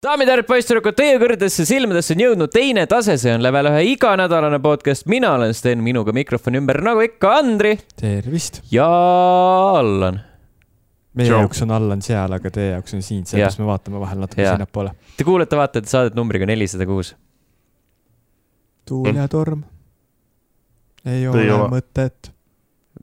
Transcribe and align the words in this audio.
daamid 0.00 0.28
ja 0.28 0.32
härrad, 0.32 0.46
poisssüdrukud, 0.48 0.94
teie 0.96 1.18
kõrgedesse 1.20 1.66
silmadesse 1.68 2.14
on 2.16 2.22
jõudnud 2.24 2.52
teine 2.54 2.86
tase, 2.88 3.18
see 3.20 3.34
on 3.36 3.42
level 3.44 3.68
ühe 3.68 3.82
iganädalane 3.92 4.56
podcast, 4.64 5.04
mina 5.12 5.34
olen 5.36 5.52
Sten, 5.56 5.82
minuga 5.84 6.14
mikrofoni 6.16 6.60
ümber, 6.62 6.78
nagu 6.84 7.02
ikka, 7.04 7.34
Andri 7.42 7.74
tervist! 8.00 8.62
ja 8.72 8.86
Allan. 9.76 10.22
meie 11.12 11.28
Tšau. 11.28 11.42
jaoks 11.42 11.60
on 11.66 11.74
Allan 11.76 12.00
seal, 12.06 12.32
aga 12.38 12.52
teie 12.54 12.70
jaoks 12.78 12.96
on 12.96 13.04
siin, 13.04 13.26
sellepärast 13.28 13.60
me 13.60 13.68
vaatame 13.68 14.00
vahel 14.00 14.22
natuke 14.24 14.46
sinnapoole. 14.48 14.94
Te 15.20 15.26
kuulete, 15.28 15.58
vaatate 15.60 15.92
saadet 15.92 16.16
numbriga 16.16 16.48
nelisada 16.48 16.88
kuus. 16.88 17.12
tuul 18.88 19.12
ja 19.20 19.28
torm. 19.28 19.62
ei 21.04 21.28
ole, 21.28 21.44
Ei 21.44 21.50
ole. 21.58 21.68
mõtet. 21.76 22.32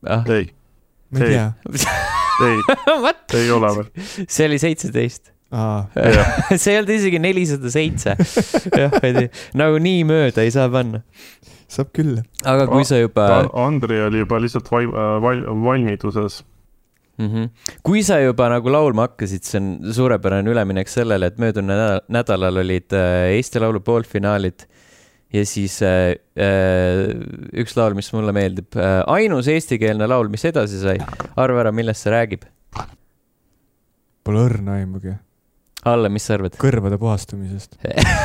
ah, 0.09 0.25
ei, 0.34 0.50
ma 1.14 1.20
ei 1.20 1.29
Ei. 1.29 1.32
tea. 1.38 1.48
ei, 2.50 3.41
ei 3.43 3.52
ole 3.54 3.75
veel. 3.82 3.91
see 4.34 4.50
oli 4.50 4.58
seitseteist. 4.66 5.37
aa, 5.52 5.88
see 6.62 6.74
ei 6.74 6.82
olnud 6.82 6.92
isegi 6.98 7.22
nelisada 7.24 7.72
seitse. 7.72 8.16
jah, 8.82 8.98
nagu 9.58 9.80
nii 9.84 10.04
mööda 10.08 10.44
ei 10.44 10.52
saa 10.54 10.68
panna. 10.72 11.04
saab 11.72 11.92
küll. 11.96 12.20
aga 12.48 12.68
kui 12.72 12.86
sa 12.88 13.00
juba 13.00 13.48
Andri 13.66 14.00
oli 14.06 14.23
juba 14.23 14.40
lihtsalt 14.44 14.70
vai-, 14.72 14.88
val-, 15.23 15.46
valmiduses. 15.64 16.42
mm. 17.18 17.28
-hmm. 17.28 17.50
kui 17.84 18.04
sa 18.04 18.20
juba 18.23 18.50
nagu 18.52 18.72
laulma 18.72 19.08
hakkasid, 19.08 19.44
see 19.44 19.62
on 19.62 19.94
suurepärane 19.94 20.52
üleminek 20.52 20.92
sellele, 20.92 21.32
et 21.32 21.38
möödunud 21.38 21.72
nädal, 21.76 22.02
nädalal 22.08 22.64
olid 22.64 22.92
äh, 22.94 23.36
Eesti 23.38 23.64
Laulu 23.64 23.80
poolfinaalid 23.80 24.68
ja 25.34 25.45
siis 25.45 25.82
äh, 25.84 26.16
äh, 26.40 27.16
üks 27.54 27.76
laul, 27.78 27.95
mis 27.95 28.12
mulle 28.16 28.34
meeldib 28.36 28.76
äh,, 28.80 29.02
ainus 29.12 29.48
eestikeelne 29.52 30.08
laul, 30.08 30.32
mis 30.32 30.45
edasi 30.48 30.80
sai. 30.80 30.98
arva 31.36 31.66
ära, 31.66 31.72
millest 31.76 32.06
see 32.06 32.14
räägib. 32.14 32.48
Pole 34.28 34.44
õrna 34.44 34.80
aimugi. 34.82 35.16
Alle, 35.88 36.09
mis 36.14 36.26
sa 36.28 36.36
arvad? 36.38 36.58
kõrvade 36.59 37.00
puhastumisest. 37.02 37.78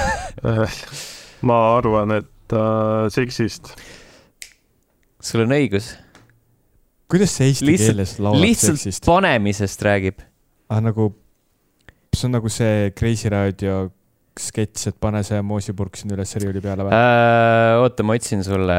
ma 1.49 1.59
arvan, 1.77 2.17
et 2.21 2.57
äh, 2.57 3.09
seksist. 3.15 3.73
sul 5.23 5.45
on 5.45 5.55
õigus, 5.55 5.93
kuidas 7.11 7.35
see 7.39 7.51
eesti 7.53 7.69
Lihtsalt- 7.69 7.93
keeles 7.93 8.15
laulab 8.19 8.43
lihtsalt 8.43 8.81
seksist? 8.81 9.07
panemisest 9.07 9.83
räägib. 9.87 10.23
ah 10.73 10.81
nagu, 10.83 11.11
see 12.15 12.29
on 12.29 12.39
nagu 12.39 12.51
see 12.53 12.91
Kreisi 12.97 13.31
raadio 13.33 13.91
sketš, 14.41 14.87
et 14.89 14.97
pane 15.03 15.21
see 15.29 15.43
moosipurk 15.45 15.99
sinna 16.01 16.17
üles 16.17 16.31
riiuli 16.41 16.63
peale 16.65 16.87
või? 16.87 16.97
Äh, 16.97 17.83
oota, 17.83 18.05
ma 18.07 18.17
otsin 18.17 18.41
sulle, 18.47 18.79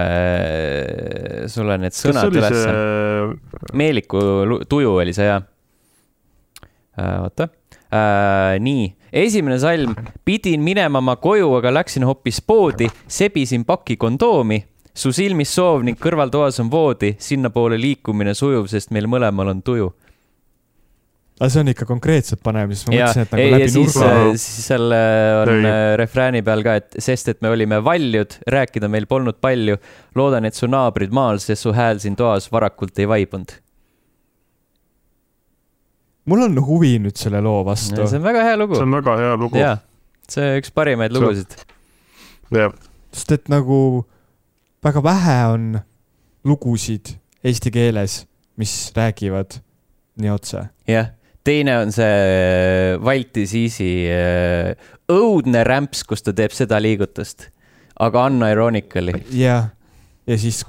sulle 1.54 1.78
need 1.84 1.94
sõnad 1.94 2.34
ülesse. 2.34 2.64
see, 2.64 3.68
Meeliku 3.78 4.24
tuju 4.70 4.96
oli 5.04 5.14
see 5.14 5.28
jah 5.30 5.44
äh,. 6.98 7.20
oota 7.22 7.52
äh,, 7.94 8.58
nii, 8.64 8.90
esimene 9.14 9.60
salm, 9.62 9.96
pidin 10.26 10.64
minema 10.66 11.02
ma 11.02 11.16
koju, 11.22 11.52
aga 11.60 11.74
läksin 11.80 12.06
hoopis 12.08 12.42
poodi, 12.42 12.90
sebisin 13.08 13.66
paki 13.68 13.98
kondoomi, 14.02 14.64
su 14.94 15.14
silmis 15.14 15.54
soov 15.54 15.84
ning 15.86 16.00
kõrvaltoas 16.00 16.60
on 16.64 16.72
voodi, 16.74 17.14
sinnapoole 17.22 17.80
liikumine 17.82 18.36
sujuv, 18.38 18.70
sest 18.72 18.94
meil 18.94 19.10
mõlemal 19.10 19.54
on 19.54 19.62
tuju. 19.66 19.92
aga 21.40 21.50
see 21.50 21.64
on 21.64 21.72
ikka 21.72 21.86
konkreetselt 21.90 22.44
panemisest, 22.46 22.88
ma 22.88 22.94
ja, 22.96 23.08
mõtlesin, 23.10 23.26
et 23.26 23.32
nagu 23.34 23.44
ja 23.44 23.56
läbi 23.56 23.72
siis 23.74 23.96
nurga., 23.98 24.36
siis 24.38 24.68
seal 24.68 24.96
äh, 24.96 25.40
on 25.42 25.54
Ei. 25.56 25.66
äh, 25.72 25.88
refrääni 26.00 26.44
peal 26.46 26.62
ka, 26.66 26.78
et 26.82 27.02
sest, 27.02 27.34
et 27.34 27.42
me 27.42 27.50
olime 27.54 27.82
valjud, 27.84 28.38
rääkida 28.54 28.90
meil 28.90 29.10
polnud 29.10 29.42
palju. 29.42 29.80
loodan, 30.16 30.46
et 30.46 30.56
su 30.56 30.70
naabrid 30.70 31.14
maal, 31.14 31.42
sest 31.42 31.66
su 31.66 31.74
hääl 31.74 32.00
siin 32.00 32.16
toas 32.16 32.52
varakult 32.54 33.02
ei 33.02 33.10
vaibunud. 33.10 33.58
Mul 36.30 36.46
on 36.48 36.60
huvi 36.66 36.96
nüüd 37.04 37.20
selle 37.20 37.42
loo 37.44 37.64
vastu 37.68 38.08
see. 38.08 38.20
on 38.20 38.26
väga 38.26 38.44
hea 38.48 38.60
lugu 38.60 38.78
see. 38.78 38.86
on 38.86 38.98
väga 38.98 39.16
hea 39.20 39.38
lugu. 39.40 39.60
jaa, 39.60 39.78
see 40.30 40.46
on 40.52 40.62
üks 40.62 40.74
parimaid 40.76 41.16
lugusid. 41.16 41.58
jah, 42.54 42.76
sest 43.14 43.36
et 43.38 43.52
nagu 43.52 43.80
väga 44.84 45.04
vähe 45.04 45.40
on 45.54 45.68
lugusid 46.48 47.16
eesti 47.44 47.72
keeles, 47.72 48.24
mis 48.60 48.92
räägivad 48.96 49.60
nii 50.20 50.32
otse. 50.32 50.66
jah, 50.88 51.12
teine 51.44 51.78
on 51.82 51.92
see 51.92 52.98
Valti 53.04 53.48
Siisi 53.50 53.92
äh, 54.12 54.74
õudne 55.12 55.64
rämps, 55.68 56.06
kus 56.08 56.24
ta 56.24 56.36
teeb 56.36 56.56
seda 56.56 56.80
liigutust, 56.84 57.50
aga 58.00 58.28
unironically. 58.32 59.18
ja, 59.36 59.58
ja 60.28 60.40
siis 60.40 60.64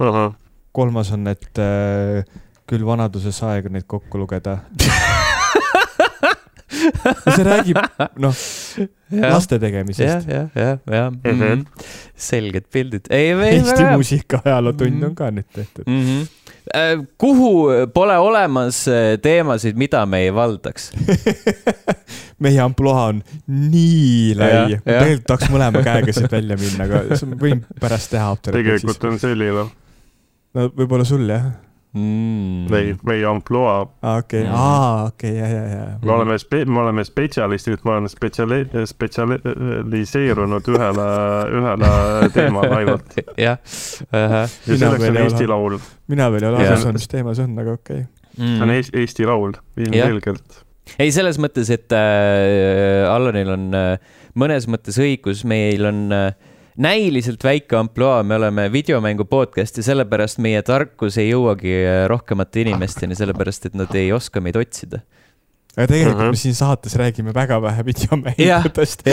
kolmas 0.75 1.13
on, 1.15 1.27
et 1.31 1.63
äh, 1.63 2.25
küll 2.67 2.85
vanaduses 2.85 3.39
aeg 3.45 3.69
on 3.69 3.77
neid 3.77 3.87
kokku 3.87 4.19
lugeda. 4.25 4.59
see 7.35 7.43
räägib, 7.47 7.77
noh, 8.21 8.33
laste 9.33 9.55
jah, 9.55 9.61
tegemisest. 9.61 10.27
jah, 10.29 10.47
jah, 10.55 10.79
jah 10.91 11.11
mm 11.11 11.19
Mhm. 11.23 11.41
-hmm., 11.41 11.91
selged 12.15 12.65
pildid. 12.73 13.05
ei, 13.09 13.31
ei, 13.31 13.55
Eesti 13.59 13.83
muusika 13.91 14.41
ajalootund 14.45 14.93
Mhm. 14.95 15.03
on 15.09 15.15
ka 15.15 15.31
nüüd 15.31 15.47
tehtud. 15.53 15.85
Mm 15.87 16.01
-hmm. 16.01 17.05
kuhu 17.17 17.51
pole 17.93 18.17
olemas 18.17 18.87
äh, 18.87 19.17
teemasid, 19.21 19.75
mida 19.77 20.05
me 20.05 20.19
ei 20.25 20.33
valdaks? 20.33 20.91
meie 22.43 22.59
ampluaa 22.61 23.05
on 23.07 23.21
nii 23.47 24.33
lai 24.37 24.49
Jah,, 24.51 24.69
jah. 24.71 24.81
tegelikult 24.85 25.25
tahaks 25.27 25.49
mõlema 25.53 25.83
käega 25.85 26.13
siit 26.13 26.31
välja 26.31 26.57
minna, 26.59 26.83
aga 26.89 27.15
see- 27.17 27.37
võin 27.39 27.61
pärast 27.79 28.11
teha 28.11 28.35
tegelikult 28.49 29.03
on 29.03 29.19
selline, 29.19 29.67
no 30.55 30.67
võib-olla 30.75 31.05
sul 31.07 31.29
jah? 31.29 31.45
Mm. 31.95 32.65
meie, 32.67 32.95
meie 33.07 33.23
ampluaa. 33.29 33.85
aa, 34.01 34.17
okei, 34.19 34.41
aa, 34.51 35.05
okei, 35.05 35.31
ja, 35.37 35.47
ja, 35.47 35.61
ja. 35.69 35.83
me 36.03 36.11
oleme, 36.11 36.35
me 36.65 36.79
oleme 36.81 37.03
spetsialistid, 37.07 37.85
me 37.87 37.93
oleme 37.93 38.09
spetsiali-, 38.11 38.65
spetsialiseerunud 38.91 40.67
ühele, 40.73 41.05
ühele 41.55 41.91
teemale 42.35 42.73
ainult. 42.81 43.15
jah, 43.45 43.61
ja 44.11 44.43
selleks 44.67 45.07
on 45.07 45.21
Eesti. 45.23 45.47
Laul. 45.47 45.77
mina 46.11 46.27
veel 46.33 46.43
ei 46.43 46.49
ole 46.49 46.65
aru 46.65 46.81
saanud, 46.83 46.99
mis 46.99 47.07
teema 47.15 47.37
see 47.37 47.47
on, 47.47 47.55
aga 47.63 47.77
okei 47.79 48.03
okay.. 48.03 48.43
see 48.43 48.67
on 48.67 48.75
Eesti, 48.75 48.97
Eesti 48.99 49.29
Laul, 49.31 49.55
ilmselgelt. 49.85 50.59
ei, 50.99 51.15
selles 51.15 51.39
mõttes, 51.39 51.71
et 51.71 51.95
äh, 51.95 53.07
Allanil 53.07 53.55
on 53.55 53.69
äh, 53.71 54.19
mõnes 54.35 54.67
mõttes 54.67 54.99
õigus, 54.99 55.47
meil 55.47 55.87
on 55.87 56.03
äh, 56.11 56.44
näiliselt 56.77 57.43
väike 57.43 57.77
ampluaa, 57.79 58.23
me 58.23 58.35
oleme 58.35 58.71
videomängu 58.71 59.25
podcast 59.25 59.77
ja 59.77 59.83
sellepärast 59.83 60.41
meie 60.43 60.61
tarkus 60.65 61.17
ei 61.21 61.29
jõuagi 61.31 61.71
äh, 61.81 62.01
rohkemate 62.11 62.65
inimesteni, 62.65 63.15
sellepärast 63.15 63.69
et 63.69 63.77
nad 63.79 63.93
ei 63.95 64.11
oska 64.15 64.41
meid 64.43 64.55
otsida. 64.59 64.99
aga 65.77 65.87
tegelikult 65.87 66.21
Mhm. 66.23 66.29
me 66.35 66.39
siin 66.39 66.55
saates 66.55 66.95
räägime 66.95 67.33
väga 67.35 67.61
vähe 67.61 67.83
videomängudest. 67.85 69.03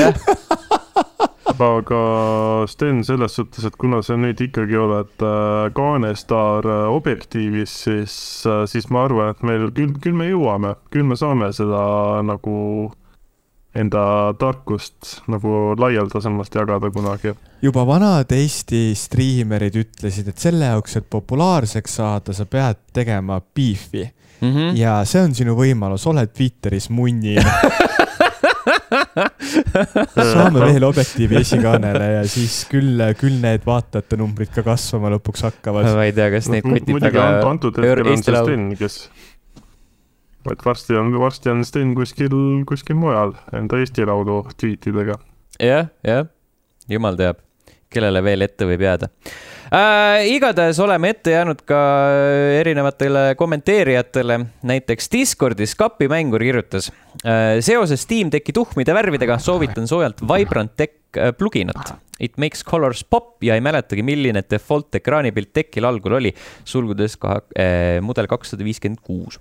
aga 1.62 2.64
Sten, 2.66 3.04
selles 3.04 3.34
suhtes, 3.36 3.64
et 3.64 3.76
kuna 3.78 4.00
sa 4.02 4.16
nüüd 4.18 4.40
ikkagi 4.40 4.76
oled 4.78 5.22
äh, 5.22 5.70
kaanestaar 5.74 6.66
äh, 6.66 6.88
Objektiivis, 6.90 7.74
siis 7.84 8.14
siis 8.66 8.88
ma 8.90 9.04
arvan, 9.06 9.30
et 9.30 9.42
meil 9.46 9.68
küll, 9.70 9.92
küll 10.02 10.16
me 10.16 10.26
jõuame, 10.30 10.74
küll 10.90 11.06
me 11.06 11.16
saame 11.18 11.52
seda 11.54 12.22
nagu 12.26 12.92
enda 13.74 14.34
tarkust 14.38 15.22
nagu 15.32 15.72
laialdasemalt 15.80 16.54
jagada 16.54 16.90
kunagi. 16.92 17.32
juba 17.62 17.86
vanad 17.88 18.32
Eesti 18.36 18.92
striimerid 18.98 19.78
ütlesid, 19.80 20.28
et 20.28 20.38
selle 20.38 20.68
jaoks, 20.68 20.98
et 21.00 21.06
populaarseks 21.10 21.96
saada, 22.00 22.36
sa 22.36 22.44
pead 22.46 22.82
tegema 22.92 23.40
beefi 23.40 24.04
mm. 24.04 24.52
-hmm. 24.52 24.76
ja 24.76 25.00
see 25.04 25.22
on 25.22 25.34
sinu 25.34 25.56
võimalus, 25.56 26.06
oled 26.10 26.32
Twitteris 26.36 26.90
munni. 26.90 27.36
saame 30.32 30.60
veel 30.60 30.84
Objektiivi 30.84 31.40
esikaanele 31.40 32.08
ja 32.16 32.22
siis 32.28 32.62
küll, 32.70 33.00
küll 33.20 33.40
need 33.42 33.64
vaatajate 33.66 34.18
numbrid 34.20 34.52
ka 34.54 34.64
kasvama 34.66 35.12
lõpuks 35.16 35.44
hakkavad. 35.48 35.88
ma 35.96 36.06
ei 36.08 36.14
tea, 36.16 36.28
kas 36.34 36.48
neid 36.52 36.66
kotib 36.66 36.92
muidugi 36.96 37.08
väga 37.08 37.28
ant- 37.28 37.48
antud 37.50 37.80
hetkel 37.80 38.12
on 38.12 38.22
see. 38.22 38.42
Sten, 38.42 38.68
kes, 38.78 38.98
et 40.50 40.64
varsti 40.64 40.96
on, 40.98 41.12
varsti 41.20 41.52
on 41.52 41.62
Sten 41.66 41.94
kuskil, 41.96 42.34
kuskil 42.68 42.98
mujal 42.98 43.36
enda 43.54 43.78
Eesti 43.82 44.06
Laulu 44.08 44.42
tweetidega. 44.58 45.18
jah, 45.62 45.88
jah, 46.06 46.26
jumal 46.90 47.18
teab, 47.18 47.42
kellele 47.92 48.22
veel 48.24 48.46
ette 48.48 48.66
võib 48.66 48.82
jääda 48.82 49.10
äh,. 49.72 50.26
igatahes 50.32 50.80
oleme 50.82 51.12
ette 51.14 51.36
jäänud 51.36 51.62
ka 51.68 51.80
erinevatele 52.58 53.34
kommenteerijatele, 53.38 54.40
näiteks 54.66 55.10
Discordis 55.12 55.76
Kapi 55.78 56.08
Mängur 56.10 56.42
kirjutas 56.42 56.90
äh,. 57.22 57.60
seoses 57.60 58.02
Steam 58.02 58.32
Decki 58.32 58.54
tuhmide 58.56 58.96
värvidega 58.96 59.38
soovitan 59.38 59.86
soojalt 59.88 60.24
Vibrant 60.26 60.74
Tech 60.76 60.98
äh, 61.16 61.30
pluginat. 61.36 61.94
It 62.22 62.36
makes 62.38 62.62
colors 62.64 63.02
pop 63.04 63.42
ja 63.42 63.56
ei 63.58 63.62
mäletagi, 63.64 64.02
milline 64.06 64.44
default 64.50 64.94
ekraanipilt 64.94 65.50
Techil 65.54 65.86
algul 65.88 66.20
oli, 66.20 66.34
sulgudes 66.64 67.16
kahe 67.22 67.42
äh,, 67.54 68.02
mudel 68.02 68.30
kakssada 68.30 68.66
viiskümmend 68.66 69.02
kuus 69.06 69.40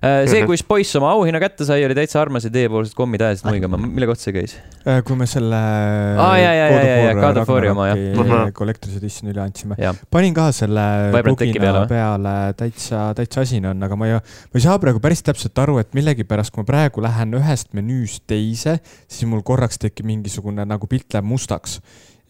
see, 0.00 0.40
kus 0.48 0.62
poiss 0.64 0.96
oma 0.96 1.10
auhinna 1.12 1.40
kätte 1.42 1.66
sai, 1.68 1.82
oli 1.84 1.94
täitsa 1.96 2.20
armas 2.22 2.46
ja 2.46 2.50
teiepoolsed 2.54 2.94
kommid 2.96 3.20
ajasid 3.24 3.44
muigama, 3.48 3.80
mille 3.82 4.08
kohta 4.08 4.24
see 4.24 4.34
käis? 4.34 4.54
Äh, 4.88 5.02
kui 5.04 5.18
me 5.18 5.26
selle 5.28 5.58
Aa, 5.58 6.38
jaa, 6.40 6.52
jaa, 6.56 6.68
jaa, 6.72 6.94
jaa, 7.04 7.16
God 7.18 7.40
of 7.42 7.50
War'i 7.52 7.72
oma, 7.72 7.88
jah. 7.90 8.00
Mhm. 8.14 8.54
Collector's 8.56 8.96
Edition'i 8.96 9.34
üle 9.34 9.42
andsime 9.44 9.76
jah, 9.80 9.98
panin 10.12 10.36
ka 10.36 10.46
selle 10.56 10.84
plugina 11.26 11.60
peale 11.66 11.82
peale, 11.90 12.34
täitsa, 12.60 13.10
täitsa 13.18 13.44
asine 13.44 13.72
on, 13.74 13.84
aga 13.84 13.98
ma 14.00 14.08
ei, 14.08 14.16
ma 14.16 14.60
ei 14.60 14.64
saa 14.64 14.78
praegu 14.80 15.02
päris 15.04 15.24
täpselt 15.26 15.60
aru, 15.60 15.76
et 15.82 15.92
millegipärast, 15.96 16.54
kui 16.54 16.64
ma 16.64 16.70
praegu 16.70 17.04
lähen 17.04 17.36
ühest 17.40 17.74
menüüst 17.76 18.24
teise, 18.30 18.78
siis 19.04 19.28
mul 19.28 19.44
korraks 19.46 19.80
tekib 19.82 20.08
mingisugune 20.08 20.64
nagu 20.68 20.88
pilt 20.90 21.12
läheb 21.12 21.28
mustaks. 21.28 21.80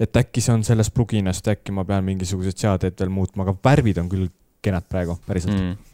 et 0.01 0.17
äkki 0.17 0.41
see 0.41 0.55
on 0.57 0.63
sellest 0.65 0.95
pluginast, 0.97 1.47
äkki 1.53 1.75
ma 1.77 1.85
pean 1.85 2.03
mingisugused 2.07 2.57
seadeid 2.59 2.97
veel 2.99 3.13
muutma, 3.13 3.45
aga 3.45 3.53
värvid 3.63 4.01
on 4.01 4.09
küll 4.09 4.31
kenad 4.65 4.87
praegu, 4.89 5.19
päriselt 5.29 5.55
mm.. 5.55 5.90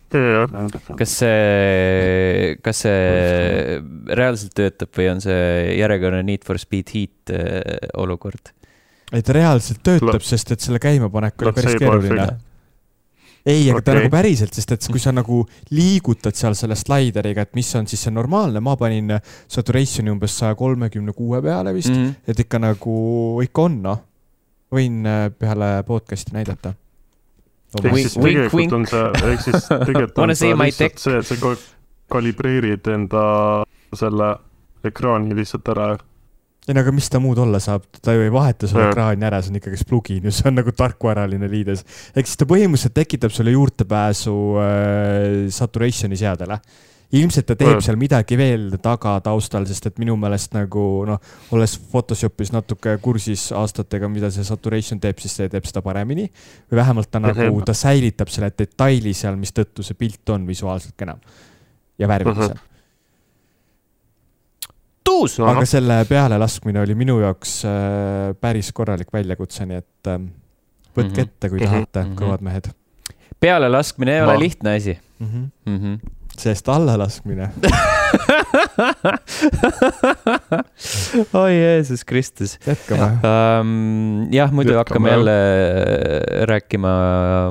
Kas 0.98 1.14
see, 1.22 2.56
kas 2.64 2.82
see 2.86 3.78
reaalselt 4.06 4.54
töötab 4.56 4.92
või 4.96 5.08
on 5.14 5.22
see 5.24 5.78
järjekordne 5.80 6.22
Need 6.26 6.46
for 6.46 6.60
Speed 6.62 6.92
Heat 6.94 7.34
äh, 7.34 7.88
olukord? 7.98 8.52
et 9.14 9.28
reaalselt 9.34 9.82
töötab, 9.86 10.22
sest 10.26 10.54
et 10.54 10.62
selle 10.62 10.82
käimapanek 10.82 11.42
oli 11.42 11.56
päris 11.56 11.78
keeruline 11.80 12.28
ei, 13.46 13.68
aga 13.70 13.80
ta 13.80 13.92
Okei. 13.92 14.00
nagu 14.00 14.10
päriselt, 14.10 14.56
sest 14.58 14.72
et 14.74 14.86
kui 14.90 15.02
sa 15.02 15.12
nagu 15.14 15.44
liigutad 15.70 16.34
seal 16.34 16.56
selle 16.58 16.74
slaideriga, 16.78 17.44
et 17.46 17.54
mis 17.54 17.68
on 17.78 17.86
siis 17.86 18.02
see 18.08 18.14
normaalne, 18.14 18.58
ma 18.64 18.74
panin 18.78 19.14
saturation'i 19.52 20.10
umbes 20.10 20.34
saja 20.40 20.56
kolmekümne 20.58 21.14
kuue 21.16 21.40
peale 21.44 21.74
vist 21.76 21.92
mm, 21.92 21.96
Mm. 21.96 22.08
-hmm. 22.10 22.30
et 22.30 22.40
ikka 22.40 22.58
nagu, 22.58 22.96
ikka 23.42 23.62
on 23.62 23.82
noh. 23.82 24.02
võin 24.74 25.06
äh, 25.06 25.30
peale 25.30 25.82
podcast'i 25.86 26.34
näidata. 26.34 26.74
Ehk 27.82 27.96
siis 27.98 28.14
tegelikult 28.16 28.72
on 28.78 28.86
see, 28.90 29.06
ehk 29.30 29.46
siis 29.46 29.70
tegelikult 29.88 30.18
on 30.24 30.34
see 30.38 30.52
lihtsalt 30.56 31.00
see, 31.02 31.16
et 31.22 31.30
sa 31.30 31.38
ka- 31.40 31.56
kalibreerid 32.16 32.86
enda 32.94 33.22
selle 33.96 34.34
ekraani 34.86 35.34
lihtsalt 35.36 35.68
ära. 35.74 35.88
ei 36.66 36.74
no 36.74 36.82
aga 36.82 36.92
mis 36.94 37.08
ta 37.10 37.20
muud 37.22 37.38
olla 37.42 37.58
saab, 37.62 37.84
ta 38.02 38.14
ju 38.14 38.24
ei 38.26 38.32
vaheta 38.32 38.66
Jah. 38.70 38.88
ekraani 38.90 39.26
ära, 39.28 39.42
see 39.42 39.52
on 39.54 39.60
ikkagi 39.60 39.86
plugin 39.88 40.26
ju, 40.26 40.34
see 40.34 40.48
on 40.50 40.58
nagu 40.60 40.72
tarkvaraline 40.74 41.50
liides. 41.50 41.84
ehk 42.14 42.26
siis 42.26 42.38
ta 42.40 42.48
põhimõtteliselt 42.50 42.96
tekitab 42.96 43.34
sulle 43.34 43.54
juurdepääsu 43.54 44.36
äh, 44.62 45.30
saturation'i 45.54 46.18
seadele. 46.18 46.58
Ilmselt 47.12 47.46
ta 47.46 47.54
teeb 47.54 47.76
Jah. 47.76 47.80
seal 47.86 47.96
midagi 47.96 48.36
veel 48.36 48.78
taga 48.82 49.20
taustal, 49.22 49.64
sest 49.66 49.86
et 49.86 49.98
minu 49.98 50.16
meelest 50.16 50.52
nagu 50.54 51.04
noh, 51.06 51.18
olles 51.54 51.76
Photoshopis 51.92 52.50
natuke 52.52 52.96
kursis 53.02 53.52
aastatega, 53.52 54.08
mida 54.08 54.30
see 54.30 54.44
saturation 54.44 54.98
teeb, 55.00 55.18
siis 55.22 55.36
see 55.36 55.48
teeb 55.48 55.64
seda 55.64 55.82
paremini. 55.82 56.30
või 56.70 56.76
vähemalt 56.80 57.10
ta 57.10 57.18
nagu 57.20 57.40
Mhm., 57.40 57.64
ta 57.64 57.72
säilitab 57.72 58.28
selle 58.28 58.50
detaili 58.58 59.14
seal, 59.14 59.36
mistõttu 59.36 59.82
see 59.84 59.94
pilt 59.94 60.28
on 60.30 60.46
visuaalselt 60.46 60.94
kenam 60.96 61.18
ja 61.98 62.08
värvilisem. 62.08 62.56
Mhm. 62.56 62.58
tuus. 65.04 65.38
aga 65.40 65.64
selle 65.66 66.04
pealelaskmine 66.08 66.80
oli 66.80 66.94
minu 66.98 67.20
jaoks 67.22 67.60
äh, 67.64 68.34
päris 68.40 68.72
korralik 68.72 69.12
väljakutse, 69.14 69.66
nii 69.66 69.76
et 69.78 70.10
äh, 70.10 70.18
võtke 70.96 71.12
Mhm. 71.12 71.20
ette, 71.28 71.48
kui 71.52 71.60
tahate 71.60 72.02
kõvad 72.18 72.40
mehed 72.42 72.70
pealelaskmine 73.40 74.14
ei 74.16 74.20
Ma- 74.24 74.30
ole 74.32 74.38
lihtne 74.40 74.74
asi 74.76 74.98
mm. 75.20 75.26
-hmm. 75.26 75.50
mm. 75.70 75.78
-hmm. 75.78 76.15
Sest 76.40 76.68
allalaskmine, 76.68 77.50
oi 81.40 81.52
Jeesus 81.54 82.04
Kristus 82.04 82.58
jätkame. 82.66 83.08
um,. 83.22 84.28
jah, 84.34 84.52
muidu 84.52 84.72
Jätkame, 84.72 84.78
hakkame 84.82 85.10
jälle 85.10 85.36
äh, 85.36 86.46
rääkima 86.50 86.90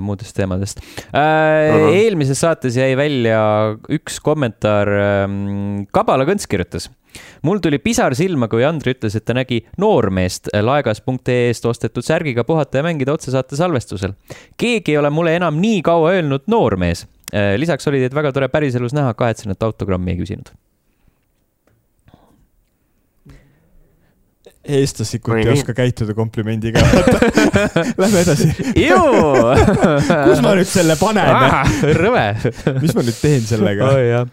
muudest 0.02 0.36
teemadest 0.36 0.80
uh,. 0.80 1.96
Eelmises 1.96 2.40
saates 2.42 2.78
jäi 2.78 2.98
välja 2.98 3.40
üks 3.90 4.20
kommentaar 4.24 4.90
um,, 5.26 5.86
Kabala 5.92 6.26
Kõnts 6.28 6.48
kirjutas. 6.50 6.90
mul 7.44 7.60
tuli 7.64 7.80
pisar 7.80 8.16
silma, 8.16 8.48
kui 8.52 8.66
Andri 8.68 8.96
ütles, 8.96 9.16
et 9.16 9.26
ta 9.26 9.34
nägi 9.38 9.62
noormeest 9.82 10.50
laegas.ee-st 10.54 11.66
ostetud 11.70 12.04
särgiga 12.06 12.44
puhata 12.44 12.78
ja 12.82 12.84
mängida 12.84 13.14
otsesaate 13.14 13.56
salvestusel. 13.56 14.14
keegi 14.58 14.92
ei 14.96 14.98
ole 14.98 15.10
mulle 15.10 15.36
enam 15.36 15.60
nii 15.62 15.82
kaua 15.86 16.16
öelnud 16.18 16.44
noormees. 16.52 17.08
Lisaks 17.34 17.88
oli 17.90 18.04
teid 18.04 18.14
väga 18.16 18.32
tore 18.36 18.50
päriselus 18.54 18.94
näha, 18.96 19.14
kahetsen, 19.18 19.56
et 19.56 19.64
autogrammi 19.66 20.14
ei 20.14 20.22
küsinud. 20.22 20.54
eestlaslikult 24.66 25.38
ei 25.38 25.50
oska 25.52 25.76
käituda 25.78 26.16
komplimendiga. 26.18 26.82
Lähme 28.02 28.22
edasi. 28.24 28.50
kus 30.26 30.42
ma 30.42 30.56
nüüd 30.58 30.70
selle 30.70 30.96
panen? 30.98 31.30
rõve. 32.00 32.26
mis 32.82 32.96
ma 32.98 33.06
nüüd 33.06 33.20
teen 33.22 33.46
sellega? 33.46 33.92
oi 33.94 34.08
jah. 34.10 34.26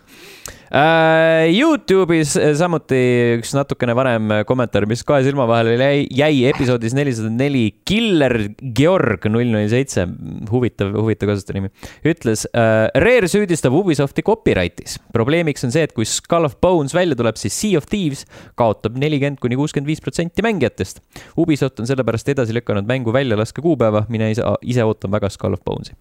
Youtube'is 0.72 2.32
samuti 2.56 2.98
üks 3.36 3.50
natukene 3.52 3.92
vanem 3.96 4.30
kommentaar, 4.48 4.86
mis 4.88 5.02
kahe 5.04 5.20
silma 5.26 5.44
vahele 5.48 5.74
jäi, 5.76 6.06
jäi 6.16 6.46
episoodis 6.48 6.94
nelisada 6.96 7.28
neli. 7.28 7.66
Killer 7.84 8.34
Georg 8.74 9.26
null 9.28 9.52
null 9.52 9.68
seitse, 9.68 10.06
huvitav, 10.48 10.94
huvitav 10.96 11.32
kasutajanimi, 11.34 11.72
ütles 12.08 12.46
äh,. 12.56 12.88
Rare 13.02 13.28
süüdistab 13.28 13.74
Ubisofti 13.76 14.24
copyrightis. 14.24 14.96
probleemiks 15.12 15.64
on 15.66 15.74
see, 15.74 15.84
et 15.84 15.92
kui 15.92 16.08
Skull 16.08 16.48
of 16.48 16.56
Bones 16.64 16.94
välja 16.96 17.18
tuleb, 17.18 17.36
siis 17.40 17.56
Sea 17.58 17.76
of 17.78 17.86
Thieves 17.90 18.24
kaotab 18.58 18.96
nelikümmend 19.00 19.42
kuni 19.42 19.58
kuuskümmend 19.60 19.90
viis 19.90 20.00
protsenti 20.00 20.44
mängijatest. 20.44 21.02
Ubisoft 21.36 21.84
on 21.84 21.90
sellepärast 21.90 22.32
edasi 22.32 22.56
lükanud 22.56 22.88
mängu 22.88 23.12
väljalaske 23.12 23.64
kuupäeva, 23.64 24.06
mina 24.08 24.32
ise, 24.32 24.46
ise 24.62 24.88
ootan 24.88 25.12
väga 25.12 25.30
Skull 25.32 25.58
of 25.58 25.64
Bonesi. 25.68 25.92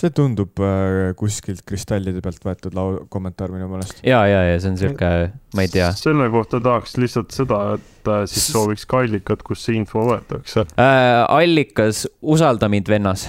See 0.00 0.12
tundub 0.16 0.62
äh, 0.64 1.10
kuskilt 1.18 1.62
kristallide 1.68 2.22
pealt 2.24 2.44
võetud 2.46 2.76
lau-, 2.76 3.02
kommentaar 3.12 3.52
minu 3.52 3.68
meelest. 3.70 4.00
ja, 4.06 4.22
ja, 4.30 4.42
ja 4.48 4.56
see 4.62 4.72
on 4.72 4.80
sihuke, 4.80 5.12
ma 5.56 5.66
ei 5.66 5.72
tea 5.72 5.90
selle 5.98 6.30
kohta 6.32 6.62
tahaks 6.64 6.96
lihtsalt 7.00 7.36
seda, 7.36 7.60
et 7.76 8.10
äh, 8.10 8.24
siis 8.30 8.48
sooviks 8.54 8.88
ka 8.88 9.04
allikat, 9.04 9.44
kust 9.46 9.68
see 9.68 9.78
info 9.80 10.06
võetakse. 10.08 10.66
äh,. 10.74 11.20
allikas, 11.28 12.06
usalda 12.20 12.70
mind, 12.72 12.88
vennas 12.90 13.28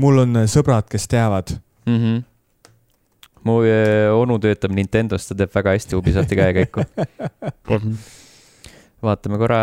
mul 0.00 0.24
on 0.24 0.42
äh, 0.42 0.48
sõbrad, 0.50 0.88
kes 0.90 1.08
teavad. 1.08 1.54
mm. 1.86 1.98
-hmm. 1.98 2.22
mu 3.44 3.62
äh, 3.64 4.12
onu 4.14 4.38
töötab 4.38 4.72
Nintendo's, 4.72 5.28
ta 5.28 5.34
teeb 5.34 5.54
väga 5.54 5.70
hästi 5.76 5.96
Ubisofti 5.96 6.36
käekäiku. 6.36 6.84
vaatame 9.04 9.38
korra, 9.40 9.60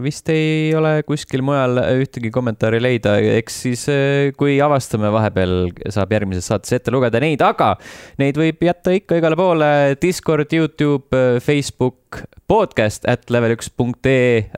vist 0.00 0.28
ei 0.32 0.70
ole 0.76 1.02
kuskil 1.08 1.42
mujal 1.44 1.80
ühtegi 2.00 2.30
kommentaari 2.32 2.80
leida, 2.80 3.16
eks 3.36 3.58
siis 3.66 3.82
äh, 3.92 4.30
kui 4.38 4.56
avastame 4.64 5.10
vahepeal, 5.12 5.70
saab 5.92 6.14
järgmises 6.16 6.48
saates 6.48 6.72
ette 6.76 6.92
lugeda 6.94 7.20
neid, 7.22 7.42
aga 7.44 7.74
neid 8.20 8.40
võib 8.40 8.64
jätta 8.64 8.94
ikka 8.96 9.20
igale 9.20 9.36
poole. 9.38 9.68
Discord, 10.00 10.52
Youtube, 10.56 11.20
Facebook, 11.44 12.22
podcast 12.50 13.04
at 13.10 13.28
level 13.30 13.54
üks 13.58 13.68
punkt 13.76 14.08
ee, 14.08 14.48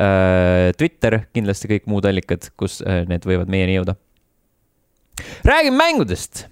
Twitter, 0.79 1.25
kindlasti 1.35 1.71
kõik 1.75 1.91
muud 1.91 2.07
allikad, 2.09 2.53
kus 2.59 2.81
äh, 2.87 3.03
need 3.11 3.27
võivad 3.27 3.51
meieni 3.53 3.77
jõuda. 3.81 3.99
räägime 5.47 5.77
mängudest. 5.77 6.47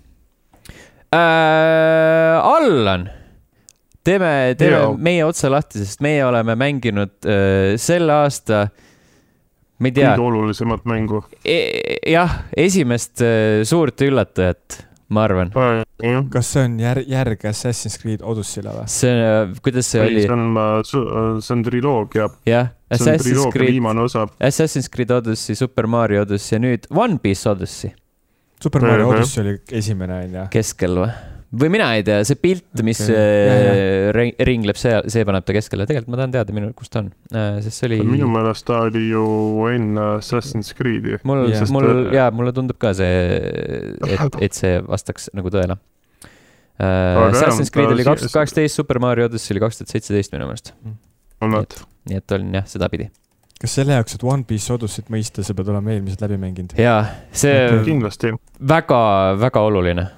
Allan 1.11 3.09
teeme, 4.05 4.55
teeme 4.59 4.77
Jaa. 4.77 4.93
meie 4.97 5.25
otsa 5.27 5.51
lahti, 5.53 5.83
sest 5.85 6.03
meie 6.05 6.23
oleme 6.27 6.57
mänginud 6.59 7.17
äh, 7.29 7.75
selle 7.81 8.21
aasta, 8.25 8.67
ma 9.81 9.91
ei 9.91 9.97
tea 9.97 10.15
kõige, 10.15 10.29
olulisemat 10.29 10.87
mängu. 10.91 11.25
jah, 12.09 12.39
esimest 12.57 13.25
äh, 13.25 13.61
suurt 13.69 14.03
üllatajat, 14.07 14.81
ma 15.15 15.25
arvan. 15.29 15.53
kas 16.33 16.53
see 16.55 16.67
on 16.69 16.77
jär-, 16.81 17.05
järg 17.11 17.47
Assassin's 17.51 17.99
Creed 18.01 18.25
Odyssey'le 18.25 18.75
või? 18.81 18.91
see, 18.91 19.15
kuidas 19.65 19.93
see 19.95 20.05
oli 20.05 20.27
see, 20.27 20.35
on, 20.37 21.41
see 21.45 21.57
on 21.57 21.65
triloogia, 21.67 22.29
jah, 22.49 22.75
Assassin's 22.91 23.49
Creed. 23.55 23.81
Assassin's 24.43 24.91
Creed 24.91 25.13
Odyssey, 25.15 25.59
Super 25.59 25.87
Mario 25.87 26.25
Odyssey 26.27 26.57
ja 26.57 26.63
nüüd 26.67 26.89
One 26.91 27.21
Piece 27.23 27.49
Odyssey 27.51 27.95
Super 28.63 28.83
Mario. 28.83 29.09
Odyssey 29.09 29.41
oli 29.45 29.59
esimene, 29.73 30.19
onju. 30.27 30.47
keskel 30.53 30.99
või? 31.01 31.13
Või 31.51 31.71
mina 31.75 31.89
ei 31.99 32.05
tea, 32.07 32.21
see 32.27 32.39
pilt, 32.39 32.83
mis 32.87 33.01
okay. 33.03 34.11
Ring, 34.15 34.43
ringleb, 34.47 34.79
see, 34.79 34.93
see 35.11 35.27
paneb 35.27 35.47
ta 35.47 35.55
keskele, 35.57 35.87
tegelikult 35.89 36.13
ma 36.15 36.21
tahan 36.21 36.35
teada, 36.37 36.55
minu, 36.55 36.71
kus 36.79 36.93
ta 36.93 37.03
on, 37.03 37.09
sest 37.65 37.75
see 37.75 37.89
oli. 37.91 38.01
minu 38.07 38.29
meelest 38.31 38.67
ta 38.69 38.85
oli 38.87 39.09
ju 39.09 39.25
enne 39.73 40.05
Assassin's 40.21 40.71
Creed'i. 40.79 41.19
mul 41.27 41.49
Jah., 41.51 41.65
mul 41.75 41.89
Sest- 41.89 42.15
ja 42.15 42.29
mulle 42.35 42.55
tundub 42.55 42.79
ka 42.83 42.93
see, 42.97 43.41
et, 44.07 44.43
et 44.47 44.59
see 44.61 44.79
vastaks 44.87 45.33
nagu 45.35 45.51
tõele 45.51 45.79
Assassin's 46.81 47.69
jah, 47.69 47.73
Creed 47.75 47.91
ta 47.91 47.97
oli 47.97 48.07
kaks 48.07 48.23
tuhat 48.25 48.37
kaheksateist, 48.39 48.79
Super 48.79 49.01
Mario 49.03 49.27
Odyssey 49.29 49.57
oli 49.57 49.65
kaks 49.65 49.81
tuhat 49.81 49.97
seitseteist 49.97 50.37
minu 50.37 50.47
meelest. 50.49 50.73
on 51.43 51.53
nad? 51.57 51.81
nii 52.09 52.23
et 52.23 52.37
on 52.37 52.47
jah, 52.57 52.69
sedapidi. 52.71 53.11
kas 53.61 53.75
selle 53.81 53.99
jaoks, 53.99 54.15
et 54.17 54.25
One 54.25 54.47
Piece 54.49 54.71
Odyssey't 54.73 55.11
mõista, 55.13 55.43
sa 55.45 55.57
pead 55.59 55.75
olema 55.75 55.93
eelmised 55.97 56.23
läbi 56.25 56.39
mänginud? 56.41 56.79
jaa, 56.79 57.03
see 57.35 57.83
kindlasti. 57.91 58.33
väga, 58.77 59.03
väga 59.43 59.67
oluline. 59.67 60.09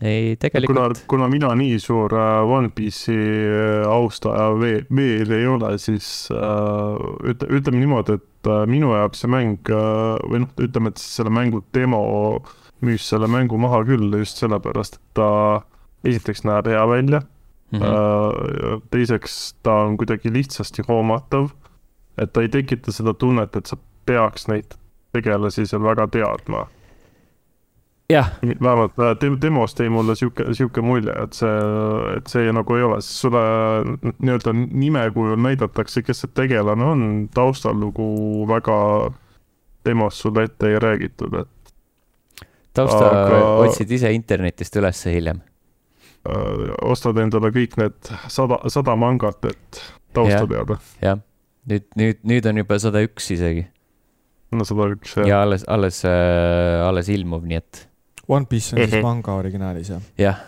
ei, 0.00 0.36
kuna 0.36 0.40
tegelikult,, 0.40 1.02
kuna 1.10 1.28
mina 1.28 1.52
nii 1.58 1.78
suur 1.82 2.14
äh, 2.16 2.40
One 2.48 2.70
Piece'i 2.74 3.16
äh, 3.16 3.88
austaja 3.88 4.52
veel, 4.60 4.86
veel 4.88 5.34
ei 5.36 5.46
ole, 5.46 5.74
siis 5.82 6.28
äh, 6.32 7.28
ütle, 7.28 7.50
ütleme 7.58 7.82
niimoodi, 7.82 8.18
et 8.20 8.50
minu 8.66 8.94
jaoks 8.96 9.22
see 9.22 9.30
mäng 9.30 9.68
või 9.70 10.42
noh, 10.42 10.54
ütleme, 10.58 10.90
et 10.90 10.98
siis 10.98 11.20
selle 11.20 11.30
mängu 11.30 11.60
demo 11.76 12.00
müüs 12.82 13.04
selle 13.06 13.28
mängu 13.30 13.58
maha 13.60 13.84
küll 13.86 14.16
just 14.18 14.40
sellepärast, 14.42 14.98
et 14.98 15.18
ta 15.20 15.28
esiteks 16.02 16.42
näeb 16.48 16.66
hea 16.66 16.82
välja 16.90 17.20
mm, 17.22 17.78
-hmm. 17.78 18.82
teiseks 18.90 19.54
ta 19.62 19.76
on 19.86 19.96
kuidagi 19.96 20.32
lihtsasti 20.32 20.82
hoomatav, 20.88 21.52
et 22.18 22.32
ta 22.32 22.42
ei 22.42 22.48
tekita 22.48 22.92
seda 22.92 23.14
tunnet, 23.14 23.56
et 23.56 23.66
sa 23.66 23.78
peaks 24.06 24.48
neid 24.48 24.74
tegelasi 25.12 25.66
seal 25.66 25.84
väga 25.84 26.08
teadma. 26.08 26.66
Vähemalt 28.12 28.98
äh, 28.98 29.14
demos 29.40 29.74
tõi 29.78 29.88
mulle 29.92 30.16
sihuke, 30.18 30.48
sihuke 30.56 30.82
mulje, 30.84 31.14
et 31.24 31.36
see, 31.36 31.52
et 32.16 32.30
see 32.30 32.52
nagu 32.54 32.76
ei 32.76 32.86
ole, 32.86 33.00
sest 33.04 33.26
sulle 33.26 33.42
nii-öelda 34.12 34.54
nime 34.58 35.04
kujul 35.14 35.40
näidatakse, 35.42 36.04
kes 36.06 36.24
see 36.24 36.32
tegelane 36.36 36.86
on, 36.94 37.04
taustalugu 37.34 38.08
väga 38.50 38.76
demos 39.86 40.20
sulle 40.22 40.46
ette 40.48 40.72
ei 40.72 40.78
räägitud, 40.82 41.38
et. 41.42 41.74
tausta 42.74 43.08
aga... 43.08 43.42
otsid 43.66 43.90
ise 43.98 44.12
internetist 44.14 44.76
üles 44.80 45.04
hiljem? 45.10 45.42
Äh, 46.22 46.72
ostad 46.86 47.18
endale 47.18 47.52
kõik 47.54 47.78
need 47.80 48.12
sada, 48.30 48.60
sada 48.70 48.96
mangat, 48.98 49.42
et 49.50 49.84
tausta 50.14 50.44
teada. 50.46 50.80
jah, 51.02 51.22
nüüd, 51.68 51.88
nüüd, 51.98 52.26
nüüd 52.34 52.50
on 52.50 52.62
juba 52.62 52.78
sada 52.82 53.02
üks 53.02 53.30
isegi. 53.34 53.66
no 54.52 54.66
sada 54.68 54.92
üks, 54.94 55.16
jah. 55.18 55.28
ja 55.28 55.40
alles, 55.46 55.66
alles 55.66 56.04
äh,, 56.06 56.82
alles 56.86 57.10
ilmuv, 57.10 57.46
nii 57.48 57.62
et 57.62 57.86
One 58.28 58.46
Piece 58.46 58.76
on 58.76 58.82
siis 58.82 58.94
mhm. 58.94 59.02
manga 59.02 59.34
originaalis, 59.34 59.90
jah? 59.90 60.02
jah. 60.18 60.40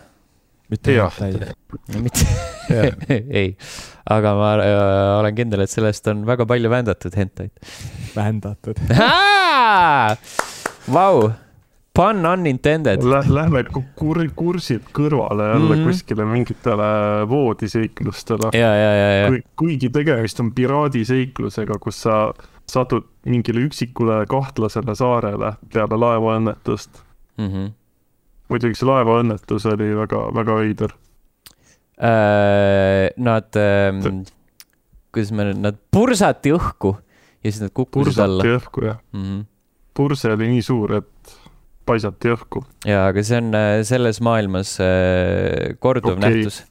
mitte 0.71 0.95
hentai? 0.95 1.55
mitte 2.07 2.27
ei, 3.41 3.57
aga 4.11 4.35
ma 4.39 4.51
äh, 4.63 4.75
olen 5.21 5.35
kindel, 5.37 5.65
et 5.67 5.73
sellest 5.73 6.07
on 6.13 6.25
väga 6.27 6.47
palju 6.49 6.71
vändatud 6.71 7.17
hentaid. 7.19 7.51
vändatud 8.17 8.81
Vau, 10.95 11.31
pun 11.97 12.27
unintended 12.29 13.05
Lä. 13.09 13.23
Lähme 13.29 13.63
kur 13.97 14.21
kursilt 14.37 14.91
kõrvale 14.93 15.49
jälle 15.53 15.77
mm 15.77 15.81
-hmm. 15.81 15.87
kuskile 15.87 16.25
mingitele 16.25 16.89
voodiseiklustele. 17.29 18.51
ja, 18.53 18.75
ja, 18.77 18.93
ja, 18.95 19.11
ja. 19.17 19.41
kuigi 19.57 19.91
tegemist 19.91 20.41
on 20.41 20.53
piraadiseiklusega, 20.55 21.79
kus 21.81 22.03
sa 22.03 22.35
satud 22.69 23.05
mingile 23.27 23.61
üksikule 23.61 24.27
kahtlasele 24.29 24.95
saarele 24.95 25.53
peale 25.73 25.97
laevaõnnetust 25.97 27.04
mm. 27.39 27.49
-hmm. 27.49 27.73
muidugi 28.53 28.79
see 28.79 28.89
laevaõnnetus 28.89 29.67
oli 29.73 29.91
väga, 30.03 30.27
väga 30.35 30.59
veider 30.61 30.95
äh,. 31.99 33.11
Nad 33.17 33.57
äh,, 33.57 34.25
kuidas 35.15 35.33
ma 35.33 35.49
nüüd, 35.49 35.63
nad 35.63 35.79
pursati 35.95 36.53
õhku 36.55 36.97
ja 37.45 37.51
siis 37.51 37.63
nad 37.63 37.75
kukkusid 37.77 38.19
alla. 38.19 38.43
pursati 38.43 38.59
õhku, 38.59 38.87
jah 38.89 39.01
mm. 39.13 39.23
-hmm. 39.23 39.45
purse 39.95 40.33
oli 40.33 40.49
nii 40.55 40.63
suur, 40.63 40.97
et 41.01 41.37
paisati 41.87 42.33
õhku. 42.33 42.65
ja, 42.89 43.07
aga 43.09 43.23
see 43.23 43.39
on 43.39 43.55
äh, 43.55 43.83
selles 43.87 44.21
maailmas 44.25 44.79
äh, 44.81 45.77
korduv 45.79 46.17
okay. 46.17 46.31
nähtus. 46.31 46.65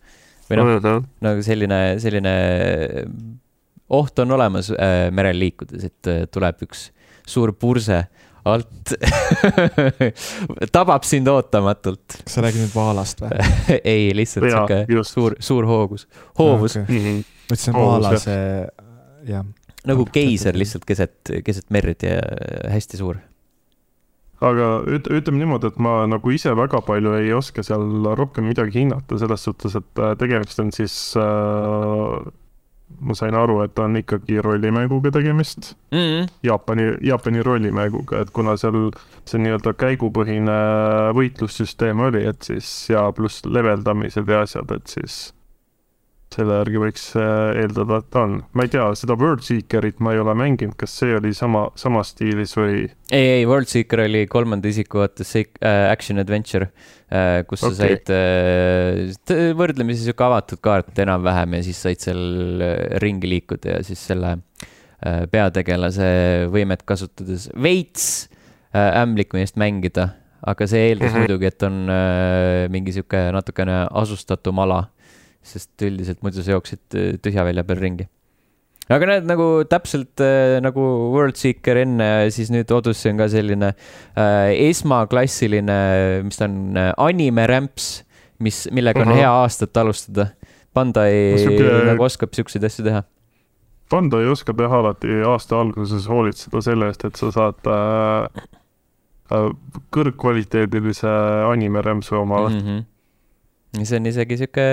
või 0.49 0.59
noh, 0.59 1.03
nagu 1.23 1.45
selline, 1.45 1.79
selline 2.03 2.33
oht 3.93 4.19
on 4.19 4.31
olemas 4.35 4.71
äh, 4.73 5.11
merel 5.11 5.39
liikudes, 5.39 5.85
et 5.89 6.09
äh, 6.09 6.25
tuleb 6.31 6.65
üks 6.65 6.89
suur 7.27 7.53
purse 7.55 8.03
alt 8.45 8.93
tabab 10.75 11.05
sind 11.07 11.29
ootamatult. 11.31 12.19
kas 12.23 12.37
sa 12.37 12.43
räägid 12.43 12.65
nüüd 12.65 12.75
vaalast 12.75 13.23
või? 13.23 13.31
Ei, 13.93 14.11
lihtsalt 14.15 14.49
sihuke 14.49 15.03
suur, 15.07 15.37
suur 15.39 15.67
hoogus, 15.69 16.07
hoovus. 16.39 16.77
Okay.. 16.77 16.87
Mm 16.87 17.05
-hmm. 17.05 17.35
mõtlesin 17.51 17.77
vaalase, 17.77 18.39
jah. 19.29 19.45
nagu 19.87 20.07
keiser 20.11 20.57
lihtsalt 20.59 20.87
keset, 20.89 21.35
keset 21.45 21.69
merd 21.71 22.03
ja 22.03 22.19
hästi 22.73 22.99
suur. 22.99 23.21
Aga 24.43 24.69
üt-, 24.91 25.07
ütleme 25.07 25.39
niimoodi, 25.39 25.71
et 25.71 25.79
ma 25.79 26.01
nagu 26.09 26.31
ise 26.35 26.51
väga 26.57 26.81
palju 26.83 27.13
ei 27.21 27.31
oska 27.33 27.63
seal 27.63 28.09
rohkem 28.19 28.49
midagi 28.49 28.81
hinnata, 28.81 29.17
selles 29.21 29.45
suhtes, 29.47 29.77
et 29.79 30.01
äh, 30.03 30.17
tegemist 30.19 30.59
on 30.59 30.71
siis 30.75 30.95
äh, 31.15 32.31
ma 32.99 33.15
sain 33.17 33.35
aru, 33.35 33.61
et 33.65 33.79
on 33.79 33.97
ikkagi 33.99 34.41
rollimänguga 34.41 35.11
tegemist 35.11 35.73
mm. 35.91 35.97
-hmm. 35.97 36.31
Jaapani, 36.43 36.89
Jaapani 37.01 37.43
rollimänguga, 37.43 38.21
et 38.21 38.29
kuna 38.29 38.57
seal 38.57 38.91
see 39.25 39.39
nii-öelda 39.39 39.73
käigupõhine 39.73 40.57
võitlussüsteem 41.15 41.99
oli, 41.99 42.25
et 42.27 42.41
siis 42.41 42.89
ja 42.89 43.11
pluss 43.11 43.45
leveldamised 43.45 44.27
ja 44.27 44.41
asjad, 44.41 44.71
et 44.71 44.87
siis 44.87 45.33
selle 46.33 46.59
järgi 46.61 46.81
võiks 46.81 47.05
äh, 47.19 47.61
eeldada, 47.63 47.99
et 48.01 48.09
ta 48.13 48.23
on. 48.27 48.35
ma 48.55 48.65
ei 48.65 48.71
tea, 48.73 48.85
seda 48.97 49.17
Worldseekerit 49.19 50.01
ma 50.03 50.13
ei 50.15 50.21
ole 50.21 50.35
mänginud, 50.37 50.75
kas 50.79 50.95
see 51.01 51.15
oli 51.17 51.33
sama, 51.37 51.65
samas 51.79 52.13
stiilis 52.13 52.55
või? 52.57 52.87
ei, 53.09 53.27
ei, 53.39 53.45
Worldseeker 53.49 54.05
oli 54.05 54.25
kolmanda 54.31 54.71
isiku 54.71 55.03
vaates 55.03 55.35
äh, 55.39 55.45
action 55.91 56.21
adventure 56.23 56.69
äh,, 57.09 57.43
kus 57.49 57.65
okay. 57.65 57.77
sa 57.77 57.87
said 57.87 58.13
äh, 59.37 59.53
võrdlemisi 59.59 60.07
sihuke 60.07 60.27
avatud 60.27 60.63
kaart 60.63 61.03
enam-vähem 61.05 61.59
ja 61.59 61.67
siis 61.69 61.83
said 61.85 62.03
seal 62.03 62.63
äh, 62.63 62.75
ringi 63.03 63.31
liikuda 63.35 63.77
ja 63.77 63.85
siis 63.85 64.01
selle 64.11 64.35
äh, 64.37 65.23
peategelase 65.31 66.09
võimet 66.53 66.85
kasutades 66.89 67.49
veits 67.55 68.27
äh, 68.73 68.91
ämblikmeest 69.03 69.59
mängida 69.61 70.11
aga 70.43 70.67
see 70.67 70.89
eeldas 70.89 71.11
mm 71.11 71.15
-hmm. 71.15 71.19
muidugi, 71.23 71.45
et 71.45 71.63
on 71.63 71.89
äh, 71.89 72.69
mingi 72.69 72.91
sihuke 72.91 73.31
natukene 73.31 73.87
asustatum 73.91 74.59
ala 74.59 74.83
sest 75.47 75.85
üldiselt 75.85 76.21
muidu 76.23 76.43
sa 76.43 76.55
jooksid 76.55 76.97
äh, 76.97 77.15
tühja 77.23 77.45
välja 77.47 77.65
peal 77.67 77.81
ringi. 77.81 78.07
aga 78.91 79.07
näed, 79.09 79.27
nagu 79.29 79.47
täpselt 79.69 80.23
äh, 80.23 80.59
nagu 80.63 80.83
Worldseeker 81.13 81.83
enne, 81.83 82.09
siis 82.35 82.51
nüüd 82.53 82.71
Odyssey 82.75 83.13
on 83.13 83.21
ka 83.21 83.29
selline 83.31 83.73
äh, 83.73 84.51
esmaklassiline, 84.69 85.77
mis 86.27 86.39
ta 86.39 86.49
on 86.49 86.79
äh,, 86.79 86.91
animerämps, 86.97 87.91
mis, 88.43 88.65
millega 88.71 89.03
on 89.03 89.11
uh 89.11 89.13
-huh. 89.13 89.23
hea 89.23 89.31
aastat 89.43 89.77
alustada. 89.77 90.31
Bandai 90.73 91.37
Siuke... 91.37 91.69
nagu 91.85 92.03
oskab 92.03 92.33
siukseid 92.33 92.63
asju 92.65 92.85
teha. 92.85 93.03
Bandai 93.91 94.25
oskab 94.25 94.59
jah 94.59 94.73
alati 94.73 95.21
aasta 95.27 95.59
alguses 95.59 96.07
hoolitseda 96.09 96.61
selle 96.65 96.89
eest, 96.89 97.05
et 97.05 97.15
sa 97.15 97.29
saad 97.31 97.69
äh, 97.69 98.43
kõrgkvaliteedilise 99.93 101.13
animerämpsu 101.51 102.17
omale 102.17 102.49
mm. 102.49 102.59
-hmm 102.59 102.92
see 103.81 103.97
on 103.97 104.05
isegi 104.09 104.37
sihuke, 104.37 104.65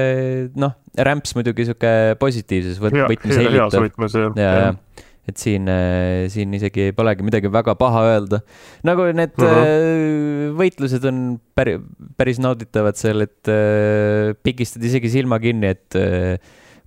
noh, 0.61 0.75
rämps 1.09 1.33
muidugi 1.37 1.65
sihuke 1.69 1.93
positiivses 2.21 2.81
võt-, 2.83 2.99
võtmes 3.09 3.39
helitav. 3.41 3.87
ja, 4.37 4.45
ja, 4.45 4.51
ja, 4.67 5.07
et 5.31 5.41
siin, 5.41 5.69
äh, 5.71 6.29
siin 6.33 6.53
isegi 6.57 6.91
polegi 6.97 7.25
midagi 7.25 7.51
väga 7.53 7.77
paha 7.81 8.03
öelda. 8.13 8.41
nagu 8.85 9.07
need 9.13 9.37
uh 9.39 9.45
-huh. 9.45 9.61
Äh, 9.65 10.57
võitlused 10.61 11.05
on 11.09 11.41
päri-, 11.57 11.81
päris 12.17 12.41
nauditavad 12.43 12.97
seal, 13.01 13.25
et 13.25 13.49
äh, 13.49 14.35
pigistad 14.43 14.85
isegi 14.85 15.09
silma 15.09 15.39
kinni, 15.41 15.73
et 15.73 15.97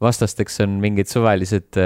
vastasteks 0.03 0.59
on 0.65 0.81
mingid 0.83 1.07
suvalised 1.07 1.79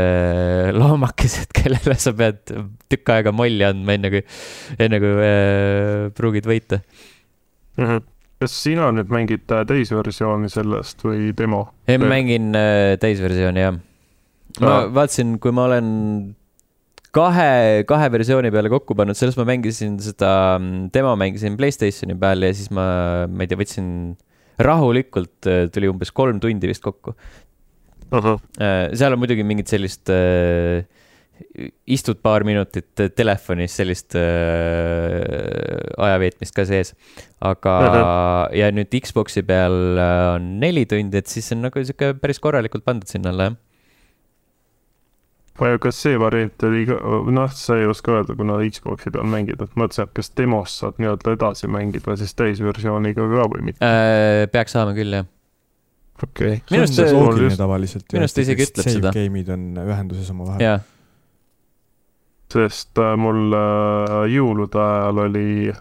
loomakesed, 0.73 1.53
kellele 1.57 1.95
sa 1.95 2.13
pead 2.17 2.41
tükk 2.89 3.13
aega 3.13 3.31
molli 3.31 3.63
andma, 3.63 3.93
enne 3.93 4.09
kui, 4.09 4.23
enne 4.79 4.99
kui 4.99 6.11
pruugid 6.17 6.47
võita 6.49 6.81
mm. 7.77 7.85
-hmm 7.85 8.16
kas 8.41 8.55
sina 8.63 8.89
nüüd 8.93 9.11
mängid 9.13 9.49
äh, 9.53 9.63
täisversiooni 9.67 10.49
sellest 10.53 11.01
või 11.05 11.31
demo? 11.37 11.67
ei, 11.89 11.97
ma 12.01 12.09
mängin 12.11 12.51
äh, 12.57 12.95
täisversiooni, 13.01 13.63
jah. 13.63 13.79
ma 14.61 14.73
ah. 14.73 14.91
vaatasin, 14.93 15.37
kui 15.41 15.55
ma 15.55 15.65
olen 15.69 15.89
kahe, 17.17 17.49
kahe 17.89 18.11
versiooni 18.13 18.51
peale 18.53 18.71
kokku 18.73 18.97
pannud, 18.97 19.17
sellest 19.17 19.39
ma 19.41 19.47
mängisin 19.49 19.97
seda 20.03 20.31
mm, 20.59 20.91
demo, 20.93 21.15
mängisin 21.19 21.57
Playstationi 21.57 22.17
peal 22.21 22.45
ja 22.45 22.53
siis 22.53 22.69
ma, 22.73 22.87
ma 23.31 23.45
ei 23.45 23.49
tea, 23.49 23.59
võtsin 23.59 23.89
rahulikult, 24.61 25.37
äh, 25.49 25.65
tuli 25.73 25.89
umbes 25.89 26.13
kolm 26.13 26.41
tundi 26.43 26.69
vist 26.69 26.85
kokku. 26.85 27.17
seal 28.07 29.11
on 29.11 29.19
muidugi 29.19 29.43
mingit 29.43 29.67
sellist 29.67 30.13
äh, 30.13 30.85
istud 31.87 32.19
paar 32.23 32.45
minutit 32.47 33.05
telefonis, 33.15 33.75
sellist 33.79 34.17
äh, 34.17 34.23
ajaveetmist 35.97 36.55
ka 36.55 36.65
sees. 36.69 36.93
aga 37.41 37.77
uh, 37.77 37.93
-huh. 37.93 38.57
ja 38.57 38.71
nüüd 38.71 38.93
Xbox'i 39.01 39.43
peal 39.45 39.97
äh, 39.97 40.35
on 40.35 40.59
neli 40.59 40.85
tundi, 40.85 41.17
et 41.17 41.27
siis 41.27 41.51
on 41.53 41.61
nagu 41.67 41.83
sihuke 41.83 42.13
päris 42.21 42.39
korralikult 42.39 42.85
pandud 42.85 43.07
sinna 43.07 43.29
alla, 43.29 43.51
jah 43.51 43.57
kas 45.57 46.01
see 46.03 46.17
variant 46.21 46.63
oli 46.67 46.83
ka, 46.85 46.97
noh, 47.33 47.53
sa 47.53 47.77
ei 47.79 47.87
oska 47.89 48.13
öelda, 48.13 48.35
kuna 48.37 48.59
Xbox'i 48.73 49.11
peal 49.13 49.25
mängid, 49.29 49.61
et 49.61 49.79
mõtlesin, 49.79 50.05
et 50.05 50.13
kas 50.19 50.29
demos 50.37 50.75
saad 50.81 50.99
nii-öelda 51.01 51.33
edasi 51.37 51.69
mängida 51.71 52.17
siis 52.19 52.35
täisversiooniga 52.37 53.25
ka 53.31 53.47
või 53.53 53.63
mitte 53.71 53.85
äh,? 53.85 54.45
peaks 54.53 54.77
saama 54.77 54.93
küll, 54.97 55.17
jah. 55.17 55.25
okei 56.21 56.59
okay.. 56.59 56.61
minu 56.69 56.85
arust 56.85 56.99
see 56.99 57.09
on 57.09 57.23
loogiline 57.23 57.57
tavaliselt. 57.57 58.05
minu 58.13 58.27
arust 58.27 58.37
ta 58.37 58.45
isegi 58.45 58.69
ütleb 58.69 58.91
seda. 58.97 59.15
game'id 59.17 59.49
on 59.55 59.65
ühenduses 59.87 60.29
omavahel. 60.35 60.61
Sest 62.53 62.97
äh, 62.99 63.15
mul 63.19 63.51
äh, 63.55 64.23
jõulude 64.31 64.79
ajal 64.79 65.21
oli, 65.27 65.73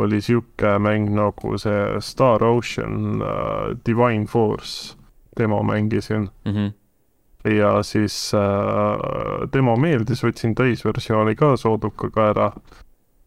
oli 0.00 0.20
sihuke 0.24 0.76
mäng 0.82 1.12
nagu 1.16 1.56
see 1.60 2.00
Star 2.04 2.44
Ocean 2.44 3.20
uh, 3.20 3.74
Divine 3.86 4.26
Force, 4.30 4.96
demo 5.36 5.62
mängisin 5.62 6.28
mm. 6.44 6.52
-hmm. 6.52 6.72
ja 7.56 7.82
siis 7.82 8.32
uh, 8.34 9.48
demo 9.52 9.76
meeldis, 9.76 10.24
võtsin 10.24 10.54
täisversiooni 10.54 11.36
ka 11.36 11.56
soodukaga 11.56 12.30
ära. 12.30 12.50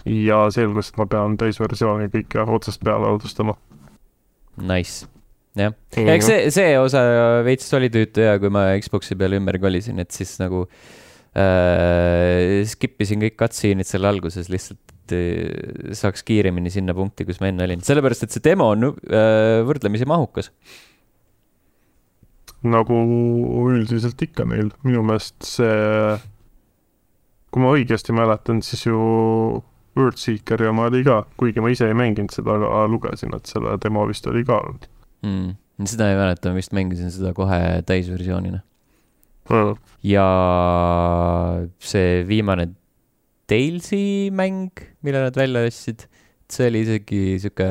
ja 0.05 0.47
selgus, 0.51 0.89
et 0.89 0.97
ma 0.97 1.05
pean 1.05 1.37
täisversiooni 1.37 2.07
kõike 2.07 2.45
otsast 2.47 2.81
peale 2.83 3.05
alustada. 3.05 3.53
Nice, 4.57 5.07
jah, 5.55 5.73
eks 5.91 6.25
see, 6.25 6.51
see 6.51 6.79
osa 6.79 7.01
veits 7.43 7.73
oli 7.73 7.89
tüütu 7.89 8.23
ja 8.23 8.39
kui 8.39 8.49
ma 8.49 8.71
Xbox'i 8.79 9.15
peale 9.15 9.37
ümber 9.37 9.59
kolisin, 9.59 9.99
et 9.99 10.11
siis 10.11 10.39
nagu 10.39 10.63
äh, 10.63 11.08
skip 11.35 13.01
isin 13.03 13.21
kõik 13.21 13.37
cutscene'id 13.37 13.87
seal 13.87 14.07
alguses 14.09 14.49
lihtsalt 14.49 15.13
äh, 15.13 15.93
saaks 15.97 16.25
kiiremini 16.25 16.71
sinna 16.73 16.95
punkti, 16.97 17.27
kus 17.27 17.39
ma 17.41 17.51
enne 17.51 17.67
olin, 17.67 17.83
sellepärast 17.85 18.25
et 18.25 18.33
see 18.33 18.45
demo 18.45 18.71
on 18.73 18.89
äh, 18.89 19.61
võrdlemisi 19.67 20.07
mahukas. 20.09 20.49
Nagu 22.65 22.97
üldiselt 23.69 24.19
ikka 24.25 24.43
neil, 24.49 24.73
minu 24.83 25.03
meelest 25.05 25.45
see, 25.47 26.17
kui 27.53 27.63
ma 27.63 27.75
õigesti 27.77 28.15
mäletan, 28.15 28.63
siis 28.65 28.87
ju 28.89 28.99
Worldseeker 29.99 30.65
ja 30.65 30.73
ma 30.75 30.87
oli 30.89 31.01
ka, 31.05 31.21
kuigi 31.39 31.63
ma 31.63 31.71
ise 31.71 31.87
ei 31.89 31.95
mänginud 31.97 32.33
seda, 32.33 32.57
aga 32.57 32.83
lugesin, 32.91 33.31
et 33.35 33.49
selle 33.49 33.77
demo 33.83 34.03
vist 34.09 34.27
oli 34.29 34.43
ka 34.47 34.59
olnud. 34.59 34.89
Mm,. 35.27 35.55
seda 35.87 36.09
ei 36.11 36.19
mäleta, 36.19 36.51
ma 36.51 36.59
vist 36.59 36.75
mängisin 36.75 37.13
seda 37.13 37.31
kohe 37.37 37.79
täisversioonina 37.87 38.61
mm.. 39.49 39.75
ja 40.07 40.27
see 41.79 42.23
viimane 42.29 42.69
Talesi 43.49 44.29
mäng, 44.29 44.77
mille 45.01 45.23
nad 45.25 45.37
välja 45.37 45.63
ostsid, 45.65 46.05
see 46.49 46.67
oli 46.69 46.83
isegi 46.85 47.21
sihuke 47.41 47.69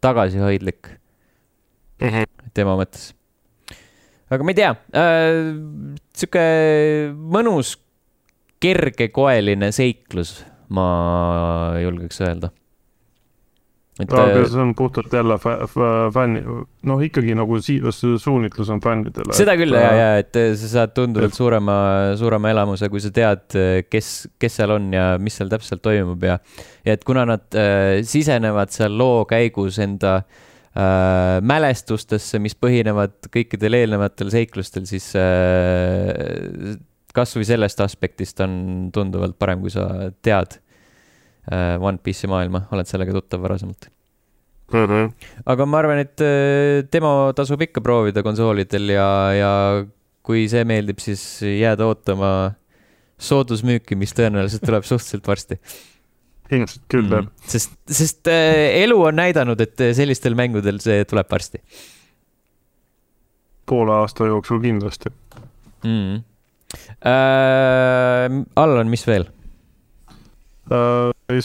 tagasihoidlik 0.00 0.92
mm 2.00 2.08
-hmm. 2.08 2.52
tema 2.54 2.76
mõttes 2.78 3.10
aga 4.30 4.46
ma 4.46 4.54
ei 4.54 4.58
tea 4.58 4.70
äh,, 4.94 5.50
sihuke 6.14 6.44
mõnus 7.34 7.74
kergekoeline 8.60 9.70
seiklus, 9.72 10.42
ma 10.68 10.86
julgeks 11.80 12.20
öelda. 12.22 12.50
Et 14.00 14.12
aga 14.16 14.40
äh, 14.40 14.48
see 14.50 14.62
on 14.62 14.74
puhtalt 14.78 15.14
jälle 15.14 15.38
fänni, 16.14 16.42
noh, 16.90 17.04
ikkagi 17.06 17.36
nagu 17.38 17.60
siiras 17.64 18.02
suunitlus 18.24 18.72
on 18.74 18.82
fännidele. 18.84 19.36
seda 19.36 19.56
küll 19.60 19.76
ja, 19.76 19.94
ja 19.96 20.10
et 20.22 20.36
sa 20.60 20.74
saad 20.74 20.94
tunduvalt 20.96 21.36
suurema, 21.36 21.78
suurema 22.20 22.52
elamuse, 22.54 22.90
kui 22.92 23.02
sa 23.04 23.12
tead, 23.14 23.58
kes, 23.90 24.12
kes 24.40 24.60
seal 24.60 24.76
on 24.76 24.92
ja 24.94 25.08
mis 25.22 25.38
seal 25.40 25.50
täpselt 25.52 25.82
toimub 25.84 26.22
ja, 26.26 26.38
ja 26.86 26.96
et 26.96 27.04
kuna 27.08 27.26
nad 27.28 27.58
äh, 27.58 28.00
sisenevad 28.06 28.72
seal 28.74 28.96
loo 28.98 29.26
käigus 29.28 29.80
enda 29.82 30.20
äh, 30.20 30.46
äh, 30.76 31.40
mälestustesse, 31.42 32.40
mis 32.42 32.56
põhinevad 32.58 33.30
kõikidel 33.32 33.78
eelnevatel 33.80 34.30
seiklustel, 34.32 34.86
siis 34.90 35.10
äh, 35.18 36.76
kasvõi 37.14 37.46
sellest 37.48 37.82
aspektist 37.82 38.40
on 38.44 38.90
tunduvalt 38.94 39.38
parem, 39.40 39.62
kui 39.64 39.72
sa 39.74 39.86
tead 40.22 40.58
äh, 40.58 40.69
One 41.48 41.98
Piece'i 42.04 42.28
maailma, 42.30 42.66
oled 42.74 42.86
sellega 42.86 43.14
tuttav 43.16 43.40
varasemalt 43.42 43.88
mm. 44.72 44.84
-hmm. 44.84 45.12
aga 45.46 45.66
ma 45.66 45.78
arvan, 45.78 46.02
et 46.04 46.20
äh, 46.20 46.86
demo 46.92 47.32
tasub 47.36 47.62
ikka 47.62 47.80
proovida 47.80 48.22
konsoolidel 48.22 48.94
ja, 48.94 49.08
ja 49.34 49.52
kui 50.22 50.46
see 50.48 50.64
meeldib, 50.68 51.00
siis 51.02 51.42
jääda 51.42 51.86
ootama 51.88 52.32
soodusmüüki, 53.20 53.96
mis 53.96 54.14
tõenäoliselt 54.16 54.64
tuleb 54.64 54.84
suhteliselt 54.88 55.26
varsti 55.28 55.58
ilmselt 56.50 56.84
küll 56.90 57.06
mm., 57.06 57.16
jah. 57.16 57.48
sest, 57.54 57.74
sest 57.86 58.30
äh, 58.30 58.82
elu 58.82 58.98
on 58.98 59.18
näidanud, 59.18 59.60
et 59.62 59.80
äh, 59.80 59.94
sellistel 59.96 60.36
mängudel 60.38 60.80
see 60.82 61.04
tuleb 61.08 61.30
varsti. 61.30 61.62
poole 63.70 63.94
aasta 64.02 64.26
jooksul 64.26 64.62
kindlasti 64.62 65.12
mm.. 65.84 66.24
Äh, 67.06 68.40
Allan, 68.56 68.90
mis 68.90 69.06
veel 69.06 69.26
äh,? 70.70 71.40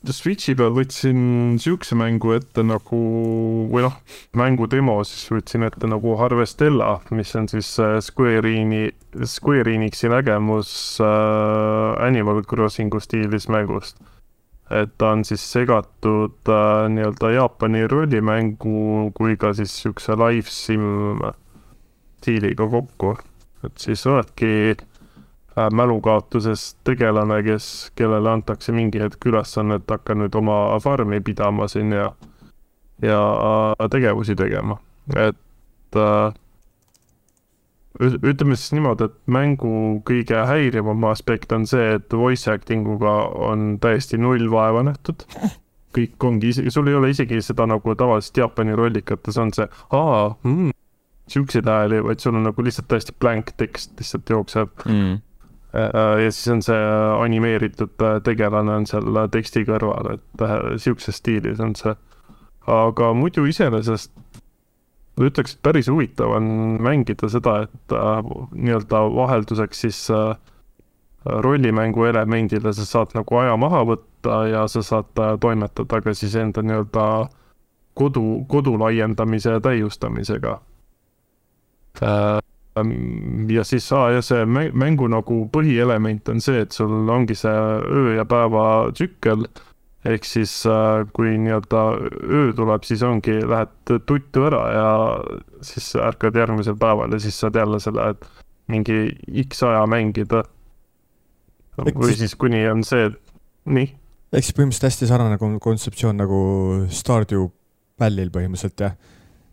Switchi 0.00 0.54
peal 0.56 0.70
võtsin 0.72 1.58
siukse 1.60 1.92
mängu 1.98 2.30
ette 2.32 2.62
nagu, 2.64 2.98
või 3.68 3.82
noh, 3.84 3.98
mängu 4.32 4.64
demo 4.72 4.94
siis 5.04 5.26
võtsin 5.28 5.66
ette 5.66 5.90
nagu 5.92 6.14
Harvestella, 6.16 6.94
mis 7.12 7.34
on 7.36 7.50
siis 7.52 7.74
äh, 7.84 7.98
Square 8.00 8.48
Enixi, 8.48 8.94
Square 9.28 9.74
Enixi 9.74 10.08
nägemus 10.08 10.72
äh, 11.04 12.00
Animal 12.06 12.40
Crossingu 12.48 13.02
stiilis 13.04 13.50
mängust 13.52 14.00
et 14.70 14.92
ta 14.96 15.12
on 15.12 15.26
siis 15.28 15.44
segatud 15.52 16.48
äh, 16.48 16.88
nii-öelda 16.94 17.34
Jaapani 17.34 17.84
rollimängu 17.90 19.10
kui 19.18 19.36
ka 19.36 19.52
siis 19.52 19.74
niisuguse 19.74 20.16
live 20.16 20.48
sim 20.48 21.20
stiiliga 22.20 22.68
kokku. 22.72 23.18
et 23.66 23.76
siis 23.76 24.06
oledki 24.06 24.76
mälukaotuses 25.56 26.76
tegelane, 26.84 27.42
kes, 27.42 27.90
kellele 27.98 28.30
antakse 28.30 28.72
mingi 28.72 29.00
hetk 29.02 29.26
ülesanne, 29.26 29.80
et 29.80 29.90
hakka 29.90 30.14
nüüd 30.14 30.36
oma 30.38 30.78
farmi 30.82 31.20
pidama 31.20 31.68
siin 31.68 31.92
ja, 31.92 32.12
ja 33.02 33.20
äh, 33.80 33.88
tegevusi 33.90 34.36
tegema, 34.38 34.78
et 35.16 35.98
äh, 35.98 36.32
ütleme 38.00 38.56
siis 38.56 38.72
niimoodi, 38.76 39.08
et 39.10 39.16
mängu 39.26 39.72
kõige 40.08 40.44
häirivam 40.48 41.04
aspekt 41.10 41.52
on 41.52 41.66
see, 41.68 41.96
et 41.98 42.12
voice 42.16 42.50
acting 42.50 42.88
uga 42.88 43.16
on 43.50 43.74
täiesti 43.82 44.18
null 44.18 44.50
vaeva 44.52 44.84
nähtud. 44.86 45.26
kõik 45.90 46.22
ongi, 46.22 46.52
sul 46.70 46.86
ei 46.86 46.94
ole 46.94 47.08
isegi 47.10 47.40
seda 47.42 47.64
nagu 47.66 47.94
tavaliselt 47.98 48.36
Jaapani 48.38 48.76
rollikates 48.78 49.38
on 49.42 49.48
see 49.50 49.66
aa 49.90 50.28
mm,, 50.46 50.70
siukseid 51.26 51.66
hääli, 51.66 51.98
vaid 52.06 52.22
sul 52.22 52.38
on 52.38 52.46
nagu 52.46 52.62
lihtsalt 52.62 52.86
täiesti 52.88 53.14
blank 53.18 53.50
tekst 53.58 53.98
lihtsalt 53.98 54.30
jookseb 54.30 54.86
mm. 54.86 55.18
Ja 55.72 56.30
siis 56.30 56.48
on 56.52 56.62
see 56.62 56.78
animeeritud 57.24 58.02
äh, 58.02 58.18
tegelane 58.26 58.80
on 58.80 58.86
seal 58.90 59.20
teksti 59.30 59.64
kõrval, 59.68 60.16
et 60.16 60.42
äh, 60.46 60.56
siukses 60.82 61.20
stiilis 61.22 61.60
on 61.60 61.76
see. 61.78 61.94
aga 62.70 63.12
muidu 63.14 63.46
iseenesest 63.48 64.12
ütleks, 65.20 65.54
et 65.54 65.62
päris 65.62 65.88
huvitav 65.90 66.36
on 66.36 66.46
mängida 66.82 67.28
seda, 67.30 67.64
et 67.66 67.94
äh, 67.94 68.30
nii-öelda 68.52 69.02
vahelduseks 69.16 69.82
siis 69.86 70.00
äh, 70.14 70.36
rollimängu 71.24 72.04
elemendile 72.08 72.72
sa 72.72 72.86
saad 72.86 73.14
nagu 73.14 73.40
aja 73.42 73.56
maha 73.60 73.82
võtta 73.92 74.44
ja 74.48 74.64
sa 74.68 74.82
saad 74.86 75.20
äh, 75.20 75.34
toimetada 75.40 76.00
ka 76.04 76.14
siis 76.16 76.36
enda 76.40 76.64
nii-öelda 76.64 77.06
kodu, 77.94 78.44
kodu 78.48 78.78
laiendamise 78.80 79.58
ja 79.58 79.60
täiustamisega 79.60 80.60
äh,. 82.02 82.40
Ja 83.54 83.64
siis 83.64 83.86
aa, 83.92 84.10
ja 84.16 84.22
see 84.24 84.44
mängu 84.46 85.08
nagu 85.10 85.42
põhielement 85.52 86.28
on 86.32 86.40
see, 86.44 86.62
et 86.64 86.76
sul 86.76 87.08
ongi 87.10 87.36
see 87.38 87.52
öö 87.52 88.14
ja 88.18 88.24
päeva 88.28 88.64
tsükkel 88.94 89.46
ehk 90.08 90.24
siis 90.24 90.52
äh, 90.68 91.04
kui 91.12 91.34
nii-öelda 91.36 91.82
öö 92.24 92.52
tuleb, 92.56 92.84
siis 92.88 93.02
ongi, 93.04 93.36
lähed 93.44 93.72
tuttu 94.08 94.46
ära 94.48 94.62
ja 94.72 94.88
siis 95.66 95.92
ärkad 96.00 96.38
järgmisel 96.40 96.78
päeval 96.80 97.12
ja 97.12 97.20
siis 97.20 97.40
saad 97.40 97.58
jälle 97.60 97.80
selle, 97.80 98.10
et 98.14 98.24
mingi 98.70 99.10
X 99.48 99.64
aja 99.66 99.84
mängida. 99.90 100.44
või 101.80 102.16
siis 102.16 102.34
kuni 102.36 102.62
on 102.68 102.84
see, 102.84 103.10
nii. 103.64 103.88
ehk 104.32 104.44
siis 104.44 104.56
põhimõtteliselt 104.56 104.88
hästi 104.88 105.08
sarnane 105.10 105.38
kontseptsioon 105.40 106.20
nagu 106.20 106.40
Stardew 106.92 107.48
Valley'l 108.00 108.32
põhimõtteliselt 108.32 108.84
jah? 108.84 108.96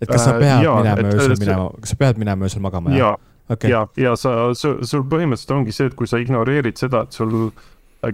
Et 0.02 0.10
kas 0.10 0.26
sa 0.26 0.36
äh, 0.36 0.40
pead 0.40 0.60
äh, 0.60 0.64
ja, 0.64 0.76
minema 0.82 1.16
öösel 1.16 1.40
minema, 1.40 1.72
kas 1.82 1.96
sa 1.96 2.02
pead 2.04 2.22
minema 2.22 2.46
öösel 2.46 2.62
magama? 2.62 2.94
ja, 2.98 3.16
okay. 3.50 3.72
ja, 3.72 3.88
ja 3.98 4.16
sa, 4.20 4.36
sul 4.58 5.08
põhimõtteliselt 5.10 5.56
ongi 5.56 5.76
see, 5.76 5.90
et 5.92 5.98
kui 5.98 6.10
sa 6.10 6.22
ignoreerid 6.22 6.78
seda, 6.80 7.06
et 7.08 7.18
sul 7.18 7.52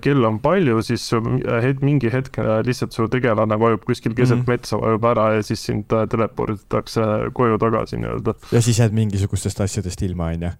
kell 0.01 0.23
on 0.25 0.37
palju, 0.39 0.79
siis 0.85 1.05
het, 1.11 1.81
mingi 1.83 2.09
hetk 2.13 2.39
äh, 2.39 2.61
lihtsalt 2.65 2.95
su 2.95 3.07
tegelane 3.11 3.57
vajub 3.59 3.83
kuskil 3.87 4.15
keset 4.15 4.37
mm 4.37 4.43
-hmm. 4.43 4.47
metsa, 4.47 4.77
vajub 4.79 5.05
ära 5.05 5.33
ja 5.33 5.43
siis 5.43 5.65
sind 5.65 5.91
äh, 5.93 6.07
teleporditakse 6.09 7.01
koju 7.33 7.57
tagasi 7.57 7.97
nii-öelda. 7.97 8.33
ja 8.51 8.61
siis 8.61 8.79
jääd 8.79 8.91
mingisugustest 8.91 9.61
asjadest 9.61 10.01
ilma, 10.01 10.25
on 10.25 10.41
ju? 10.41 10.51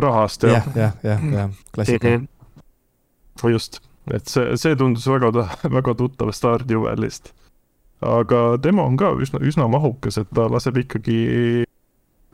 rahast, 0.00 0.42
jah. 0.42 0.52
jah, 0.52 0.74
jah, 0.76 0.92
jah, 1.02 1.32
jah, 1.32 1.50
klassika 1.74 2.08
mm. 2.08 2.28
-hmm. 3.42 3.50
just, 3.50 3.80
et 4.10 4.26
see, 4.26 4.56
see 4.56 4.76
tundus 4.76 5.06
väga, 5.06 5.48
väga 5.76 5.94
tuttav 5.94 6.32
Stardew 6.32 6.80
Valley'st. 6.80 7.32
Aga 8.04 8.42
demo 8.62 8.84
on 8.88 8.98
ka 9.00 9.14
üsna, 9.20 9.40
üsna 9.44 9.68
mahukas, 9.70 10.18
et 10.20 10.30
ta 10.34 10.48
laseb 10.52 10.82
ikkagi 10.84 11.64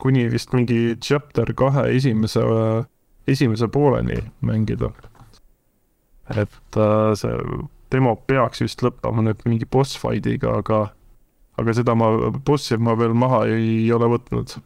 kuni 0.00 0.26
vist 0.32 0.54
mingi 0.56 0.96
chapter 1.00 1.52
kahe 1.56 1.86
esimese, 1.94 2.42
esimese 3.28 3.68
pooleni 3.68 4.18
mängida 4.40 4.90
et 6.30 6.76
äh, 6.76 7.12
see 7.18 7.36
demo 7.90 8.14
peaks 8.28 8.62
vist 8.62 8.82
lõppema 8.84 9.24
nüüd 9.26 9.44
mingi 9.48 9.66
boss 9.70 9.98
fight'iga, 9.98 10.60
aga, 10.62 10.80
aga 11.58 11.76
seda 11.76 11.96
ma, 11.98 12.10
bossi 12.46 12.78
ma 12.78 12.94
veel 12.98 13.16
maha 13.18 13.44
ei 13.50 13.90
ole 13.94 14.10
võtnud. 14.14 14.58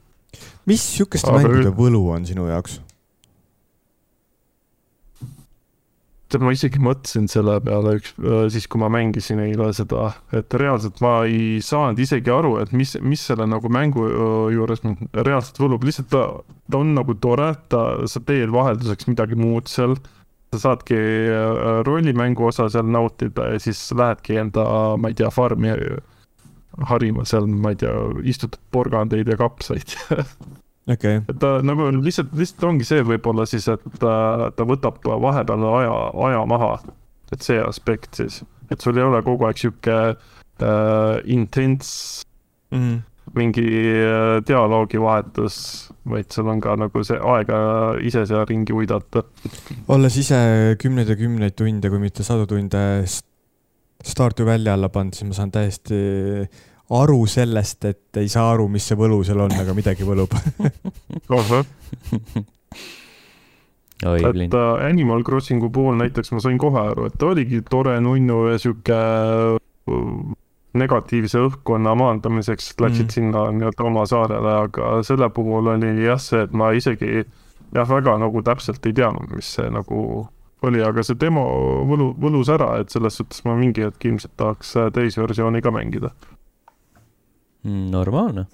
mis 0.69 0.85
sihukeste 0.95 1.33
mängude 1.33 1.73
võlu 1.77 2.05
on 2.13 2.27
sinu 2.29 2.49
jaoks? 2.51 2.81
Tead, 6.35 6.45
ma 6.45 6.53
isegi 6.55 6.81
mõtlesin 6.83 7.29
selle 7.31 7.57
peale 7.65 7.97
üks, 8.01 8.15
äh, 8.21 8.47
siis 8.53 8.67
kui 8.71 8.81
ma 8.83 8.91
mängisin 8.93 9.43
eile 9.45 9.71
seda, 9.77 10.11
et 10.35 10.55
reaalselt 10.61 11.01
ma 11.05 11.17
ei 11.29 11.61
saanud 11.65 12.01
isegi 12.03 12.33
aru, 12.35 12.57
et 12.63 12.75
mis, 12.77 12.97
mis 13.05 13.23
selle 13.31 13.47
nagu 13.51 13.71
mängu 13.73 14.07
äh, 14.09 14.33
juures 14.57 14.83
reaalselt 15.15 15.61
võlub, 15.63 15.87
lihtsalt 15.87 16.11
ta, 16.13 16.25
ta 16.71 16.81
on 16.81 16.95
nagu 16.99 17.17
tore, 17.23 17.53
ta, 17.73 17.85
sa 18.11 18.23
teed 18.27 18.53
vahelduseks 18.55 19.09
midagi 19.11 19.39
muud 19.39 19.71
seal. 19.71 19.97
Sa 20.55 20.61
saadki 20.69 20.97
äh, 20.97 21.79
rollimängu 21.87 22.51
osa 22.51 22.69
seal 22.71 22.91
nautida 22.91 23.49
ja 23.55 23.63
siis 23.63 23.81
lähedki 23.95 24.39
enda, 24.43 24.67
ma 25.01 25.11
ei 25.11 25.19
tea, 25.19 25.31
farmi 25.35 25.73
harima 26.91 27.25
seal, 27.27 27.47
ma 27.47 27.75
ei 27.75 27.81
tea, 27.83 27.95
istutad 28.35 28.63
porgandeid 28.75 29.31
ja 29.31 29.39
kapsaid 29.39 29.95
okay., 30.91 31.23
et 31.29 31.39
ta 31.41 31.57
nagu 31.65 31.89
lihtsalt, 31.97 32.35
lihtsalt 32.37 32.69
ongi 32.69 32.87
see 32.89 33.05
võib-olla 33.07 33.47
siis, 33.49 33.67
et 33.73 33.85
ta, 34.03 34.51
ta 34.57 34.67
võtab 34.69 35.01
vahepeal 35.05 35.67
aja, 35.71 35.97
aja 36.29 36.45
maha. 36.51 36.77
et 37.33 37.43
see 37.43 37.59
aspekt 37.63 38.21
siis, 38.21 38.43
et 38.71 38.81
sul 38.81 38.99
ei 39.01 39.07
ole 39.07 39.23
kogu 39.27 39.49
aeg 39.49 39.59
sihuke 39.59 39.97
äh, 40.15 41.17
intense 41.25 42.25
mm. 42.71 42.79
-hmm. 42.79 43.01
mingi 43.35 43.67
äh, 43.67 44.41
dialoogivahetus, 44.47 45.57
vaid 46.11 46.31
sul 46.31 46.49
on 46.49 46.61
ka 46.61 46.77
nagu 46.77 47.05
see 47.05 47.19
aega 47.19 47.59
ise 48.01 48.27
seal 48.27 48.45
ringi 48.49 48.73
uidata. 48.73 49.25
olles 49.89 50.17
ise 50.17 50.77
kümneid 50.79 51.09
ja 51.09 51.17
kümneid 51.17 51.57
tunde, 51.57 51.91
kui 51.91 51.99
mitte 51.99 52.23
sadu 52.23 52.47
tunde 52.47 52.85
Stardew 54.05 54.45
välja 54.47 54.75
alla 54.75 54.89
pannud, 54.93 55.15
siis 55.17 55.25
ma 55.25 55.35
saan 55.35 55.51
täiesti 55.51 55.97
aru 56.91 57.27
sellest, 57.27 57.85
et 57.89 58.21
ei 58.21 58.29
saa 58.29 58.51
aru, 58.53 58.69
mis 58.69 58.85
see 58.89 58.99
võlu 58.99 59.23
seal 59.25 59.41
on, 59.41 59.55
aga 59.57 59.75
midagi 59.77 60.05
võlub. 60.07 60.35
Et 64.05 64.55
äh, 64.55 64.85
Animal 64.85 65.23
Crossingu 65.25 65.71
puhul 65.73 65.95
näiteks 65.97 66.33
ma 66.35 66.41
sain 66.43 66.59
kohe 66.61 66.81
aru, 66.91 67.07
et 67.09 67.15
ta 67.17 67.31
oligi 67.31 67.63
tore 67.65 67.95
nunnu 68.05 68.41
ja 68.51 68.59
sihuke 68.61 68.97
äh, 68.99 70.35
negatiivse 70.77 71.41
õhkkonna 71.47 71.95
maandamiseks 71.97 72.75
läksid 72.83 73.07
mm. 73.07 73.15
sinna 73.15 73.47
nii-öelda 73.55 73.87
oma 73.89 74.05
saarele, 74.11 74.57
aga 74.67 74.91
selle 75.07 75.31
puhul 75.33 75.71
oli 75.77 75.95
jah 76.05 76.21
see, 76.21 76.43
et 76.45 76.53
ma 76.53 76.73
isegi 76.77 77.23
jah, 77.23 77.89
väga 77.89 78.19
nagu 78.21 78.43
täpselt 78.45 78.85
ei 78.91 78.97
teadnud, 78.99 79.31
mis 79.39 79.55
see 79.57 79.71
nagu 79.73 80.27
oli, 80.65 80.83
aga 80.85 81.05
see 81.07 81.17
demo 81.21 81.47
võlu, 81.89 82.11
võlus 82.21 82.51
ära, 82.53 82.75
et 82.83 82.93
selles 82.93 83.21
suhtes 83.21 83.45
ma 83.47 83.57
mingi 83.57 83.87
hetk 83.87 84.05
ilmselt 84.11 84.35
tahaks 84.41 84.75
äh, 84.81 84.93
täisversiooni 84.93 85.65
ka 85.65 85.73
mängida 85.73 86.13
normaalne. 87.65 88.47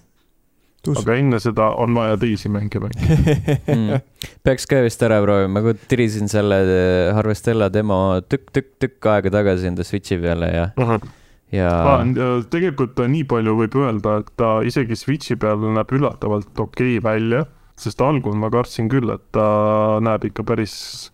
aga 0.96 1.14
enne 1.20 1.36
seda 1.42 1.66
on 1.76 1.92
vaja 1.94 2.16
teisi 2.16 2.48
mänge 2.48 2.80
mängida 2.80 3.18
mm. 3.74 4.00
peaks 4.46 4.64
ka 4.66 4.80
vist 4.86 5.02
ära 5.04 5.18
proovima, 5.20 5.60
ma 5.60 5.74
tirisin 5.92 6.30
selle 6.32 6.60
äh, 6.64 7.10
Harvestella 7.14 7.68
demo 7.68 7.98
tükk-tükk-tükk 8.24 9.10
aega 9.12 9.34
tagasi 9.34 9.68
enda 9.68 9.84
Switchi 9.84 10.16
peale 10.22 10.48
ja 10.54 10.70
uh, 10.80 10.94
-huh. 10.94 11.08
ja 11.52 11.70
ah,. 11.98 12.04
tegelikult 12.50 12.96
nii 12.96 13.28
palju 13.28 13.58
võib 13.60 13.76
öelda, 13.76 14.18
et 14.22 14.32
ta 14.36 14.60
isegi 14.64 14.96
Switchi 14.96 15.36
peal 15.36 15.68
näeb 15.76 15.92
üllatavalt 15.92 16.64
okei 16.66 16.96
okay 16.96 17.04
välja, 17.12 17.44
sest 17.76 18.00
algul 18.00 18.36
ma 18.36 18.50
kartsin 18.50 18.88
küll, 18.88 19.12
et 19.12 19.26
ta 19.36 20.00
näeb 20.00 20.24
ikka 20.32 20.48
päris 20.48 21.10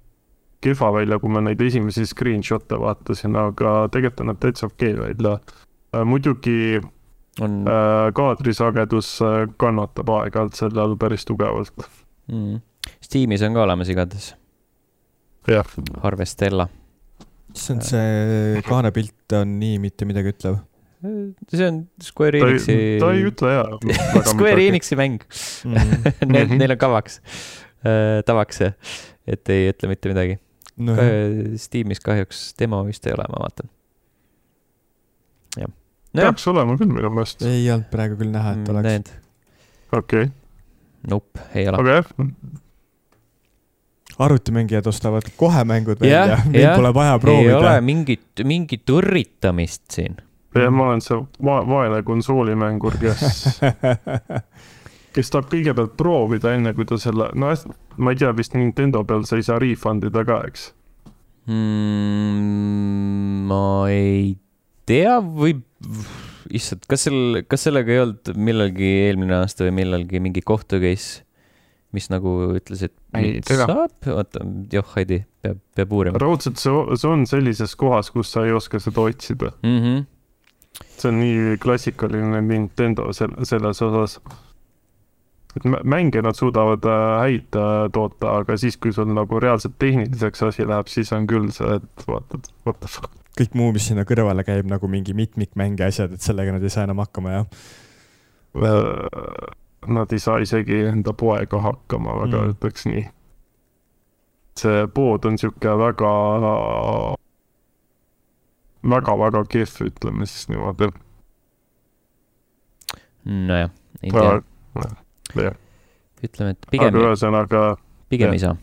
kehva 0.60 0.92
välja, 0.94 1.18
kui 1.18 1.30
ma 1.32 1.42
neid 1.44 1.60
esimesi 1.62 2.06
screenshot'e 2.06 2.78
vaatasin, 2.80 3.36
aga 3.38 3.78
tegelikult 3.92 4.20
ta 4.20 4.26
näeb 4.30 4.42
täitsa 4.42 4.66
okei 4.70 4.94
okay 4.94 5.08
välja. 5.08 5.38
Äh, 5.94 6.04
muidugi 6.04 6.80
on 7.40 7.60
äh,. 7.68 8.12
kaadrisagedus 8.16 9.10
äh, 9.24 9.42
kannatab 9.60 10.10
aeg-ajalt 10.20 10.56
selle 10.58 10.82
all 10.82 10.96
päris 11.00 11.26
tugevalt 11.28 11.74
mm.. 12.32 12.60
Steamis 13.02 13.42
on 13.42 13.56
ka 13.56 13.64
olemas 13.64 13.90
igatahes. 13.90 14.32
jah. 15.50 15.74
Harvestella. 16.02 16.68
issand, 17.54 17.84
see 17.86 18.62
kaanepilt 18.66 19.36
on 19.40 19.58
nii 19.60 19.78
mitte 19.82 20.08
midagi 20.08 20.32
ütlev. 20.34 20.58
see 21.52 21.68
on 21.68 21.84
Square 22.02 22.40
Enixi. 22.40 22.78
ta 23.02 23.12
ei 23.14 23.28
ütle 23.28 23.52
jaa. 23.52 23.78
Square 24.32 24.66
Enixi 24.70 24.98
mäng 24.98 25.20
mm. 25.20 25.74
-hmm. 25.74 26.26
Neil, 26.32 26.56
neil 26.56 26.76
on 26.76 26.82
kavaks 26.82 27.20
äh,, 27.84 28.24
tavaks 28.26 28.62
see, 28.64 28.74
et 29.26 29.54
ei 29.54 29.70
ütle 29.74 29.92
mitte 29.92 30.12
midagi 30.12 30.38
no,. 30.76 30.96
Steamis 31.60 32.00
kahjuks 32.04 32.52
demo 32.58 32.84
vist 32.88 33.06
ei 33.06 33.16
ole, 33.16 33.28
ma 33.32 33.44
vaatan 33.46 33.75
peaks 36.16 36.48
olema 36.52 36.76
küll 36.80 36.92
minu 36.92 37.12
meelest. 37.14 37.46
ei 37.46 37.64
olnud 37.72 37.88
praegu 37.92 38.18
küll 38.20 38.32
näha, 38.34 38.56
et 38.56 38.62
mm, 38.62 38.76
oleks. 38.76 39.16
okei 39.92 40.28
okay.. 40.28 40.34
Nope, 41.06 41.42
ei 41.54 41.68
ole. 41.70 41.82
aga 41.82 41.98
jah 42.00 42.14
arvutimängijad 44.18 44.86
ostavad 44.86 45.28
kohe 45.36 45.64
mängud 45.64 46.00
välja, 46.00 46.38
meil 46.48 46.70
pole 46.76 46.94
vaja 46.94 47.18
proovida. 47.18 47.50
ei 47.50 47.54
ole 47.54 47.80
mingit, 47.80 48.44
mingit 48.44 48.90
õrritamist 48.90 49.82
siin. 49.92 50.16
jah, 50.56 50.72
ma 50.72 50.90
olen 50.90 51.04
see 51.04 51.18
va 51.44 51.60
vaene 51.68 52.00
konsoolimängur, 52.06 52.96
kes 53.00 53.60
kes 55.16 55.32
tahab 55.32 55.50
kõigepealt 55.52 55.94
proovida, 55.96 56.54
enne 56.56 56.72
kui 56.76 56.88
ta 56.88 56.98
selle, 57.00 57.30
no 57.34 57.52
ma 57.96 58.12
ei 58.12 58.20
tea, 58.20 58.32
vist 58.36 58.56
Nintendo 58.56 59.04
peal 59.08 59.24
sa 59.28 59.38
ei 59.38 59.44
saa 59.46 59.60
refund 59.62 60.04
ida 60.08 60.24
ka, 60.28 60.40
eks 60.48 60.62
mm,? 61.52 63.46
ma 63.48 63.62
ei 63.92 64.36
tea, 64.88 65.18
võib, 65.20 65.62
issand, 66.56 66.86
kas 66.88 67.06
sel, 67.06 67.42
kas 67.50 67.66
sellega 67.66 67.92
ei 67.92 68.02
olnud 68.02 68.32
millalgi 68.48 68.88
eelmine 69.06 69.36
aasta 69.42 69.66
või 69.66 69.76
millalgi 69.82 70.20
mingi 70.24 70.42
kohtu 70.46 70.80
case, 70.82 71.22
mis 71.96 72.08
nagu 72.12 72.32
ütles, 72.56 72.86
et 72.88 72.94
ei, 73.16 73.38
saab, 73.46 73.92
oota, 74.12 74.42
joh, 74.72 74.88
Heidi, 74.96 75.22
peab, 75.44 75.60
peab 75.76 75.94
uurima. 75.96 76.20
raudselt 76.20 76.60
see, 76.60 76.72
see 76.96 77.10
on 77.10 77.26
sellises 77.28 77.76
kohas, 77.78 78.10
kus 78.14 78.32
sa 78.32 78.46
ei 78.48 78.56
oska 78.56 78.80
seda 78.82 79.04
otsida 79.04 79.52
mm. 79.62 79.78
-hmm. 79.84 80.82
see 80.96 81.12
on 81.12 81.20
nii 81.20 81.60
klassikaline 81.62 82.42
Nintendo 82.48 83.12
sel-, 83.16 83.36
selles 83.44 83.82
osas 83.82 84.18
et 85.56 85.64
mänge 85.84 86.20
nad 86.22 86.36
suudavad 86.36 86.84
äh, 86.84 87.04
häid 87.20 87.56
äh, 87.56 87.86
toota, 87.92 88.34
aga 88.40 88.56
siis, 88.60 88.76
kui 88.76 88.92
sul 88.92 89.08
nagu 89.16 89.40
reaalselt 89.40 89.78
tehniliseks 89.78 90.42
asi 90.42 90.66
läheb, 90.68 90.88
siis 90.92 91.12
on 91.16 91.28
küll 91.30 91.48
see, 91.52 91.78
et 91.78 92.08
vaatad, 92.08 92.50
what 92.66 92.80
the 92.80 92.88
fuck 92.88 93.25
kõik 93.36 93.56
muu, 93.58 93.72
mis 93.76 93.86
sinna 93.90 94.06
kõrvale 94.08 94.44
käib 94.46 94.68
nagu 94.70 94.88
mingi 94.90 95.14
mitmikmänge 95.16 95.84
asjad, 95.86 96.14
et 96.16 96.24
sellega 96.24 96.54
nad 96.54 96.64
ei 96.64 96.72
saa 96.72 96.86
enam 96.88 97.02
hakkama, 97.04 97.34
jah? 97.34 97.46
Nad 99.86 100.12
ei 100.12 100.22
saa 100.22 100.40
isegi 100.42 100.80
enda 100.88 101.12
poega 101.12 101.60
hakkama, 101.62 102.16
väga 102.24 102.40
mm. 102.40 102.56
ütleks 102.56 102.88
nii. 102.88 103.04
see 104.56 104.86
pood 104.88 105.26
on 105.28 105.36
sihuke 105.36 105.74
väga, 105.78 106.12
väga-väga 108.88 109.44
kehv, 109.52 109.82
ütleme 109.90 110.26
siis 110.26 110.48
niimoodi. 110.48 110.88
nojah, 113.24 113.70
ei 114.02 114.10
tea. 114.16 115.52
ütleme, 116.24 116.50
et 116.56 116.70
pigem. 116.70 116.88
aga 116.94 117.04
ühesõnaga. 117.10 117.66
pigem 118.08 118.32
ja. 118.32 118.38
ei 118.38 118.46
saa 118.46 118.56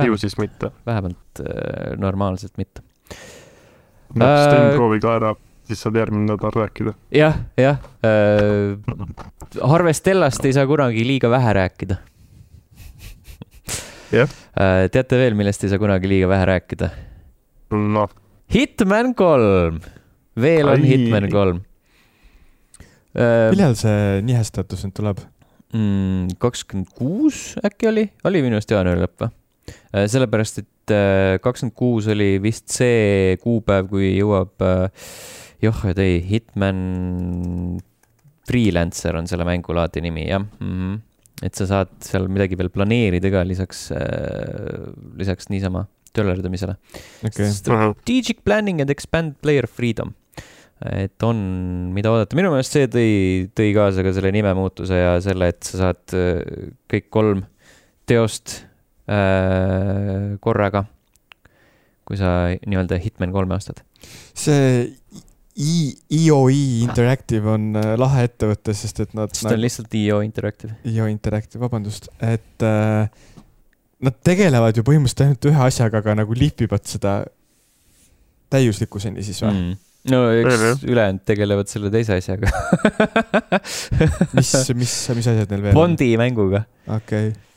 ju 0.00 0.16
siis 0.16 0.38
mitte. 0.38 0.70
vähemalt 0.86 1.40
äh, 1.40 1.96
normaalselt 1.98 2.56
mitte. 2.56 2.82
no 4.14 4.24
äh, 4.26 4.44
Sten, 4.46 4.76
proovi 4.76 5.00
ka 5.00 5.16
ära, 5.18 5.34
siis 5.68 5.82
saad 5.84 5.98
järgmine 6.00 6.32
nädal 6.32 6.54
rääkida 6.56 6.94
ja,. 7.10 7.32
jah, 7.56 7.78
jah 8.04 8.08
äh,. 8.08 8.78
Harvestellast 9.68 10.44
ei 10.48 10.54
saa 10.56 10.66
kunagi 10.66 11.04
liiga 11.06 11.30
vähe 11.30 11.52
rääkida 11.60 11.98
jah 14.12 14.28
äh,. 14.28 14.88
teate 14.92 15.20
veel, 15.20 15.36
millest 15.38 15.64
ei 15.64 15.72
saa 15.72 15.82
kunagi 15.82 16.08
liiga 16.08 16.30
vähe 16.32 16.48
rääkida? 16.54 16.90
noh. 17.72 18.08
Hitman 18.52 19.14
kolm, 19.16 19.78
veel 20.40 20.68
on 20.68 20.80
Ai. 20.80 20.88
Hitman 20.88 21.28
kolm 21.32 21.60
äh,. 23.16 23.52
millal 23.52 23.76
see 23.76 24.24
nihestatus 24.24 24.88
nüüd 24.88 24.96
tuleb? 24.96 25.22
Mm, 25.72 26.34
kakskümmend 26.40 26.90
kuus 26.92 27.54
äkki 27.64 27.88
oli, 27.88 28.10
oli 28.28 28.42
minu 28.44 28.58
arust 28.58 28.72
jaanuari 28.72 29.00
lõpp 29.06 29.24
või? 29.24 29.36
Äh, 29.92 30.08
sellepärast, 30.10 30.62
et 30.62 30.92
äh, 30.92 31.38
kakskümmend 31.42 31.76
kuus 31.78 32.08
oli 32.10 32.36
vist 32.42 32.72
see 32.72 33.36
kuupäev, 33.42 33.88
kui 33.92 34.10
jõuab 34.16 34.64
äh, 34.66 35.10
joh, 35.62 35.82
et 35.90 36.00
ei, 36.02 36.18
Hitman 36.26 36.80
Freelancer 38.48 39.18
on 39.20 39.28
selle 39.30 39.46
mängulaadi 39.46 40.02
nimi, 40.02 40.26
jah 40.30 40.42
mm. 40.42 40.72
-hmm. 40.72 40.96
et 41.46 41.54
sa 41.58 41.68
saad 41.70 41.92
seal 42.02 42.26
midagi 42.32 42.58
veel 42.58 42.72
planeerida 42.74 43.30
ka 43.30 43.44
lisaks 43.46 43.90
lisaks 45.18 45.48
niisama 45.52 45.86
töllerdamisele 46.12 46.74
okay.. 47.22 47.52
Strategic 47.52 48.42
planning 48.44 48.82
and 48.82 48.90
expand 48.90 49.38
player 49.40 49.68
freedom 49.70 50.12
et 50.82 51.22
on, 51.22 51.38
mida 51.94 52.10
oodata, 52.10 52.34
minu 52.34 52.50
meelest 52.50 52.74
see 52.74 52.90
tõi, 52.90 53.12
tõi 53.54 53.70
kaasa 53.76 54.02
ka 54.02 54.10
selle 54.16 54.32
nimemuutuse 54.34 54.98
ja 54.98 55.14
selle, 55.22 55.52
et 55.54 55.62
sa 55.62 55.78
saad 55.78 56.18
kõik 56.90 57.06
kolm 57.14 57.46
teost 58.10 58.64
korraga, 60.42 60.84
kui 62.08 62.18
sa 62.20 62.32
nii-öelda 62.66 62.98
Hitman 63.02 63.34
kolme 63.34 63.58
ostad. 63.58 63.82
see 64.34 64.88
EOE 65.52 66.52
e 66.52 66.80
Interactive 66.82 67.44
on 67.48 67.76
äh, 67.76 67.92
lahe 68.00 68.24
ettevõte, 68.24 68.72
sest 68.76 69.02
et 69.04 69.12
nad. 69.16 69.32
sest 69.34 69.44
ta 69.44 69.52
on 69.52 69.60
lihtsalt 69.60 69.94
EO 69.98 70.22
Interactive. 70.24 70.72
EO 70.88 71.06
Interactive, 71.12 71.60
vabandust, 71.60 72.08
et 72.24 72.64
äh, 72.64 73.04
nad 74.02 74.18
tegelevad 74.24 74.76
ju 74.76 74.84
põhimõtteliselt 74.86 75.26
ainult 75.26 75.48
ühe 75.52 75.64
asjaga, 75.68 76.00
aga 76.00 76.16
nagu 76.22 76.36
lihvivad 76.36 76.88
seda 76.88 77.20
täiuslikkuseni 78.52 79.24
siis 79.24 79.44
või 79.44 79.52
mm.? 79.52 79.78
no 80.12 80.24
eks 80.34 80.82
ülejäänud 80.82 81.22
tegelevad 81.28 81.70
selle 81.70 81.92
teise 81.94 82.16
asjaga 82.18 82.50
mis, 84.36 84.50
mis, 84.74 84.96
mis 85.14 85.28
asjad 85.30 85.52
neil 85.52 85.62
veel 85.62 85.70
on? 85.70 85.78
Bondi 85.78 86.10
mänguga. 86.18 86.64
okei 86.88 87.30
okay 87.30 87.51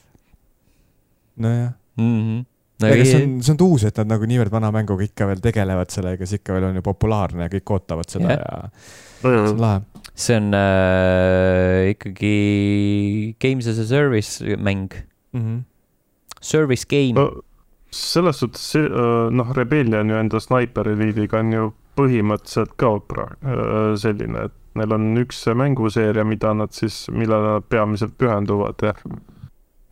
nojah, 1.42 1.72
mm. 1.98 2.20
-hmm. 2.20 2.44
No, 2.76 2.88
aga 2.92 3.06
see 3.08 3.24
on, 3.24 3.36
see 3.40 3.54
on 3.54 3.62
uus, 3.64 3.86
et 3.88 3.96
nad 4.02 4.10
nagu 4.10 4.28
niivõrd 4.28 4.52
vana 4.52 4.68
mänguga 4.76 5.06
ikka 5.06 5.30
veel 5.30 5.40
tegelevad 5.40 5.94
sellega, 5.94 6.28
see 6.28 6.42
ikka 6.42 6.58
veel 6.58 6.66
on 6.68 6.76
ju 6.76 6.84
populaarne 6.84 7.46
ja 7.46 7.52
kõik 7.54 7.72
ootavad 7.72 8.10
seda 8.12 8.34
yeah. 8.34 8.42
ja 8.44 8.72
see 9.22 9.54
on 9.54 9.62
lahe. 9.64 9.80
see 10.26 10.36
on 10.42 10.50
äh, 10.60 11.94
ikkagi 11.94 12.36
games 13.40 13.70
as 13.72 13.80
a 13.80 13.88
service 13.88 14.44
mäng 14.58 14.92
mm. 15.32 15.42
-hmm. 15.42 15.64
Service 16.42 16.86
game 16.86 17.16
no, 17.16 17.42
selles 17.92 18.40
suhtes, 18.44 18.76
äh, 18.76 19.32
noh, 19.32 19.56
Rebellion 19.56 20.10
ju 20.10 20.16
enda 20.20 20.40
Sniper 20.40 20.90
Elite'iga 20.92 21.40
on 21.40 21.54
ju 21.54 21.74
põhimõtteliselt 21.96 22.76
ka 22.76 22.92
äh, 23.24 23.96
selline, 23.96 24.50
et 24.50 24.54
neil 24.76 24.92
on 24.92 25.16
üks 25.18 25.46
mänguseeria, 25.48 26.26
mida 26.28 26.54
nad 26.54 26.76
siis, 26.76 27.06
millele 27.08 27.56
nad 27.56 27.64
peamiselt 27.72 28.18
pühenduvad 28.20 28.84
ja 28.84 28.94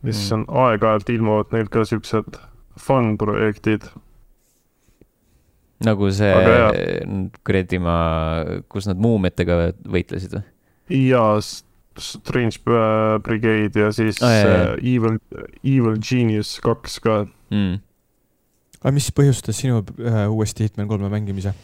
mis 0.04 0.20
mm. 0.30 0.34
on 0.36 0.64
aeg-ajalt 0.64 1.12
ilmuvad 1.14 1.54
neil 1.56 1.70
ka 1.72 1.84
siuksed 1.88 2.38
fun 2.80 3.14
projektid. 3.20 3.86
nagu 5.84 6.10
see 6.14 6.32
kuradi 7.44 7.80
ma, 7.82 7.96
kus 8.70 8.88
nad 8.90 9.00
muumetega 9.00 9.72
võitlesid 9.84 10.38
või? 10.38 10.44
jaa, 11.10 11.38
Strange 11.94 12.58
Brigade 13.22 13.78
ja 13.78 13.90
siis 13.94 14.18
oh, 14.22 14.30
jah, 14.30 14.46
jah. 14.50 14.78
Evil, 14.82 15.18
Evil 15.62 15.98
Genius 16.02 16.56
kaks 16.64 17.00
ka 17.02 17.24
mm 17.50 17.82
aga 18.84 18.92
mis 18.92 19.08
põhjustas 19.16 19.56
sinu 19.62 19.80
äh, 20.04 20.26
uuesti 20.28 20.66
Hitman 20.66 20.88
kolme 20.90 21.08
mängimise 21.12 21.54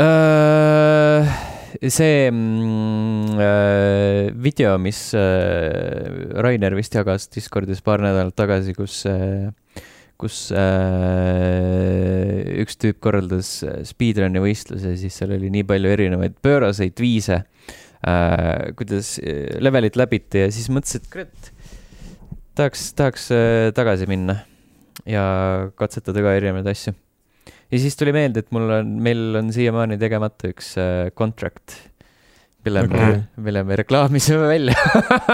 äh,? 0.00 1.55
See 1.82 2.30
mm, 2.30 3.38
äh, 3.40 4.30
video, 4.34 4.76
mis 4.78 5.14
äh, 5.14 6.32
Rainer 6.42 6.76
vist 6.76 6.94
jagas 6.94 7.28
Discordis 7.32 7.82
paar 7.84 8.02
nädalat 8.04 8.36
tagasi, 8.36 8.74
kus 8.76 9.04
äh, 9.10 9.50
kus 10.16 10.48
äh, 10.56 12.40
üks 12.62 12.78
tüüp 12.80 13.00
korraldas 13.04 13.60
speedrun'i 13.88 14.40
võistluse, 14.40 14.94
siis 15.00 15.16
seal 15.18 15.34
oli 15.36 15.50
nii 15.52 15.66
palju 15.68 15.92
erinevaid 15.92 16.38
pööraseid 16.44 16.96
viise 17.02 17.42
äh,, 17.42 18.72
kuidas 18.78 19.16
äh, 19.20 19.58
levelit 19.60 19.98
läbiti 20.00 20.46
ja 20.46 20.52
siis 20.52 20.70
mõtlesin, 20.72 21.04
et 21.04 21.10
kurat, 21.12 21.50
tahaks, 22.56 22.88
tahaks 22.96 23.28
äh, 23.36 23.68
tagasi 23.76 24.08
minna 24.08 24.40
ja 25.04 25.26
katsetada 25.76 26.24
ka 26.24 26.36
erinevaid 26.38 26.72
asju. 26.72 26.96
Ja 27.72 27.82
siis 27.82 27.98
tuli 27.98 28.14
meelde, 28.16 28.44
et 28.44 28.54
mul 28.54 28.70
on, 28.78 28.96
meil 29.02 29.40
on 29.40 29.52
siiamaani 29.54 29.98
tegemata 30.00 30.50
üks 30.52 30.72
äh, 30.80 31.10
contract, 31.16 31.76
mille 32.66 32.82
okay. 32.86 33.12
me, 33.18 33.44
mille 33.48 33.62
me 33.66 33.78
reklaamisime 33.82 34.48
välja 34.50 34.74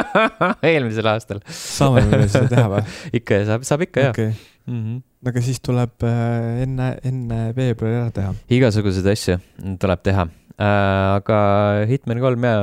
eelmisel 0.73 1.09
aastal. 1.13 1.43
saame 1.49 2.05
me 2.09 2.23
veel 2.23 2.33
seda 2.33 2.51
teha 2.53 2.69
või? 2.75 2.85
ikka 3.21 3.41
ja 3.41 3.49
saab, 3.53 3.67
saab 3.69 3.87
ikka 3.89 4.09
okay. 4.11 4.31
ja 4.33 4.73
mm. 4.73 4.83
-hmm. 4.85 5.03
aga 5.33 5.45
siis 5.49 5.61
tuleb 5.65 6.07
äh, 6.09 6.63
enne, 6.67 6.95
enne 7.09 7.43
veebruari 7.57 8.01
ära 8.03 8.15
teha. 8.15 8.35
igasuguseid 8.61 9.13
asju 9.15 9.39
tuleb 9.81 10.09
teha 10.09 10.29
äh,. 10.29 10.67
aga 11.19 11.39
Hitman 11.89 12.21
kolm 12.25 12.49
ja 12.49 12.57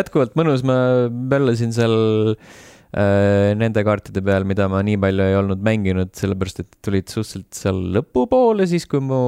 jätkuvalt 0.00 0.36
mõnus, 0.38 0.64
ma 0.64 1.08
möllasin 1.08 1.72
seal 1.76 1.96
Äh, 2.36 2.69
nende 2.90 3.84
kaartide 3.86 4.22
peal, 4.26 4.42
mida 4.48 4.66
ma 4.70 4.80
nii 4.82 4.98
palju 4.98 5.26
ei 5.28 5.36
olnud 5.38 5.60
mänginud, 5.62 6.10
sellepärast 6.18 6.64
et 6.64 6.70
tulid 6.82 7.06
suhteliselt 7.12 7.54
seal 7.54 7.78
lõpupoole, 7.94 8.66
siis 8.66 8.88
kui 8.90 9.02
mu 9.04 9.20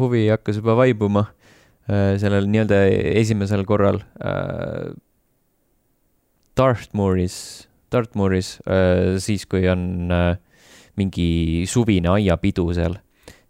huvi 0.00 0.26
hakkas 0.28 0.60
juba 0.60 0.76
vaibuma 0.82 1.24
äh, 1.30 2.18
sellel 2.20 2.50
nii-öelda 2.52 2.82
esimesel 3.22 3.64
korral. 3.68 4.02
Äh, 4.20 4.90
Dartmooris, 6.60 7.36
Dartmooris, 7.88 8.58
siis 9.24 9.46
kui 9.48 9.62
on 9.70 10.10
mingi 11.00 11.30
suvine 11.70 12.10
aiapidu 12.12 12.66
seal 12.76 12.98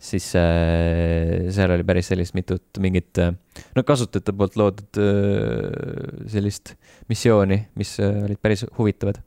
siis 0.00 0.30
äh, 0.38 1.50
seal 1.52 1.74
oli 1.74 1.84
päris 1.84 2.08
sellist 2.10 2.34
mitut 2.36 2.80
mingit 2.80 3.20
äh, 3.20 3.34
no 3.76 3.84
kasutajate 3.86 4.32
poolt 4.36 4.56
loodud 4.56 5.00
äh, 5.00 6.28
sellist 6.32 6.74
missiooni, 7.12 7.60
mis 7.76 7.98
äh, 8.00 8.22
olid 8.24 8.40
päris 8.40 8.64
huvitavad 8.78 9.20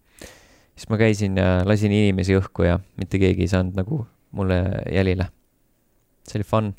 siis 0.75 0.89
ma 0.89 0.99
käisin 1.01 1.37
ja 1.37 1.61
lasin 1.67 1.93
inimesi 1.93 2.35
õhku 2.37 2.65
ja 2.67 2.79
mitte 2.99 3.19
keegi 3.21 3.45
ei 3.45 3.51
saanud 3.51 3.77
nagu 3.77 4.03
mulle 4.33 4.59
jälile. 4.91 5.29
see 6.27 6.39
oli 6.39 6.47
fun. 6.47 6.73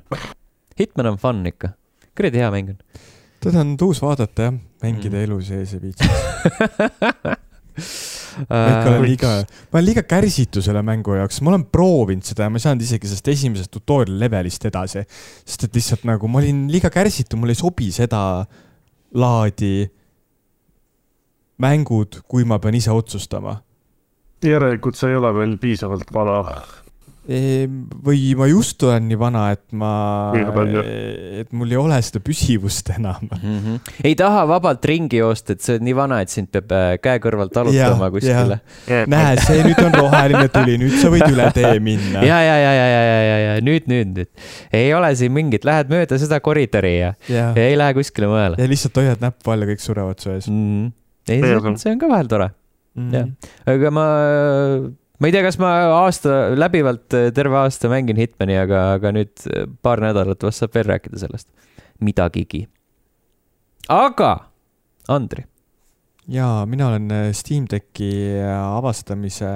Hitman 0.78 1.12
on 1.12 1.18
fun 1.20 1.44
ikka, 1.46 1.74
kuradi 2.16 2.42
hea 2.42 2.50
mäng 2.54 2.74
on. 2.74 2.78
teda 3.44 3.60
on 3.62 3.76
tuus 3.78 4.02
vaadata 4.02 4.48
jah, 4.48 4.60
mängida 4.82 5.18
mm. 5.18 5.24
elu 5.28 5.40
sees 5.44 5.74
ei 5.76 5.82
viitsi 5.82 6.08
ma 8.48 8.60
ikka 8.70 8.90
olen 8.90 9.04
liiga, 9.04 9.32
ma 9.70 9.78
olen 9.78 9.86
liiga 9.86 10.02
kärsitu 10.08 10.62
selle 10.64 10.82
mängu 10.86 11.14
jaoks, 11.18 11.40
ma 11.44 11.52
olen 11.52 11.66
proovinud 11.70 12.26
seda 12.26 12.48
ja 12.48 12.52
ma 12.52 12.58
ei 12.58 12.64
saanud 12.64 12.84
isegi 12.84 13.10
sellest 13.10 13.30
esimesest 13.34 13.72
tutorial 13.74 14.16
levelist 14.22 14.64
edasi. 14.70 15.04
sest 15.44 15.68
et 15.68 15.76
lihtsalt 15.78 16.06
nagu 16.08 16.30
ma 16.30 16.40
olin 16.42 16.64
liiga 16.72 16.90
kärsitu, 16.92 17.38
mulle 17.38 17.54
ei 17.54 17.60
sobi 17.60 17.92
seda 17.94 18.22
laadi 19.14 19.76
mängud, 21.62 22.24
kui 22.26 22.42
ma 22.48 22.58
pean 22.58 22.74
ise 22.74 22.90
otsustama 22.90 23.60
järelikult 24.48 24.98
sa 24.98 25.10
ei 25.10 25.18
ole 25.18 25.34
veel 25.36 25.58
piisavalt 25.60 26.10
vana. 26.14 26.42
või 28.04 28.34
ma 28.36 28.44
just 28.50 28.82
olen 28.84 29.06
nii 29.08 29.16
vana, 29.16 29.46
et 29.54 29.62
ma, 29.72 29.90
et 30.36 31.52
mul 31.56 31.70
ei 31.72 31.78
ole 31.80 31.96
seda 32.04 32.20
püsivust 32.20 32.90
enam 32.92 33.22
mm. 33.24 33.54
-hmm. 33.62 33.94
ei 34.04 34.12
taha 34.18 34.42
vabalt 34.50 34.84
ringi 34.84 35.22
joosta, 35.22 35.54
et 35.56 35.64
sa 35.64 35.72
oled 35.72 35.86
nii 35.86 35.94
vana, 35.96 36.18
et 36.20 36.28
sind 36.28 36.50
peab 36.52 36.74
äh, 36.76 36.90
käe 37.00 37.22
kõrvalt 37.24 37.54
talutama 37.56 38.10
kuskile. 38.12 38.58
näe, 39.08 39.38
see 39.40 39.62
nüüd 39.64 39.80
on 39.86 39.96
roheline 39.96 40.50
tuli, 40.52 40.74
nüüd 40.82 40.98
sa 41.00 41.12
võid 41.14 41.24
üle 41.30 41.46
tee 41.56 41.78
minna. 41.80 42.26
ja, 42.28 42.42
ja, 42.44 42.58
ja, 42.60 42.74
ja, 42.76 42.88
ja, 42.92 43.00
ja, 43.08 43.22
ja, 43.24 43.38
ja 43.46 43.54
nüüd, 43.64 43.88
nüüd, 43.88 44.12
nüüd. 44.18 44.44
ei 44.72 44.92
ole 44.94 45.14
siin 45.16 45.32
mingit, 45.32 45.64
lähed 45.64 45.88
mööda 45.88 46.18
seda 46.20 46.42
koridori 46.44 46.98
ja, 46.98 47.14
ja. 47.28 47.54
ja 47.56 47.70
ei 47.70 47.78
lähe 47.80 47.96
kuskile 47.96 48.28
mujale. 48.28 48.60
ja 48.60 48.68
lihtsalt 48.68 49.00
hoiad 49.00 49.24
näppu 49.24 49.54
all 49.54 49.64
ja 49.64 49.70
kõik 49.72 49.80
surevad 49.80 50.20
su 50.20 50.34
ees 50.34 50.50
mm. 50.52 50.60
-hmm. 50.84 50.92
ei, 51.32 51.40
see 51.80 51.96
on 51.96 52.04
ka 52.04 52.12
vahel 52.12 52.28
tore. 52.28 52.50
Jah, 52.94 53.30
aga 53.70 53.90
ma, 53.94 54.04
ma 55.18 55.28
ei 55.28 55.34
tea, 55.34 55.42
kas 55.46 55.58
ma 55.62 55.72
aasta, 56.02 56.54
läbivalt 56.58 57.16
terve 57.36 57.58
aasta 57.62 57.90
mängin 57.92 58.20
Hitmani, 58.20 58.58
aga, 58.60 58.84
aga 58.98 59.14
nüüd 59.16 59.46
paar 59.84 60.02
nädalat 60.04 60.46
vast 60.46 60.62
saab 60.62 60.76
veel 60.76 60.88
rääkida 60.92 61.24
sellest, 61.24 61.50
midagigi. 62.04 62.64
aga, 63.92 64.32
Andri. 65.12 65.44
jaa, 66.30 66.64
mina 66.70 66.88
olen 66.92 67.10
äh, 67.12 67.28
Steam 67.36 67.68
Decki 67.70 68.14
avastamise 68.54 69.52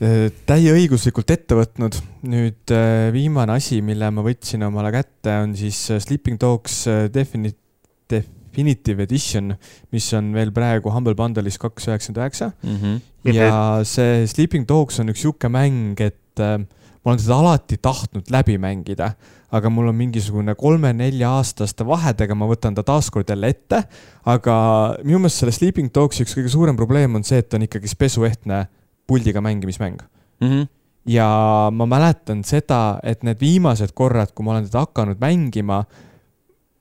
täieõiguslikult 0.00 1.28
ette 1.28 1.56
võtnud. 1.58 1.96
nüüd 2.32 2.72
viimane 3.12 3.52
asi, 3.58 3.82
mille 3.84 4.08
ma 4.08 4.24
võtsin 4.24 4.64
omale 4.64 4.94
kätte, 4.94 5.34
on 5.44 5.52
siis 5.58 5.76
Sleeping 6.00 6.40
Dogs 6.40 6.86
Definite, 7.12 7.60
Def-, 8.08 8.39
Definitive 8.50 9.06
Edition, 9.06 9.54
mis 9.94 10.08
on 10.18 10.32
veel 10.34 10.50
praegu 10.54 10.90
Humble 10.90 11.14
Bundle'is 11.18 11.58
kaks 11.60 11.86
üheksakümmend 11.88 12.22
üheksa. 12.24 12.52
Mhm. 12.66 13.00
ja 13.30 13.80
see 13.86 14.26
Sleeping 14.26 14.66
Dogs 14.68 14.98
on 15.00 15.12
üks 15.12 15.22
sihuke 15.22 15.50
mäng, 15.52 16.00
et 16.00 16.42
äh, 16.42 16.58
ma 17.04 17.12
olen 17.12 17.20
seda 17.22 17.38
alati 17.40 17.78
tahtnud 17.80 18.32
läbi 18.32 18.56
mängida, 18.60 19.12
aga 19.54 19.70
mul 19.72 19.90
on 19.90 19.96
mingisugune 19.98 20.54
kolme-nelja-aastaste 20.58 21.86
vahedega, 21.86 22.34
ma 22.34 22.48
võtan 22.50 22.74
ta 22.76 22.84
taaskord 22.86 23.30
jälle 23.30 23.52
ette. 23.54 23.84
aga 24.24 24.56
minu 25.04 25.22
meelest 25.22 25.44
selle 25.44 25.54
Sleeping 25.54 25.94
Dogsi 25.94 26.24
üks 26.26 26.36
kõige 26.36 26.52
suurem 26.52 26.76
probleem 26.76 27.14
on 27.14 27.24
see, 27.24 27.38
et 27.38 27.54
on 27.54 27.64
ikkagi 27.66 27.94
pesuehtne 27.98 28.66
puldiga 29.06 29.40
mängimismäng 29.40 30.02
mm. 30.40 30.50
-hmm 30.50 30.68
ja 31.08 31.70
ma 31.72 31.86
mäletan 31.88 32.42
seda, 32.44 33.00
et 33.02 33.22
need 33.24 33.40
viimased 33.40 33.94
korrad, 33.96 34.34
kui 34.34 34.44
ma 34.44 34.52
olen 34.52 34.66
teda 34.68 34.84
hakanud 34.84 35.20
mängima 35.22 35.84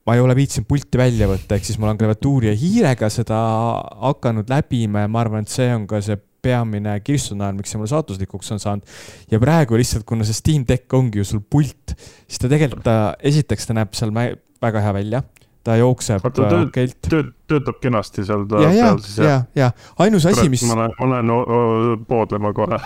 ma 0.09 0.15
ei 0.17 0.23
ole 0.25 0.33
viitsinud 0.33 0.65
pulti 0.65 0.97
välja 0.97 1.27
võtta, 1.29 1.53
ehk 1.59 1.67
siis 1.67 1.77
ma 1.77 1.85
olen 1.85 1.99
klaviatuuri 1.99 2.49
ja 2.49 2.57
hiirega 2.57 3.11
seda 3.13 3.37
hakanud 4.09 4.49
läbima 4.49 5.03
ja 5.03 5.11
ma 5.11 5.21
arvan, 5.21 5.45
et 5.45 5.53
see 5.53 5.69
on 5.69 5.85
ka 5.89 6.01
see 6.01 6.17
peamine 6.41 6.95
kirstunael, 7.05 7.53
miks 7.53 7.69
see 7.69 7.77
mulle 7.77 7.91
saatuslikuks 7.91 8.55
on 8.55 8.61
saanud. 8.63 8.95
ja 9.29 9.37
praegu 9.43 9.77
lihtsalt, 9.77 10.07
kuna 10.09 10.25
see 10.25 10.37
Steam 10.37 10.65
Deck 10.65 10.89
ongi 10.97 11.21
ju 11.21 11.27
sul 11.27 11.43
pult, 11.45 11.93
siis 12.25 12.41
ta 12.41 12.49
tegelikult 12.49 12.89
esiteks 13.29 13.69
ta 13.69 13.77
näeb 13.77 13.93
seal 13.93 14.15
väga 14.15 14.81
hea 14.81 14.95
välja 14.97 15.21
ta 15.63 15.75
jookseb 15.79 16.23
okeilt. 16.25 16.97
tööd, 17.09 17.31
töötab 17.49 17.79
kenasti 17.83 18.23
seal 18.27 18.45
ta 18.49 18.61
ja, 18.63 18.69
peal 18.75 19.01
siis 19.03 19.17
jah? 19.19 19.43
ja, 19.55 19.65
ja 19.67 20.05
ainus 20.05 20.27
asi, 20.29 20.47
mis. 20.51 20.63
ma 20.69 20.77
lähen, 20.81 20.95
ma 20.99 21.09
lähen 21.13 22.05
poodlema 22.09 22.53
kohe 22.55 22.79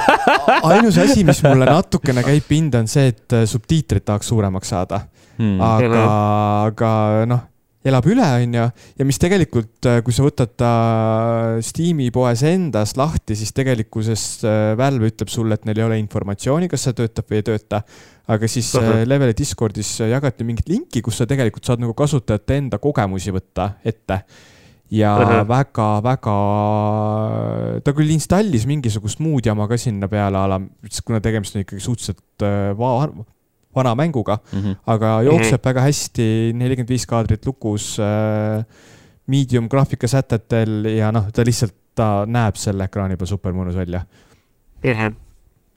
ainus 0.74 0.98
asi, 1.02 1.24
mis 1.26 1.42
mulle 1.46 1.68
natukene 1.70 2.24
käib 2.26 2.46
pinda, 2.48 2.84
on 2.84 2.90
see, 2.90 3.10
et 3.14 3.38
subtiitrid 3.50 4.06
tahaks 4.06 4.30
suuremaks 4.30 4.74
saada 4.74 5.02
hmm.. 5.38 5.58
aga, 5.60 6.04
aga 6.70 6.92
noh, 7.30 7.42
elab 7.84 8.06
üle, 8.08 8.24
on 8.40 8.56
ju, 8.56 8.64
ja 8.98 9.06
mis 9.06 9.20
tegelikult, 9.20 9.76
äh, 9.90 10.00
kui 10.04 10.14
sa 10.16 10.24
võtad 10.24 10.54
ta 10.56 10.70
Steam'i 11.64 12.08
poes 12.14 12.40
endas 12.48 12.94
lahti, 12.96 13.36
siis 13.36 13.52
tegelikkuses 13.56 14.24
äh, 14.48 14.72
Valve 14.80 15.10
ütleb 15.12 15.32
sulle, 15.32 15.58
et 15.58 15.68
neil 15.68 15.82
ei 15.82 15.86
ole 15.88 15.98
informatsiooni, 16.00 16.70
kas 16.72 16.86
see 16.86 16.96
töötab 16.96 17.28
või 17.28 17.42
ei 17.42 17.46
tööta. 17.50 17.82
aga 18.24 18.48
siis. 18.48 18.70
Äh, 18.80 19.04
Leveli 19.04 19.36
Discordis 19.36 19.98
jagati 20.00 20.46
mingit 20.48 20.70
linki, 20.72 21.04
kus 21.04 21.20
sa 21.20 21.28
tegelikult 21.28 21.68
saad 21.68 21.84
nagu 21.84 21.92
kasutajate 21.96 22.58
enda 22.62 22.80
kogemusi 22.80 23.34
võtta 23.34 23.74
ette 23.84 24.22
ja 24.94 25.12
väga-väga, 25.48 26.38
ta 27.84 27.94
küll 27.96 28.14
installis 28.14 28.64
mingisugust 28.68 29.20
muud 29.24 29.44
jama 29.44 29.66
ka 29.68 29.76
sinna 29.80 30.08
peale 30.08 30.40
ala, 30.40 30.60
kuna 31.04 31.20
tegemist 31.24 31.56
on 31.56 31.64
ikkagi 31.64 31.84
suhteliselt 31.84 32.48
va 32.78 32.96
vana 33.74 33.94
mänguga 33.94 34.38
Mhm. 34.52 34.76
aga 34.86 35.22
jookseb 35.26 35.64
väga 35.64 35.80
hästi, 35.86 36.26
nelikümmend 36.54 36.88
viis 36.90 37.06
kaadrit 37.06 37.46
lukus 37.46 37.98
äh, 37.98 38.64
medium 39.26 39.68
graafikasätetel 39.68 40.84
ja 40.96 41.10
noh, 41.12 41.30
ta 41.32 41.42
lihtsalt, 41.44 41.74
ta 41.94 42.24
näeb 42.26 42.56
selle 42.58 42.84
ekraani 42.88 43.16
peal 43.16 43.26
super 43.30 43.52
mõnus 43.52 43.76
välja. 43.78 44.04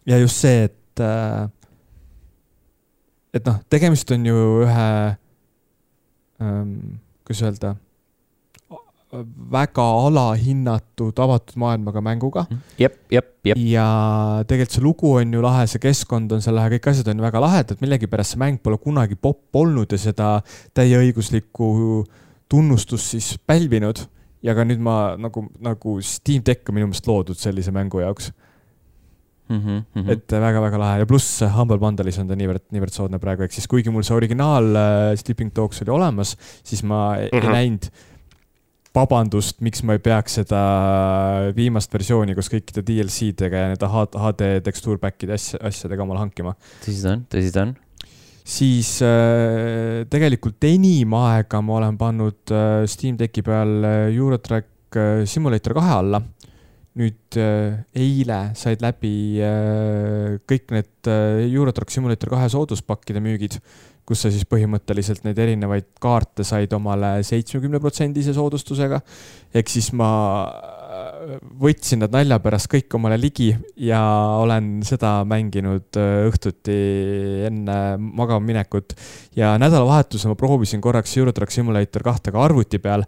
ja 0.05 0.17
just 0.17 0.41
see, 0.41 0.63
et 0.63 0.99
äh,, 0.99 1.47
et 3.33 3.45
noh, 3.45 3.59
tegemist 3.69 4.11
on 4.11 4.25
ju 4.25 4.37
ühe 4.65 4.87
ähm,, 6.41 6.99
kuidas 7.25 7.43
öelda, 7.43 7.75
väga 9.51 9.83
alahinnatud 10.07 11.15
avatud 11.23 11.55
maailmaga 11.61 12.01
mänguga 12.03 12.43
jep, 12.79 12.97
jep, 13.11 13.29
jep. 13.47 13.57
ja 13.57 13.85
tegelikult 14.47 14.75
see 14.75 14.83
lugu 14.83 15.11
on 15.21 15.31
ju 15.33 15.41
lahe, 15.45 15.63
see 15.71 15.79
keskkond 15.79 16.31
on 16.35 16.41
seal 16.43 16.57
lahe, 16.59 16.73
kõik 16.75 16.89
asjad 16.91 17.07
on 17.13 17.21
ju 17.21 17.23
väga 17.23 17.39
lahedad, 17.39 17.79
millegipärast 17.83 18.35
see 18.35 18.41
mäng 18.41 18.59
pole 18.63 18.77
kunagi 18.83 19.15
popp 19.15 19.55
olnud 19.55 19.95
ja 19.95 19.97
seda 20.01 20.31
täieõiguslikku 20.75 21.69
tunnustust 22.51 23.13
siis 23.15 23.37
pälvinud. 23.47 24.03
ja 24.43 24.53
ka 24.55 24.63
nüüd 24.67 24.79
ma 24.83 25.15
nagu, 25.17 25.47
nagu 25.59 25.95
Steam 26.05 26.43
Deck 26.45 26.67
on 26.69 26.75
minu 26.77 26.87
meelest 26.91 27.07
loodud 27.09 27.39
sellise 27.39 27.71
mängu 27.75 28.03
jaoks, 28.03 28.31
Mhm, 29.47 30.09
et 30.11 30.27
väga-väga 30.27 30.75
lahe 30.77 30.99
ja 30.99 31.05
pluss 31.07 31.39
Humble 31.55 31.77
Bundle'is 31.79 32.17
on 32.19 32.27
ta 32.27 32.35
niivõrd, 32.35 32.65
niivõrd 32.75 32.91
soodne 32.91 33.15
praegu, 33.17 33.45
ehk 33.45 33.53
siis 33.55 33.63
kuigi 33.71 33.87
mul 33.95 34.03
see 34.03 34.11
originaal 34.17 34.65
äh, 34.75 35.15
Sleeping 35.15 35.53
Dogs 35.55 35.79
oli 35.85 35.93
olemas, 35.95 36.33
siis 36.67 36.83
ma 36.83 37.15
ei 37.15 37.29
Mhm. 37.31 37.53
näinud 37.55 37.87
vabandust, 38.97 39.59
miks 39.65 39.83
ma 39.85 39.97
ei 39.97 40.03
peaks 40.03 40.39
seda 40.41 40.61
viimast 41.57 41.91
versiooni 41.93 42.35
koos 42.37 42.49
kõikide 42.51 42.83
DLC-dega 42.85 43.63
ja 43.63 43.73
nende 43.73 43.89
HD 43.89 44.53
tekstuurpack'ide 44.65 45.35
asja, 45.37 45.59
asjadega 45.69 46.05
omale 46.05 46.23
hankima. 46.23 46.55
tõsi 46.85 47.03
ta 47.03 47.13
on, 47.15 47.25
tõsi 47.31 47.51
ta 47.53 47.65
on. 47.67 47.75
siis 48.47 48.95
äh, 49.05 50.05
tegelikult 50.09 50.69
enim 50.69 51.13
aega 51.19 51.61
ma 51.61 51.77
olen 51.81 51.99
pannud 51.99 52.55
äh, 52.55 52.87
Steam 52.89 53.19
Decki 53.19 53.45
peal 53.45 53.77
äh, 53.83 53.99
Eurotrack 54.15 54.97
äh, 54.97 55.25
Simulator 55.29 55.77
kahe 55.77 55.93
alla. 56.01 56.21
Nüüd 56.97 57.37
äh, 57.37 57.83
eile 57.97 58.39
said 58.57 58.81
läbi 58.83 59.37
äh, 59.43 60.37
kõik 60.49 60.73
need 60.73 61.09
äh, 61.09 61.43
Eurotrack 61.45 61.93
Simulator 61.93 62.33
kahe 62.33 62.49
sooduspakkide 62.51 63.21
müügid, 63.23 63.59
kus 64.07 64.23
sa 64.23 64.31
siis 64.33 64.47
põhimõtteliselt 64.49 65.25
neid 65.27 65.37
erinevaid 65.43 65.91
kaarte 66.01 66.45
said 66.47 66.73
omale 66.73 67.17
seitsmekümne 67.27 67.81
protsendise 67.83 68.33
soodustusega. 68.33 69.01
ehk 69.53 69.69
siis 69.69 69.91
ma 69.93 70.09
võtsin 71.61 71.99
nad 72.01 72.13
nalja 72.15 72.37
pärast 72.41 72.69
kõik 72.71 72.95
omale 72.97 73.17
ligi 73.19 73.49
ja 73.83 73.99
olen 74.39 74.79
seda 74.87 75.19
mänginud 75.27 75.99
õhtuti 75.99 76.77
enne 77.49 77.77
magama 77.99 78.41
minekut. 78.47 78.95
ja 79.35 79.57
nädalavahetusel 79.59 80.31
ma 80.31 80.39
proovisin 80.39 80.81
korraks 80.81 81.17
Eurotrack 81.17 81.51
Simulator 81.51 82.07
kahte 82.07 82.31
ka 82.31 82.41
arvuti 82.47 82.79
peal 82.79 83.03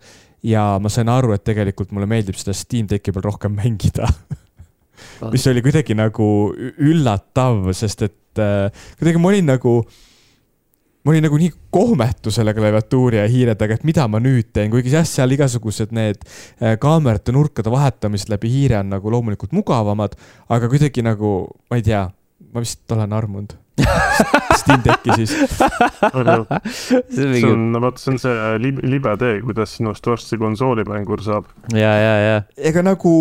ja 0.45 0.63
ma 0.81 0.91
sain 0.91 1.09
aru, 1.11 1.33
et 1.35 1.45
tegelikult 1.47 1.93
mulle 1.95 2.07
meeldib 2.09 2.37
seda 2.39 2.55
Steam 2.55 2.87
Decki 2.89 3.13
peal 3.15 3.25
rohkem 3.27 3.55
mängida. 3.57 4.07
mis 5.33 5.47
oli 5.47 5.63
kuidagi 5.63 5.95
nagu 5.97 6.27
üllatav, 6.55 7.71
sest 7.75 8.05
et 8.07 8.41
äh, 8.43 8.85
kuidagi 8.99 9.21
ma 9.21 9.31
olin 9.31 9.47
nagu, 9.53 9.73
ma 11.03 11.13
olin 11.13 11.25
nagu 11.27 11.39
nii 11.39 11.53
kohmetu 11.71 12.33
selle 12.35 12.53
klaviatuuri 12.55 13.21
ja 13.21 13.27
hiiredega, 13.31 13.79
et 13.79 13.87
mida 13.87 14.07
ma 14.11 14.21
nüüd 14.23 14.51
teen, 14.55 14.71
kuigi 14.73 14.93
jah, 14.95 15.07
seal 15.07 15.35
igasugused 15.35 15.95
need 15.95 16.23
äh, 16.23 16.75
kaamerate 16.81 17.35
nurkade 17.35 17.71
vahetamised 17.71 18.31
läbi 18.31 18.51
hiire 18.51 18.79
on 18.81 18.93
nagu 18.95 19.15
loomulikult 19.15 19.55
mugavamad, 19.55 20.19
aga 20.51 20.71
kuidagi 20.71 21.03
nagu, 21.05 21.33
ma 21.71 21.79
ei 21.79 21.87
tea, 21.87 22.05
ma 22.53 22.63
vist 22.63 22.83
olen 22.95 23.15
armunud 23.15 23.55
Steam 24.59 24.83
Decki 24.85 25.15
siis. 25.21 25.33
see 25.33 26.23
on 26.23 26.45
see 27.09 27.27
mingi, 27.33 27.51
on, 27.51 27.81
vaata, 27.81 28.01
see 28.01 28.13
on 28.13 28.21
see 28.21 28.55
lib- 28.63 28.81
libe 28.85 29.15
tee, 29.21 29.39
kuidas 29.45 29.75
sinust 29.77 30.07
varsti 30.07 30.39
konsoolimängur 30.41 31.23
saab. 31.25 31.51
ja, 31.73 31.93
ja, 31.99 32.15
ja. 32.25 32.41
ega 32.71 32.83
nagu 32.85 33.13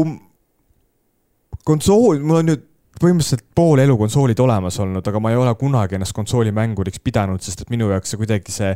konsool, 1.68 2.23
mul 2.25 2.42
on 2.42 2.51
nüüd 2.53 2.64
põhimõtteliselt 2.99 3.44
pool 3.55 3.81
elu 3.83 3.94
konsoolid 4.01 4.40
olemas 4.42 4.79
olnud, 4.83 5.07
aga 5.07 5.21
ma 5.23 5.33
ei 5.33 5.38
ole 5.38 5.53
kunagi 5.59 5.99
ennast 5.99 6.16
konsoolimänguriks 6.16 7.03
pidanud, 7.05 7.42
sest 7.44 7.62
et 7.62 7.73
minu 7.73 7.90
jaoks 7.92 8.14
see 8.14 8.21
kuidagi 8.21 8.55
see, 8.55 8.73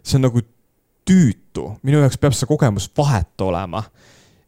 see 0.00 0.18
on 0.18 0.26
nagu 0.28 0.42
tüütu, 1.06 1.68
minu 1.86 2.00
jaoks 2.02 2.18
peab 2.20 2.36
see 2.36 2.48
kogemus 2.48 2.88
vahetu 2.96 3.50
olema. 3.50 3.84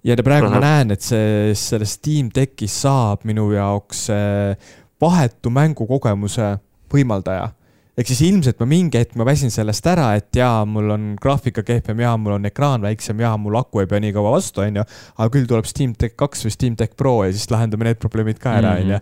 ja 0.05 0.17
praegu 0.25 0.49
ma 0.49 0.57
Ahah. 0.57 0.65
näen, 0.65 0.95
et 0.95 1.05
see, 1.05 1.53
selle 1.59 1.87
Steam 1.89 2.31
Deckis 2.35 2.81
saab 2.87 3.27
minu 3.29 3.51
jaoks 3.53 4.07
see 4.09 4.57
vahetu 5.01 5.51
mängukogemuse 5.55 6.57
võimaldaja 6.93 7.51
ehk 7.99 8.07
siis 8.13 8.21
ilmselt 8.29 8.61
ma 8.63 8.67
mingi 8.71 9.01
hetk 9.01 9.17
ma 9.19 9.25
väsin 9.27 9.51
sellest 9.51 9.87
ära, 9.91 10.13
et 10.19 10.31
jaa, 10.39 10.63
mul 10.71 10.93
on 10.95 11.07
graafika 11.19 11.65
kehvem, 11.67 11.99
jaa, 12.05 12.13
mul 12.21 12.37
on 12.37 12.47
ekraan 12.47 12.85
väiksem, 12.87 13.19
jaa, 13.25 13.33
mul 13.41 13.57
aku 13.59 13.83
ei 13.83 13.89
pea 13.91 13.99
nii 14.05 14.13
kaua 14.15 14.37
vastu, 14.37 14.63
onju. 14.63 14.85
aga 15.17 15.29
küll 15.35 15.49
tuleb 15.51 15.67
Steam 15.67 15.97
Deck 15.99 16.15
kaks 16.21 16.47
või 16.47 16.55
Steam 16.55 16.77
Deck 16.79 16.95
Pro 16.97 17.17
ja 17.27 17.33
siis 17.35 17.49
lahendame 17.51 17.89
need 17.89 17.99
probleemid 17.99 18.39
ka 18.39 18.53
ära, 18.61 18.77
Mhm. 18.77 18.85
onju. 18.85 19.01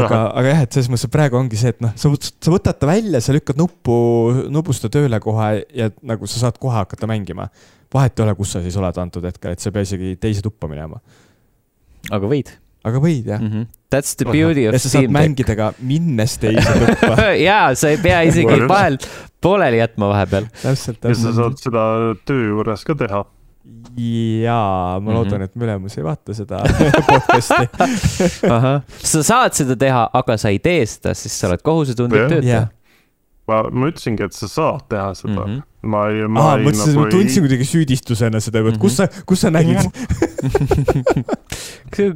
aga, 0.00 0.18
aga 0.40 0.48
jah, 0.48 0.62
et 0.62 0.72
selles 0.72 0.88
mõttes 0.90 1.04
et 1.06 1.10
praegu 1.14 1.38
ongi 1.38 1.56
see, 1.56 1.68
et 1.70 1.80
noh, 1.80 1.92
sa, 1.94 2.10
sa 2.18 2.50
võtad 2.50 2.78
ta 2.78 2.86
välja, 2.90 3.20
sa 3.20 3.32
lükkad 3.32 3.58
nuppu, 3.58 3.94
nupust 4.50 4.82
ta 4.82 4.88
tööle 4.88 5.20
kohe 5.22 5.64
ja 5.74 5.90
nagu 6.02 6.26
sa 6.26 6.42
saad 6.42 6.58
kohe 6.58 6.74
hakata 6.74 7.06
mängima. 7.06 7.48
vahet 7.94 8.18
ei 8.18 8.24
ole, 8.24 8.34
kus 8.38 8.52
sa 8.52 8.60
siis 8.62 8.76
oled 8.76 8.98
antud 8.98 9.24
hetkel, 9.24 9.52
et 9.52 9.60
sa 9.60 9.70
ei 9.70 9.72
pea 9.72 9.82
isegi 9.82 10.16
teise 10.16 10.42
tuppa 10.42 10.66
minema. 10.70 10.98
aga 12.10 12.26
võid 12.26 12.50
aga 12.84 12.98
võid 13.02 13.26
jah. 13.26 13.40
mm. 13.40 13.48
-hmm. 13.52 13.66
That's 13.90 14.14
the 14.16 14.24
beauty 14.30 14.62
ja 14.64 14.70
of 14.70 14.76
sa 14.78 14.88
saad 14.88 14.90
Steam 14.90 15.12
Deck. 15.12 15.18
mängida 15.18 15.56
ka 15.58 15.72
minnes 15.82 16.38
teise 16.38 16.72
tuppa. 16.78 17.32
jaa, 17.48 17.74
sa 17.74 17.88
ei 17.90 17.96
pea 17.98 18.20
isegi 18.22 18.60
vahel 18.70 18.98
pooleli 19.42 19.78
jätma 19.82 20.08
vahepeal. 20.12 20.46
täpselt, 20.62 21.02
ja 21.04 21.14
sa 21.14 21.32
saad 21.34 21.58
seda 21.58 21.84
töö 22.24 22.48
juures 22.54 22.84
ka 22.84 22.94
teha. 22.94 23.24
jaa, 24.44 25.00
ma 25.00 25.10
Mhm. 25.10 25.14
loodan, 25.16 25.42
et 25.42 25.54
mu 25.56 25.64
ülemus 25.66 25.98
ei 25.98 26.04
vaata 26.04 26.34
seda 26.34 26.62
podcast'i. 27.10 27.66
sa 29.02 29.22
saad 29.22 29.52
seda 29.56 29.76
teha, 29.76 30.08
aga 30.12 30.36
sa 30.40 30.48
ei 30.52 30.58
tee 30.58 30.84
seda, 30.86 31.14
sest 31.14 31.36
sa 31.40 31.48
oled 31.50 31.62
kohusetundlik 31.66 32.28
töötaja 32.30 32.68
ma, 33.50 33.62
ma 33.70 33.90
ütlesingi, 33.90 34.26
et 34.26 34.36
sa 34.36 34.48
saad 34.50 34.86
teha 34.92 35.08
seda 35.18 35.44
mm. 35.44 35.50
Mhm. 35.50 35.56
-hmm. 35.56 35.88
ma 35.94 36.02
ei, 36.10 36.26
ma 36.26 36.44
aa, 36.44 36.58
ei 36.58 36.68
mõtlesin, 36.68 36.94
nagu 36.94 37.04
ma 37.04 37.14
tundsin 37.14 37.46
kuidagi 37.46 37.66
süüdistusena 37.70 38.42
seda, 38.44 38.62
et 38.70 38.78
kus 38.82 39.00
sa, 39.00 39.08
kus 39.26 39.42
sa 39.44 39.52
nägid. 39.54 39.82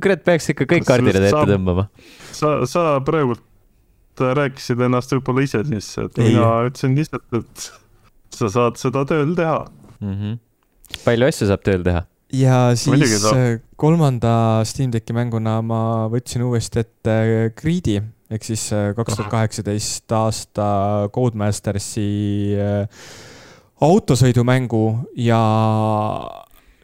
kurat, 0.04 0.22
peaks 0.26 0.52
ikka 0.54 0.68
kõik 0.70 0.86
kardinad 0.88 1.28
ette 1.30 1.44
tõmbama. 1.54 1.88
sa, 2.32 2.56
sa 2.70 2.86
praegult 3.04 3.42
rääkisid 4.38 4.80
ennast 4.86 5.12
võib-olla 5.16 5.44
ise 5.44 5.62
sisse, 5.66 6.06
et 6.06 6.18
Ei. 6.18 6.32
mina 6.32 6.50
ütlesin 6.68 6.94
lihtsalt, 6.94 7.26
et 7.34 7.68
sa 8.34 8.50
saad 8.52 8.78
seda 8.78 9.04
tööl 9.08 9.34
teha. 9.38 9.60
Mhm. 10.00 10.40
palju 11.04 11.30
asju 11.30 11.48
saab 11.50 11.62
tööl 11.66 11.82
teha. 11.86 12.04
ja 12.34 12.58
siis 12.78 13.24
äh, 13.30 13.60
kolmanda 13.76 14.62
Steam 14.66 14.92
Decki 14.94 15.14
mänguna 15.16 15.60
ma 15.62 15.80
võtsin 16.12 16.44
uuesti 16.46 16.82
ette 16.82 17.16
Greed'i 17.58 18.00
ehk 18.32 18.46
siis 18.46 18.68
äh, 18.72 18.92
kaks 18.96 19.18
tuhat 19.18 19.30
kaheksateist 19.32 20.14
aasta 20.16 20.66
Codemastersi 21.14 22.06
äh, 22.56 23.04
autosõidumängu 23.84 24.84
ja 25.20 25.40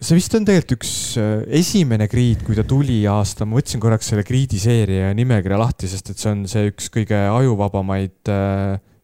see 0.01 0.19
vist 0.19 0.37
on 0.37 0.47
tegelikult 0.49 0.77
üks 0.79 0.93
äh, 1.21 1.41
esimene 1.61 2.09
Greed, 2.13 2.45
kui 2.47 2.59
ta 2.59 2.65
tuli 2.69 3.01
aasta, 3.09 3.49
ma 3.49 3.61
võtsin 3.61 3.83
korraks 3.83 4.13
selle 4.13 4.25
Greed'i 4.27 4.61
seeria 4.61 5.15
nimekirja 5.17 5.61
lahti, 5.61 5.89
sest 5.91 6.13
et 6.13 6.21
see 6.21 6.35
on 6.35 6.45
see 6.51 6.71
üks 6.73 6.93
kõige 6.93 7.19
ajuvabamaid 7.31 8.33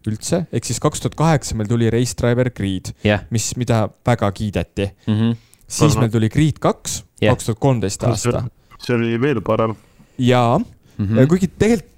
üldse, 0.06 0.44
ehk 0.54 0.68
siis 0.68 0.78
kaks 0.82 1.02
tuhat 1.02 1.16
kaheksa 1.18 1.56
meil 1.58 1.70
tuli 1.70 1.88
Race 1.90 2.14
Driver 2.18 2.52
Greed, 2.54 2.92
jah. 3.02 3.24
mis, 3.34 3.48
mida 3.58 3.86
väga 4.06 4.30
kiideti. 4.36 4.92
Mhm. 5.08 5.34
siis 5.66 5.96
Ahah. 5.96 6.04
meil 6.04 6.12
tuli 6.14 6.30
Creed 6.30 6.60
kaks, 6.62 7.00
kaks 7.18 7.48
tuhat 7.48 7.58
kolmteist 7.64 8.04
aasta 8.06 8.44
see 8.82 8.94
oli 8.94 9.16
veel 9.20 9.40
parem. 9.42 9.72
ja 10.18 10.58
Mhm. 10.96 11.18
mm. 11.18 11.28
kuigi 11.28 11.48
tegelikult 11.60 11.95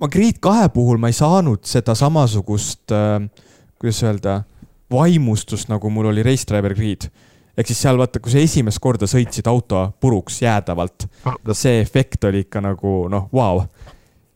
ma 0.00 0.08
Creed 0.08 0.40
kahe 0.42 0.68
puhul 0.72 1.00
ma 1.00 1.10
ei 1.10 1.16
saanud 1.16 1.64
seda 1.68 1.94
samasugust 1.98 2.94
äh,, 2.94 3.18
kuidas 3.80 4.02
öelda, 4.04 4.40
vaimustust, 4.90 5.70
nagu 5.70 5.90
mul 5.92 6.10
oli 6.10 6.24
Race 6.26 6.48
Driver 6.48 6.74
Creed. 6.74 7.10
ehk 7.56 7.68
siis 7.68 7.82
seal 7.82 7.98
vaata, 8.00 8.20
kui 8.22 8.32
sa 8.32 8.40
esimest 8.40 8.80
korda 8.80 9.08
sõitsid 9.10 9.48
auto 9.50 9.82
puruks 10.00 10.40
jäädavalt, 10.42 11.06
see 11.52 11.80
efekt 11.82 12.24
oli 12.24 12.46
ikka 12.46 12.62
nagu 12.64 13.04
noh, 13.12 13.28
vau. 13.32 13.64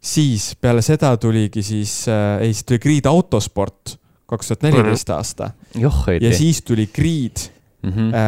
siis 0.00 0.52
peale 0.60 0.82
seda 0.84 1.16
tuligi 1.16 1.62
siis 1.62 2.04
äh,, 2.08 2.40
ei, 2.44 2.52
siis 2.52 2.64
tuli 2.68 2.82
Creed 2.82 3.08
autosport 3.08 3.98
kaks 4.26 4.48
tuhat 4.48 4.62
neliteist 4.64 5.10
aasta. 5.10 5.50
Joh, 5.78 6.04
ja 6.20 6.32
siis 6.36 6.62
tuli 6.62 6.86
Creed 6.86 7.48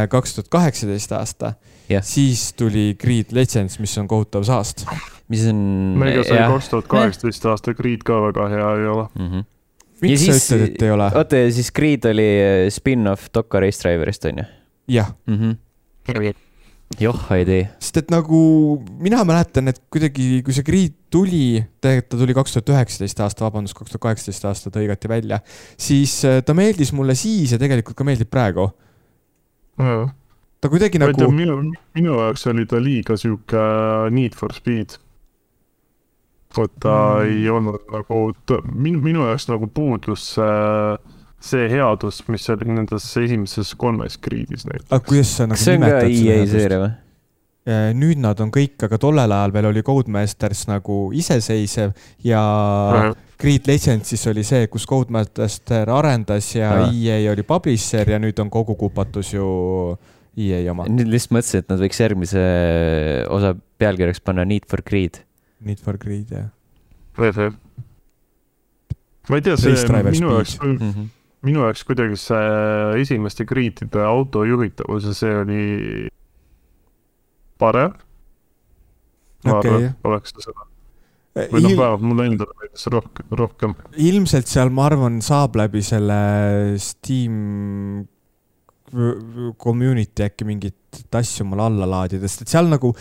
kaks 0.09 0.35
tuhat 0.35 0.49
kaheksateist 0.49 1.13
aasta. 1.13 1.53
Siis 2.03 2.53
tuli 2.53 2.97
Creed 3.01 3.33
Legends, 3.33 3.79
mis 3.79 3.99
on 3.99 4.09
kohutav 4.09 4.45
saast. 4.45 4.87
Mis 5.29 5.45
on. 5.51 5.61
ega 6.07 6.23
see 6.25 6.39
kaks 6.55 6.69
tuhat 6.73 6.87
kaheksateist 6.93 7.47
aasta 7.51 7.75
Creed 7.75 8.03
ka 8.07 8.21
väga 8.29 8.49
hea 8.53 8.73
ei 8.81 8.87
ole. 8.95 9.07
Mhm. 9.19 9.45
miks 10.03 10.27
Ja 10.27 10.33
sa 10.33 10.39
siis- 10.39 10.51
ütled, 10.53 10.75
et 10.75 10.83
ei 10.83 10.91
ole? 10.91 11.11
oota, 11.15 11.37
ja 11.37 11.53
siis 11.53 11.71
Creed 11.73 12.05
oli 12.05 12.27
äh, 12.41 12.67
spin-off 12.71 13.31
Dokka 13.35 13.61
Race 13.61 13.81
Driverist, 13.83 14.25
onju 14.29 14.45
jah, 14.89 15.15
mm? 15.27 15.37
-hmm. 15.39 16.35
joh 17.01 17.33
ei 17.35 17.45
tee. 17.45 17.69
sest 17.81 17.97
et 17.97 18.11
nagu 18.11 18.39
mina 19.03 19.25
mäletan, 19.25 19.69
et 19.69 19.81
kuidagi, 19.91 20.43
kui 20.47 20.55
see 20.55 20.63
Grid 20.63 20.95
tuli, 21.11 21.65
tegelikult 21.81 22.09
ta 22.13 22.17
tuli 22.21 22.35
kaks 22.37 22.53
tuhat 22.55 22.69
üheksateist 22.77 23.21
aasta, 23.25 23.45
vabandust, 23.49 23.75
kaks 23.75 23.91
tuhat 23.91 24.03
kaheksateist 24.05 24.45
aasta 24.45 24.71
ta 24.71 24.81
hõigati 24.81 25.09
välja, 25.11 25.41
siis 25.79 26.21
äh, 26.25 26.43
ta 26.47 26.55
meeldis 26.55 26.93
mulle 26.93 27.15
siis 27.19 27.53
ja 27.53 27.59
tegelikult 27.59 27.97
ka 27.97 28.05
meeldib 28.05 28.31
praegu. 28.31 28.69
ta 30.61 30.69
kuidagi 30.73 30.99
nagu 30.99 31.31
minu, 31.33 31.59
minu 31.97 32.15
jaoks 32.21 32.47
oli 32.53 32.65
ta 32.67 32.79
liiga 32.81 33.17
sihuke 33.17 33.65
Need 34.11 34.35
for 34.39 34.53
Speed. 34.57 34.97
Vot 36.57 36.73
ta 36.81 36.97
Mm. 36.97 37.23
mm. 37.23 37.31
ei 37.33 37.49
olnud 37.51 37.89
nagu, 37.93 38.21
minu, 38.75 39.01
minu 39.05 39.27
jaoks 39.29 39.49
nagu 39.51 39.67
puudus 39.73 40.29
see, 40.35 40.99
see 41.41 41.69
headus, 41.73 42.23
mis 42.29 42.49
oli 42.51 42.71
nendes 42.73 43.09
esimeses 43.17 43.75
kolmes 43.79 44.19
Gridis 44.19 44.67
näiteks. 44.69 44.91
aga 44.91 45.05
kuidas 45.09 45.37
sa 45.37 45.47
nagu 45.47 45.61
see 45.61 45.75
on 45.77 45.85
ka 45.85 45.91
nimetad 45.91 46.15
seda 46.15 46.31
EA 46.31 46.39
headust? 46.39 46.57
seeria 46.59 46.81
või? 46.85 46.95
Eh, 47.67 47.89
nüüd 47.99 48.21
nad 48.23 48.39
on 48.39 48.53
kõik, 48.55 48.77
aga 48.87 48.95
tollel 49.03 49.33
ajal 49.35 49.51
veel 49.57 49.67
oli 49.73 49.83
Codemasters 49.83 50.69
nagu 50.71 51.09
iseseisev 51.19 51.97
ja 52.23 52.43
Grid 53.43 53.67
Legendsis 53.67 54.23
oli 54.31 54.45
see, 54.47 54.69
kus 54.71 54.87
Codemaster 54.87 55.91
arendas 55.91 56.53
ja 56.55 56.71
Aa. 56.85 56.93
EA 56.95 57.33
oli 57.33 57.43
publisher 57.43 58.07
ja 58.15 58.21
nüüd 58.23 58.39
on 58.39 58.53
kogu 58.55 58.77
kupatus 58.79 59.33
ju 59.35 59.49
EA 60.39 60.63
oma. 60.71 60.87
nüüd 60.87 61.11
lihtsalt 61.11 61.35
mõtlesin, 61.41 61.65
et 61.65 61.75
nad 61.75 61.83
võiks 61.83 62.01
järgmise 62.05 62.45
osa 63.35 63.55
pealkirjaks 63.83 64.23
panna 64.23 64.47
Need 64.47 64.71
for 64.71 64.85
Greed. 64.87 65.26
Need 65.61 65.81
for 65.81 65.97
Greed 65.99 66.31
jah. 66.31 66.51
ma 69.29 69.37
ei 69.39 69.43
tea, 69.43 69.57
see 69.57 69.73
minu 70.07 70.31
jaoks, 70.37 70.59
Mm 70.63 70.77
-hmm. 70.79 71.07
minu 71.43 71.61
jaoks 71.65 71.85
kuidagi 71.85 72.17
see 72.21 73.01
esimeste 73.03 73.45
Gridide 73.45 74.03
auto 74.05 74.45
juhitavus 74.45 75.05
ja 75.05 75.15
see 75.15 75.35
oli 75.37 76.09
parem. 77.59 77.93
ma 79.45 79.59
Okei. 79.59 79.71
arvan, 79.71 79.95
oleks 80.05 80.33
ta 80.33 80.41
seda, 80.45 80.67
või 81.53 81.63
noh, 81.63 81.71
vähemalt 81.79 82.03
mulle 82.03 82.27
endale 82.27 82.55
meeldis 82.61 82.87
rohkem, 82.93 83.27
rohkem. 83.31 83.75
ilmselt 83.97 84.47
seal, 84.51 84.71
ma 84.71 84.87
arvan, 84.91 85.21
saab 85.23 85.57
läbi 85.57 85.83
selle 85.83 86.79
Steam 86.83 88.07
community 89.59 90.23
äkki 90.27 90.45
mingit 90.47 91.05
asju 91.13 91.45
omale 91.45 91.63
alla 91.67 91.87
laadida, 91.87 92.29
sest 92.29 92.47
et 92.47 92.49
seal 92.55 92.69
nagu, 92.71 92.93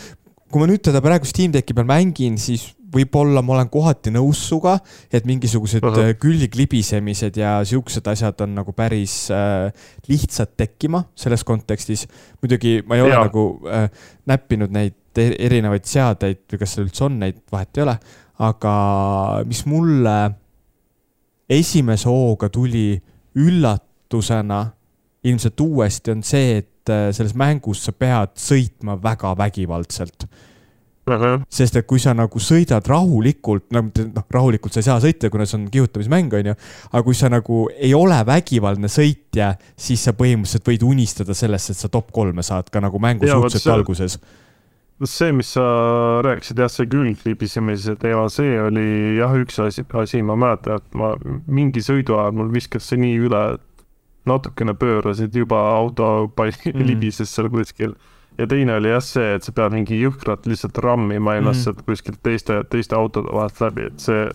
kui 0.50 0.62
ma 0.62 0.68
nüüd 0.70 0.82
teda 0.86 1.02
praegu 1.04 1.26
Steam 1.28 1.54
Decki 1.54 1.74
peal 1.76 1.88
mängin, 1.88 2.36
siis 2.40 2.68
võib-olla 2.96 3.42
ma 3.44 3.56
olen 3.56 3.70
kohati 3.70 4.12
nõus 4.14 4.40
sinuga, 4.46 4.76
et 5.12 5.26
mingisugused 5.28 5.84
Ahah. 5.84 6.12
äh, 6.12 6.12
külglibisemised 6.20 7.38
ja 7.40 7.58
siuksed 7.66 8.06
asjad 8.12 8.40
on 8.46 8.54
nagu 8.60 8.72
päris 8.76 9.26
äh, 9.34 9.72
lihtsad 10.08 10.54
tekkima 10.56 11.02
selles 11.18 11.44
kontekstis. 11.44 12.06
muidugi 12.42 12.78
ma 12.86 12.96
ei 12.96 13.04
ole 13.04 13.16
Jaa. 13.16 13.26
nagu 13.26 13.44
äh, 13.66 13.90
näppinud 14.30 14.72
neid 14.72 15.18
e- 15.18 15.34
erinevaid 15.48 15.84
seadeid 15.88 16.44
või 16.52 16.62
kas 16.62 16.76
seal 16.76 16.86
üldse 16.86 17.04
on 17.08 17.18
neid, 17.20 17.42
vahet 17.52 17.76
ei 17.76 17.86
ole, 17.86 17.98
aga 18.46 18.76
mis 19.48 19.64
mulle 19.66 20.16
esimese 21.50 22.08
hooga 22.08 22.48
tuli 22.52 22.94
üllatusena 23.36 24.64
ilmselt 25.26 25.60
uuesti, 25.60 26.14
on 26.14 26.22
see, 26.22 26.58
et 26.62 26.70
äh, 26.92 27.08
selles 27.16 27.34
mängus 27.38 27.84
sa 27.86 27.92
pead 27.92 28.36
sõitma 28.40 28.98
väga 29.02 29.34
vägivaldselt. 29.38 30.28
sest 31.54 31.76
et 31.78 31.86
kui 31.86 32.00
sa 32.02 32.10
nagu 32.18 32.40
sõidad 32.42 32.88
rahulikult, 32.90 33.68
nagu 33.70 34.06
noh, 34.10 34.24
rahulikult 34.34 34.74
sa 34.74 34.80
ei 34.82 34.86
saa 34.88 34.96
sõita, 35.04 35.30
kuna 35.30 35.44
see 35.46 35.60
on 35.60 35.68
kihutamismäng, 35.70 36.32
onju. 36.34 36.54
aga 36.90 37.02
kui 37.06 37.14
sa 37.14 37.30
nagu 37.30 37.60
ei 37.76 37.92
ole 37.94 38.18
vägivaldne 38.26 38.90
sõitja, 38.90 39.52
siis 39.78 40.02
sa 40.02 40.16
põhimõtteliselt 40.18 40.66
võid 40.66 40.82
unistada 40.82 41.36
sellest, 41.38 41.70
et 41.70 41.78
sa 41.78 41.92
top 41.92 42.10
kolme 42.10 42.42
saad 42.42 42.72
ka 42.74 42.82
nagu 42.82 42.98
mängu 42.98 43.22
vot 43.22 43.36
suhteliselt 43.36 43.62
see- 43.62 43.76
alguses. 43.76 44.18
see, 45.04 45.30
mis 45.32 45.52
sa 45.54 45.62
rääkisid, 46.26 46.58
jah, 46.58 46.72
see 46.74 46.90
külglibisemise 46.90 47.94
teema, 48.02 48.26
see 48.32 48.58
oli 48.58 49.16
jah, 49.20 49.38
üks 49.38 49.62
asi, 49.62 49.86
asi, 50.02 50.22
ma 50.26 50.34
mäletan, 50.34 50.82
et 50.82 50.98
ma 50.98 51.14
mingi 51.46 51.86
sõidu 51.86 52.18
ajal 52.18 52.34
mul 52.34 52.50
viskas 52.50 52.90
see 52.90 52.98
nii 52.98 53.18
üle, 53.28 53.44
et 53.54 53.75
natukene 54.26 54.74
pöörasid 54.74 55.34
juba 55.34 55.60
auto 55.76 56.28
Mm. 56.36 56.72
mm. 56.74 56.86
libises 56.86 57.30
seal 57.34 57.48
kuskil. 57.48 57.94
ja 58.38 58.46
teine 58.46 58.74
oli 58.76 58.90
jah 58.90 59.00
see, 59.00 59.34
et 59.34 59.42
sa 59.46 59.52
pead 59.52 59.72
mingi 59.72 59.96
jõhkralt 60.02 60.44
lihtsalt 60.46 60.78
rammima 60.84 61.36
ennast 61.38 61.60
Mm. 61.60 61.64
sealt 61.64 61.82
kuskilt 61.86 62.18
teiste, 62.22 62.58
teiste 62.70 62.94
autode 62.96 63.32
vahelt 63.32 63.60
läbi, 63.60 63.86
et 63.86 63.98
see, 64.00 64.26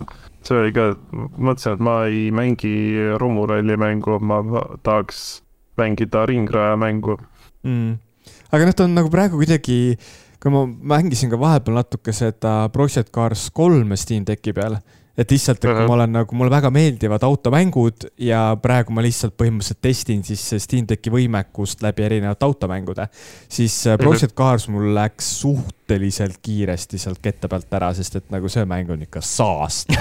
see 0.41 0.57
oli 0.57 0.71
ka, 0.73 0.95
mõtlesin, 1.37 1.73
et 1.73 1.79
ma 1.79 2.05
ei 2.09 2.31
mängi 2.31 2.73
romuralli 3.21 3.77
mängu, 3.77 4.17
ma 4.19 4.41
tahaks 4.83 5.43
mängida 5.77 6.25
ringraja 6.25 6.77
mängu. 6.77 7.17
mm.. 7.63 7.93
aga 8.51 8.65
noh, 8.65 8.73
ta 8.73 8.83
on 8.89 8.95
nagu 8.97 9.09
praegu 9.13 9.37
kuidagi, 9.37 9.97
kui 10.41 10.51
ma 10.51 10.65
mängisin 10.65 11.29
ka 11.29 11.37
vahepeal 11.37 11.77
natuke 11.77 12.13
seda 12.13 12.69
Project 12.73 13.11
Cars 13.13 13.49
kolme 13.53 13.95
Steam 13.97 14.25
Decki 14.25 14.53
peal, 14.53 14.79
et 15.21 15.33
lihtsalt, 15.33 15.61
et 15.61 15.67
kui 15.67 15.73
Ahah. 15.75 15.87
ma 15.89 15.97
olen 15.99 16.15
nagu, 16.19 16.37
mulle 16.37 16.53
väga 16.53 16.71
meeldivad 16.73 17.23
automängud 17.27 18.09
ja 18.21 18.43
praegu 18.61 18.95
ma 18.95 19.03
lihtsalt 19.05 19.35
põhimõtteliselt 19.39 19.81
testin 19.83 20.25
siis 20.27 20.43
Steam 20.63 20.87
Decki 20.89 21.13
võimekust 21.13 21.83
läbi 21.85 22.05
erinevate 22.07 22.47
automängude, 22.47 23.07
siis 23.51 23.75
äh, 23.87 23.99
Project 24.01 24.35
Cars 24.37 24.67
mul 24.71 24.91
läks 24.97 25.31
suhteliselt 25.41 26.41
kiiresti 26.43 27.01
sealt 27.01 27.21
kette 27.23 27.51
pealt 27.51 27.79
ära, 27.79 27.93
sest 27.97 28.21
et 28.21 28.29
nagu 28.33 28.51
see 28.51 28.67
mäng 28.69 28.91
on 28.93 29.07
ikka 29.07 29.23
saast. 29.25 29.93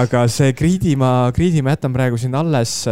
aga 0.00 0.24
see 0.32 0.54
Greedi 0.56 0.94
ma, 0.96 1.30
Greedi 1.34 1.62
ma 1.64 1.74
jätan 1.74 1.92
praegu 1.94 2.18
siin 2.20 2.34
alles. 2.38 2.82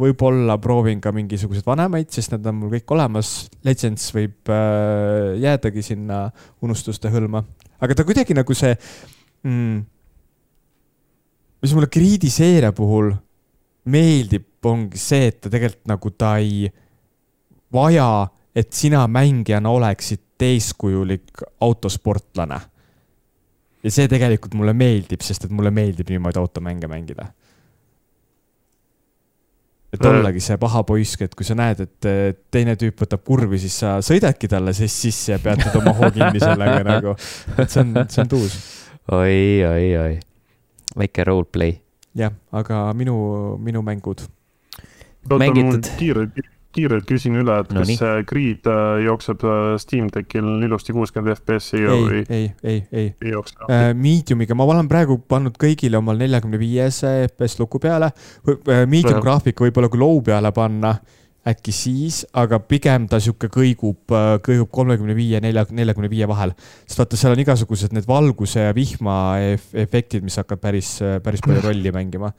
võib-olla 0.00 0.58
proovin 0.62 1.00
ka 1.02 1.12
mingisuguseid 1.16 1.66
vanemaid, 1.66 2.10
sest 2.12 2.34
need 2.34 2.46
on 2.48 2.58
mul 2.60 2.72
kõik 2.76 2.96
olemas. 2.96 3.34
Legends 3.66 4.08
võib 4.14 4.52
äh, 4.52 5.36
jäädagi 5.42 5.84
sinna 5.84 6.26
unustuste 6.64 7.12
hõlma, 7.12 7.44
aga 7.80 7.96
ta 7.96 8.06
kuidagi 8.08 8.36
nagu 8.36 8.56
see 8.56 8.74
mm,. 9.46 9.84
mis 11.62 11.74
mulle 11.76 11.90
Greedi 11.92 12.30
seeria 12.30 12.72
puhul 12.76 13.12
meeldib, 13.86 14.48
ongi 14.66 14.98
see, 14.98 15.30
et 15.30 15.40
ta 15.40 15.50
tegelikult 15.52 15.86
nagu 15.86 16.10
ta 16.18 16.36
ei 16.42 16.66
vaja, 17.72 18.26
et 18.56 18.72
sina 18.74 19.04
mängijana 19.06 19.70
oleksid 19.70 20.42
eeskujulik 20.42 21.44
autosportlane 21.62 22.58
ja 23.86 23.92
see 23.94 24.08
tegelikult 24.10 24.56
mulle 24.58 24.74
meeldib, 24.76 25.22
sest 25.22 25.46
et 25.46 25.52
mulle 25.54 25.70
meeldib 25.74 26.10
niimoodi 26.10 26.40
automänge 26.42 26.88
mängida. 26.90 27.30
et 29.92 30.04
Äh. 30.04 30.10
ollagi 30.10 30.40
see 30.40 30.56
paha 30.60 30.82
poiss, 30.84 31.16
et 31.22 31.34
kui 31.34 31.46
sa 31.46 31.54
näed, 31.54 31.80
et 31.80 32.40
teine 32.50 32.74
tüüp 32.76 32.98
võtab 33.04 33.22
kurvi, 33.24 33.58
siis 33.62 33.78
sa 33.80 33.94
sõidadki 34.04 34.48
talle 34.50 34.74
seest 34.76 35.06
sisse 35.06 35.32
ja 35.32 35.38
peatad 35.38 35.76
oma 35.78 35.94
hoo 35.96 36.10
kinni 36.10 36.42
sellega 36.42 36.82
nagu, 36.84 37.14
et 37.56 37.70
see 37.70 37.84
on, 37.84 37.94
see 38.10 38.24
on 38.24 38.32
tuus. 38.34 38.58
oi, 39.12 39.64
oi, 39.64 39.96
oi. 39.96 40.18
väike 40.98 41.24
roleplay. 41.24 41.78
jah, 42.16 42.32
aga 42.52 42.90
minu, 42.94 43.16
minu 43.62 43.82
mängud. 43.82 44.24
Mängitud. 45.26 45.88
kiirelt, 45.98 46.38
kiirelt 46.74 47.06
küsin 47.08 47.34
üle, 47.40 47.56
et 47.62 47.68
kas 47.70 47.80
Nonii. 47.80 47.96
see 47.98 48.24
Grid 48.30 48.68
äh, 48.70 49.00
jookseb 49.04 49.42
äh, 49.42 49.74
Steam 49.82 50.06
Deckil 50.14 50.46
ilusti 50.62 50.94
kuuskümmend 50.94 51.34
FPS-i 51.34 51.82
ei 51.82 51.88
või, 51.90 52.22
ei, 52.28 52.48
ei, 52.62 52.82
ei. 52.92 53.08
ei 53.24 53.32
jookse? 53.34 53.58
Mediumiga, 53.98 54.54
ma 54.58 54.68
olen 54.70 54.88
praegu 54.90 55.18
pannud 55.18 55.58
kõigile 55.60 55.98
omal 55.98 56.18
neljakümne 56.22 56.60
viies 56.62 57.02
FPS 57.02 57.58
luku 57.62 57.82
peale. 57.82 58.12
Medium 58.46 59.16
Jah. 59.16 59.22
graafika 59.24 59.66
võib-olla 59.66 59.90
kui 59.90 60.02
low 60.02 60.22
peale 60.26 60.54
panna, 60.54 60.94
äkki 61.46 61.72
siis, 61.74 62.20
aga 62.36 62.58
pigem 62.66 63.06
ta 63.10 63.20
sihuke 63.22 63.48
kõigub, 63.52 64.10
kõigub 64.46 64.70
kolmekümne 64.74 65.14
viie, 65.16 65.40
nelja, 65.44 65.66
neljakümne 65.70 66.10
viie 66.10 66.26
vahel. 66.28 66.52
sest 66.86 66.98
vaata, 66.98 67.18
seal 67.18 67.36
on 67.36 67.42
igasugused 67.44 67.94
need 67.94 68.08
valguse 68.08 68.66
ja 68.68 68.74
vihma 68.76 69.16
ef- 69.54 69.74
efektid, 69.86 70.26
mis 70.26 70.38
hakkavad 70.40 70.62
päris, 70.64 70.96
päris 71.22 71.44
palju 71.46 71.62
rolli 71.68 71.92
mängima. 71.94 72.32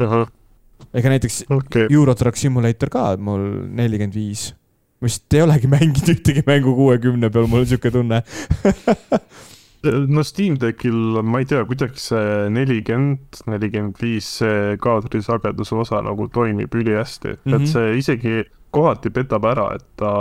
ega 0.00 1.12
näiteks 1.12 1.44
okei, 1.54 1.88
Euro 1.90 2.14
Truck 2.18 2.40
Simulator 2.40 2.90
ka 2.92 3.06
mul 3.16 3.44
nelikümmend 3.76 4.16
viis. 4.16 4.52
ma 5.00 5.10
vist 5.10 5.36
ei 5.36 5.44
olegi 5.44 5.70
mänginud 5.76 6.14
ühtegi 6.16 6.46
mängu 6.46 6.74
kuuekümne 6.78 7.30
peal, 7.30 7.50
mul 7.50 7.64
on 7.64 7.68
sihuke 7.68 7.92
tunne. 7.94 8.22
no 10.08 10.22
Steam 10.22 10.56
Deckil 10.60 11.20
ma 11.22 11.40
ei 11.42 11.48
tea, 11.48 11.64
kuidagi 11.68 12.00
see 12.00 12.50
nelikümmend, 12.54 13.40
nelikümmend 13.50 14.00
viis, 14.00 14.28
see 14.40 14.76
kaadrisageduse 14.82 15.76
osa 15.84 16.02
nagu 16.04 16.28
toimib 16.32 16.74
ülihästi 16.74 17.34
mm, 17.34 17.40
-hmm. 17.40 17.54
Mhm. 17.54 17.62
et 17.62 17.68
see 17.68 17.96
isegi 17.98 18.44
kohati 18.74 19.10
petab 19.10 19.44
ära, 19.46 19.68
et 19.74 19.84
ta, 19.96 20.14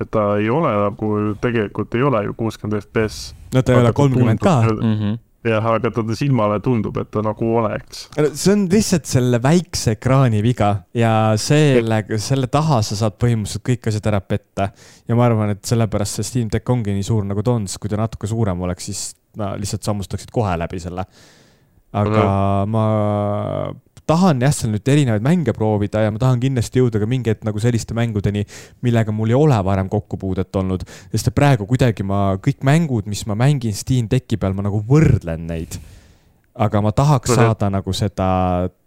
et 0.00 0.10
ta 0.10 0.36
ei 0.38 0.50
ole 0.50 0.72
nagu 0.72 1.34
tegelikult 1.40 1.94
ei 1.94 2.02
ole 2.02 2.24
ju 2.24 2.34
kuuskümmend 2.34 2.82
FPS. 2.82 3.34
no 3.54 3.62
ta 3.62 3.72
ei 3.72 3.80
ole 3.80 3.92
kolmkümmend 3.92 4.38
ka. 4.38 4.62
Mhm. 4.62 5.14
jah, 5.50 5.68
aga 5.76 5.90
ta 5.94 6.04
silmale 6.18 6.58
tundub, 6.64 6.96
et 7.00 7.10
ta 7.12 7.22
nagu 7.24 7.50
oleks. 7.60 8.06
see 8.16 8.52
on 8.54 8.66
lihtsalt 8.72 9.08
selle 9.10 9.40
väikse 9.42 9.96
ekraani 9.96 10.42
viga 10.44 10.72
ja 10.96 11.12
sellega, 11.40 12.18
selle 12.22 12.50
taha 12.52 12.82
sa 12.86 12.98
saad 12.98 13.18
põhimõtteliselt 13.22 13.66
kõik 13.70 13.90
asjad 13.90 14.10
ära 14.12 14.20
petta. 14.24 14.70
ja 15.08 15.18
ma 15.18 15.26
arvan, 15.28 15.54
et 15.56 15.64
sellepärast 15.66 16.20
see 16.20 16.30
Steam 16.30 16.52
Deck 16.52 16.68
ongi 16.72 16.94
nii 16.96 17.06
suur, 17.06 17.24
nagu 17.28 17.44
ta 17.46 17.56
on, 17.56 17.66
sest 17.70 17.82
kui 17.82 17.92
ta 17.92 18.00
natuke 18.00 18.30
suurem 18.30 18.60
oleks, 18.66 18.90
siis 18.90 19.02
no 19.36 19.52
lihtsalt 19.60 19.86
sammustaksid 19.86 20.32
kohe 20.34 20.54
läbi 20.58 20.80
selle. 20.82 21.06
aga 21.96 22.22
ma 22.68 22.86
tahan 24.06 24.40
jah, 24.44 24.54
seal 24.54 24.72
nüüd 24.74 24.88
erinevaid 24.88 25.24
mänge 25.24 25.54
proovida 25.56 26.04
ja 26.04 26.14
ma 26.14 26.22
tahan 26.22 26.40
kindlasti 26.42 26.82
jõuda 26.82 27.02
ka 27.02 27.10
mingi 27.10 27.32
hetk 27.32 27.44
nagu 27.46 27.62
selliste 27.62 27.96
mängudeni, 27.98 28.46
millega 28.86 29.14
mul 29.14 29.34
ei 29.34 29.38
ole 29.38 29.58
varem 29.66 29.90
kokkupuudet 29.92 30.56
olnud. 30.56 30.86
sest 31.12 31.32
et 31.32 31.36
praegu 31.36 31.66
kuidagi 31.66 32.06
ma, 32.06 32.38
kõik 32.42 32.64
mängud, 32.66 33.10
mis 33.10 33.26
ma 33.26 33.38
mängin 33.38 33.74
Steam 33.74 34.10
Decki 34.10 34.38
peal, 34.40 34.54
ma 34.56 34.66
nagu 34.66 34.82
võrdlen 34.86 35.46
neid 35.50 35.80
aga 36.56 36.80
ma 36.80 36.92
tahaks 36.96 37.30
Võrre. 37.30 37.44
saada 37.44 37.68
nagu 37.72 37.92
seda 37.96 38.26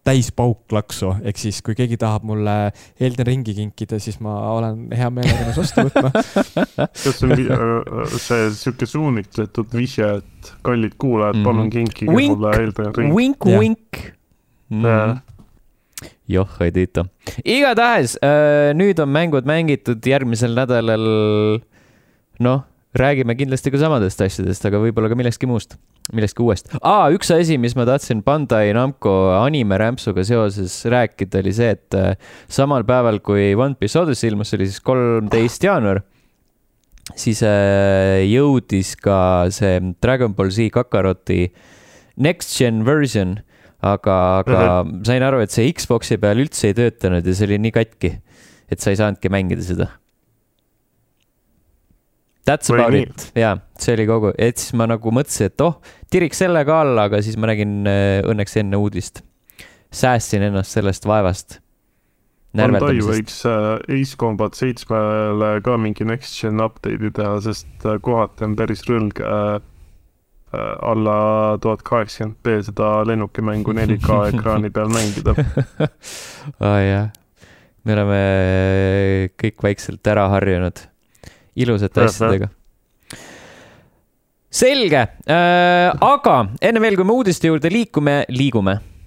täispauklaksu, 0.08 1.12
ehk 1.28 1.38
siis 1.38 1.60
kui 1.66 1.76
keegi 1.78 2.00
tahab 2.02 2.24
mulle 2.26 2.72
Elden 2.98 3.28
Ringi 3.28 3.54
kinkida, 3.58 4.00
siis 4.02 4.18
ma 4.26 4.34
olen 4.56 4.88
hea 4.96 5.10
meelega 5.14 5.50
nõus 5.50 5.60
vastu 5.60 5.86
võtma. 5.86 6.10
kas 7.04 7.20
see 7.20 7.28
on 7.30 7.36
äh, 7.36 8.16
see 8.16 8.48
sihuke 8.58 8.90
suunitletud 8.90 9.76
vihje, 9.76 10.10
et 10.22 10.54
kallid 10.66 10.96
kuulajad 10.98 11.38
mm, 11.38 11.44
-hmm. 11.44 11.52
palun 11.52 11.70
kinkige 11.76 12.16
wink, 12.16 12.40
mulle 12.40 12.56
Elden 12.64 12.96
Ring? 12.98 13.14
Wink, 13.14 13.50
wink. 14.70 14.86
Mm. 14.86 15.22
joh, 16.30 16.58
ei 16.64 16.72
tiita. 16.72 17.06
igatahes 17.44 18.18
äh, 18.24 18.72
nüüd 18.78 19.00
on 19.02 19.10
mängud 19.12 19.48
mängitud 19.50 20.06
järgmisel 20.06 20.54
nädalal. 20.58 21.08
noh, 22.40 22.66
räägime 22.96 23.36
kindlasti 23.36 23.72
ka 23.72 23.82
samadest 23.82 24.22
asjadest, 24.22 24.66
aga 24.66 24.82
võib-olla 24.82 25.10
ka 25.12 25.18
millestki 25.20 25.50
muust 25.50 25.76
millestki 26.16 26.44
uuest 26.44 26.72
ah,. 26.82 27.08
üks 27.14 27.30
asi, 27.34 27.58
mis 27.62 27.76
ma 27.78 27.86
tahtsin 27.88 28.24
Bandai 28.26 28.72
Namco 28.76 29.14
animerämpsuga 29.38 30.24
seoses 30.28 30.80
rääkida, 30.90 31.44
oli 31.44 31.54
see, 31.56 31.74
et 31.78 31.98
äh, 31.98 32.14
samal 32.52 32.86
päeval, 32.88 33.22
kui 33.26 33.52
One 33.58 33.78
Piece 33.80 34.00
Odyssey 34.00 34.32
ilmus, 34.32 34.52
see 34.52 34.60
oli 34.60 34.70
siis 34.70 34.82
kolmteist 34.86 35.66
jaanuar, 35.66 36.02
siis 37.18 37.44
äh, 37.46 38.24
jõudis 38.30 38.96
ka 39.02 39.20
see 39.54 39.94
Dragon 40.02 40.34
Ball 40.38 40.54
Z 40.54 40.72
Kakaroti 40.74 41.48
Next 42.20 42.58
Gen 42.58 42.84
version, 42.88 43.38
aga, 43.82 44.16
aga 44.44 44.60
mm 44.60 44.90
-hmm. 44.90 45.06
sain 45.06 45.24
aru, 45.24 45.40
et 45.40 45.52
see 45.52 45.72
Xbox'i 45.72 46.18
peal 46.18 46.44
üldse 46.44 46.68
ei 46.68 46.78
töötanud 46.78 47.26
ja 47.26 47.34
see 47.36 47.48
oli 47.48 47.58
nii 47.58 47.72
katki, 47.72 48.14
et 48.70 48.80
sa 48.80 48.92
ei 48.92 49.00
saanudki 49.00 49.32
mängida 49.32 49.64
seda 49.66 49.90
That's 52.50 52.72
about 52.74 52.94
Või 52.96 53.04
it, 53.06 53.30
jaa, 53.38 53.58
see 53.78 53.94
oli 53.94 54.06
kogu, 54.10 54.34
et 54.42 54.58
siis 54.58 54.74
ma 54.80 54.88
nagu 54.90 55.12
mõtlesin, 55.14 55.52
et 55.52 55.62
oh, 55.62 55.76
tiriks 56.10 56.40
selle 56.42 56.64
ka 56.66 56.80
alla, 56.82 57.06
aga 57.10 57.20
siis 57.22 57.38
ma 57.38 57.52
nägin 57.52 57.84
äh, 57.90 58.22
õnneks 58.26 58.58
enne 58.64 58.80
uudist. 58.80 59.22
säästsin 59.94 60.44
ennast 60.46 60.74
sellest 60.74 61.06
vaevast. 61.10 61.60
Bandai 62.58 63.02
võiks 63.06 63.44
äh, 63.46 63.78
Ace 63.94 64.18
Combat 64.18 64.58
seitsmele 64.58 65.60
ka 65.66 65.78
mingi 65.78 66.06
next 66.06 66.40
gen 66.42 66.62
update'i 66.64 67.12
teha, 67.14 67.36
sest 67.46 67.86
äh, 67.86 68.00
kohati 68.02 68.48
on 68.48 68.56
päris 68.58 68.82
rõlge 68.90 69.22
äh, 69.22 69.60
alla 70.52 71.58
tuhat 71.62 71.84
kaheksakümmend 71.86 72.38
B 72.44 72.60
seda 72.66 72.92
lennukimängu 73.06 73.74
4K 73.78 74.20
ekraani 74.34 74.72
peal 74.74 74.90
mängida. 74.94 75.36
Aa 76.60 76.70
oh, 76.72 76.80
jah, 76.82 77.10
me 77.86 77.98
oleme 77.98 78.22
kõik 79.40 79.62
vaikselt 79.66 80.08
ära 80.10 80.28
harjunud 80.34 80.82
ilusate 81.60 82.08
asjadega. 82.08 82.50
Selge. 84.50 85.02
Äh,, 85.30 85.92
aga 85.94 86.38
enne 86.66 86.82
veel, 86.82 86.98
kui 86.98 87.06
me 87.06 87.14
uudiste 87.20 87.52
juurde 87.52 87.70
liikume, 87.74 88.24
liigume. 88.34 88.80
äh,. 88.80 88.99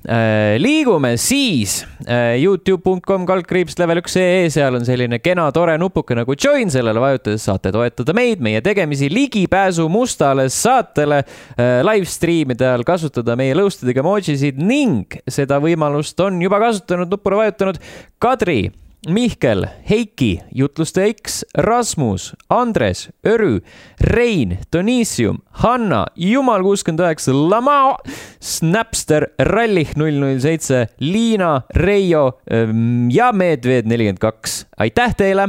Liigume 0.58 1.12
siis 1.20 1.76
äh, 2.08 2.34
Youtube.com 2.42 3.22
kaldkriips 3.28 3.78
level 3.78 4.00
üks 4.02 4.16
ee, 4.18 4.48
seal 4.50 4.74
on 4.74 4.86
selline 4.86 5.20
kena 5.22 5.44
tore 5.54 5.76
nupuke 5.78 6.16
nagu 6.18 6.34
join, 6.34 6.72
sellele 6.74 7.02
vajutades 7.02 7.46
saate 7.46 7.70
toetada 7.74 8.14
meid, 8.16 8.42
meie 8.42 8.60
tegemisi, 8.64 9.10
ligipääsu 9.12 9.86
mustale 9.92 10.48
saatele 10.50 11.22
äh, 11.22 11.80
live 11.86 12.10
stream'ide 12.10 12.66
ajal 12.66 12.86
kasutada 12.88 13.38
meie 13.38 13.54
lõustadega 13.58 14.02
emojisid 14.02 14.58
ning 14.58 15.18
seda 15.30 15.60
võimalust 15.62 16.18
on 16.24 16.42
juba 16.42 16.58
kasutanud, 16.66 17.12
nupule 17.12 17.44
vajutanud 17.44 17.78
Kadri 18.22 18.70
Mihkel, 19.08 19.66
Heiki, 19.90 20.42
jutlustaja 20.54 21.06
X, 21.06 21.42
Rasmus, 21.58 22.34
Andres, 22.48 23.08
Örü, 23.24 23.60
Rein, 24.00 24.58
Donissium, 24.72 25.40
Hanna, 25.50 26.06
Jumal 26.16 26.62
kuuskümmend 26.62 27.00
üheksa, 27.02 27.32
Lamao, 27.34 27.96
Snapster, 28.40 29.26
Rallih 29.42 29.90
null 29.98 30.20
null 30.22 30.38
seitse, 30.38 30.84
Liina, 31.00 31.64
Reio 31.74 32.38
ähm, 32.46 33.10
ja 33.10 33.32
Medved 33.32 33.90
nelikümmend 33.90 34.22
kaks. 34.22 34.66
aitäh 34.78 35.16
teile! 35.18 35.48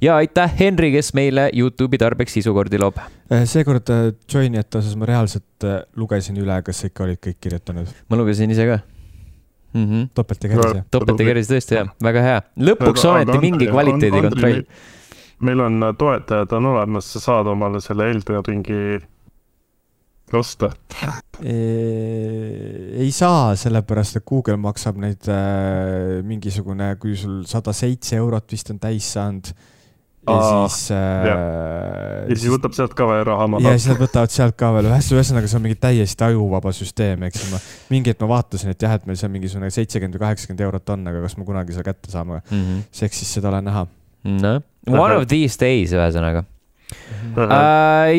ja 0.00 0.16
aitäh, 0.16 0.52
Henri, 0.58 0.90
kes 0.92 1.14
meile 1.16 1.48
Youtube'i 1.56 1.96
tarbeks 1.98 2.36
sisukordi 2.36 2.76
loob. 2.82 3.00
Äh, 3.32 3.46
seekord 3.48 3.88
äh, 3.88 4.10
joinijate 4.28 4.82
osas 4.82 5.00
ma 5.00 5.08
reaalselt 5.08 5.64
äh, 5.64 5.80
lugesin 5.96 6.36
üle, 6.44 6.60
kas 6.62 6.84
ikka 6.90 7.08
olid 7.08 7.22
kõik 7.24 7.40
kirjutanud. 7.40 7.88
ma 8.10 8.20
lugesin 8.20 8.52
ise 8.52 8.68
ka 8.68 8.82
mm 9.72 9.84
-hmm.. 9.84 10.08
topelt 10.14 10.44
ja 10.44 10.50
keris, 10.50 10.74
jah? 10.74 10.84
topelt 10.90 11.20
ja 11.20 11.26
keris, 11.26 11.50
tõesti, 11.50 11.80
jah, 11.80 11.90
väga 12.02 12.22
hea. 12.22 12.38
lõpuks 12.70 13.08
ometi 13.08 13.38
mingi 13.42 13.66
kvaliteedikontroll. 13.72 14.62
meil 15.40 15.60
on 15.60 15.84
toetajad 15.98 16.52
on 16.52 16.72
olemas, 16.72 17.12
sa 17.12 17.20
saad 17.20 17.46
omale 17.52 17.80
selle 17.80 18.10
Elden 18.10 18.42
ringi 18.46 18.98
osta. 20.32 20.70
ei 21.42 23.10
saa, 23.12 23.54
sellepärast 23.56 24.16
et 24.16 24.24
Google 24.26 24.56
maksab 24.56 24.98
neid 24.98 25.28
äh, 25.28 26.22
mingisugune, 26.26 26.96
kui 26.98 27.16
sul 27.16 27.44
sada 27.46 27.72
seitse 27.76 28.16
eurot 28.16 28.52
vist 28.52 28.70
on 28.72 28.78
täis 28.82 29.12
saanud 29.12 29.52
ja 30.26 30.36
Aa, 30.36 30.68
siis 30.68 30.90
äh,. 30.94 31.26
ja 32.26 32.36
siis 32.36 32.50
võtab 32.50 32.74
sealt 32.76 32.96
ka 32.98 33.06
veel 33.08 33.22
raha 33.28 33.46
maha. 33.52 33.62
ja 33.66 33.76
siis 33.76 33.90
nad 33.92 34.00
võtavad 34.02 34.34
sealt 34.34 34.56
ka 34.58 34.72
veel, 34.76 34.90
ühesõnaga 34.90 35.50
see 35.50 35.60
on 35.60 35.64
mingi 35.66 35.78
täiesti 35.82 36.26
ajuvaba 36.26 36.72
süsteem, 36.76 37.22
eks 37.28 37.46
ma 37.52 37.62
mingi 37.92 38.12
hetk 38.12 38.24
ma 38.24 38.32
vaatasin, 38.34 38.74
et 38.74 38.82
jah, 38.82 38.96
et 38.98 39.06
meil 39.08 39.20
seal 39.20 39.32
mingisugune 39.34 39.70
seitsekümmend 39.74 40.18
või 40.18 40.26
kaheksakümmend 40.26 40.66
eurot 40.66 40.94
on, 40.96 41.06
aga 41.12 41.22
kas 41.26 41.38
me 41.38 41.46
kunagi 41.48 41.76
selle 41.76 41.86
kätte 41.86 42.12
saame 42.12 42.40
mm. 42.40 42.58
-hmm. 42.58 42.84
see, 42.90 43.08
eks 43.10 43.22
siis 43.22 43.38
seda 43.38 43.52
ole 43.52 43.62
näha. 43.68 43.86
noh, 44.26 44.60
one 44.90 45.16
of 45.16 45.26
these 45.30 45.58
days 45.60 45.94
ühesõnaga 45.94 46.46
Uh, 47.36 48.14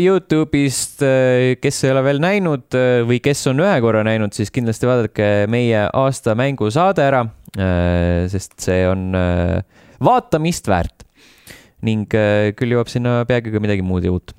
Youtube'ist, 0.00 1.02
äh, 1.04 1.56
kes 1.60 1.84
ei 1.84 1.92
ole 1.92 2.00
veel 2.02 2.22
näinud 2.22 2.72
äh, 2.74 3.02
või 3.06 3.20
kes 3.22 3.44
on 3.50 3.60
ühe 3.60 3.74
korra 3.84 4.00
näinud, 4.06 4.32
siis 4.34 4.50
kindlasti 4.50 4.88
vaadake 4.88 5.28
meie 5.52 5.84
aasta 5.84 6.34
mängusaade 6.38 7.04
ära, 7.04 7.26
sest 8.30 8.56
see 8.62 8.84
on 8.88 9.10
vaatamist 10.00 10.68
väärt 10.70 11.04
ning 11.86 12.12
äh, 12.16 12.50
küll 12.56 12.76
jõuab 12.76 12.90
sinna 12.92 13.20
peagi 13.28 13.52
ka 13.54 13.62
midagi 13.62 13.84
muud 13.86 14.04
ja 14.04 14.12
uut. 14.14 14.34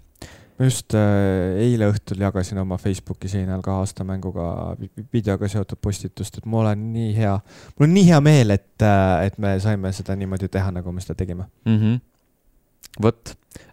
ma 0.59 0.67
just 0.67 0.93
äh, 0.97 1.57
eile 1.63 1.89
õhtul 1.89 2.21
jagasin 2.21 2.61
oma 2.61 2.77
Facebooki 2.81 3.31
seinal 3.31 3.63
ka 3.65 3.79
aastamänguga 3.81 4.77
videoga 5.13 5.49
seotud 5.49 5.81
postitust, 5.81 6.37
et 6.37 6.45
mul 6.45 6.69
on 6.69 6.87
nii 6.93 7.15
hea, 7.17 7.33
mul 7.77 7.87
on 7.87 7.93
nii 7.97 8.07
hea 8.11 8.21
meel, 8.21 8.55
et, 8.57 8.75
äh, 8.85 9.27
et 9.27 9.41
me 9.41 9.55
saime 9.63 9.93
seda 9.95 10.17
niimoodi 10.19 10.51
teha, 10.51 10.73
nagu 10.75 10.93
me 10.93 11.03
seda 11.03 11.17
tegime 11.23 11.49
mm. 11.65 11.77
-hmm 11.77 11.99
vot 12.99 13.29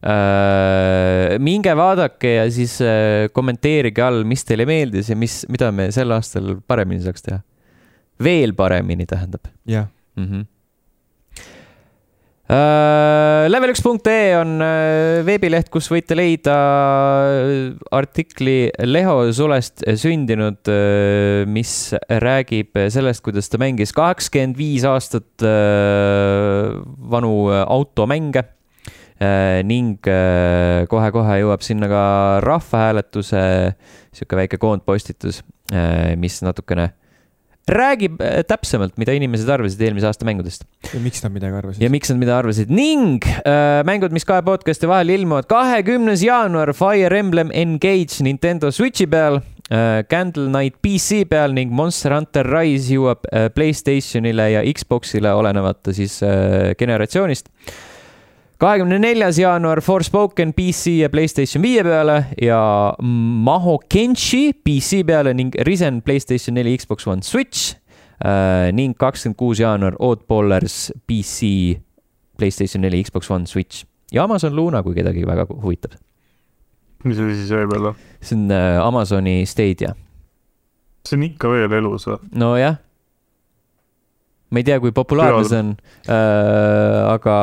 äh,, 0.07 1.39
minge 1.43 1.73
vaadake 1.75 2.35
ja 2.37 2.45
siis 2.55 2.77
äh, 2.85 3.27
kommenteerige 3.35 4.05
all, 4.05 4.23
mis 4.29 4.45
teile 4.47 4.67
meeldis 4.69 5.11
ja 5.11 5.17
mis, 5.19 5.41
mida 5.51 5.73
me 5.75 5.89
sel 5.95 6.15
aastal 6.15 6.55
paremini 6.67 7.03
saaks 7.03 7.27
teha. 7.27 7.41
veel 8.23 8.55
paremini, 8.55 9.07
tähendab. 9.07 9.51
jah 9.67 9.89
mm 10.17 10.25
-hmm 10.25 10.47
Level1.ee 12.49 14.37
on 14.39 14.55
uh, 14.65 15.21
veebileht, 15.27 15.69
kus 15.69 15.91
võite 15.93 16.17
leida 16.17 16.55
äh, 16.57 17.75
artikli 17.93 18.71
Leho 18.89 19.27
Sulest 19.37 19.85
sündinud 20.01 20.71
mis 21.53 21.73
räägib 22.09 22.79
sellest, 22.89 23.21
kuidas 23.27 23.53
ta 23.53 23.61
mängis 23.61 23.93
kaheksakümmend 23.97 24.57
viis 24.57 24.87
aastat 24.89 25.45
vanu 27.13 27.33
automänge 27.53 28.43
ning 29.69 30.09
kohe-kohe 30.89 31.41
jõuab 31.43 31.65
sinna 31.67 31.89
ka 31.91 32.03
rahvahääletuse 32.45 33.43
sihuke 34.15 34.39
väike 34.39 34.61
koondpostitus, 34.63 35.43
mis 36.23 36.39
natukene 36.47 36.93
räägib 37.69 38.23
äh, 38.23 38.41
täpsemalt, 38.49 38.97
mida 39.01 39.15
inimesed 39.17 39.49
arvasid 39.53 39.83
eelmise 39.85 40.09
aasta 40.09 40.27
mängudest. 40.29 40.65
ja 40.93 41.01
miks 41.03 41.23
nad 41.25 41.35
midagi 41.35 41.59
arvasid. 41.61 41.83
ja 41.83 41.91
miks 41.93 42.13
nad 42.13 42.21
mida 42.21 42.39
arvasid 42.39 42.73
ning 42.73 43.25
äh, 43.43 43.83
mängud, 43.89 44.15
mis 44.15 44.27
kahe 44.29 44.43
podcast'i 44.47 44.89
vahel 44.91 45.13
ilmuvad. 45.15 45.49
kahekümnes 45.51 46.25
jaanuar 46.27 46.73
Fire 46.77 47.19
Emblem 47.19 47.53
Engage 47.53 48.25
Nintendo 48.25 48.73
Switchi 48.75 49.07
peal 49.07 49.41
äh,, 49.71 50.05
Candle 50.11 50.49
Night 50.53 50.81
PC 50.83 51.25
peal 51.29 51.55
ning 51.57 51.73
Monster 51.75 52.17
Hunter 52.17 52.49
Rise 52.49 52.95
jõuab 52.97 53.29
äh, 53.33 53.49
Playstationile 53.55 54.51
ja 54.57 54.65
Xbox'ile 54.73 55.35
olenevate 55.37 55.95
siis 55.97 56.21
äh, 56.23 56.75
generatsioonist 56.79 57.53
kahekümne 58.59 58.99
neljas 58.99 59.39
jaanuar 59.39 59.81
Forspoken 59.85 60.53
PC 60.57 60.99
ja 60.99 61.11
Playstation 61.11 61.63
viie 61.63 61.85
peale 61.87 62.19
ja 62.43 62.59
Maho 63.47 63.79
Kenshi 63.89 64.51
PC 64.53 65.05
peale 65.07 65.35
ning 65.39 65.55
Risen 65.67 66.03
Playstation 66.03 66.59
neli, 66.59 66.75
Xbox 66.79 67.07
One, 67.07 67.23
Switch 67.23 67.77
äh,. 68.25 68.73
ning 68.75 68.97
kakskümmend 68.99 69.39
kuus 69.39 69.63
jaanuar 69.63 69.95
Oddballers 70.03 70.91
PC, 71.07 71.79
Playstation 72.39 72.83
neli, 72.83 73.05
Xbox 73.07 73.31
One, 73.31 73.47
Switch 73.47 73.87
ja 74.13 74.25
Amazon 74.25 74.57
Luna, 74.57 74.83
kui 74.83 74.97
kedagi 74.97 75.27
väga 75.27 75.47
huvitab. 75.49 75.95
mis 77.05 77.19
asi 77.23 77.39
siis 77.39 77.55
võib 77.55 77.79
olla? 77.79 77.95
see 78.21 78.35
on 78.35 78.51
äh, 78.51 78.83
Amazoni 78.83 79.47
Stadia 79.47 79.95
see 81.07 81.15
on 81.15 81.27
ikka 81.29 81.51
veel 81.55 81.79
elus 81.79 82.09
või? 82.11 82.19
nojah. 82.35 82.83
Ma 84.49 84.63
ei 84.63 84.67
tea, 84.69 84.79
kui 84.83 84.95
populaarne 84.97 85.43
see 85.49 85.61
on 85.65 85.75
äh,, 85.75 86.15
aga, 87.13 87.35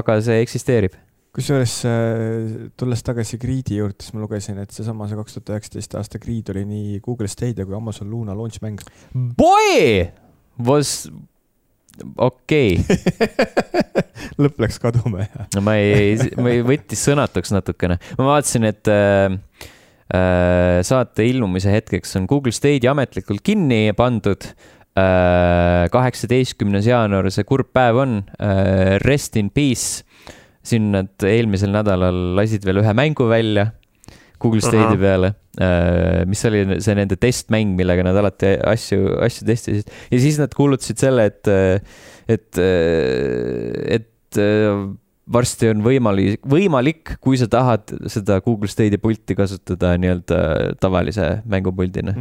aga 0.00 0.18
see 0.24 0.42
eksisteerib. 0.44 0.98
kusjuures 1.36 1.76
äh, 1.88 2.68
tulles 2.80 3.04
tagasi 3.06 3.38
Greedi 3.40 3.78
juurde, 3.80 4.00
siis 4.02 4.14
ma 4.16 4.24
lugesin, 4.24 4.60
et 4.62 4.74
seesama 4.74 5.08
see 5.08 5.18
kaks 5.20 5.38
tuhat 5.38 5.54
üheksateist 5.56 5.96
aasta 6.00 6.20
Greed 6.22 6.52
oli 6.52 6.66
nii 6.68 7.00
Google 7.04 7.30
Stadia 7.30 7.66
kui 7.66 7.76
Amazon 7.78 8.10
Luna 8.10 8.36
launch 8.36 8.60
mäng. 8.64 8.82
Boy 9.14 10.08
was 10.60 11.08
okei 12.20 12.78
okay. 12.80 13.28
lõpp 14.40 14.60
läks 14.62 14.80
kaduma 14.82 15.24
ja. 15.24 15.46
no 15.56 15.64
ma 15.64 15.76
ei, 15.80 16.16
ma 16.40 16.52
ei 16.52 16.64
võttis 16.66 17.02
sõnatuks 17.08 17.54
natukene, 17.54 17.96
ma 18.18 18.28
vaatasin, 18.32 18.66
et 18.68 18.90
äh, 18.92 19.38
äh, 20.12 20.80
saate 20.86 21.26
ilmumise 21.28 21.72
hetkeks 21.72 22.18
on 22.20 22.28
Google 22.30 22.54
Stadia 22.56 22.92
ametlikult 22.92 23.44
kinni 23.46 23.88
pandud 23.96 24.50
äh,. 24.50 24.68
Kaheksateistkümnes 25.92 26.88
jaanuar 26.90 27.30
see 27.32 27.46
kurb 27.48 27.72
päev 27.76 28.00
on 28.04 28.20
äh,, 28.38 28.98
rest 29.04 29.36
in 29.40 29.50
peace. 29.50 30.04
siin 30.62 30.90
nad 30.92 31.24
eelmisel 31.24 31.72
nädalal 31.72 32.34
lasid 32.36 32.64
veel 32.68 32.82
ühe 32.82 32.92
mängu 32.96 33.28
välja 33.30 33.70
Google 34.40 34.60
Ahah. 34.64 34.96
peale 35.00 35.32
äh,, 35.60 36.24
mis 36.28 36.44
oli 36.48 36.80
see 36.80 36.96
nende 36.96 37.16
testmäng, 37.20 37.76
millega 37.78 38.04
nad 38.06 38.16
alati 38.16 38.54
asju, 38.72 39.18
asju 39.24 39.48
testisid 39.48 39.92
ja 40.12 40.22
siis 40.22 40.40
nad 40.40 40.54
kuulutasid 40.56 41.00
selle, 41.00 41.28
et, 41.32 41.52
et, 42.28 42.60
et 43.98 44.40
äh, 44.40 44.84
varsti 45.30 45.70
on 45.70 45.82
võimalik, 45.84 46.42
võimalik, 46.48 47.16
kui 47.22 47.38
sa 47.40 47.48
tahad 47.50 47.92
seda 48.10 48.40
Google 48.44 48.70
Stadia 48.70 49.00
pulti 49.00 49.36
kasutada 49.38 49.94
nii-öelda 50.00 50.40
tavalise 50.82 51.40
mängupuldina. 51.50 52.14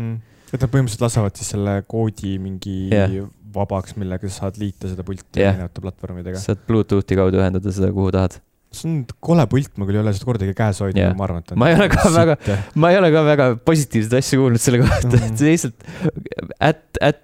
Et 0.53 0.61
nad 0.63 0.71
põhimõtteliselt 0.73 1.05
lasevad 1.05 1.39
siis 1.39 1.51
selle 1.55 1.75
koodi 1.89 2.35
mingi 2.41 2.75
Jah. 2.93 3.15
vabaks, 3.53 3.95
millega 3.97 4.29
sa 4.29 4.45
saad 4.45 4.59
liita 4.61 4.89
seda 4.91 5.05
pulti 5.07 5.41
Jah. 5.41 5.55
erinevate 5.55 5.81
platvormidega. 5.83 6.41
saad 6.41 6.61
Bluetoothi 6.67 7.17
kaudu 7.19 7.41
ühendada 7.41 7.73
seda, 7.75 7.91
kuhu 7.95 8.11
tahad. 8.15 8.39
see 8.71 8.85
on 8.89 8.97
kole 9.25 9.45
pult, 9.49 9.71
ma 9.81 9.87
küll 9.89 9.97
ei 9.97 10.03
ole 10.03 10.11
seda 10.13 10.27
kordagi 10.29 10.53
käes 10.57 10.77
hoidnud 10.83 11.01
yeah., 11.01 11.15
ma 11.17 11.25
arvan, 11.25 11.41
et. 11.41 11.55
Ma 11.57 11.71
ei 11.71 11.79
ole 11.79 11.87
ka 11.89 12.03
väga- 12.13 12.59
ma 12.77 12.91
ei 12.93 12.99
ole 12.99 13.09
ka 13.15 13.23
väga 13.25 13.47
positiivseid 13.65 14.13
asju 14.19 14.43
kuulnud 14.43 14.61
selle 14.61 14.83
kohta, 14.83 15.09
et 15.25 15.41
see 15.41 15.55
lihtsalt 15.55 15.87
at, 16.61 16.83
at, 17.01 17.23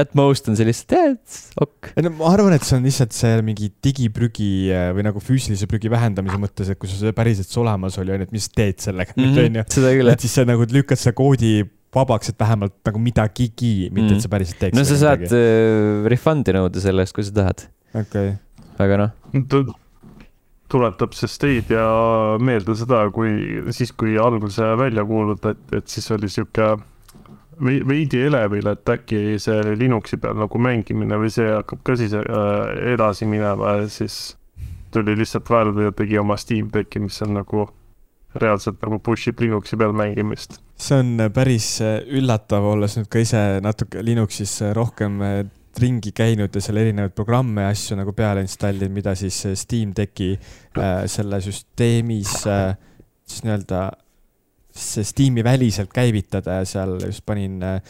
at 0.00 0.14
most 0.16 0.48
on 0.48 0.56
see 0.56 0.64
lihtsalt, 0.64 0.96
et 0.96 1.60
ok. 1.60 1.90
ei 1.92 2.06
no 2.06 2.14
ma 2.16 2.30
arvan, 2.32 2.56
et 2.56 2.64
see 2.64 2.78
on 2.78 2.88
lihtsalt 2.88 3.12
see 3.12 3.34
mingi 3.44 3.68
digiprügi 3.84 4.48
äh, 4.72 4.88
või 4.96 5.04
nagu 5.04 5.20
füüsilise 5.20 5.68
prügi 5.68 5.92
vähendamise 5.92 6.40
mõttes, 6.40 6.72
et 6.72 6.80
kui 6.80 6.88
sul 6.88 7.04
see 7.04 7.12
päriselt 7.20 7.52
see 7.52 7.60
olemas 7.60 8.00
oli, 8.00 8.16
onju, 8.16 8.30
et 8.30 8.32
mis 8.38 8.48
teed 8.48 8.80
sellega 8.88 9.12
nüüd, 9.20 9.36
onju. 9.36 9.60
Mhm. 9.60 9.72
seda 9.76 9.92
küll, 9.98 10.08
et 10.16 10.24
siis 10.24 10.38
sa 10.40 10.48
nagu 10.48 10.64
lükkad 10.72 10.96
selle 11.04 11.18
koodi 11.20 11.52
vabaks, 11.96 12.28
et 12.32 12.38
vähemalt 12.40 12.74
nagu 12.84 13.00
midagigi, 13.00 13.88
mitte 13.90 14.10
Mhm. 14.12 14.18
et 14.20 14.22
sa 14.26 14.28
päriselt 14.28 14.58
teeks. 14.60 14.76
no 14.76 14.84
sa 14.84 14.96
saad 15.00 15.24
äh, 15.32 16.04
refund'i 16.12 16.52
nõuda 16.56 16.80
selle 16.84 17.02
eest, 17.06 17.14
kui 17.16 17.24
sa 17.24 17.32
tahad, 17.40 17.66
okei, 17.96 18.34
aga 18.84 18.96
noh, 19.06 19.10
tuletab 20.68 21.14
see 21.14 21.28
Stadia 21.30 21.84
meelde 22.42 22.74
seda, 22.78 23.04
kui 23.14 23.30
siis, 23.74 23.92
kui 23.94 24.16
alguse 24.18 24.66
välja 24.80 25.04
kuulutati, 25.06 25.78
et 25.78 25.86
siis 25.92 26.08
oli 26.14 26.28
sihuke 26.32 26.72
vei- 27.62 27.82
veidi 27.86 28.24
elevil, 28.26 28.66
et 28.72 28.90
äkki 28.96 29.38
see 29.42 29.76
Linuxi 29.78 30.18
peal 30.20 30.34
nagu 30.42 30.58
mängimine 30.58 31.18
või 31.22 31.30
see 31.32 31.46
hakkab 31.54 31.84
ka 31.86 31.96
siis 32.00 32.16
äh, 32.18 32.24
edasi 32.94 33.28
minema 33.30 33.76
ja 33.80 33.88
siis 33.88 34.34
tuli 34.92 35.14
lihtsalt 35.18 35.48
Valve 35.50 35.88
ja 35.90 35.92
tegi 35.94 36.18
oma 36.18 36.36
Steam 36.40 36.68
Decki, 36.74 36.98
mis 37.04 37.20
on 37.22 37.34
nagu 37.38 37.68
reaalselt 38.42 38.80
nagu 38.84 38.98
push 39.02 39.30
ib 39.32 39.42
Linuxi 39.44 39.78
peal 39.80 39.94
mängimist. 39.96 40.60
see 40.76 40.98
on 41.00 41.20
äh, 41.20 41.30
päris 41.32 41.68
äh, 41.84 42.00
üllatav, 42.18 42.64
olles 42.74 42.96
nüüd 42.98 43.10
ka 43.12 43.22
ise 43.22 43.44
natuke 43.64 44.04
Linuxis 44.04 44.58
äh, 44.62 44.74
rohkem 44.76 45.20
ringi 45.76 46.12
käinud 46.16 46.54
ja 46.56 46.62
seal 46.64 46.80
erinevaid 46.80 47.12
programme 47.16 47.66
ja 47.66 47.74
asju 47.74 47.98
nagu 47.98 48.14
peale 48.16 48.40
installinud, 48.44 48.94
mida 48.94 49.14
siis 49.18 49.42
Steam 49.60 49.92
Decki 49.96 50.32
äh, 50.36 51.04
selle 51.10 51.40
süsteemis 51.44 52.42
äh, 52.48 52.74
siis 53.26 53.44
nii-öelda 53.44 53.86
see 54.76 55.04
Steam'i 55.04 55.44
väliselt 55.44 55.92
käivitada 55.94 56.60
ja 56.60 56.68
seal 56.68 56.98
just 57.00 57.24
panin 57.26 57.62
äh, 57.64 57.80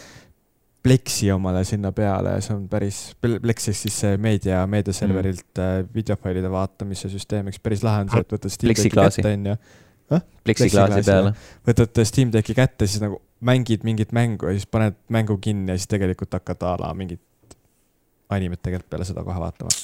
Plexi 0.87 1.33
omale 1.35 1.65
sinna 1.67 1.91
peale 1.93 2.37
ja 2.37 2.43
see 2.45 2.55
on 2.55 2.69
päris, 2.71 3.01
Plex 3.19 3.73
ehk 3.73 3.79
siis 3.81 3.97
see 4.05 4.19
meedia, 4.23 4.61
meediaserverilt 4.71 5.59
äh, 5.59 5.81
videofailide 5.95 6.51
vaatamise 6.53 7.11
süsteem, 7.11 7.51
eks 7.51 7.59
päris 7.63 7.83
lahe 7.83 8.05
on 8.05 8.13
see, 8.13 8.23
et 8.23 8.35
võtad 8.37 8.55
Steam 8.55 8.71
Decki 8.71 8.93
kätte, 8.95 9.33
onju. 9.33 9.57
Pleksiklaasi 10.47 11.03
peale. 11.07 11.33
võtad 11.67 12.03
Steam 12.07 12.33
Decki 12.33 12.55
kätte, 12.57 12.87
siis 12.87 13.03
nagu 13.03 13.21
mängid 13.41 13.85
mingit 13.85 14.13
mängu 14.17 14.49
ja 14.49 14.57
siis 14.57 14.67
paned 14.71 14.97
mängu 15.13 15.39
kinni 15.43 15.73
ja 15.73 15.79
siis 15.79 15.91
tegelikult 15.91 16.33
hakkad 16.39 16.63
a 16.63 16.77
la 16.81 16.93
mingit 16.95 17.21
animet 18.33 18.63
tegelikult 18.63 18.91
peale 18.91 19.07
seda 19.09 19.25
kohe 19.27 19.41
vaatama. 19.41 19.75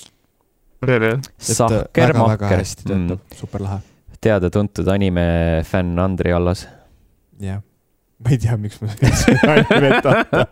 Sahker-Mahker 1.39 2.57
hästi, 2.59 2.89
töötab 2.89 3.18
mm., 3.18 3.37
super 3.39 3.62
lahe. 3.62 3.79
teada-tuntud 4.23 4.89
animefänn 4.91 5.99
Andri 6.03 6.33
Allas. 6.35 6.66
jah, 7.41 7.62
ma 8.18 8.35
ei 8.35 8.39
tea, 8.43 8.57
miks 8.59 8.81
ma 8.83 8.91
seda 8.91 9.55
animet 9.55 10.03
tahta. 10.03 10.47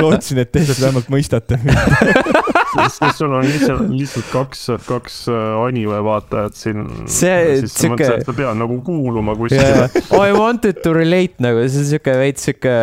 lootsin, 0.00 0.40
et 0.44 0.52
te 0.52 0.64
siis 0.64 0.80
vähemalt 0.80 1.12
mõistate 1.12 1.60
mind. 1.64 2.52
siis 2.90 3.16
sul 3.18 3.32
on 3.34 3.44
lihtsalt, 3.46 3.88
lihtsalt 3.92 4.28
kaks, 4.32 4.62
kaks 4.86 5.16
äh, 5.32 5.64
anime 5.66 5.98
vaatajat 6.04 6.54
siin. 6.58 6.84
See- 7.10 7.62
sihuke- 7.70 8.10
sa 8.24 8.32
pead 8.36 8.56
nagu 8.60 8.78
kuuluma 8.86 9.34
Yeah. 9.50 9.90
kuskile. 9.90 10.28
I 10.28 10.32
wanted 10.36 10.80
to 10.84 10.92
relate 10.96 11.34
nagu, 11.42 11.66
see 11.68 11.82
on 11.84 11.88
siuke 11.92 12.16
veits 12.20 12.46
siuke 12.48 12.74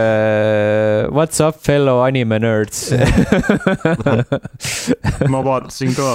what's 1.15 1.41
up 1.47 1.59
fellow 1.63 2.01
anime 2.05 2.39
nerds. 2.43 2.83
ma 5.33 5.41
vaatasin 5.45 5.93
ka 5.97 6.09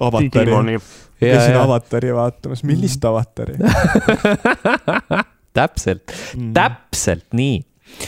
avatari, 0.00 0.30
Digimoni, 0.34 0.78
käisin 1.20 1.56
avatari 1.60 2.12
vaatamas, 2.16 2.64
millist 2.68 3.04
avatari 3.08 3.56
täpselt, 5.56 6.12
mm.? 6.36 6.52
täpselt 6.56 7.26
nii 7.36 7.62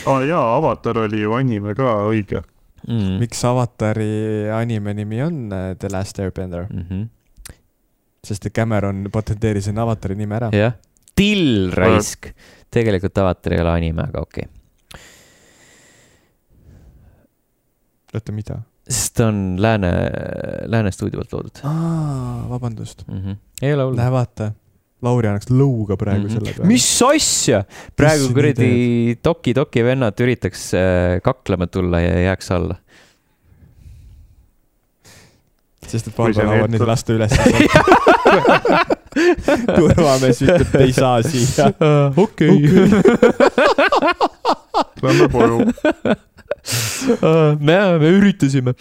aa 0.05 0.19
jaa, 0.27 0.43
Avatar 0.57 0.97
oli 1.05 1.21
ju 1.23 1.31
anime 1.33 1.73
ka, 1.77 1.87
õige. 2.11 2.41
mm.. 2.89 3.17
miks 3.21 3.43
avatari 3.47 4.49
anime 4.53 4.93
nimi 4.97 5.23
on 5.23 5.41
äh, 5.53 5.71
The 5.79 5.91
Last 5.93 6.19
Airbender? 6.19 6.67
Mm 6.69 6.85
-hmm. 6.89 7.07
sest 8.23 8.45
et 8.45 8.53
Cameron 8.53 9.07
patenteeris 9.11 9.67
enne 9.67 9.81
avatari 9.81 10.15
nime 10.15 10.35
ära. 10.35 10.49
jah, 10.53 10.73
Till 11.15 11.71
raisk, 11.75 12.31
tegelikult 12.71 13.17
Avatar 13.17 13.53
ei 13.53 13.61
ole 13.61 13.69
anime, 13.69 14.01
aga 14.01 14.21
okei 14.21 14.43
okay.. 14.43 15.01
oota, 18.13 18.31
mida? 18.31 18.61
sest 18.89 19.13
ta 19.15 19.27
on 19.27 19.61
lääne, 19.61 19.91
lääne 20.65 20.91
stuudio 20.91 21.19
poolt 21.19 21.33
loodud 21.33 21.61
aa, 21.63 22.45
vabandust. 22.49 23.07
mm. 23.07 23.19
-hmm. 23.19 23.35
ei 23.61 23.73
ole 23.73 23.83
hullu. 23.83 23.97
Näe, 23.97 24.11
vaata. 24.11 24.51
Lauri 25.05 25.29
annaks 25.29 25.47
lõuga 25.51 25.95
praegu 25.99 26.25
mm. 26.25 26.27
-hmm. 26.27 26.33
selle 26.35 26.53
peale. 26.57 26.67
mis 26.67 26.87
asja, 27.07 27.63
praegu 27.95 28.33
kuradi 28.35 29.15
Toki-Toki 29.23 29.83
vennad 29.85 30.19
üritaks 30.25 30.73
äh, 30.75 31.19
kaklema 31.23 31.67
tulla 31.67 32.01
ja 32.03 32.19
jääks 32.29 32.51
alla. 32.51 32.75
sest 35.89 36.07
et 36.11 36.17
Valdo 36.17 36.43
nüüd- 36.45 36.69
nüüd 36.75 36.85
lasta 36.85 37.13
üles. 37.15 37.31
turvamees 39.75 40.41
ütleb, 40.45 40.67
et 40.67 40.81
ei 40.83 40.93
saa 40.93 41.23
siia. 41.25 41.71
okei. 42.25 42.59
Lähme 45.01 45.29
koju. 45.31 45.65
me, 47.59 47.77
me 48.01 48.11
üritasime 48.17 48.73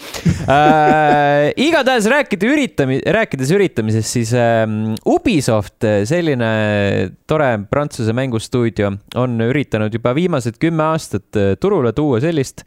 äh,. 0.48 1.52
igatahes 1.56 2.08
rääkida 2.10 2.48
üritami-, 2.48 3.00
rääkides 3.04 3.52
üritamisest, 3.54 4.10
siis 4.18 4.32
äh, 4.36 4.64
Ubisoft, 5.08 5.86
selline 6.08 6.50
tore 7.28 7.50
Prantsuse 7.70 8.14
mängustuudio, 8.16 8.92
on 9.18 9.38
üritanud 9.48 9.94
juba 9.94 10.14
viimased 10.16 10.58
kümme 10.62 10.88
aastat 10.90 11.38
äh, 11.38 11.54
turule 11.60 11.92
tuua 11.96 12.20
sellist 12.24 12.64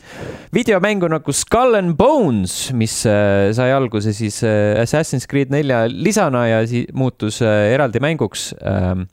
videomängu 0.55 1.09
nagu 1.11 1.35
Skull 1.35 1.77
and 1.79 1.95
Bones, 1.99 2.71
mis 2.77 3.01
äh, 3.09 3.51
sai 3.55 3.71
alguse 3.75 4.13
siis 4.15 4.41
äh, 4.43 4.79
Assassin's 4.81 5.27
Creed 5.29 5.53
nelja 5.53 5.85
lisana 5.91 6.47
ja 6.47 6.63
siis 6.67 6.89
muutus 6.93 7.41
äh, 7.41 7.71
eraldi 7.75 8.01
mänguks 8.03 8.51
äh,. 8.61 9.05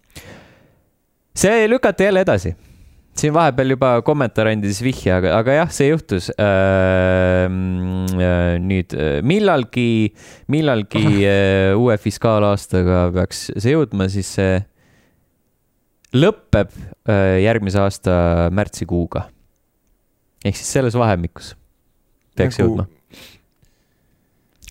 see 1.38 1.68
lükati 1.70 2.05
jälle 2.05 2.20
edasi 2.26 2.57
siin 3.19 3.35
vahepeal 3.35 3.75
juba 3.75 3.91
kommentaar 4.07 4.51
andis 4.53 4.81
vihje, 4.85 5.11
aga, 5.14 5.33
aga 5.41 5.57
jah, 5.61 5.71
see 5.75 5.91
juhtus 5.91 6.31
äh,. 6.39 7.47
nüüd 8.62 8.95
äh, 8.95 9.19
millalgi, 9.27 10.14
millalgi 10.51 11.05
äh, 11.29 11.79
uue 11.79 11.97
fiskaalaastaga 12.01 13.09
peaks 13.16 13.49
see 13.57 13.75
jõudma, 13.75 14.09
siis 14.12 14.31
see 14.39 14.61
lõpeb 16.16 16.71
äh, 17.11 17.41
järgmise 17.45 17.83
aasta 17.83 18.12
märtsikuuga. 18.55 19.27
ehk 20.45 20.57
siis 20.57 20.71
selles 20.79 20.97
vahemikus 20.99 21.55
peaks 22.39 22.61
Nagu- 22.61 22.69
jõudma. 22.69 22.87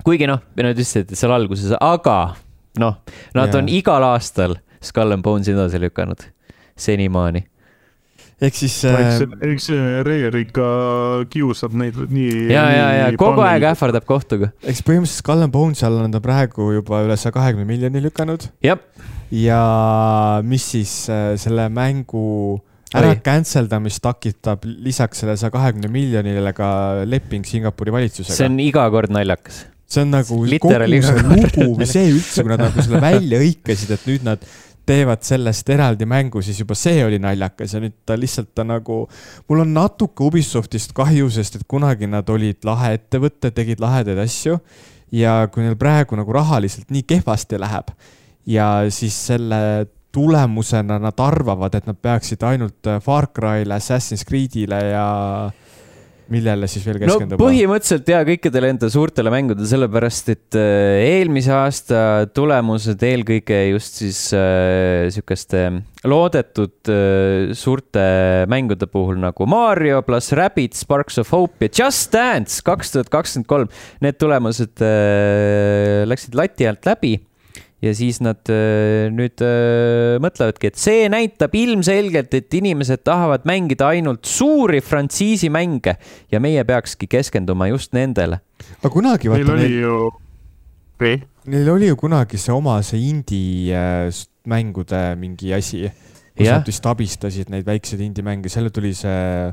kuigi 0.08 0.30
noh, 0.30 0.39
nad 0.56 0.72
ütlesid, 0.72 1.12
et 1.12 1.20
seal 1.20 1.36
alguses, 1.36 1.76
aga 1.82 2.38
noh, 2.80 3.02
nad 3.36 3.52
Jaa. 3.52 3.60
on 3.60 3.70
igal 3.70 4.08
aastal 4.14 4.56
Skull 4.78 5.12
and 5.12 5.26
Bones'i 5.26 5.56
edasi 5.56 5.80
lükanud 5.82 6.22
senimaani 6.78 7.41
ehk 8.38 8.57
siis 8.57 8.75
eks 8.85 9.23
äh,, 9.23 9.35
eks 9.49 9.67
see 9.71 10.01
Reer 10.05 10.35
ikka 10.38 10.67
kiusab 11.31 11.73
neid 11.77 11.97
nii. 11.97 12.47
ja, 12.53 12.67
ja, 12.69 12.88
ja 12.99 13.07
kogu 13.17 13.41
aeg. 13.45 13.65
ähvardab 13.71 14.05
kohtuga. 14.09 14.51
eks 14.61 14.83
põhimõtteliselt 14.85 15.23
Skull 15.23 15.45
and 15.47 15.53
Bones'i 15.55 15.88
all 15.88 16.03
on 16.03 16.13
ta 16.13 16.21
praegu 16.23 16.69
juba 16.75 17.01
üle 17.07 17.17
saja 17.17 17.33
kahekümne 17.35 17.65
miljoni 17.69 18.03
lükanud 18.05 18.45
jah, 18.65 18.81
ja 19.33 19.61
mis 20.45 20.67
siis 20.75 20.93
äh, 21.09 21.31
selle 21.41 21.65
mängu 21.73 22.59
ära 22.95 23.15
cancel 23.23 23.67
damist 23.71 24.03
takitab 24.05 24.63
lisaks 24.65 25.23
selle 25.23 25.35
saja 25.39 25.51
kahekümne 25.55 25.89
miljonile 25.91 26.53
ka 26.55 26.69
leping 27.09 27.47
Singapuri 27.47 27.95
valitsusega 27.95 28.38
see 28.38 28.51
on 28.51 28.61
iga 28.63 28.85
kord 28.93 29.11
naljakas. 29.17 29.65
see 29.89 30.05
on 30.05 30.13
nagu 30.13 30.38
kogu 30.38 30.53
Literaali 30.53 31.01
see 31.03 31.25
lugu 31.25 31.67
või 31.81 31.89
see 31.89 32.07
üldse, 32.13 32.45
kui 32.45 32.53
nad 32.53 32.63
nagu 32.67 32.85
selle 32.85 33.01
välja 33.03 33.41
hõikasid, 33.41 33.97
et 33.97 34.07
nüüd 34.13 34.29
nad 34.29 34.45
teevad 34.88 35.23
sellest 35.27 35.69
eraldi 35.73 36.07
mängu, 36.09 36.41
siis 36.41 36.61
juba 36.61 36.75
see 36.77 37.01
oli 37.05 37.19
naljakas 37.21 37.75
ja 37.75 37.81
nüüd 37.83 37.97
ta 38.07 38.17
lihtsalt 38.19 38.53
ta 38.55 38.65
nagu, 38.67 39.01
mul 39.49 39.63
on 39.65 39.73
natuke 39.75 40.25
Ubisoftist 40.27 40.95
kahju, 40.97 41.29
sest 41.33 41.59
et 41.59 41.67
kunagi 41.69 42.09
nad 42.09 42.29
olid 42.33 42.63
lahe 42.67 42.95
ettevõte, 42.97 43.51
tegid 43.55 43.83
lahedaid 43.83 44.21
asju 44.23 44.57
ja 45.15 45.39
kui 45.51 45.63
neil 45.63 45.77
praegu 45.79 46.17
nagu 46.19 46.33
rahaliselt 46.35 46.91
nii 46.91 47.05
kehvasti 47.07 47.59
läheb 47.59 47.93
ja 48.47 48.88
siis 48.93 49.15
selle 49.29 49.61
tulemusena 50.15 50.97
nad 50.99 51.19
arvavad, 51.19 51.75
et 51.75 51.85
nad 51.85 51.97
peaksid 52.01 52.43
ainult 52.47 52.89
Far 53.03 53.29
Cry'le, 53.35 53.75
Assassin's 53.75 54.23
Creed'ile 54.25 54.79
ja 54.89 55.07
millele 56.34 56.69
siis 56.71 56.86
veel 56.88 56.99
no 57.01 57.05
keskenduma? 57.05 57.39
põhimõtteliselt 57.41 58.11
ja 58.11 58.21
kõikidele 58.28 58.71
enda 58.73 58.89
suurtele 58.91 59.34
mängudele, 59.34 59.67
sellepärast 59.69 60.32
et 60.34 60.57
äh, 60.59 61.03
eelmise 61.17 61.53
aasta 61.55 62.01
tulemused 62.36 63.03
eelkõige 63.09 63.61
just 63.71 64.01
siis 64.01 64.21
äh, 64.38 65.07
sihukeste 65.13 65.63
loodetud 66.07 66.91
äh, 66.93 67.53
suurte 67.57 68.07
mängude 68.51 68.89
puhul 68.91 69.19
nagu 69.21 69.47
Mario 69.49 70.01
pluss 70.07 70.36
Rabbids, 70.38 70.84
Sparks 70.86 71.19
of 71.21 71.32
Hope 71.36 71.67
ja 71.67 71.71
Just 71.84 72.13
Dance 72.13 72.61
kaks 72.65 72.93
tuhat 72.93 73.09
kakskümmend 73.13 73.49
kolm. 73.49 73.71
Need 74.03 74.19
tulemused 74.21 74.84
äh, 74.84 76.03
läksid 76.07 76.38
lati 76.38 76.67
alt 76.69 76.88
läbi 76.88 77.17
ja 77.82 77.93
siis 77.93 78.19
nad 78.25 78.49
äh, 78.49 79.07
nüüd 79.13 79.41
äh, 79.45 80.17
mõtlevadki, 80.23 80.71
et 80.71 80.80
see 80.82 81.05
näitab 81.13 81.53
ilmselgelt, 81.57 82.34
et 82.34 82.57
inimesed 82.57 83.03
tahavad 83.05 83.45
mängida 83.49 83.91
ainult 83.93 84.25
suuri 84.25 84.82
frantsiisi 84.82 85.51
mänge 85.53 85.97
ja 86.34 86.41
meie 86.43 86.63
peakski 86.67 87.09
keskenduma 87.11 87.69
just 87.69 87.93
nendele. 87.97 88.41
aga 88.82 88.93
kunagi 88.93 89.30
Neil 89.30 89.45
vaata 89.45 89.53
oli 89.53 89.67
neil, 89.67 89.78
ju, 89.84 89.99
või? 91.03 91.13
neil 91.53 91.71
oli 91.75 91.91
ju 91.91 91.99
kunagi 92.01 92.41
see 92.41 92.55
oma 92.55 92.80
see 92.86 93.09
indie 93.11 93.78
äh, 93.78 94.09
mängude 94.47 95.03
mingi 95.19 95.53
asi, 95.53 95.86
kus 96.38 96.45
Jah. 96.47 96.59
nad 96.61 96.69
vist 96.69 96.85
abistasid 96.89 97.51
neid 97.53 97.65
väikseid 97.67 98.01
indie-mänge, 98.05 98.49
selle 98.53 98.69
tuli 98.73 98.93
see, 98.97 99.51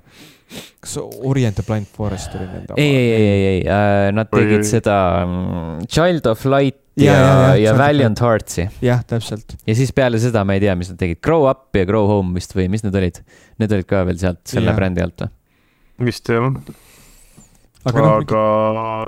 kas 0.85 0.97
Orient 1.01 1.57
the 1.59 1.65
Blind 1.67 1.89
Forest 1.97 2.35
oli 2.37 2.47
nende 2.47 2.77
ei, 2.77 2.95
ei, 2.95 3.13
ei, 3.13 3.29
ei, 3.29 3.59
ei, 3.65 4.13
nad 4.15 4.29
Oi, 4.31 4.41
tegid 4.45 4.67
seda 4.69 4.97
mm, 5.25 5.87
Child 5.89 6.29
of 6.33 6.45
Light 6.53 6.81
ja, 7.01 7.11
Ja, 7.11 7.15
ja, 7.15 7.19
ja, 7.19 7.25
ja, 7.27 7.55
ja, 7.57 7.63
ja 7.65 7.73
Valiant 7.79 8.21
Hearts'i 8.23 8.69
jah, 8.85 9.01
täpselt. 9.11 9.57
ja 9.67 9.75
siis 9.75 9.91
peale 9.97 10.21
seda 10.23 10.45
ma 10.47 10.55
ei 10.55 10.63
tea, 10.63 10.77
mis 10.79 10.93
nad 10.93 11.01
tegid, 11.01 11.19
Grow 11.25 11.49
Up 11.51 11.75
ja 11.75 11.83
Grow 11.89 12.07
Home 12.11 12.37
vist 12.39 12.55
või 12.55 12.69
mis 12.71 12.85
need 12.87 12.95
olid? 13.01 13.19
Need 13.59 13.75
olid 13.75 13.89
ka 13.91 14.05
veel 14.07 14.21
sealt 14.21 14.45
selle 14.47 14.71
Jah. 14.71 14.79
brändi 14.79 15.03
alt 15.03 15.25
või? 15.25 15.33
vist 16.11 16.29
jah. 16.31 16.51
Aga 17.85 18.03
noh, 18.05 18.17
aga 18.23 18.43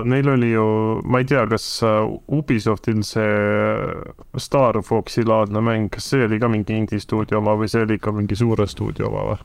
neil 0.08 0.28
oli 0.34 0.52
ju, 0.52 0.66
ma 1.08 1.22
ei 1.22 1.28
tea, 1.28 1.46
kas 1.50 1.66
äh, 1.86 2.04
Ubisoftil 2.36 3.02
see 3.06 4.40
Star 4.42 4.80
Foxi 4.84 5.24
laadne 5.26 5.62
mäng, 5.64 5.90
kas 5.92 6.10
see 6.12 6.26
oli 6.26 6.40
ka 6.42 6.50
mingi 6.52 6.76
indie 6.76 7.00
stuudio 7.00 7.40
oma 7.40 7.56
või 7.56 7.70
see 7.72 7.86
oli 7.86 7.96
ikka 8.00 8.14
mingi 8.16 8.38
suure 8.38 8.68
stuudio 8.68 9.08
oma 9.10 9.24
või? 9.30 9.38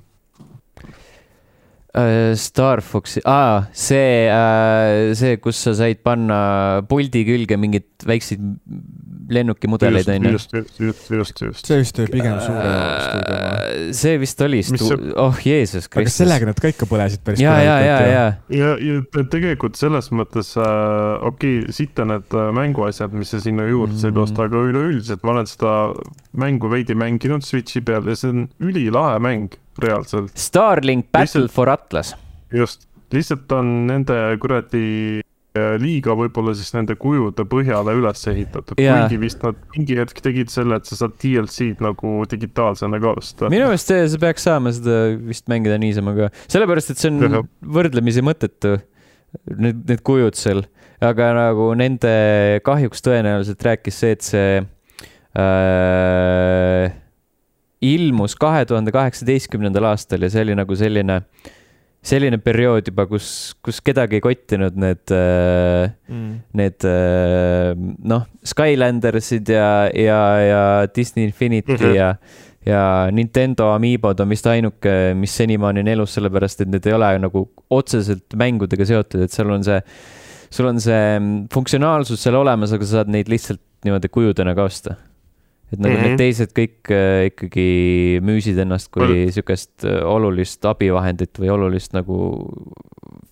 Äh, 1.92 2.34
Star 2.40 2.84
Foxi, 2.84 3.24
aa, 3.28 3.66
see, 3.76 4.28
see, 5.20 5.40
kus 5.44 5.64
sa 5.64 5.76
said 5.80 6.04
panna 6.04 6.42
puldi 6.88 7.26
külge 7.28 7.60
mingeid 7.60 8.08
väikseid 8.08 8.44
lennukimudeleid, 9.30 10.08
onju. 10.10 10.32
just, 10.32 10.54
just, 10.54 10.80
just, 10.80 11.10
just, 11.12 11.42
just. 11.42 11.66
see 11.68 11.78
vist 11.82 12.00
oli 12.00 12.08
pigem 12.12 12.40
suure 12.42 12.72
stuudio. 13.02 13.36
Äh, 13.38 13.94
see 13.94 14.18
vist 14.22 14.42
oli 14.42 14.62
stu- 14.66 14.88
see-, 14.88 15.14
oh 15.22 15.38
Jeesus 15.46 15.86
aga 15.88 15.94
Kristus. 16.00 16.18
sellega 16.24 16.46
nad 16.50 16.60
ka 16.62 16.72
ikka 16.74 16.88
põlesid 16.90 17.24
päris 17.26 17.40
ja, 17.44 17.54
ja, 17.64 17.76
ja, 17.86 17.98
ja, 18.08 18.26
ja, 18.50 18.72
ja 18.82 19.02
te- 19.14 19.26
tegelikult 19.38 19.76
selles 19.80 20.12
mõttes 20.16 20.54
äh, 20.60 21.26
okei 21.30 21.60
okay,, 21.62 21.72
siit 21.76 22.00
on 22.04 22.14
need 22.16 22.36
äh, 22.38 22.52
mänguasjad, 22.58 23.14
mis 23.14 23.32
sa 23.36 23.40
sinna 23.44 23.68
juurde 23.70 23.98
said 24.02 24.12
Mm. 24.16 24.24
osta, 24.26 24.44
aga 24.50 24.60
üleüldiselt 24.68 25.22
ma 25.24 25.32
olen 25.38 25.48
seda 25.48 25.72
mängu 26.38 26.70
veidi 26.72 26.96
mänginud 26.98 27.46
Switchi 27.48 27.82
peal 27.86 28.04
ja 28.10 28.16
see 28.20 28.30
on 28.34 28.48
ülilahe 28.60 29.20
mäng 29.24 29.54
reaalselt, 29.82 30.34
Starlink 30.38 31.08
Battle 31.12 31.46
Lihtsalt- 31.46 31.52
for 31.56 31.70
Atlas. 31.70 32.16
just. 32.52 32.88
lihtsalt 33.12 33.52
on 33.52 33.88
nende 33.88 34.16
kuradi 34.40 35.20
liiga 35.82 36.14
võib-olla 36.16 36.54
siis 36.56 36.72
nende 36.72 36.96
kujude 37.00 37.44
põhjale 37.52 37.96
üles 38.00 38.22
ehitatud, 38.32 38.80
Jaa. 38.80 39.02
kuigi 39.02 39.20
vist 39.20 39.42
nad 39.44 39.58
mingi 39.76 39.98
hetk 40.00 40.22
tegid 40.24 40.52
selle, 40.54 40.78
et 40.80 40.88
sa 40.88 40.96
saad 41.02 41.18
DLC-d 41.20 41.84
nagu 41.84 42.14
digitaalsena 42.32 43.02
ka 43.04 43.16
osta. 43.20 43.50
minu 43.52 43.68
meelest 43.68 43.92
see, 43.92 44.06
sa 44.14 44.22
peaks 44.22 44.48
saama 44.48 44.72
seda 44.76 45.02
vist 45.28 45.52
mängida 45.52 45.76
niisama 45.82 46.16
ka, 46.16 46.30
sellepärast 46.52 46.94
et 46.94 47.04
see 47.04 47.12
on 47.12 47.20
Jah. 47.28 47.50
võrdlemisi 47.80 48.24
mõttetu. 48.26 48.78
Need, 49.48 49.86
need 49.88 50.02
kujud 50.04 50.36
seal, 50.36 50.66
aga 51.00 51.30
nagu 51.38 51.70
nende 51.80 52.10
kahjuks 52.68 53.00
tõenäoliselt 53.06 53.64
rääkis 53.64 54.00
see, 54.02 54.18
et 54.18 54.26
see 54.28 54.58
äh, 55.40 56.92
ilmus 57.82 58.36
kahe 58.36 58.66
tuhande 58.68 58.92
kaheksateistkümnendal 58.92 59.88
aastal 59.94 60.28
ja 60.28 60.30
see 60.34 60.44
oli 60.46 60.58
nagu 60.60 60.76
selline, 60.78 61.22
selline 62.02 62.40
periood 62.42 62.88
juba, 62.90 63.06
kus, 63.10 63.54
kus 63.62 63.78
kedagi 63.86 64.18
ei 64.18 64.24
kottinud 64.26 64.78
need 64.82 65.14
äh, 65.14 65.92
Mm. 66.12 66.42
need 66.60 66.84
äh, 66.84 67.72
noh, 68.04 68.26
Skylandersid 68.44 69.48
ja, 69.48 69.88
ja, 69.96 70.22
ja 70.44 70.64
Disney 70.92 71.30
Infinity 71.30 71.72
mm. 71.72 71.78
-hmm. 71.78 71.96
ja, 71.96 72.16
ja 72.66 73.12
Nintendo 73.12 73.70
Amiibod 73.72 74.20
on 74.20 74.30
vist 74.30 74.48
ainuke, 74.48 75.14
mis 75.16 75.38
senimaani 75.38 75.80
on 75.80 75.88
elus, 75.88 76.14
sellepärast 76.18 76.62
et 76.62 76.68
need 76.74 76.86
ei 76.86 76.94
ole 76.94 77.14
nagu 77.20 77.46
otseselt 77.70 78.36
mängudega 78.36 78.86
seotud, 78.86 79.24
et 79.24 79.32
seal 79.32 79.50
on 79.50 79.64
see, 79.64 79.80
sul 80.50 80.68
on 80.68 80.82
see 80.82 81.20
mm, 81.20 81.48
funktsionaalsus 81.54 82.24
seal 82.24 82.36
olemas, 82.36 82.74
aga 82.74 82.86
sa 82.86 83.00
saad 83.00 83.14
neid 83.14 83.32
lihtsalt 83.32 83.62
niimoodi 83.86 84.10
kujudena 84.10 84.56
ka 84.56 84.68
osta. 84.68 84.96
Et 85.72 85.80
nagu 85.80 85.94
mm 85.94 85.98
-hmm. 85.98 86.02
Mhm. 86.02 86.10
need 86.10 86.20
teised 86.20 86.52
kõik 86.58 86.92
äh, 86.92 87.26
ikkagi 87.32 88.20
müüsid 88.22 88.60
ennast 88.60 88.92
kui 88.92 89.32
sihukest 89.32 89.86
äh, 89.86 90.02
olulist 90.04 90.66
abivahendit 90.66 91.40
või 91.40 91.50
olulist 91.50 91.94
nagu 91.94 92.18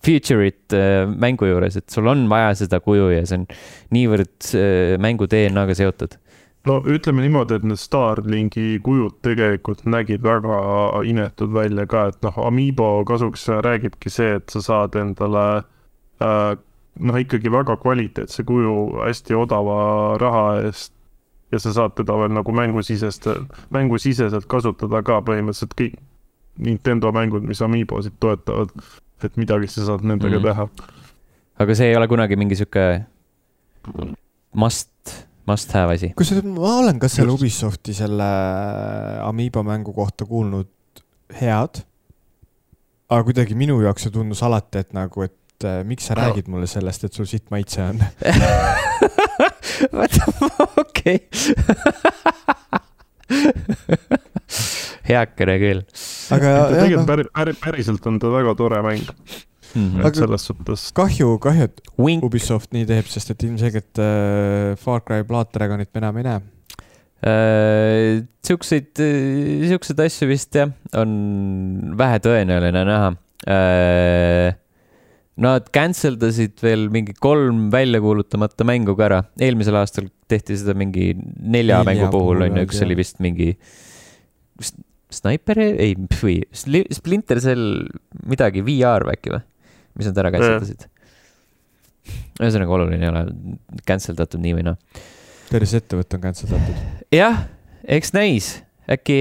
feature'it 0.05 0.73
äh, 0.73 1.05
mängu 1.07 1.45
juures, 1.45 1.75
et 1.75 1.89
sul 1.89 2.07
on 2.07 2.29
vaja 2.29 2.55
seda 2.55 2.79
kuju 2.79 3.09
ja 3.11 3.25
see 3.25 3.41
on 3.41 3.47
niivõrd 3.91 4.53
mängu 4.99 5.27
DNA-ga 5.27 5.75
seotud. 5.75 6.15
no 6.65 6.81
ütleme 6.85 7.21
niimoodi, 7.21 7.55
et 7.55 7.63
need 7.63 7.79
Starlinki 7.79 8.79
kujud 8.83 9.19
tegelikult 9.21 9.85
nägid 9.85 10.23
väga 10.23 11.03
inetud 11.03 11.53
välja 11.53 11.85
ka, 11.87 12.07
et 12.07 12.21
noh, 12.21 12.39
Amiibo 12.45 13.03
kasuks 13.05 13.47
räägibki 13.47 14.09
see, 14.09 14.35
et 14.35 14.49
sa 14.49 14.61
saad 14.61 14.95
endale 14.95 15.63
äh, 16.21 16.55
noh, 16.99 17.19
ikkagi 17.19 17.51
väga 17.51 17.77
kvaliteetse 17.79 18.43
kuju 18.47 18.75
hästi 19.03 19.35
odava 19.35 19.79
raha 20.21 20.45
eest 20.67 20.93
ja 21.51 21.59
sa 21.59 21.73
saad 21.73 21.95
teda 21.97 22.17
veel 22.19 22.33
nagu 22.35 22.53
mängusisest, 22.53 23.27
mängusiseselt 23.73 24.45
kasutada 24.49 25.01
ka 25.05 25.19
põhimõtteliselt 25.25 25.75
kõik 25.77 25.97
Nintendo 26.59 27.11
mängud, 27.15 27.45
mis 27.47 27.61
Amiibosid 27.63 28.17
toetavad, 28.19 28.73
et 29.23 29.37
midagi 29.39 29.69
sa 29.71 29.85
saad 29.87 30.03
nendega 30.03 30.39
mm. 30.39 30.47
teha. 30.49 30.95
aga 31.59 31.75
see 31.75 31.91
ei 31.91 31.95
ole 31.95 32.07
kunagi 32.11 32.35
mingi 32.39 32.57
sihuke 32.59 32.85
must, 34.53 34.91
must 35.47 35.71
have 35.75 35.95
asi. 35.95 36.11
kusjuures 36.19 36.45
ma 36.45 36.75
olen 36.81 36.99
ka 36.99 37.09
selle. 37.11 37.31
Ubisofti 37.35 37.95
selle 37.95 38.29
Amiibo 39.23 39.63
mängu 39.63 39.93
kohta 39.95 40.27
kuulnud 40.27 41.03
head. 41.41 41.83
aga 43.09 43.23
kuidagi 43.23 43.55
minu 43.55 43.79
jaoks 43.81 44.07
see 44.07 44.13
tundus 44.13 44.43
alati, 44.45 44.83
et 44.83 44.93
nagu, 44.93 45.23
et 45.25 45.35
äh, 45.67 45.83
miks 45.87 46.03
sa 46.09 46.13
räägid 46.19 46.47
mulle 46.51 46.67
sellest, 46.69 47.03
et 47.03 47.13
sul 47.13 47.27
sitt 47.29 47.47
maitse 47.53 47.81
on. 47.83 47.99
okei. 50.83 51.17
heakene 55.09 55.55
küll 55.61 55.81
aga 56.35 56.53
jah, 56.53 56.63
tegelikult 56.73 57.01
noh, 57.01 57.09
päri, 57.09 57.25
päri, 57.33 57.55
päriselt 57.61 58.05
on 58.09 58.19
ta 58.21 58.31
väga 58.33 58.53
tore 58.57 58.81
mäng, 58.85 59.09
mm. 59.73 59.73
-hmm. 59.73 60.05
et 60.07 60.21
selles 60.21 60.45
suhtes 60.49 60.85
kahju, 60.97 61.33
kahju, 61.41 61.69
et 61.69 61.81
Wink 61.99 62.25
Ubisoft 62.27 62.73
nii 62.75 62.85
teeb, 62.89 63.09
sest 63.09 63.33
et 63.33 63.45
ilmselgelt 63.47 64.01
äh, 64.03 64.77
Far 64.79 65.03
Cry 65.05 65.25
Blood 65.27 65.53
Dragonit 65.55 65.91
me 65.93 66.03
enam 66.03 66.21
ei 66.21 66.29
näe. 66.29 66.41
Äh, 67.19 68.23
siukseid, 68.45 68.93
siukseid 68.95 70.05
asju 70.05 70.29
vist 70.29 70.55
jah, 70.55 70.71
on 70.95 71.11
vähetõenäoline 71.99 72.85
näha. 72.87 73.09
Nad 75.39 75.69
cancel 75.71 76.17
dasid 76.19 76.59
veel 76.59 76.89
mingi 76.91 77.13
kolm 77.15 77.69
välja 77.71 78.01
kuulutamata 78.03 78.65
mängu 78.67 78.95
ka 78.99 79.05
ära, 79.07 79.19
eelmisel 79.39 79.77
aastal 79.79 80.09
tehti 80.29 80.57
seda 80.59 80.75
mingi 80.75 81.13
nelja 81.15 81.79
Nelja 81.79 81.83
mängu 81.87 82.09
puhul 82.11 82.43
on 82.43 82.57
ju, 82.59 82.65
üks 82.67 82.81
jah. 82.81 82.87
oli 82.87 82.97
vist 82.99 83.21
mingi, 83.23 83.53
Sniper, 85.09 85.61
ei, 85.71 85.95
või 86.19 86.41
Splinter 86.53 87.39
Cell 87.41 87.87
midagi 88.29 88.65
VR 88.67 89.07
äkki 89.13 89.31
või? 89.33 89.45
mis 89.99 90.09
nad 90.09 90.19
ära 90.21 90.31
cancel 90.33 90.59
dasid. 90.61 90.85
ühesõnaga 92.39 92.75
oluline 92.75 93.07
ei 93.07 93.11
ole, 93.11 93.23
cancel 93.87 94.19
datud 94.19 94.43
nii 94.43 94.59
või 94.59 94.67
naa. 94.69 94.77
terve 95.49 95.67
see 95.69 95.81
ettevõte 95.81 96.19
on 96.19 96.23
cancel 96.27 96.51
datud. 96.51 96.85
jah, 97.15 97.45
eks 97.87 98.13
näis, 98.15 98.53
äkki, 98.91 99.19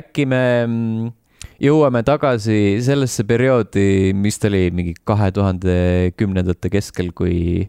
äkki 0.00 0.26
me 0.28 0.42
mm, 0.64 1.14
jõuame 1.60 2.02
tagasi 2.06 2.80
sellesse 2.84 3.24
perioodi, 3.28 4.12
mis 4.16 4.40
ta 4.40 4.48
oli 4.50 4.68
mingi 4.74 4.94
kahe 5.06 5.30
tuhande 5.34 5.76
kümnendate 6.18 6.72
keskel, 6.72 7.12
kui 7.16 7.68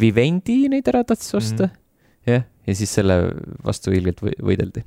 Vivendi 0.00 0.66
neid 0.72 0.88
ära 0.88 1.02
tahtis 1.04 1.32
osta 1.36 1.68
mm. 1.68 1.70
-hmm. 1.70 2.32
jah, 2.32 2.44
ja 2.66 2.74
siis 2.74 2.94
selle 2.94 3.18
vastu 3.64 3.92
ilgelt 3.92 4.22
või 4.22 4.34
võideldi. 4.50 4.84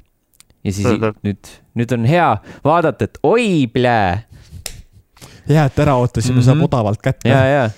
ja 0.63 0.73
siis 0.73 0.87
-hmm. 0.87 1.17
nüüd, 1.23 1.53
nüüd 1.75 1.97
on 1.97 2.05
hea 2.05 2.29
vaadata, 2.63 3.05
et 3.05 3.17
oi, 3.23 3.67
plää. 3.73 4.23
hea, 5.49 5.65
et 5.65 5.79
ära 5.79 5.95
ootasime 5.95 6.35
mm, 6.35 6.41
-hmm. 6.41 6.45
saab 6.45 6.63
odavalt 6.63 7.01
kätte. 7.01 7.29
ja, 7.29 7.45
ja 7.45 7.69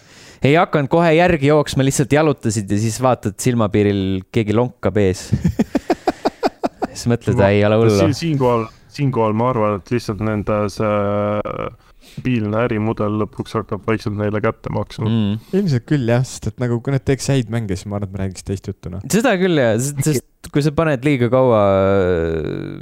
ei 0.43 0.55
hakanud 0.55 0.89
kohe 0.89 1.13
järgi 1.13 1.47
jooksma, 1.47 1.83
lihtsalt 1.83 2.11
jalutasid 2.13 2.71
ja 2.71 2.79
siis 2.79 3.01
vaatad 3.01 3.39
silmapiiril 3.39 4.21
keegi 4.31 4.53
lonkab 4.53 4.97
ees 4.97 5.29
siis 6.97 7.07
mõtled, 7.07 7.39
ei 7.49 7.65
ole 7.65 7.79
hullu. 7.81 8.13
siinkohal, 8.13 8.67
siinkohal 8.97 9.35
ma 9.37 9.51
arvan, 9.53 9.77
et 9.81 9.93
lihtsalt 9.93 10.23
nende 10.25 10.63
see 10.73 10.95
stabiilne 12.07 12.61
ärimudel 12.65 13.19
lõpuks 13.21 13.55
hakkab 13.57 13.83
vaikselt 13.87 14.17
neile 14.19 14.41
kätte 14.43 14.71
maksma 14.73 15.07
mm.. 15.07 15.33
ilmselt 15.57 15.87
küll 15.89 16.09
jah, 16.09 16.23
sest 16.27 16.51
et 16.51 16.61
nagu 16.63 16.79
kui 16.83 16.95
nad 16.95 17.03
teeks 17.05 17.29
häid 17.33 17.51
mänge, 17.53 17.75
siis 17.75 17.89
ma 17.89 17.99
arvan, 17.99 18.09
et 18.09 18.15
me 18.15 18.23
räägiks 18.23 18.47
teist 18.47 18.69
juttu 18.69 18.91
noh. 18.93 19.03
seda 19.11 19.35
küll 19.39 19.59
jah, 19.59 19.75
sest 19.81 20.51
kui 20.53 20.63
sa 20.65 20.73
paned 20.75 21.05
liiga 21.07 21.29
kaua 21.33 21.61
äh, 21.67 22.79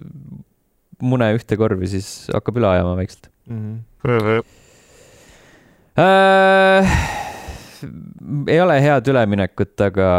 mune 1.06 1.32
ühte 1.38 1.58
korvi, 1.60 1.90
siis 1.96 2.30
hakkab 2.34 2.62
üle 2.62 2.72
ajama 2.72 2.96
vaikselt 3.02 3.32
mm. 3.50 3.76
-hmm. 4.06 4.54
Äh, 5.96 6.96
ei 8.52 8.58
ole 8.60 8.76
head 8.84 9.08
üleminekut, 9.08 9.80
aga, 9.80 10.10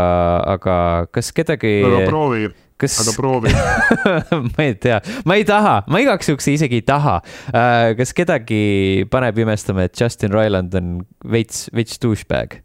aga 0.54 0.76
kas 1.12 1.28
kedagi. 1.36 1.82
aga 1.84 2.06
proovi 2.08 2.48
kas. 2.80 2.98
aga 3.02 3.14
proovi 3.16 3.52
ma 4.52 4.66
ei 4.66 4.76
tea, 4.80 5.00
ma 5.28 5.38
ei 5.38 5.46
taha, 5.48 5.78
ma 5.90 6.02
igaks 6.02 6.30
juhuks 6.30 6.48
isegi 6.52 6.80
ei 6.80 6.86
taha. 6.86 7.18
Äh, 7.50 7.94
kas 7.98 8.14
kedagi 8.16 9.06
paneb 9.12 9.40
imestama, 9.44 9.86
et 9.86 9.96
Justin 9.98 10.34
Roiland 10.34 10.74
on 10.78 10.96
veits, 11.32 11.66
veits 11.76 12.00
douchebag? 12.02 12.60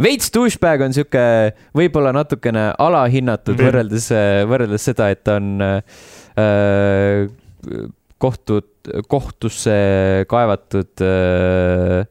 veits 0.00 0.30
douchebag 0.32 0.86
on 0.86 0.94
sihuke 0.96 1.22
võib-olla 1.76 2.14
natukene 2.16 2.70
alahinnatud 2.80 3.58
mm. 3.58 3.66
võrreldes, 3.66 4.06
võrreldes 4.48 4.86
seda, 4.88 5.10
et 5.12 5.20
ta 5.26 5.36
on 5.36 5.60
äh, 5.60 7.26
kohtud, 8.22 8.70
kohtusse 9.10 9.76
kaevatud 10.30 11.04
äh, 11.04 12.08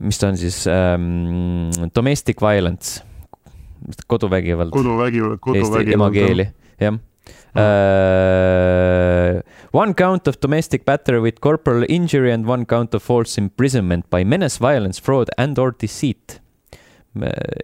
mis 0.00 0.18
ta 0.18 0.30
on 0.30 0.40
siis 0.40 0.62
ähm,, 0.70 1.68
domestic 1.94 2.40
violence 2.40 3.02
koduvägivald. 4.06 4.70
koduvägivald, 4.74 5.38
koduvägivald. 5.40 5.80
Eesti 5.86 5.94
emakeeli, 5.98 6.46
jah. 6.80 6.98
Uh, 7.50 9.42
one 9.72 9.94
count 9.94 10.28
of 10.28 10.38
domestic 10.40 10.84
battery 10.84 11.20
with 11.20 11.40
corporal 11.40 11.84
injury 11.88 12.30
and 12.32 12.46
one 12.46 12.64
count 12.64 12.94
of 12.94 13.02
false 13.02 13.36
imprisonment 13.38 14.08
by 14.10 14.24
menace, 14.24 14.58
violence, 14.58 15.00
fraud 15.00 15.28
and 15.38 15.58
or 15.58 15.74
deceit. 15.74 16.40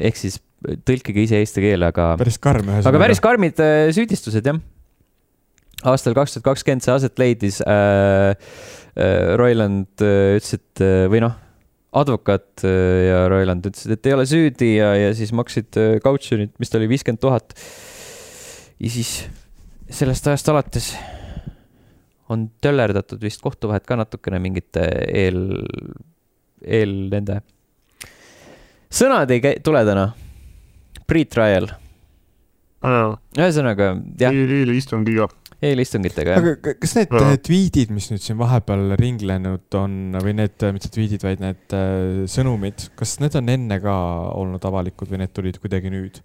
ehk 0.02 0.16
siis 0.18 0.40
tõlkige 0.88 1.22
ise 1.22 1.38
eesti 1.38 1.62
keele, 1.62 1.86
aga. 1.86 2.16
päris 2.18 2.38
karm 2.42 2.66
ühesõnaga. 2.66 2.90
aga 2.90 3.02
päris 3.04 3.22
karmid 3.22 3.62
äh, 3.62 3.86
süüdistused, 3.94 4.42
jah. 4.50 4.58
aastal 5.86 6.16
kaks 6.18 6.34
tuhat 6.34 6.48
kakskümmend 6.50 6.82
see 6.82 6.96
aset 6.96 7.22
leidis 7.22 7.62
äh,. 7.62 8.34
Äh, 8.96 9.36
Roiland 9.36 10.00
ütles, 10.00 10.54
et 10.56 10.80
või 11.12 11.20
noh 11.20 11.34
advokaat 11.92 12.64
äh, 12.66 13.06
ja 13.08 13.26
Roiland 13.30 13.66
ütlesid, 13.68 13.94
et 13.94 14.08
ei 14.08 14.16
ole 14.16 14.26
süüdi 14.28 14.72
ja, 14.76 14.92
ja 14.98 15.12
siis 15.16 15.32
maksid 15.36 15.78
äh, 15.80 15.96
kautsjonit, 16.04 16.54
mis 16.60 16.72
ta 16.72 16.80
oli, 16.80 16.88
viiskümmend 16.90 17.22
tuhat. 17.22 17.54
ja 18.80 18.90
siis 18.92 19.12
sellest 19.90 20.26
ajast 20.26 20.50
alates 20.52 20.90
on 22.32 22.48
töllerdatud 22.60 23.22
vist 23.22 23.40
kohtuvahet 23.44 23.86
ka 23.86 23.96
natukene 24.00 24.40
mingite 24.42 24.84
eel, 25.06 25.40
eel 26.66 26.94
nende. 27.12 27.40
sõnad 28.90 29.30
ei 29.30 29.42
käi, 29.44 29.58
tule 29.64 29.84
täna. 29.86 30.10
Pre-trial. 31.06 31.68
ühesõnaga, 32.82 33.92
jah. 34.18 34.34
eelistungiga 34.34 35.28
eelistungitega, 35.64 36.36
jah. 36.36 36.42
aga 36.42 36.74
kas 36.76 36.94
need 36.98 37.12
ja. 37.16 37.36
tweetid, 37.48 37.92
mis 37.94 38.10
nüüd 38.10 38.22
siin 38.22 38.38
vahepeal 38.40 38.96
ringlenud 39.00 39.76
on 39.78 40.16
või 40.20 40.34
need, 40.36 40.56
mitte 40.76 40.90
tweetid, 40.92 41.24
vaid 41.24 41.42
need 41.44 41.76
äh, 41.76 42.24
sõnumid, 42.30 42.90
kas 42.98 43.16
need 43.22 43.36
on 43.40 43.52
enne 43.54 43.78
ka 43.82 43.94
olnud 44.36 44.64
avalikud 44.68 45.12
või 45.12 45.22
need 45.24 45.32
tulid 45.36 45.60
kuidagi 45.62 45.92
nüüd? 45.94 46.20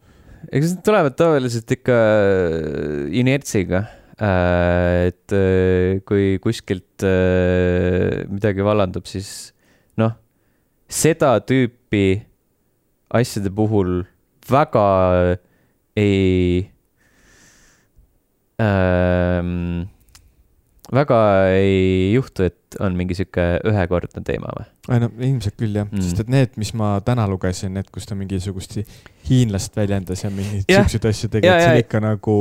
eks 0.50 0.74
need 0.74 0.84
tulevad 0.86 1.16
tavaliselt 1.20 1.72
ikka 1.78 1.96
äh, 1.96 3.08
inertsiga 3.22 3.86
äh,. 4.18 5.12
et 5.12 5.36
äh, 5.38 6.02
kui 6.08 6.36
kuskilt 6.44 7.06
äh, 7.06 8.26
midagi 8.32 8.66
vallandub, 8.66 9.08
siis 9.10 9.52
noh, 10.02 10.16
seda 10.92 11.38
tüüpi 11.46 12.24
asjade 13.12 13.52
puhul 13.54 14.02
väga 14.50 15.38
ei 16.00 16.71
ähm, 18.62 19.90
väga 20.92 21.20
ei 21.56 22.14
juhtu, 22.16 22.48
et 22.50 22.80
on 22.84 22.96
mingi 23.00 23.16
sihuke 23.18 23.46
ühekordne 23.68 24.24
teema 24.28 24.54
või? 24.56 24.66
ei 24.92 25.04
no 25.04 25.12
ilmselt 25.18 25.58
küll 25.60 25.76
jah 25.76 25.88
mm., 25.88 26.04
sest 26.06 26.24
et 26.24 26.32
need, 26.32 26.58
mis 26.62 26.74
ma 26.78 26.94
täna 27.06 27.28
lugesin, 27.32 27.74
need, 27.78 27.92
kus 27.94 28.10
ta 28.10 28.18
mingisugust 28.20 28.80
hiinlast 29.30 29.78
väljendas 29.78 30.26
ja 30.26 30.34
mingeid 30.34 30.68
siukseid 30.68 31.08
asju 31.12 31.32
tegi, 31.36 31.48
et 31.48 31.64
see 31.64 31.78
on 31.78 31.86
ikka 31.86 32.04
nagu 32.04 32.36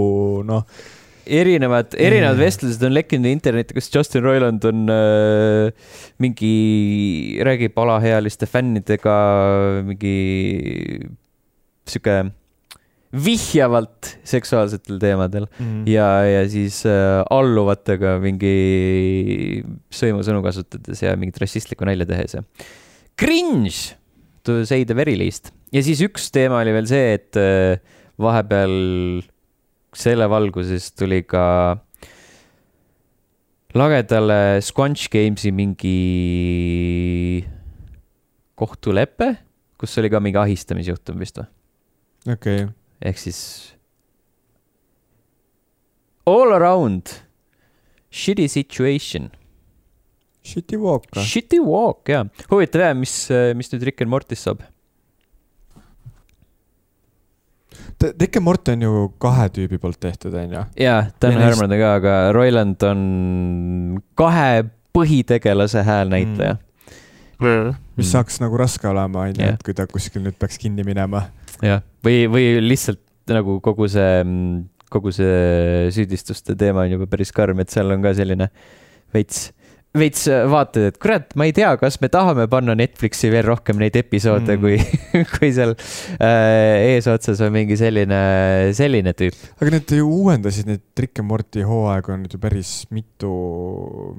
noh 0.47 0.67
erinevad, 1.31 1.95
erinevad 1.95 2.37
mm. 2.39 2.43
vestlused 2.43 2.83
on 2.87 2.95
lekkinud 2.97 3.29
internetti, 3.31 3.77
kus 3.77 3.91
Justin 3.95 4.25
Roiland 4.25 4.65
on 4.67 4.91
äh, 4.91 5.95
mingi, 6.23 6.55
räägib 7.47 7.79
alaealiste 7.79 8.49
fännidega 8.51 9.17
mingi 9.87 10.17
sihuke 11.91 12.17
vihjavalt 13.11 14.13
seksuaalsetel 14.27 15.01
teemadel 15.03 15.49
mm. 15.59 15.83
ja, 15.91 16.07
ja 16.23 16.45
siis 16.51 16.85
äh, 16.87 17.19
alluvatega 17.35 18.15
mingi 18.23 19.65
sõimusõnu 19.95 20.45
kasutades 20.45 21.03
ja 21.03 21.17
mingit 21.19 21.41
rassistlikku 21.43 21.89
nalja 21.89 22.07
tehes 22.07 22.39
ja. 22.39 22.45
Cringe, 23.19 23.99
to 24.47 24.63
say 24.65 24.87
the 24.87 24.95
very 24.95 25.17
least. 25.19 25.51
ja 25.75 25.83
siis 25.83 26.03
üks 26.07 26.31
teema 26.35 26.63
oli 26.63 26.75
veel 26.77 26.87
see, 26.91 27.19
et 27.19 27.41
äh, 27.41 27.83
vahepeal 28.21 28.79
selle 29.91 30.31
valguses 30.31 30.93
tuli 30.95 31.25
ka 31.27 31.45
lagedale 33.75 34.61
Squanch 34.63 35.11
Games'i 35.11 35.51
mingi 35.51 37.43
kohtulepe, 38.55 39.35
kus 39.81 39.99
oli 39.99 40.11
ka 40.13 40.23
mingi 40.23 40.39
ahistamisjuhtum 40.39 41.19
vist 41.19 41.43
või? 41.43 41.51
okei 42.31 42.63
okay 42.63 42.77
ehk 43.01 43.19
siis 43.19 43.41
all 46.27 46.53
around 46.55 47.15
shitty 48.11 48.49
situation. 48.49 49.31
Shitty 50.45 50.79
walk. 50.81 51.07
Shitty 51.17 51.61
walk, 51.65 52.09
jaa. 52.09 52.25
huvitav 52.51 52.87
jah, 52.87 52.95
mis, 52.97 53.15
mis 53.57 53.73
nüüd 53.73 53.85
Rick 53.91 54.05
and 54.05 54.13
Mortis 54.13 54.45
saab? 54.47 54.63
Rick 58.01 58.39
and 58.41 58.47
Morty 58.47 58.73
on 58.73 58.85
ju 58.87 59.05
kahe 59.21 59.51
tüübi 59.53 59.79
poolt 59.81 60.01
tehtud, 60.01 60.35
on 60.35 60.57
ju? 60.57 60.65
jaa, 60.81 61.03
Dan 61.21 61.37
Harmon 61.43 61.77
ka, 61.77 61.95
aga 62.01 62.15
Roiland 62.37 62.83
on 62.89 63.03
kahe 64.19 64.65
põhitegelase 64.97 65.85
häälnäitleja 65.87 66.57
mm.. 67.39 67.77
Mis 68.01 68.09
mm. 68.09 68.17
saaks 68.17 68.41
nagu 68.43 68.59
raske 68.61 68.89
olema, 68.89 69.27
on 69.29 69.37
ju, 69.37 69.53
et 69.55 69.63
kui 69.67 69.77
ta 69.77 69.87
kuskil 69.91 70.25
nüüd 70.25 70.39
peaks 70.41 70.59
kinni 70.61 70.85
minema 70.87 71.27
jah, 71.65 71.85
või, 72.05 72.25
või 72.33 72.47
lihtsalt 72.65 73.03
nagu 73.31 73.59
kogu 73.63 73.87
see, 73.93 74.25
kogu 74.91 75.13
see 75.15 75.89
süüdistuste 75.95 76.57
teema 76.59 76.87
on 76.87 76.97
juba 76.97 77.09
päris 77.11 77.33
karm, 77.37 77.63
et 77.63 77.73
seal 77.73 77.93
on 77.95 78.03
ka 78.05 78.15
selline 78.17 78.51
veits, 79.15 79.51
veits 79.97 80.27
vaatad, 80.51 80.85
et 80.93 80.99
kurat, 81.03 81.33
ma 81.39 81.49
ei 81.49 81.55
tea, 81.55 81.71
kas 81.81 81.97
me 82.03 82.11
tahame 82.13 82.45
panna 82.51 82.77
Netflixi 82.79 83.31
veel 83.33 83.43
rohkem 83.49 83.81
neid 83.81 83.97
episoode 83.99 84.55
mm., 84.55 84.61
kui, 84.63 84.77
kui 85.35 85.51
seal 85.55 85.73
äh, 85.75 86.93
eesotsas 86.93 87.43
on 87.43 87.51
mingi 87.57 87.79
selline, 87.81 88.21
selline 88.77 89.15
tüüp. 89.19 89.39
aga 89.59 89.73
need 89.75 89.95
ju 89.99 90.07
uuendasid, 90.07 90.71
need 90.71 90.85
Rick 91.03 91.23
and 91.23 91.31
Morty 91.31 91.65
hooaeg 91.67 92.11
on 92.15 92.23
nüüd 92.23 92.37
ju 92.37 92.43
päris 92.43 92.75
mitu, 92.95 93.33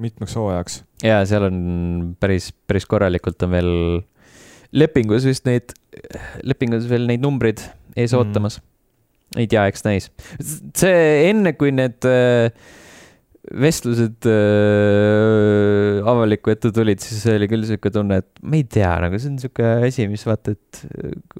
mitmeks 0.02 0.36
hooajaks. 0.36 0.82
ja 1.06 1.22
seal 1.28 1.48
on 1.48 1.62
päris, 2.20 2.50
päris 2.68 2.88
korralikult 2.90 3.48
on 3.48 3.56
veel 3.56 3.72
lepingus 4.76 5.24
vist 5.28 5.48
neid, 5.48 5.72
lepingus 6.44 6.84
veel 6.90 7.08
neid 7.08 7.24
numbreid 7.24 7.64
ees 7.96 8.12
mm. 8.12 8.20
ootamas. 8.20 8.60
ei 9.40 9.48
tea, 9.48 9.64
eks 9.72 9.88
näis. 9.88 10.12
see 10.76 11.30
enne, 11.30 11.56
kui 11.56 11.72
need 11.72 12.04
äh, 12.04 12.52
vestlused 13.50 14.26
äh, 14.30 15.98
avaliku 16.06 16.52
ette 16.52 16.70
tulid, 16.74 17.02
siis 17.02 17.24
oli 17.32 17.48
küll 17.50 17.66
sihuke 17.66 17.90
tunne, 17.94 18.20
et 18.22 18.30
ma 18.46 18.58
ei 18.60 18.66
tea, 18.70 18.92
nagu 19.02 19.18
see 19.18 19.32
on 19.32 19.40
sihuke 19.42 19.66
asi, 19.88 20.06
mis 20.10 20.22
vaata, 20.28 20.54
et 20.54 20.82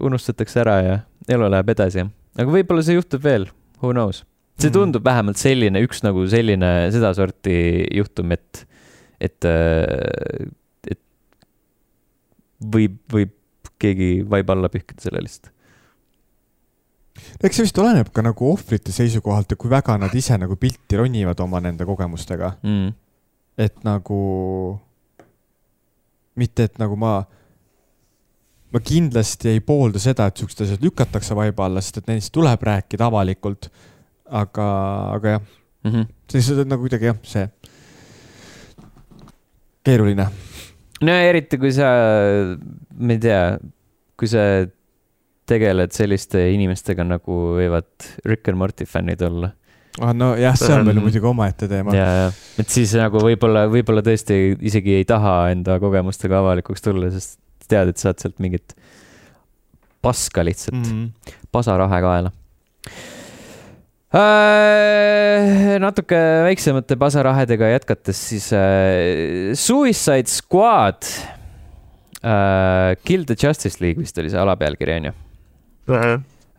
unustatakse 0.02 0.62
ära 0.64 0.76
ja 0.82 0.96
elu 1.30 1.50
läheb 1.54 1.70
edasi. 1.76 2.08
aga 2.34 2.56
võib-olla 2.56 2.82
see 2.86 2.98
juhtub 2.98 3.22
veel, 3.22 3.46
who 3.78 3.94
knows. 3.94 4.24
see 4.58 4.68
Mhm. 4.68 4.74
tundub 4.74 5.06
vähemalt 5.06 5.38
selline, 5.38 5.84
üks 5.86 6.02
nagu 6.02 6.26
selline 6.26 6.72
sedasorti 6.94 7.86
juhtum, 7.94 8.34
et, 8.34 8.66
et, 9.20 9.38
äh, 9.46 10.50
et 10.90 11.00
võib, 12.58 12.98
võib 13.14 13.38
keegi 13.78 14.22
vaib 14.26 14.50
alla 14.50 14.68
pühkida 14.70 15.02
selle 15.02 15.22
lihtsalt 15.22 15.54
eks 17.42 17.58
see 17.58 17.66
vist 17.66 17.78
oleneb 17.82 18.10
ka 18.14 18.24
nagu 18.24 18.48
ohvrite 18.52 18.94
seisukohalt 18.94 19.52
ja 19.52 19.58
kui 19.60 19.70
väga 19.72 19.96
nad 20.00 20.14
ise 20.14 20.38
nagu 20.40 20.56
pilti 20.56 20.98
ronivad 21.00 21.40
oma 21.44 21.60
nende 21.64 21.86
kogemustega. 21.88 22.54
mm.. 22.62 22.92
et 23.58 23.84
nagu, 23.86 24.18
mitte 26.36 26.68
et 26.68 26.78
nagu 26.82 26.96
ma, 26.96 27.14
ma 28.72 28.80
kindlasti 28.80 29.54
ei 29.54 29.64
poolda 29.64 30.02
seda, 30.02 30.28
et 30.28 30.42
siuksed 30.42 30.66
asjad 30.66 30.84
lükatakse 30.84 31.36
vaiba 31.38 31.66
alla, 31.68 31.82
sest 31.84 32.02
et 32.02 32.12
nendest 32.12 32.32
tuleb 32.34 32.62
rääkida 32.70 33.10
avalikult. 33.10 33.72
aga, 34.32 34.68
aga 35.18 35.36
jah, 35.36 35.50
Mm 35.82 35.90
-hmm. 35.92 36.06
see 36.30 36.38
lihtsalt 36.38 36.68
nagu 36.70 36.82
kuidagi 36.86 37.04
jah, 37.04 37.16
see 37.22 37.48
keeruline. 39.84 40.26
no 41.00 41.12
eriti 41.12 41.58
kui 41.58 41.72
sa, 41.74 41.88
ma 42.98 43.16
ei 43.16 43.18
tea, 43.18 43.58
kui 44.16 44.30
sa 44.30 44.44
tegeled 45.52 45.92
selliste 45.94 46.46
inimestega 46.54 47.04
nagu 47.06 47.40
võivad 47.58 47.90
Rick 48.28 48.50
and 48.52 48.60
Morty 48.60 48.88
fännid 48.88 49.22
olla. 49.26 49.52
ah 50.00 50.14
nojah, 50.16 50.56
see 50.56 50.72
on 50.72 50.86
veel 50.88 50.96
Ähm, 50.96 51.04
muidugi 51.04 51.28
omaette 51.28 51.68
teema. 51.68 51.94
ja, 51.96 52.08
ja, 52.22 52.28
et 52.62 52.72
siis 52.72 52.94
nagu 52.96 53.20
võib-olla, 53.20 53.66
võib-olla 53.72 54.04
tõesti 54.06 54.56
isegi 54.64 54.96
ei 55.00 55.08
taha 55.08 55.52
enda 55.52 55.76
kogemustega 55.82 56.40
avalikuks 56.40 56.84
tulla, 56.84 57.10
sest 57.12 57.36
tead, 57.68 57.92
et 57.92 58.00
saad 58.00 58.20
sealt 58.22 58.40
mingit 58.42 58.76
paska 60.02 60.44
lihtsalt 60.44 60.78
mm., 60.78 60.92
-hmm. 60.92 61.42
pasarahe 61.52 62.00
kaela 62.02 62.32
äh,. 64.16 65.78
natuke 65.80 66.18
väiksemate 66.48 66.96
pasarahedega 67.00 67.68
jätkates, 67.76 68.28
siis 68.28 68.52
äh, 68.56 69.52
Suicide 69.54 70.28
Squad 70.28 71.04
äh,. 72.24 72.96
Kill 73.04 73.24
the 73.24 73.36
Justice 73.36 73.80
League 73.80 74.00
vist 74.00 74.18
oli 74.18 74.30
see 74.30 74.40
alapealkiri, 74.40 74.96
onju. 75.00 75.12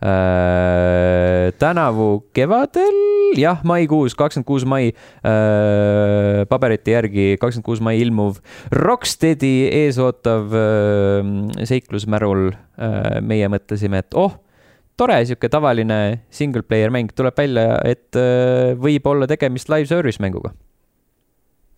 Äh, 0.04 1.52
tänavu 1.56 2.26
kevadel, 2.36 2.96
jah, 3.40 3.62
maikuus, 3.64 4.12
kakskümmend 4.18 4.44
kuus 4.44 4.66
mai 4.68 4.90
äh,, 4.90 6.42
paberite 6.50 6.92
järgi 6.92 7.38
kakskümmend 7.40 7.64
kuus 7.64 7.80
mai 7.80 7.94
ilmuv 8.02 8.36
Rocksteadi 8.74 9.70
eesootav 9.72 10.52
äh, 10.60 11.30
seiklusmärul 11.70 12.50
äh,. 12.52 13.22
meie 13.24 13.48
mõtlesime, 13.48 14.02
et 14.04 14.18
oh, 14.18 14.34
tore 15.00 15.16
sihuke 15.24 15.48
tavaline 15.48 16.26
single 16.28 16.66
player 16.68 16.92
mäng, 16.92 17.14
tuleb 17.16 17.40
välja, 17.40 17.78
et 17.88 18.18
äh, 18.20 18.74
võib 18.76 19.08
olla 19.08 19.30
tegemist 19.30 19.72
live 19.72 19.88
service 19.88 20.20
mänguga. 20.20 20.52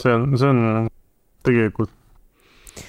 see 0.02 0.10
on, 0.10 0.32
see 0.34 0.50
on 0.50 0.90
tegelikult 1.46 1.94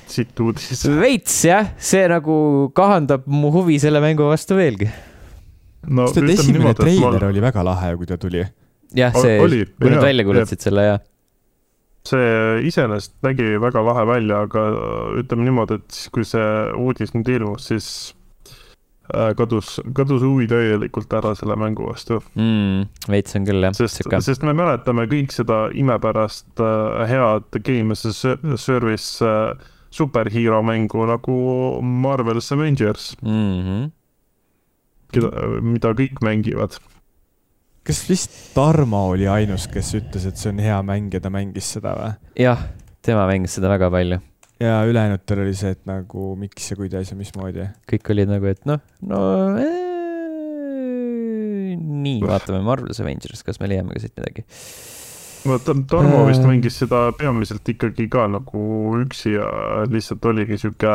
sitt 0.07 0.39
uudis. 0.43 0.85
veits 0.99 1.41
jah, 1.47 1.73
see 1.77 2.05
nagu 2.11 2.37
kahandab 2.77 3.27
mu 3.27 3.51
huvi 3.55 3.79
selle 3.81 4.01
mängu 4.03 4.29
vastu 4.31 4.57
veelgi. 4.59 4.89
no 5.87 6.07
sest 6.11 6.23
et 6.23 6.33
esimene 6.37 6.73
treiler 6.77 7.29
oli 7.29 7.43
väga 7.43 7.65
lahe, 7.65 7.93
kui 7.99 8.09
ta 8.09 8.17
tuli. 8.21 8.45
jah, 8.95 9.13
see, 9.15 9.37
oli, 9.43 9.63
kui 9.77 9.93
nad 9.93 10.03
välja 10.03 10.27
kuulutasid 10.27 10.67
selle 10.69 10.89
ja 10.91 10.97
see 12.07 12.67
iseenesest 12.67 13.17
nägi 13.25 13.57
väga 13.61 13.83
lahe 13.85 14.05
välja, 14.07 14.43
aga 14.47 14.67
ütleme 15.21 15.47
niimoodi, 15.47 15.79
et 15.81 15.97
siis 15.97 16.13
kui 16.13 16.27
see 16.27 16.45
uudis 16.79 17.13
nüüd 17.15 17.29
ilmus, 17.33 17.67
siis 17.71 17.89
äh, 19.11 19.33
kadus, 19.39 19.77
kadus 19.97 20.23
huvi 20.25 20.47
täielikult 20.51 21.13
ära 21.19 21.33
selle 21.39 21.57
mängu 21.59 21.89
vastu. 21.89 22.21
mm,. 22.35 22.87
veits 23.11 23.39
on 23.39 23.47
küll 23.49 23.67
jah, 23.67 23.75
sest 23.77 24.07
sest 24.29 24.45
me 24.47 24.55
mäletame 24.57 25.07
kõik 25.11 25.35
seda 25.35 25.65
imepärast 25.75 26.63
äh, 26.63 27.03
head 27.11 27.59
Game 27.67 27.95
as 27.95 28.05
a 28.07 28.13
Ser- 28.15 28.55
Service 28.61 29.25
äh, 29.25 29.73
superhero 29.89 30.61
mängu 30.65 31.05
nagu 31.07 31.37
Marvel's 31.81 32.51
Avengers, 32.51 33.15
mm. 33.21 33.61
-hmm. 33.63 33.89
keda, 35.13 35.31
mida 35.61 35.93
kõik 35.93 36.21
mängivad. 36.21 36.77
kas 37.87 38.03
vist 38.09 38.31
Tarmo 38.53 39.09
oli 39.13 39.27
ainus, 39.27 39.67
kes 39.71 39.93
ütles, 39.95 40.25
et 40.27 40.37
see 40.37 40.51
on 40.51 40.59
hea 40.59 40.81
mäng 40.83 41.13
ja 41.13 41.19
ta 41.23 41.29
mängis 41.29 41.71
seda 41.77 41.95
või? 41.95 42.11
jah, 42.35 42.67
tema 43.01 43.27
mängis 43.27 43.55
seda 43.55 43.69
väga 43.69 43.91
palju, 43.91 44.19
ja 44.59 44.83
ülejäänutel 44.85 45.39
oli 45.45 45.55
see, 45.55 45.71
et 45.71 45.85
nagu 45.85 46.35
miks 46.35 46.71
ja 46.71 46.75
kuidas 46.75 47.11
ja 47.11 47.17
mismoodi. 47.17 47.69
kõik 47.91 48.11
olid 48.11 48.29
nagu, 48.29 48.45
et 48.45 48.65
noh, 48.65 48.79
no 49.01 49.21
ee, 49.55 49.87
nii, 51.79 52.21
vaatame 52.31 52.61
Marvel's 52.65 53.01
Avengers, 53.03 53.43
kas 53.43 53.61
me 53.61 53.71
leiame 53.71 53.95
ka 53.95 54.03
siit 54.03 54.15
midagi. 54.19 54.43
No 55.47 55.57
Ta- 55.63 55.75
Tarmo 55.89 56.25
vist 56.27 56.45
mängis 56.45 56.77
seda 56.83 57.07
peamiselt 57.17 57.67
ikkagi 57.73 58.07
ka 58.11 58.27
nagu 58.31 58.61
üksi 59.01 59.37
ja 59.37 59.49
lihtsalt 59.89 60.25
oligi 60.29 60.59
sihuke 60.61 60.93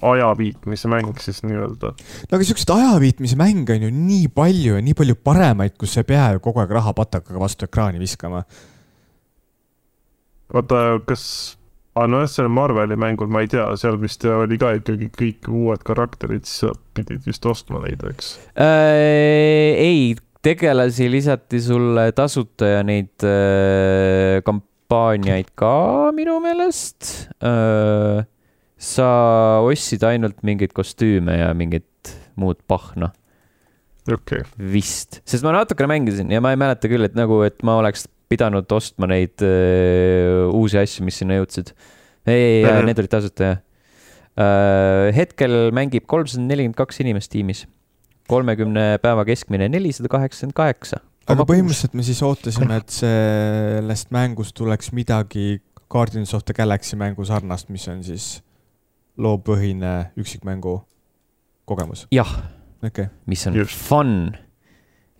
ajaviitmise 0.00 0.88
mäng 0.88 1.12
siis 1.20 1.42
nii-öelda. 1.44 1.92
no 2.30 2.36
aga 2.36 2.44
siukseid 2.44 2.72
ajaviitmise 2.74 3.36
mänge 3.36 3.76
on 3.76 3.86
ju 3.86 3.90
nii 3.94 4.28
palju 4.34 4.76
ja 4.78 4.82
nii 4.84 4.96
palju 4.96 5.16
paremaid, 5.24 5.76
kus 5.80 5.96
ei 6.00 6.06
pea 6.08 6.30
ju 6.34 6.42
kogu 6.44 6.62
aeg 6.62 6.72
rahapatakaga 6.78 7.40
vastu 7.42 7.68
ekraani 7.68 8.00
viskama. 8.00 8.44
vaata, 10.54 10.80
kas, 11.06 11.24
aa 11.94 12.08
nojah, 12.10 12.30
seal 12.32 12.48
Marveli 12.52 12.96
mängul 12.98 13.28
ma 13.30 13.44
ei 13.44 13.50
tea, 13.52 13.68
seal 13.80 14.00
vist 14.00 14.24
oli 14.24 14.58
ka 14.58 14.72
ikkagi 14.80 15.10
kõik 15.14 15.52
uued 15.52 15.84
karakterid, 15.86 16.48
siis 16.48 16.64
sa 16.64 16.72
pidid 16.96 17.26
vist 17.28 17.46
ostma 17.46 17.84
neid, 17.84 18.02
eks. 18.14 18.32
Äh, 18.56 19.76
ei, 19.76 20.16
tegelasi 20.44 21.08
lisati 21.12 21.60
sulle 21.60 22.10
tasuta 22.16 22.68
ja 22.76 22.82
neid 22.86 23.24
äh, 23.26 24.40
kampaaniaid 24.46 25.52
ka 25.58 25.72
minu 26.16 26.38
meelest 26.44 27.28
äh,. 27.44 28.24
sa 28.80 29.08
ostsid 29.60 30.04
ainult 30.08 30.38
mingeid 30.46 30.72
kostüüme 30.72 31.36
ja 31.36 31.50
mingit 31.52 32.14
muud 32.40 32.62
pahna 32.70 33.10
okei 34.08 34.40
okay., 34.40 34.70
vist, 34.72 35.20
sest 35.28 35.44
ma 35.44 35.52
natukene 35.58 35.90
mängisin 35.92 36.32
ja 36.32 36.40
ma 36.40 36.54
ei 36.54 36.60
mäleta 36.60 36.88
küll, 36.88 37.04
et 37.04 37.18
nagu, 37.18 37.42
et 37.44 37.60
ma 37.66 37.76
oleks 37.82 38.06
pidanud 38.30 38.70
ostma 38.72 39.08
neid 39.10 39.42
äh, 39.44 40.46
uusi 40.54 40.78
asju, 40.80 41.04
mis 41.04 41.18
sinna 41.20 41.36
jõudsid. 41.40 41.74
ei, 42.24 42.62
ei, 42.62 42.64
Mhm. 42.64 42.86
need 42.88 43.02
olid 43.02 43.12
tasuta 43.12 43.50
jah 43.50 43.58
äh,. 44.40 45.10
hetkel 45.16 45.68
mängib 45.76 46.06
kolmsada 46.08 46.46
nelikümmend 46.46 46.78
kaks 46.78 47.02
inimest 47.04 47.32
tiimis, 47.34 47.66
kolmekümne 48.30 48.98
päeva 49.02 49.24
keskmine 49.28 49.68
nelisada 49.68 50.10
kaheksakümmend 50.12 50.56
kaheksa. 50.56 51.00
aga 51.30 51.46
põhimõtteliselt 51.46 51.96
me 51.98 52.04
siis 52.06 52.22
ootasime, 52.26 52.80
et 52.80 52.94
sellest 52.94 54.10
mängust 54.14 54.56
tuleks 54.58 54.92
midagi 54.96 55.60
Guardians 55.90 56.34
of 56.34 56.46
the 56.46 56.54
Galaxy 56.54 56.98
mängu 56.98 57.26
sarnast, 57.26 57.68
mis 57.70 57.88
on 57.90 58.04
siis 58.06 58.40
loopõhine 59.18 60.12
üksikmängu 60.18 60.78
kogemus. 61.68 62.06
jah, 62.14 62.30
okei 62.82 63.10
okay., 63.10 63.10
mis 63.26 63.46
on 63.46 63.58
Just. 63.58 63.78
fun 63.88 64.32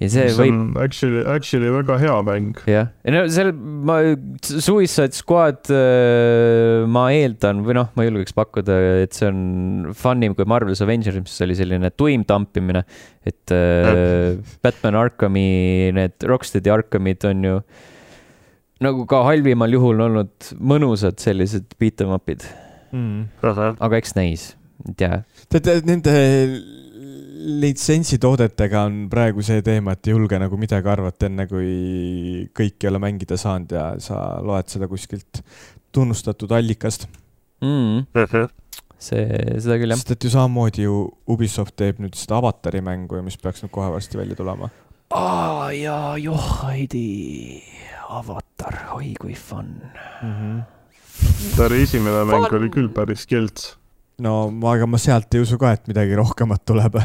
ja 0.00 0.08
see 0.08 0.28
see 0.32 0.36
võib, 0.38 0.54
on 0.54 0.78
actually, 0.80 1.20
actually 1.28 1.70
väga 1.74 1.98
hea 2.00 2.14
mäng. 2.24 2.62
jah, 2.70 2.88
no 3.12 3.22
seal 3.32 3.52
ma, 3.52 3.98
Suicide 4.40 5.16
Squad 5.16 5.68
äh, 5.74 6.86
ma 6.88 7.06
eeldan 7.12 7.60
või 7.66 7.76
noh, 7.76 7.90
ma 7.98 8.06
julgeks 8.06 8.34
pakkuda, 8.36 8.78
et 9.04 9.16
see 9.16 9.28
on 9.28 9.92
fun 9.96 10.24
im 10.24 10.36
kui 10.38 10.48
Marvel's 10.48 10.80
Avengers, 10.84 11.20
mis 11.20 11.36
oli 11.44 11.58
selline 11.58 11.92
tuim 11.92 12.24
tampimine. 12.28 12.84
et 13.26 13.52
äh, 13.52 14.40
Batman 14.64 14.96
Arkhami, 15.02 15.46
need 15.96 16.28
Rocksteadi 16.28 16.72
Arkhamid 16.72 17.28
on 17.28 17.48
ju 17.50 17.60
nagu 18.80 19.04
ka 19.08 19.24
halvimal 19.28 19.76
juhul 19.76 20.00
olnud 20.06 20.52
mõnusad 20.56 21.20
sellised 21.20 21.76
beat 21.80 22.00
em 22.00 22.16
up'id, 22.16 22.46
mm.. 22.96 23.26
aga 23.44 24.00
eks 24.00 24.16
näis, 24.16 24.52
ei 24.88 24.96
tea. 24.96 25.20
tead, 25.52 25.84
nende 25.84 26.14
litsentsitoodetega 27.40 28.82
on 28.86 29.04
praegu 29.12 29.42
see 29.44 29.62
teema, 29.64 29.94
et 29.94 30.08
ei 30.08 30.14
julge 30.14 30.38
nagu 30.40 30.58
midagi 30.60 30.90
arvata, 30.92 31.28
enne 31.30 31.46
kui 31.50 32.46
kõik 32.56 32.84
ei 32.84 32.90
ole 32.90 33.00
mängida 33.02 33.38
saanud 33.40 33.74
ja 33.76 33.84
sa 34.02 34.20
loed 34.44 34.68
seda 34.72 34.88
kuskilt 34.90 35.42
tunnustatud 35.94 36.52
allikast. 36.54 37.06
Mm, 37.64 38.06
see, 39.00 39.24
seda 39.60 39.78
küll 39.80 39.92
jah. 39.92 40.00
sest 40.00 40.14
et 40.16 40.26
ju 40.26 40.32
samamoodi 40.32 40.86
ju 40.86 41.00
Ubisoft 41.30 41.76
teeb 41.80 42.00
nüüd 42.02 42.16
seda 42.18 42.38
avatari 42.40 42.80
mängu 42.84 43.18
ja 43.18 43.24
mis 43.24 43.38
peaks 43.40 43.64
nüüd 43.64 43.72
kohe 43.74 43.90
varsti 43.92 44.20
välja 44.20 44.38
tulema. 44.38 44.70
aa 45.16 45.70
jaa, 45.74 46.16
joh, 46.22 46.50
Heidi, 46.64 47.62
avatar, 48.08 48.78
oi 48.96 49.14
kui 49.20 49.34
fun. 49.34 49.74
Mm 50.22 50.34
-hmm. 50.36 50.62
ta 51.56 51.66
oli 51.66 51.82
esimene 51.82 52.24
mäng 52.24 52.52
oli 52.52 52.70
küll 52.70 52.88
päris 52.88 53.26
kelts. 53.26 53.76
No 54.20 54.34
ma, 54.52 54.74
aga 54.76 54.86
ma 54.90 54.98
sealt 55.00 55.34
ei 55.34 55.42
usu 55.44 55.58
ka, 55.60 55.72
et 55.76 55.86
midagi 55.90 56.16
rohkemat 56.18 56.64
tuleb. 56.68 57.00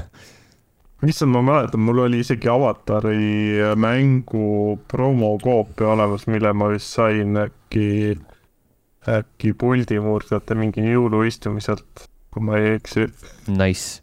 issand, 1.05 1.31
ma 1.35 1.41
mäletan, 1.45 1.83
mul 1.85 1.99
oli 2.07 2.21
isegi 2.23 2.49
avatari 2.49 3.59
mängu 3.77 4.79
promokoopia 4.89 5.91
olemas, 5.93 6.25
mille 6.31 6.53
ma 6.57 6.71
vist 6.71 6.95
sain 6.97 7.37
äkki, 7.45 8.15
äkki 9.19 9.53
puldi 9.53 9.99
murdjate 10.01 10.57
mingi 10.57 10.81
jõuluistumiselt, 10.87 12.07
kui 12.33 12.41
ma 12.47 12.57
ei 12.57 12.73
eksi. 12.79 13.05
Nice. 13.53 14.01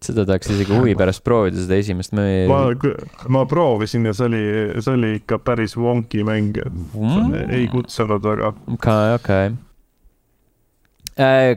seda 0.00 0.24
tahaks 0.24 0.48
isegi 0.48 0.72
huvi 0.72 0.94
pärast 0.96 1.20
proovida, 1.24 1.60
seda 1.60 1.76
esimest. 1.76 2.14
ma, 2.48 2.60
ma 3.28 3.42
proovisin 3.48 4.06
ja 4.08 4.14
see 4.16 4.28
oli, 4.30 4.44
see 4.80 4.94
oli 4.96 5.10
ikka 5.18 5.38
päris 5.44 5.76
wonky 5.76 6.22
mäng, 6.24 6.56
et 6.56 6.72
Mm. 6.96 7.34
ei 7.52 7.66
kutsunud 7.68 8.24
väga. 8.24 8.54
okei, 8.76 9.14
okei. 9.18 9.50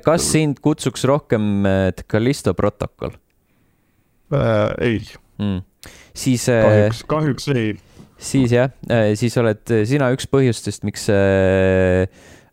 Kas 0.04 0.28
sind 0.34 0.60
kutsuks 0.64 1.06
rohkem 1.10 1.66
äh, 1.70 2.06
Callisto 2.10 2.54
protokoll 2.58 3.16
äh,. 4.34 4.74
ei, 4.82 5.02
mm.? 5.40 5.64
siis 6.14 6.48
äh, 6.52 6.64
kahjuks, 6.64 7.04
kahjuks 7.10 7.50
ei. 7.54 7.74
siis 8.18 8.54
jah, 8.56 8.72
siis 9.20 9.38
oled 9.42 9.76
sina 9.90 10.12
üks 10.16 10.28
põhjustest, 10.32 10.86
miks 10.88 11.10
äh, 11.14 12.08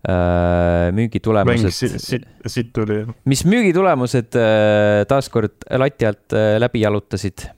äh, 0.09 0.89
müügitulemused 0.97 1.75
siit, 1.75 1.97
siit, 2.01 2.27
siit 2.47 2.73
tuli. 2.77 3.03
mis 3.29 3.45
müügitulemused 3.49 4.37
äh, 4.39 5.05
taaskord 5.11 5.67
lati 5.83 6.09
alt 6.09 6.37
äh, 6.37 6.57
läbi 6.61 6.85
jalutasid. 6.85 7.49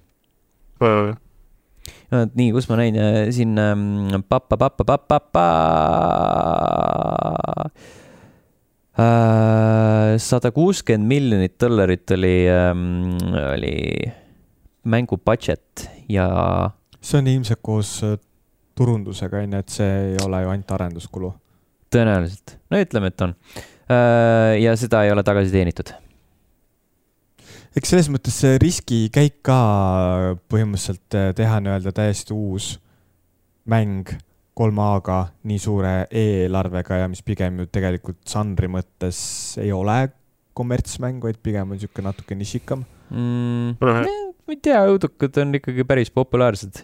nii, 2.11 2.51
kus 2.55 2.69
ma 2.71 2.81
näin 2.81 2.99
äh, 2.99 3.31
siin 3.35 3.59
ähm, 3.59 4.23
pappa-pappa-pappa-pappa. 4.29 5.47
Sada 8.93 10.51
kuuskümmend 10.53 11.09
miljonit 11.09 11.55
dollarit 11.61 12.11
oli 12.13 12.35
ähm,, 12.53 13.15
oli 13.55 14.13
mängu 14.85 15.17
budget 15.17 15.89
ja 16.09 16.27
see 17.01 17.19
on 17.19 17.31
ilmselt 17.31 17.63
koos 17.63 17.95
äh, 18.07 18.19
turundusega 18.79 19.43
onju, 19.43 19.61
et 19.61 19.75
see 19.75 19.91
ei 20.13 20.17
ole 20.25 20.43
ju 20.45 20.53
ainult 20.53 20.75
arenduskulu. 20.77 21.33
tõenäoliselt, 21.93 22.57
no 22.73 22.81
ütleme, 22.81 23.11
et 23.13 23.21
on. 23.21 23.35
ja 24.63 24.73
seda 24.81 25.03
ei 25.05 25.13
ole 25.13 25.23
tagasi 25.27 25.53
teenitud. 25.53 25.93
eks 27.77 27.93
selles 27.93 28.09
mõttes 28.13 28.39
see 28.45 28.59
riskikäik 28.63 29.41
ka 29.45 29.59
põhimõtteliselt 30.53 31.19
äh, 31.19 31.31
teha 31.37 31.61
nii-öelda 31.61 31.93
täiesti 31.97 32.35
uus 32.37 32.75
mäng 33.69 34.15
kolme 34.59 34.85
A-ga 34.85 35.19
nii 35.49 35.61
suure 35.61 35.93
eelarvega 36.09 37.03
ja 37.03 37.11
mis 37.11 37.23
pigem 37.25 37.63
ju 37.63 37.69
tegelikult 37.73 38.21
žanri 38.29 38.69
mõttes 38.73 39.19
ei 39.63 39.73
ole 39.73 40.13
kommertsmäng, 40.57 41.23
vaid 41.25 41.41
pigem 41.45 41.71
on 41.71 41.79
niisugune 41.79 42.11
natuke 42.11 42.37
nišikam. 42.37 42.85
mm,. 43.11 43.77
ma 43.81 44.55
ei 44.55 44.61
tea, 44.61 44.83
õudukad 44.91 45.39
on 45.41 45.57
ikkagi 45.57 45.87
päris 45.89 46.13
populaarsed. 46.13 46.83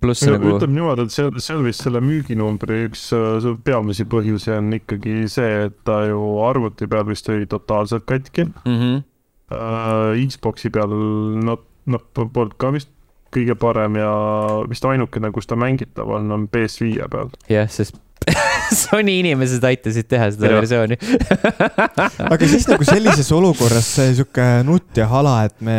pluss 0.00 0.24
nagu, 0.24 0.54
ütleme 0.54 0.78
niimoodi, 0.78 1.08
et 1.08 1.12
seal, 1.12 1.34
seal 1.42 1.64
vist 1.66 1.82
selle 1.84 2.00
müüginumbri 2.00 2.86
üks 2.86 3.08
äh, 3.16 3.50
peamisi 3.66 4.06
põhjusi 4.08 4.54
on 4.54 4.70
ikkagi 4.78 5.26
see, 5.28 5.66
et 5.66 5.76
ta 5.84 6.04
ju 6.08 6.22
arvuti 6.46 6.88
peal 6.88 7.04
vist 7.10 7.28
oli 7.28 7.50
totaalselt 7.50 8.06
katki 8.08 8.46
mm 8.46 8.78
-hmm. 8.78 9.02
äh,. 9.52 10.22
Xbox'i 10.30 10.70
peal 10.70 10.94
noh, 11.42 11.60
noh, 11.86 12.08
polnud 12.14 12.54
ka 12.56 12.70
vist 12.72 12.88
kõige 13.32 13.56
parem 13.58 13.98
ja 14.00 14.12
vist 14.70 14.84
ainukene, 14.88 15.32
kus 15.34 15.50
ta 15.50 15.58
mängitav 15.58 16.10
on, 16.18 16.30
on 16.34 16.48
PS5 16.52 17.10
peal. 17.12 17.32
jah, 17.50 17.70
sest 17.70 17.98
Sony 18.82 19.18
inimesed 19.20 19.64
aitasid 19.66 20.06
teha 20.10 20.28
seda 20.32 20.50
Jah. 20.50 20.60
versiooni 20.60 20.96
aga 22.32 22.48
siis 22.48 22.66
nagu 22.70 22.86
sellises 22.86 23.28
olukorras 23.34 23.88
see 23.98 24.12
sihuke 24.16 24.46
nutt 24.66 24.98
ja 24.98 25.08
hala, 25.10 25.34
et 25.48 25.56
me 25.64 25.76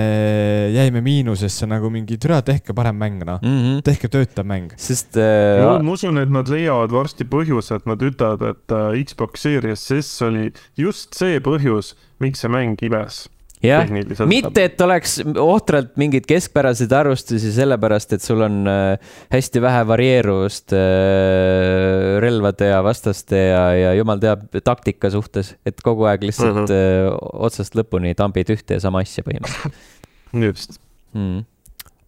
jäime 0.74 1.04
miinusesse 1.06 1.68
nagu 1.70 1.92
mingi 1.94 2.20
türa, 2.22 2.42
tehke 2.46 2.76
parem 2.76 2.98
mäng 3.00 3.24
noh, 3.28 3.42
mm. 3.42 3.60
-hmm. 3.60 3.84
tehke 3.88 4.12
töötav 4.12 4.48
mäng. 4.50 4.74
sest 4.78 5.18
äh, 5.18 5.64
ma 5.64 5.96
usun, 5.96 6.20
et 6.22 6.32
nad 6.34 6.50
leiavad 6.50 6.94
varsti 6.94 7.28
põhjuse, 7.30 7.80
et 7.80 7.90
nad 7.90 8.02
ütlevad, 8.02 8.44
et 8.54 8.76
äh, 8.76 9.04
Xbox 9.04 9.48
Series 9.48 9.88
S 10.00 10.22
oli 10.26 10.52
just 10.78 11.16
see 11.18 11.40
põhjus, 11.44 11.96
miks 12.20 12.44
see 12.44 12.52
mäng 12.52 12.80
imes 12.84 13.28
jah, 13.64 13.88
mitte, 14.28 14.66
et 14.68 14.82
oleks 14.84 15.18
ohtralt 15.40 15.94
mingeid 16.00 16.26
keskpäraseid 16.28 16.92
arvustusi, 16.96 17.52
sellepärast 17.56 18.16
et 18.18 18.26
sul 18.26 18.44
on 18.46 18.68
äh, 18.70 19.14
hästi 19.34 19.62
vähe 19.64 19.86
varieeruvust 19.88 20.76
äh, 20.76 22.20
relvade 22.24 22.70
ja 22.74 22.82
vastaste 22.86 23.40
ja, 23.40 23.64
ja 23.78 23.94
jumal 23.98 24.22
teab 24.24 24.46
taktika 24.64 25.12
suhtes, 25.14 25.54
et 25.66 25.80
kogu 25.86 26.10
aeg 26.10 26.28
lihtsalt 26.28 26.66
mm 26.66 26.68
-hmm. 26.68 27.32
otsast 27.48 27.80
lõpuni 27.80 28.16
tambid 28.20 28.52
ühte 28.54 28.80
ja 28.80 28.84
sama 28.84 29.04
asja 29.06 29.24
põhimõtteliselt 29.24 29.80
just. 30.50 30.80
mm.. 31.14 31.46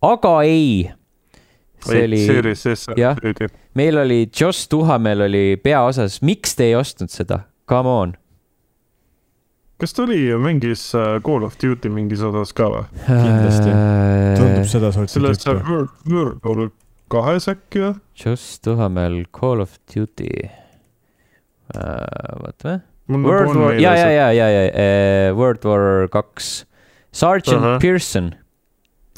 aga 0.01 0.35
ei, 0.43 0.91
see 1.85 2.03
oli, 2.09 2.21
jah. 2.99 3.17
meil 3.73 3.97
oli 4.03 4.25
Joss 4.39 4.67
Tuhamäel 4.67 5.27
oli 5.29 5.45
peaosas, 5.63 6.21
miks 6.21 6.55
te 6.55 6.71
ei 6.71 6.75
ostnud 6.75 7.09
seda? 7.09 7.45
Come 7.69 7.89
on. 7.89 8.13
Kas 9.82 9.93
ta 9.93 10.03
oli, 10.05 10.21
mängis 10.39 10.88
äh, 10.95 11.19
Call 11.26 11.43
of 11.43 11.57
Duty 11.61 11.89
mingis 11.91 12.21
osas 12.23 12.53
ka 12.55 12.69
või? 12.71 12.84
Kindlasti. 13.05 13.71
tundub 14.39 14.63
äh, 14.63 14.69
seda 14.71 14.91
sorti 14.95 15.17
selles 15.17 15.41
tüüpi. 15.43 15.63
World, 15.67 15.95
World 16.07 16.45
War 16.45 16.69
kahes 17.11 17.49
äkki 17.51 17.82
või? 17.84 17.95
Joss 18.23 18.59
Tuhamäel 18.63 19.26
Call 19.36 19.63
of 19.65 19.76
Duty 19.91 20.30
uh,. 20.45 21.82
vaatame. 22.45 22.80
mul 23.11 23.28
World 23.28 23.59
War, 23.59 23.76
ja, 23.80 23.93
ja, 23.99 24.09
ja, 24.09 24.32
ja, 24.34 24.47
ja 24.49 24.63
uh, 24.71 25.38
World 25.38 25.67
War 25.67 26.07
kaks. 26.13 26.65
Sergeant 27.15 27.61
uh. 27.61 27.67
-huh. 27.76 27.80
Pearson, 27.82 28.34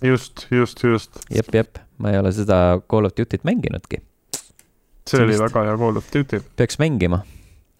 just, 0.03 0.47
just, 0.51 0.83
just. 0.83 1.19
jep, 1.29 1.53
jep, 1.53 1.79
ma 1.97 2.11
ei 2.11 2.19
ole 2.19 2.31
seda 2.31 2.81
Call 2.89 3.05
of 3.05 3.13
Duty't 3.17 3.43
mänginudki, 3.43 4.01
see 5.07 5.21
oli 5.23 5.33
Sellist- 5.33 5.47
väga 5.47 5.63
hea 5.69 5.77
Call 5.77 5.97
of 5.97 6.13
Duty. 6.13 6.41
peaks 6.55 6.79
mängima. 6.79 7.23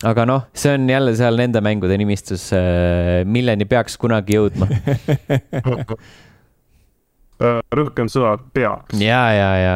Aga 0.05 0.25
noh, 0.29 0.45
see 0.53 0.75
on 0.77 0.89
jälle 0.89 1.15
seal 1.17 1.39
nende 1.39 1.61
mängude 1.65 1.97
nimistus 1.97 2.51
uh,, 2.53 3.23
milleni 3.25 3.65
peaks 3.69 3.97
kunagi 4.01 4.37
jõudma. 4.37 4.69
Äh, 7.37 7.59
rõhk 7.69 7.99
on 8.01 8.07
sõna 8.09 8.31
peaks. 8.49 8.95
ja, 8.97 9.19
ja, 9.29 9.49
ja 9.61 9.73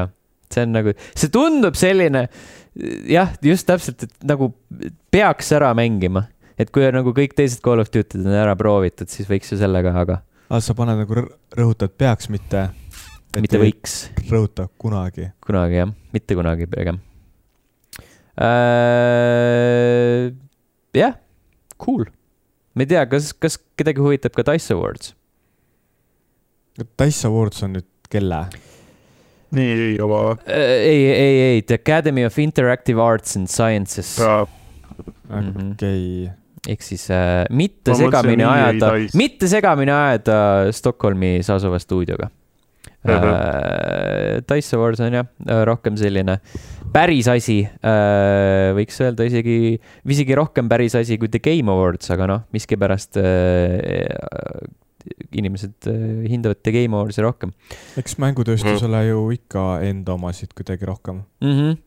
see 0.49 0.63
on 0.65 0.71
nagu, 0.73 0.95
see 1.13 1.29
tundub 1.29 1.75
selline 1.77 2.23
jah, 3.05 3.35
just 3.45 3.67
täpselt, 3.69 4.01
et 4.07 4.15
nagu 4.25 4.47
peaks 5.13 5.51
ära 5.53 5.69
mängima, 5.77 6.23
et 6.57 6.71
kui 6.73 6.87
on 6.87 6.97
nagu 6.97 7.13
kõik 7.13 7.35
teised 7.37 7.61
Call 7.61 7.83
of 7.83 7.91
Duty'd 7.93 8.23
on 8.23 8.33
ära 8.33 8.55
proovitud, 8.57 9.11
siis 9.13 9.29
võiks 9.29 9.53
ju 9.53 9.59
sellega, 9.61 9.93
aga 9.93 10.23
aga 10.49 10.63
sa 10.65 10.75
paned 10.77 11.03
nagu 11.03 11.19
rõ- 11.21 11.29
rõhutad 11.57 11.93
peaks, 11.93 12.31
mitte. 12.33 12.69
mitte. 13.37 13.61
võiks 13.61 13.95
rõhuta 14.25 14.65
kunagi. 14.81 15.29
kunagi 15.45 15.83
jah, 15.83 15.93
mitte 16.17 16.41
kunagi 16.41 16.65
pigem 16.71 16.97
äh,. 18.41 20.31
jah, 20.97 21.13
cool. 21.77 22.05
ma 22.73 22.81
ei 22.85 22.89
tea, 22.91 23.05
kas, 23.11 23.31
kas 23.37 23.59
kedagi 23.79 23.99
huvitab 24.01 24.33
ka 24.37 24.43
Dice 24.51 24.73
Awards? 24.75 25.13
Dice 26.97 27.27
Awards 27.29 27.63
on 27.65 27.71
nüüd 27.77 27.89
kelle? 28.11 28.45
nii 29.55 29.71
ei 29.71 29.95
oma. 30.01 30.37
ei, 30.47 31.05
ei, 31.11 31.41
ei, 31.47 31.61
The 31.61 31.79
Academy 31.81 32.25
of 32.25 32.37
Interactive 32.39 33.01
Arts 33.03 33.35
and 33.37 33.47
Sciences. 33.51 34.19
Mhm. 35.29 35.71
okei. 35.71 36.29
ehk 36.69 36.83
siis 36.85 37.07
äh, 37.09 37.47
mitte 37.49 37.89
Ma 37.89 37.97
segamini 37.97 38.45
ajada 38.45 38.91
mitte 39.17 39.47
segamini 39.49 39.89
ajada 39.89 40.35
Stockholmis 40.75 41.49
asuva 41.49 41.79
stuudioga 41.81 42.27
äh,. 43.07 44.43
Dice 44.45 44.75
Awards 44.77 45.01
on 45.01 45.15
jah, 45.17 45.25
rohkem 45.65 45.97
selline 45.97 46.37
päris 46.93 47.29
asi 47.31 47.61
äh,, 47.65 48.71
võiks 48.77 48.99
öelda 49.03 49.27
isegi, 49.27 49.79
isegi 50.05 50.37
rohkem 50.37 50.69
päris 50.71 50.95
asi 50.99 51.17
kui 51.21 51.31
The 51.31 51.41
Game 51.43 51.71
Awards, 51.71 52.11
aga 52.13 52.29
noh, 52.29 52.45
miskipärast 52.55 53.19
äh, 53.21 54.69
inimesed 55.31 55.87
äh, 55.87 56.27
hindavad 56.29 56.61
The 56.63 56.73
Game 56.75 56.97
Awardsi 56.97 57.23
rohkem 57.25 57.53
eks 57.99 58.17
mängutööstusele 58.21 59.05
ju 59.09 59.23
ikka 59.37 59.79
enda 59.87 60.17
omasid 60.17 60.53
kuidagi 60.57 60.87
rohkem 60.89 61.23
mm. 61.41 61.55
-hmm. 61.55 61.79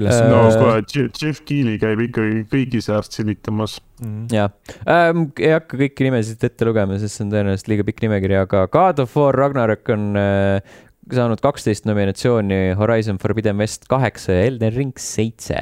üles 0.00 0.20
no 0.30 0.42
kuule, 0.58 1.06
Jeff 1.20 1.44
Keeli 1.46 1.78
käib 1.82 2.02
ikkagi 2.08 2.44
kõigi 2.50 2.82
seast 2.84 3.16
silitamas. 3.16 3.78
mm.. 4.02 4.26
jah 4.34 4.50
ähm,, 4.86 5.30
ei 5.38 5.54
hakka 5.54 5.78
kõiki 5.78 6.08
nimesid 6.08 6.44
ette 6.44 6.68
lugema, 6.68 6.98
sest 6.98 7.18
see 7.18 7.26
on 7.26 7.34
tõenäoliselt 7.34 7.72
liiga 7.72 7.86
pikk 7.86 8.06
nimekiri, 8.06 8.40
aga 8.42 8.66
God 8.72 9.04
of 9.04 9.16
War 9.16 9.36
Ragnarök 9.44 9.94
on 9.94 10.10
äh, 10.18 10.78
saanud 11.16 11.40
kaksteist 11.42 11.86
nominatsiooni, 11.88 12.74
Horizon 12.78 13.18
Forbidden 13.18 13.58
West 13.60 13.86
kaheksa 13.90 14.32
ja 14.32 14.48
Elden 14.50 14.74
Ring 14.74 14.96
seitse 14.98 15.60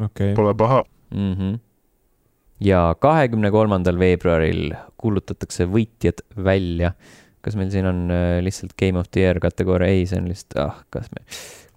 okei 0.00 0.32
okay., 0.32 0.34
Pole 0.34 0.54
paha. 0.54 0.84
mm. 1.14 1.32
-hmm. 1.32 1.58
ja 2.60 2.96
kahekümne 3.00 3.50
kolmandal 3.50 3.98
veebruaril 3.98 4.74
kuulutatakse 4.96 5.64
võitjad 5.64 6.22
välja. 6.44 6.92
kas 7.40 7.56
meil 7.56 7.70
siin 7.70 7.86
on 7.86 8.10
äh, 8.10 8.42
lihtsalt 8.42 8.74
Game 8.78 8.98
of 8.98 9.10
the 9.10 9.20
Year 9.20 9.40
kategooria? 9.40 9.88
ei, 9.88 10.06
see 10.06 10.18
on 10.18 10.28
lihtsalt, 10.28 10.56
ah, 10.58 10.84
kas 10.90 11.10
me, 11.14 11.24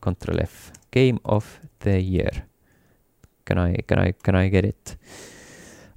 Control 0.02 0.40
F, 0.44 0.72
Game 0.94 1.20
of 1.24 1.60
the 1.80 2.00
Year. 2.00 2.44
Can 3.46 3.60
I, 3.70 3.82
can 3.88 4.08
I, 4.08 4.14
can 4.24 4.36
I 4.36 4.50
get 4.50 4.66
it 4.66 4.98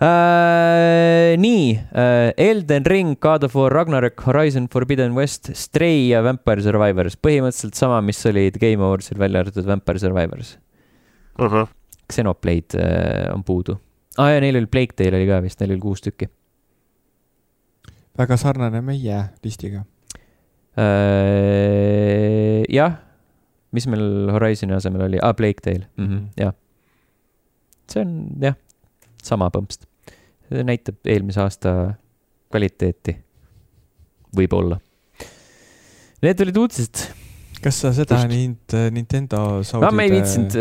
Uh, 0.02 1.36
nii 1.38 1.76
uh,, 1.78 2.32
Elden 2.36 2.82
Ring, 2.90 3.12
God 3.22 3.44
of 3.46 3.54
War, 3.54 3.70
Ragnarök, 3.70 4.18
Horizon 4.26 4.66
Forbidden 4.72 5.14
West, 5.14 5.52
Stray 5.54 6.08
ja 6.08 6.24
Vampire 6.26 6.64
Survivors, 6.64 7.14
põhimõtteliselt 7.22 7.78
sama, 7.78 8.00
mis 8.02 8.18
olid 8.26 8.58
Game 8.58 8.82
Awardsil 8.82 9.20
välja 9.22 9.44
arvatud 9.44 9.68
Vampire 9.68 10.02
Survivors. 10.02 10.56
ahah, 11.38 11.70
Xenoblade 12.10 12.82
uh, 12.82 13.28
on 13.30 13.44
puudu 13.46 13.76
ah,. 14.18 14.32
ja 14.34 14.40
neil 14.42 14.58
oli 14.58 14.66
Plague 14.66 14.98
Tale 14.98 15.16
oli 15.20 15.28
ka 15.30 15.38
vist, 15.44 15.62
neil 15.62 15.76
oli 15.76 15.84
kuus 15.84 16.02
tükki 16.02 16.26
väga 18.18 18.36
sarnane 18.36 18.82
meie 18.82 19.22
listiga. 19.46 19.84
uh,. 20.82 22.66
jah, 22.74 22.98
mis 23.70 23.86
meil 23.86 24.34
Horizoni 24.34 24.74
asemel 24.80 25.06
oli 25.06 25.22
ah,, 25.22 25.30
Plague 25.38 25.62
Tale 25.62 25.86
mm, 25.94 26.10
-hmm, 26.10 26.26
jah. 26.42 26.52
see 27.86 28.02
on 28.02 28.12
jah, 28.42 28.58
sama 29.22 29.46
põmpst. 29.54 29.91
Näitab 30.66 30.96
eelmise 31.08 31.40
aasta 31.44 31.74
kvaliteeti. 32.52 33.16
võib-olla. 34.36 34.78
Need 36.22 36.40
olid 36.40 36.56
uudised 36.62 37.02
kas 37.62 37.76
sa 37.78 37.92
seda 37.94 38.16
Just. 38.18 38.32
Nint, 38.32 38.74
Nintendo 38.90 39.62
Saudi 39.62 39.84
no 39.86 39.90
ma 39.94 40.02
ei 40.02 40.10
viitsinud, 40.16 40.54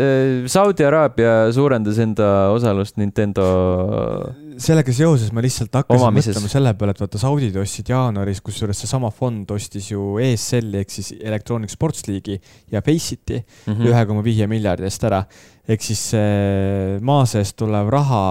Saudi 0.52 0.84
Araabia 0.86 1.32
suurendas 1.54 1.98
enda 1.98 2.28
osalust 2.54 2.94
Nintendo. 3.00 3.42
sellega 4.62 4.92
seoses 4.94 5.32
ma 5.34 5.42
lihtsalt 5.42 5.72
hakkasin 5.74 5.98
Omamises. 5.98 6.36
mõtlema 6.36 6.52
selle 6.52 6.74
peale, 6.78 6.94
et 6.94 7.00
vaata 7.02 7.18
Saudid 7.18 7.56
ostsid 7.58 7.90
jaanuaris, 7.90 8.42
kusjuures 8.44 8.78
seesama 8.84 9.10
fond 9.10 9.50
ostis 9.50 9.90
ju 9.90 10.18
ESL-i 10.22 10.78
ehk 10.84 10.94
siis 10.94 11.10
Electronic 11.18 11.74
Sports 11.74 12.06
League'i 12.06 12.38
ja 12.70 12.82
Faceit 12.86 13.34
Mhm. 13.66 13.82
ühe 13.90 14.06
koma 14.06 14.22
viie 14.22 14.46
miljardi 14.46 14.86
eest 14.86 15.02
ära. 15.08 15.24
Ehk 15.70 15.84
siis 15.84 16.00
see 16.10 16.96
maa 17.06 17.22
seest 17.30 17.54
tulev 17.60 17.86
raha 17.92 18.22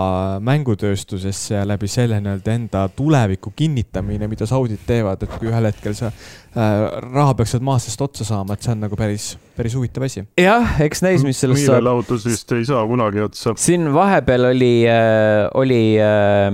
mängutööstusesse 0.44 1.54
ja 1.56 1.62
läbi 1.68 1.88
selle 1.88 2.18
nii-öelda 2.20 2.56
enda 2.58 2.82
tuleviku 2.92 3.54
kinnitamine, 3.56 4.28
mida 4.28 4.48
Saudid 4.50 4.84
teevad, 4.88 5.24
et 5.24 5.32
kui 5.40 5.48
ühel 5.48 5.70
hetkel 5.70 5.96
see 5.96 6.10
äh, 6.12 6.84
raha 7.14 7.38
peaks 7.40 7.56
sealt 7.56 7.64
maa 7.64 7.80
seest 7.80 8.04
otsa 8.04 8.28
saama, 8.28 8.58
et 8.58 8.68
see 8.68 8.74
on 8.76 8.84
nagu 8.84 9.00
päris, 9.00 9.30
päris 9.56 9.78
huvitav 9.80 10.04
asi. 10.10 10.26
jah, 10.44 10.76
eks 10.84 11.06
näis, 11.08 11.24
mis 11.24 11.40
sellest 11.40 11.64
saab. 11.64 11.80
meelelahutus 11.80 12.28
vist 12.28 12.52
ei 12.58 12.68
saa 12.68 12.84
kunagi 12.92 13.24
otsa. 13.24 13.56
siin 13.64 13.88
vahepeal 13.96 14.50
oli 14.52 14.74
äh,, 14.92 15.48
oli 15.56 15.82
äh,, 16.04 16.52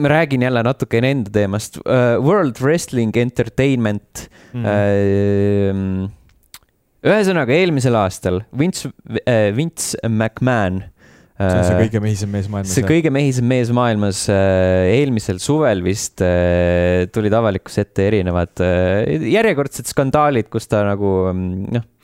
ma 0.00 0.14
räägin 0.16 0.48
jälle 0.48 0.64
natukene 0.64 1.12
enda 1.12 1.30
teemast 1.36 1.76
äh,, 1.84 2.16
World 2.24 2.62
Wrestling 2.64 3.12
Entertainment 3.20 4.30
Mm. 4.56 4.64
äh,. 4.64 6.08
Ühesõnaga 7.06 7.54
eelmisel 7.56 7.96
aastal 8.00 8.42
Vince 8.56 8.90
äh,, 9.22 9.50
Vince 9.56 9.98
McMahon. 10.08 10.82
see 11.36 11.52
on 11.52 11.66
see 11.68 11.80
kõige 11.84 12.00
mehisem 12.00 12.30
mees 12.32 12.46
maailmas. 12.48 12.74
see 12.74 12.86
kõige 12.86 13.12
mehisem 13.12 13.48
mees 13.50 13.72
maailmas 13.76 14.22
äh, 14.32 14.86
eelmisel 14.96 15.40
suvel 15.42 15.84
vist 15.86 16.22
äh, 16.24 17.04
tulid 17.12 17.34
avalikkuse 17.36 17.84
ette 17.86 18.08
erinevad 18.10 18.64
äh, 18.64 19.28
järjekordsed 19.36 19.90
skandaalid, 19.92 20.48
kus 20.52 20.70
ta 20.72 20.82
nagu 20.88 21.12
mm, 21.32 21.68
noh 21.76 21.84
äh, 21.84 21.95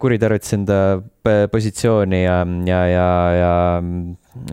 kuritarvitas 0.00 0.54
enda 0.56 0.76
positsiooni 1.52 2.22
ja, 2.22 2.38
ja, 2.64 2.78
ja, 2.88 3.08
ja, 3.36 3.50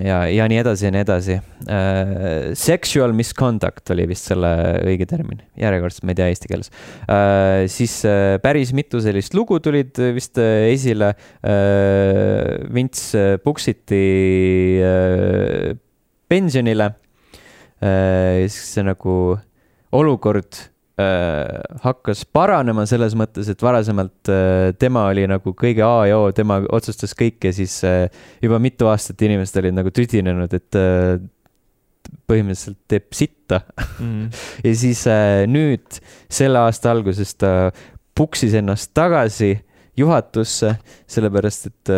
ja, 0.04 0.18
ja 0.28 0.48
nii 0.52 0.60
edasi 0.60 0.88
ja 0.88 0.92
nii 0.92 1.04
edasi 1.06 1.38
äh,. 1.72 2.52
Sexual 2.60 3.16
misconduct 3.16 3.94
oli 3.96 4.08
vist 4.10 4.28
selle 4.28 4.52
õige 4.84 5.08
termin, 5.08 5.40
järjekordselt 5.60 6.08
ma 6.08 6.12
ei 6.12 6.20
tea 6.20 6.28
eesti 6.34 6.52
keeles 6.52 6.72
äh,. 7.08 7.64
siis 7.72 8.02
äh, 8.10 8.36
päris 8.44 8.76
mitu 8.76 9.00
sellist 9.04 9.38
lugu 9.38 9.62
tulid 9.64 9.96
vist 10.18 10.42
äh, 10.44 10.68
esile 10.74 11.14
äh,. 11.40 12.60
Vince 12.76 13.40
Puksiti 13.46 14.04
äh, 14.84 15.72
pensionile 16.28 16.92
äh,. 17.80 18.44
siis 18.50 18.74
see 18.76 18.88
nagu 18.92 19.38
olukord 19.96 20.52
äh, 20.52 20.75
hakkas 20.96 22.24
paranema 22.32 22.86
selles 22.88 23.16
mõttes, 23.20 23.50
et 23.52 23.64
varasemalt 23.64 24.30
äh, 24.32 24.70
tema 24.80 25.06
oli 25.12 25.26
nagu 25.28 25.52
kõige 25.58 25.84
A 25.84 26.06
ja 26.08 26.20
O, 26.22 26.30
tema 26.36 26.62
otsustas 26.72 27.12
kõik 27.18 27.50
ja 27.50 27.52
siis 27.56 27.82
äh, 27.84 28.06
juba 28.44 28.62
mitu 28.64 28.88
aastat 28.88 29.20
inimesed 29.28 29.60
olid 29.60 29.76
nagu 29.76 29.92
tüdinenud, 29.92 30.56
et 30.56 30.80
äh, 30.80 31.18
põhimõtteliselt 32.30 32.80
teeb 32.88 33.10
sitta 33.18 33.60
mm. 34.00 34.30
ja 34.68 34.76
siis 34.80 35.04
äh, 35.12 35.44
nüüd 35.52 36.00
selle 36.32 36.64
aasta 36.64 36.94
alguses 36.96 37.36
ta 37.36 37.52
puksis 38.16 38.56
ennast 38.56 38.94
tagasi 38.96 39.58
juhatusse, 40.00 40.78
sellepärast 41.12 41.70
et, 41.70 41.92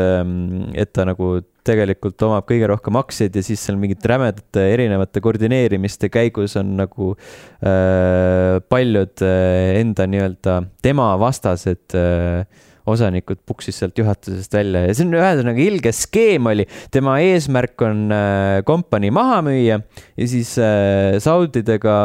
et 0.77 0.89
ta 0.93 1.05
nagu 1.05 1.37
tegelikult 1.67 2.23
omab 2.27 2.47
kõige 2.49 2.69
rohkem 2.71 2.99
aktsiaid 2.99 3.35
ja 3.37 3.43
siis 3.45 3.63
seal 3.63 3.79
mingite 3.79 4.09
rämedate 4.11 4.63
erinevate 4.73 5.23
koordineerimiste 5.23 6.11
käigus 6.13 6.57
on 6.59 6.75
nagu 6.79 7.13
äh, 7.15 8.57
paljud 8.71 9.25
äh, 9.25 9.75
enda 9.81 10.07
nii-öelda 10.09 10.61
tema 10.85 11.11
vastased 11.21 11.97
äh, 11.97 12.65
osanikud 12.87 13.41
puksis 13.47 13.79
sealt 13.81 13.97
juhatusest 13.99 14.53
välja. 14.53 14.85
Ja 14.87 14.95
see 14.95 15.05
on 15.07 15.15
ühesõnaga 15.17 15.63
ilge 15.63 15.91
skeem 15.95 16.47
oli, 16.51 16.65
tema 16.93 17.17
eesmärk 17.23 17.83
on 17.87 18.05
äh, 18.15 18.61
kompanii 18.67 19.11
maha 19.15 19.41
müüa 19.45 19.79
ja 19.81 20.27
siis 20.31 20.53
äh, 20.61 21.17
Saudidega 21.23 21.97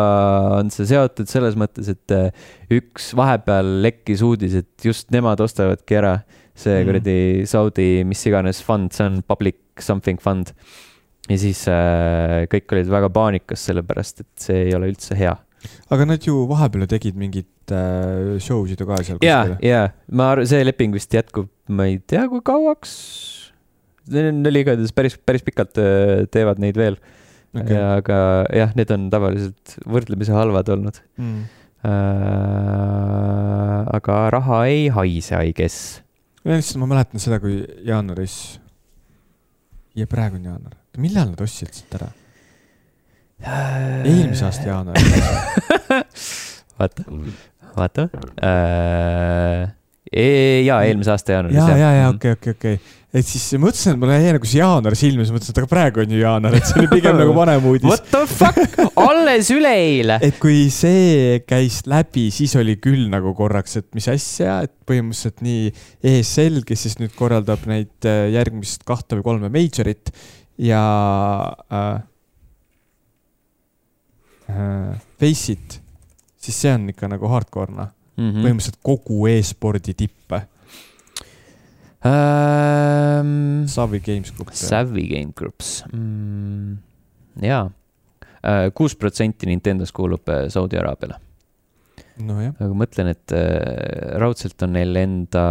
on 0.58 0.72
see 0.74 0.88
seotud 0.90 1.30
selles 1.30 1.58
mõttes, 1.58 1.92
et 1.92 2.16
äh, 2.16 2.30
üks 2.72 3.12
vahepeal 3.18 3.78
lekkis 3.86 4.24
uudis, 4.26 4.58
et 4.62 4.88
just 4.88 5.10
nemad 5.14 5.40
ostavadki 5.44 6.00
ära 6.02 6.16
see 6.54 6.78
Mhm. 6.82 6.86
kuradi 6.88 7.18
Saudi 7.48 8.04
mis 8.04 8.24
iganes 8.28 8.62
fond, 8.62 8.92
see 8.92 9.06
on 9.06 9.22
public 9.22 9.56
something 9.80 10.20
fund. 10.20 10.52
ja 11.30 11.36
siis 11.38 11.64
äh, 11.70 12.44
kõik 12.50 12.72
olid 12.74 12.88
väga 12.90 13.08
paanikas, 13.14 13.62
sellepärast 13.68 14.20
et 14.24 14.30
see 14.36 14.64
ei 14.68 14.74
ole 14.74 14.90
üldse 14.90 15.14
hea. 15.16 15.36
aga 15.90 16.04
nad 16.04 16.20
ju 16.26 16.46
vahepeal 16.50 16.82
ju 16.84 16.88
tegid 16.96 17.16
mingit 17.16 17.70
äh, 17.70 18.38
show 18.42 18.66
sid 18.66 18.80
ju 18.80 18.86
ka 18.86 18.96
seal 19.02 19.18
ja, 19.22 19.44
kuskil. 19.46 19.68
ja 19.68 19.82
ma 20.10 20.32
arvan, 20.32 20.46
see 20.50 20.64
leping 20.66 20.92
vist 20.92 21.14
jätkub, 21.14 21.48
ma 21.68 21.86
ei 21.86 22.00
tea, 22.04 22.26
kui 22.28 22.40
kauaks. 22.44 22.92
Neil 24.10 24.56
igatahes 24.58 24.90
päris, 24.90 25.14
päris 25.16 25.44
pikalt 25.46 25.78
äh, 25.78 26.26
teevad 26.34 26.58
neid 26.58 26.74
veel 26.76 26.96
okay.. 27.54 27.76
aga 27.78 28.16
jah, 28.50 28.72
need 28.74 28.90
on 28.90 29.06
tavaliselt 29.12 29.76
võrdlemisi 29.86 30.34
halvad 30.34 30.68
olnud 30.74 30.98
Mm. 31.22 31.44
äh,. 31.86 33.82
aga 33.96 34.16
raha 34.34 34.58
ei 34.70 34.88
haise, 34.94 35.36
I 35.38 35.52
guess. 35.56 36.00
Lihtsalt 36.44 36.80
ma 36.82 36.88
mäletan 36.94 37.22
seda, 37.22 37.38
kui 37.42 37.60
jaanuaris 37.86 38.36
ja 39.98 40.08
praegu 40.10 40.40
on 40.40 40.48
jaanuar, 40.50 40.76
millal 41.02 41.32
nad 41.32 41.44
ostsid 41.44 41.72
sealt 41.76 41.98
ära? 42.00 42.10
eelmise 43.42 44.46
aasta 44.46 44.68
jaanuaris. 44.68 46.02
vaata, 46.78 47.06
vaata 47.76 48.08
äh,. 48.42 49.70
jaa, 50.12 50.82
eelmise 50.84 51.12
aasta 51.14 51.38
jaanuaris. 51.38 51.56
ja, 51.56 51.76
ja, 51.78 51.92
ja 51.96 52.08
okei, 52.12 52.34
okei, 52.36 52.52
okei. 52.56 52.98
et 53.16 53.28
siis 53.28 53.46
mõtlesin, 53.60 53.94
et 53.94 54.00
mul 54.02 54.12
jäi 54.12 54.34
nagu 54.36 54.48
see 54.48 54.60
jaanuar 54.60 54.96
silma, 54.98 55.24
siis 55.24 55.34
mõtlesin, 55.34 55.54
et 55.54 55.60
aga 55.62 55.70
praegu 55.70 56.02
on 56.02 56.12
ju 56.12 56.20
jaanuar, 56.20 56.56
et 56.58 56.68
see 56.68 56.80
oli 56.82 56.90
pigem 56.90 57.16
nagu 57.20 57.32
vanem 57.36 57.68
uudis. 57.70 57.88
What 57.88 58.10
the 58.12 58.22
fuck, 58.28 58.76
alles 59.00 59.48
üleeile. 59.54 60.18
et 60.28 60.36
kui 60.42 60.66
see 60.74 61.40
käis 61.48 61.80
läbi, 61.88 62.26
siis 62.34 62.54
oli 62.60 62.76
küll 62.82 63.08
nagu 63.12 63.32
korraks, 63.38 63.78
et 63.80 63.88
mis 63.96 64.10
asja, 64.12 64.60
et 64.66 64.74
põhimõtteliselt 64.88 65.40
nii 65.46 65.72
ESL, 66.12 66.60
kes 66.68 66.86
siis 66.88 67.00
nüüd 67.00 67.16
korraldab 67.16 67.64
neid 67.70 68.08
äh, 68.08 68.28
järgmist 68.36 68.84
kahte 68.88 69.16
või 69.18 69.28
kolme 69.30 69.52
majorit 69.52 70.12
ja 70.60 70.82
äh, 71.72 72.02
äh, 74.52 75.00
Faceit, 75.20 75.80
siis 76.36 76.62
see 76.64 76.76
on 76.76 76.90
ikka 76.92 77.08
nagu 77.08 77.32
hardcore 77.32 77.72
noh, 77.80 77.92
Mhm. 78.16 78.42
põhimõtteliselt 78.44 78.80
kogu 78.84 79.26
e-spordi 79.30 79.94
tipp. 79.96 80.18
Ähm, 82.02 83.66
Savi 83.70 84.00
Games 84.02 84.32
Group. 84.34 84.50
Savvy 84.58 85.06
Game 85.06 85.30
Groups 85.38 85.84
mm,. 85.92 86.78
jaa, 87.46 87.68
kuus 88.74 88.96
protsenti 88.98 89.46
Nintendost 89.46 89.94
kuulub 89.94 90.26
äh, 90.34 90.48
Saudi 90.50 90.80
Araabiale. 90.80 91.20
nojah, 92.26 92.56
aga 92.58 92.74
mõtlen, 92.74 93.12
et 93.14 93.34
äh, 93.38 94.18
raudselt 94.18 94.66
on 94.66 94.74
neil 94.74 94.98
enda 94.98 95.44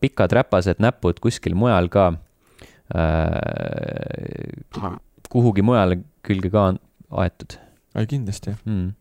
pikad 0.00 0.32
räpased 0.38 0.80
näpud 0.80 1.20
kuskil 1.20 1.54
mujal 1.58 1.92
ka 1.92 2.08
äh,. 2.96 4.56
kuhugi 5.28 5.60
mujale 5.60 6.00
külge 6.24 6.48
ka 6.56 6.70
aetud 7.20 7.60
kindlasti 8.08 8.56
mm.. 8.64 8.94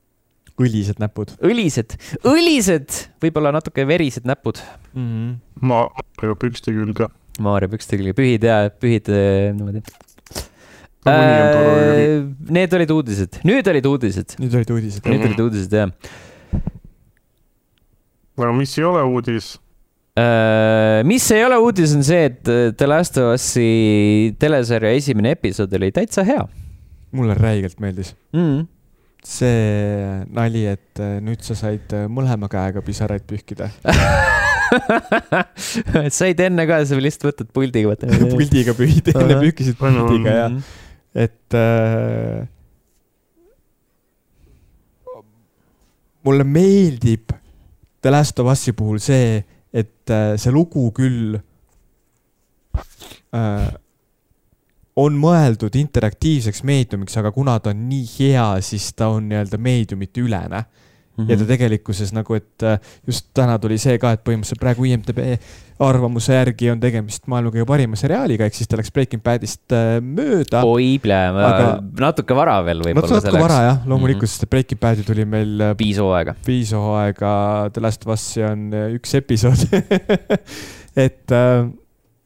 Õlised 0.61 0.99
näpud 1.03 1.33
õlised, 1.43 1.97
õlised, 2.27 2.99
võib-olla 3.23 3.51
natuke 3.55 3.85
verised 3.87 4.27
näpud 4.27 4.61
mm. 4.93 5.05
-hmm. 5.05 5.33
ma 5.67 5.85
ju 6.23 6.35
pükste 6.39 6.73
külge. 6.75 7.09
Maarja 7.43 7.69
pükste 7.71 7.99
külge, 7.99 8.15
pühid 8.15 8.45
ja 8.47 8.69
pühid 8.71 9.11
äh, 9.11 9.51
niimoodi. 9.55 9.83
Äh, 11.05 12.23
Need 12.49 12.73
olid 12.73 12.91
uudised, 12.95 13.41
nüüd 13.45 13.67
olid 13.69 13.85
uudised, 13.85 14.37
nüüd 14.41 14.55
olid 14.55 14.71
uudised. 14.73 15.05
nüüd 15.05 15.27
olid 15.27 15.43
uudised 15.43 15.75
jah. 15.75 15.91
aga 18.39 18.51
mis 18.55 18.77
ei 18.79 18.87
ole 18.87 19.03
uudis, 19.03 19.53
Äh, 20.15 21.03
mis 21.03 21.25
ei 21.35 21.43
ole 21.43 21.57
uudis, 21.59 21.91
on 21.91 22.03
see, 22.07 22.29
et 22.29 22.47
äh, 22.47 22.69
The 22.71 22.87
Last 22.87 23.17
of 23.19 23.33
Us'i 23.33 24.31
telesarja 24.39 24.93
esimene 24.95 25.33
episood 25.35 25.73
oli 25.75 25.89
täitsa 25.91 26.23
hea 26.23 26.45
mulle 27.15 27.35
räigelt 27.35 27.81
meeldis 27.83 28.13
mm.. 28.31 28.63
See 29.25 30.25
nali, 30.35 30.65
et 30.69 30.99
äh, 31.01 31.15
nüüd 31.25 31.41
sa 31.45 31.55
said 31.57 31.93
äh, 31.97 32.03
mõlema 32.11 32.49
käega 32.51 32.81
pisaraid 32.85 33.23
pühkida. 33.29 33.71
said 36.19 36.39
enne 36.45 36.65
ka, 36.69 36.81
sa 36.85 36.99
lihtsalt 37.01 37.31
võtad 37.31 37.49
puldiga, 37.55 37.93
võtad. 37.93 38.13
puldiga 38.35 38.75
pühid, 38.77 39.09
enne 39.15 39.39
pühkisid 39.41 39.75
puldiga 39.79 40.35
ja, 40.39 40.45
Mhm. 40.49 40.59
et 41.25 41.53
äh, 41.57 42.45
mulle 46.25 46.43
meeldib 46.43 47.33
The 48.01 48.11
Last 48.13 48.39
of 48.41 48.49
Us'i 48.51 48.73
puhul 48.77 48.99
see, 49.01 49.39
et 49.73 50.09
äh, 50.13 50.35
see 50.41 50.51
lugu 50.53 50.87
küll 50.97 51.37
äh, 53.33 53.69
on 54.95 55.17
mõeldud 55.19 55.75
interaktiivseks 55.75 56.63
meediumiks, 56.63 57.17
aga 57.19 57.31
kuna 57.35 57.57
ta 57.59 57.73
on 57.73 57.81
nii 57.89 58.05
hea, 58.19 58.47
siis 58.63 58.93
ta 58.95 59.09
on 59.11 59.27
nii-öelda 59.29 59.57
meediumite 59.59 60.21
ülene 60.23 60.65
Mhm. 61.17 61.29
ja 61.31 61.35
ta 61.39 61.45
tegelikkuses 61.47 62.09
nagu, 62.11 62.35
et 62.35 62.63
äh, 62.67 62.73
just 63.07 63.29
täna 63.33 63.53
tuli 63.57 63.77
see 63.79 63.93
ka, 63.97 64.09
et 64.17 64.23
põhimõtteliselt 64.27 64.59
praegu 64.59 64.83
IMDB 64.83 65.37
arvamuse 65.79 66.33
järgi 66.35 66.67
on 66.73 66.79
tegemist 66.83 67.23
maailma 67.31 67.53
kõige 67.53 67.63
parima 67.69 67.95
seriaaliga, 67.95 68.43
ehk 68.49 68.53
siis 68.57 68.67
ta 68.67 68.75
läks 68.75 68.91
Breaking 68.91 69.23
Badist 69.23 69.71
äh, 69.71 70.01
mööda. 70.03 70.65
oi, 70.67 70.97
plää, 70.99 71.29
Aga- 71.31 71.79
natuke 72.03 72.35
vara 72.35 72.57
veel 72.67 72.83
võib-olla 72.83 73.15
natuke 73.21 73.39
vara 73.45 73.61
jah, 73.63 73.79
loomulikult, 73.87 74.27
Mhm. 74.27 74.33
sest 74.35 74.49
Breaking 74.51 74.79
Badi 74.83 75.03
tuli 75.07 75.23
meil 75.25 75.55
äh, 75.61 75.73
viis 75.79 75.97
hooaega. 76.03 76.35
viis 76.45 76.71
hooaega, 76.75 77.69
The 77.71 77.81
Last 77.87 78.03
of 78.05 78.11
Us'i 78.17 78.43
on 78.51 78.67
üks 78.99 79.15
episood 79.15 79.71
et 81.05 81.31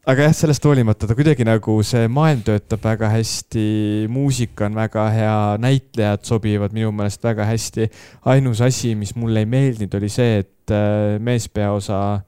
aga 0.07 0.29
jah, 0.29 0.35
sellest 0.35 0.63
hoolimata 0.65 1.07
ta 1.09 1.15
kuidagi 1.17 1.45
nagu 1.47 1.75
see 1.85 2.07
maailm 2.11 2.41
töötab 2.45 2.85
väga 2.85 3.09
hästi, 3.11 3.65
muusika 4.11 4.69
on 4.69 4.79
väga 4.79 5.05
hea, 5.13 5.35
näitlejad 5.61 6.23
sobivad 6.27 6.75
minu 6.75 6.91
meelest 6.95 7.23
väga 7.23 7.47
hästi. 7.49 7.89
ainus 8.31 8.61
asi, 8.61 8.95
mis 8.95 9.15
mulle 9.15 9.43
ei 9.43 9.49
meeldinud, 9.49 9.99
oli 9.99 10.09
see, 10.13 10.39
et 10.45 10.73
äh, 10.73 11.19
meespeaosa 11.19 12.21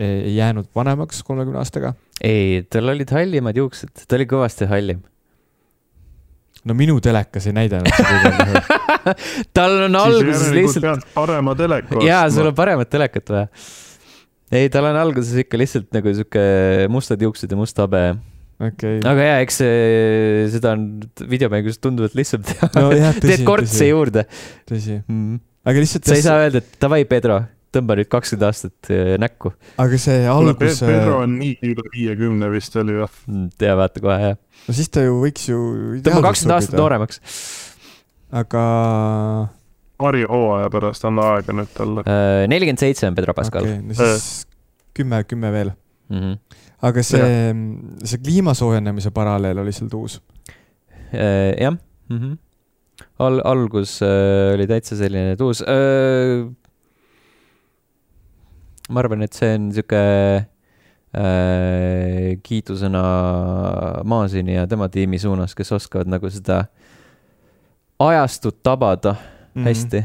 ei 0.00 0.36
jäänud 0.36 0.70
vanemaks 0.74 1.22
kolmekümne 1.26 1.58
aastaga. 1.58 1.94
ei, 2.22 2.62
tal 2.70 2.88
olid 2.94 3.10
hallimad 3.10 3.56
juuksed, 3.56 4.06
ta 4.06 4.16
oli 4.16 4.28
kõvasti 4.30 4.70
hallim. 4.70 5.02
no 6.64 6.76
minu 6.78 7.00
telekas 7.00 7.50
ei 7.50 7.56
näidanud 7.56 7.90
seda 7.96 8.62
tal 9.56 9.78
on 9.88 9.96
alguses 9.96 10.50
lihtsalt, 10.54 11.06
parema 11.14 11.54
teleku 11.58 12.04
jaa, 12.06 12.28
sul 12.30 12.52
on 12.52 12.54
paremat 12.54 12.90
telekat 12.92 13.34
vaja. 13.34 13.48
ei, 14.50 14.70
tal 14.72 14.88
on 14.90 14.98
alguses 14.98 15.36
ikka 15.44 15.60
lihtsalt 15.60 15.88
nagu 15.94 16.12
sihuke 16.14 16.42
mustad 16.92 17.22
juuksed 17.22 17.52
ja 17.52 17.58
must 17.58 17.78
habe. 17.82 18.02
okei, 18.60 18.98
aga 19.06 19.28
jaa, 19.28 19.38
eks 19.44 19.60
see, 19.62 19.78
seda 20.56 20.74
on 20.76 20.88
videomängus 21.30 21.80
tunduvalt 21.82 22.16
lihtsam 22.18 22.42
teha 22.46 22.70
No 22.76 22.90
teed 23.22 23.46
kortsi 23.46 23.76
tõsi. 23.76 23.88
juurde 23.92 24.26
tõsi, 24.68 24.98
mm.. 25.00 25.40
aga 25.70 25.86
lihtsalt 25.86 26.10
sa 26.10 26.18
ei 26.18 26.26
saa 26.26 26.42
öelda, 26.42 26.64
et 26.64 26.76
davai, 26.82 27.04
Pedro, 27.08 27.40
tõmba 27.74 27.96
nüüd 28.00 28.10
kakskümmend 28.10 28.48
aastat 28.50 28.90
äh, 28.90 29.14
näkku. 29.22 29.54
aga 29.80 30.02
see 30.02 30.26
algus, 30.30 30.82
Pedro 30.82 31.22
on 31.22 31.38
nii 31.38 31.54
üle 31.70 31.86
viiekümne 31.94 32.50
vist 32.52 32.76
oli 32.80 32.98
jah. 32.98 33.16
tea, 33.60 33.78
vaata 33.78 34.02
kohe 34.02 34.18
jah. 34.32 34.40
no 34.66 34.76
siis 34.76 34.90
ta 34.92 35.06
ju 35.06 35.22
võiks 35.22 35.46
ju. 35.52 35.62
tõmba 36.02 36.26
kakskümmend 36.30 36.58
aastat. 36.58 36.78
nooremaks. 36.80 37.22
aga 38.42 38.66
paari 40.00 40.24
hooaja 40.28 40.70
pärast 40.72 41.04
anna 41.08 41.26
aega 41.36 41.54
nüüd 41.56 41.70
talle. 41.76 42.04
Äh, 42.08 42.44
nelikümmend 42.50 42.82
seitse 42.82 43.08
on 43.08 43.16
Pedro 43.18 43.34
Pascal 43.36 43.66
okei, 43.68 43.80
no 43.84 43.96
siis 43.98 44.28
kümme, 44.96 45.22
kümme 45.28 45.52
veel. 45.54 45.72
mm. 46.08 46.20
-hmm. 46.20 46.60
aga 46.88 47.02
see, 47.06 47.54
see 48.04 48.22
kliima 48.24 48.54
soojenemise 48.54 49.10
paralleel 49.10 49.58
oli 49.58 49.72
seal 49.72 49.90
tuus. 49.92 50.20
jah 51.12 51.74
mm 52.08 52.18
-hmm. 52.18 52.38
Al-, 53.18 53.42
algus 53.44 54.00
äh, 54.02 54.54
oli 54.54 54.66
täitsa 54.66 54.96
selline 54.96 55.36
tuus 55.36 55.62
äh,. 55.62 56.46
ma 58.88 59.00
arvan, 59.00 59.22
et 59.22 59.32
see 59.32 59.54
on 59.54 59.72
sihuke 59.72 59.96
äh, 60.36 60.46
kiidusõna 62.42 63.02
Maasini 64.04 64.54
ja 64.54 64.66
tema 64.66 64.88
tiimi 64.88 65.18
suunas, 65.18 65.54
kes 65.54 65.72
oskavad 65.72 66.06
nagu 66.10 66.30
seda 66.30 66.64
ajastut 67.98 68.62
tabada 68.62 69.14
Mhm. 69.54 69.66
hästi. 69.66 70.04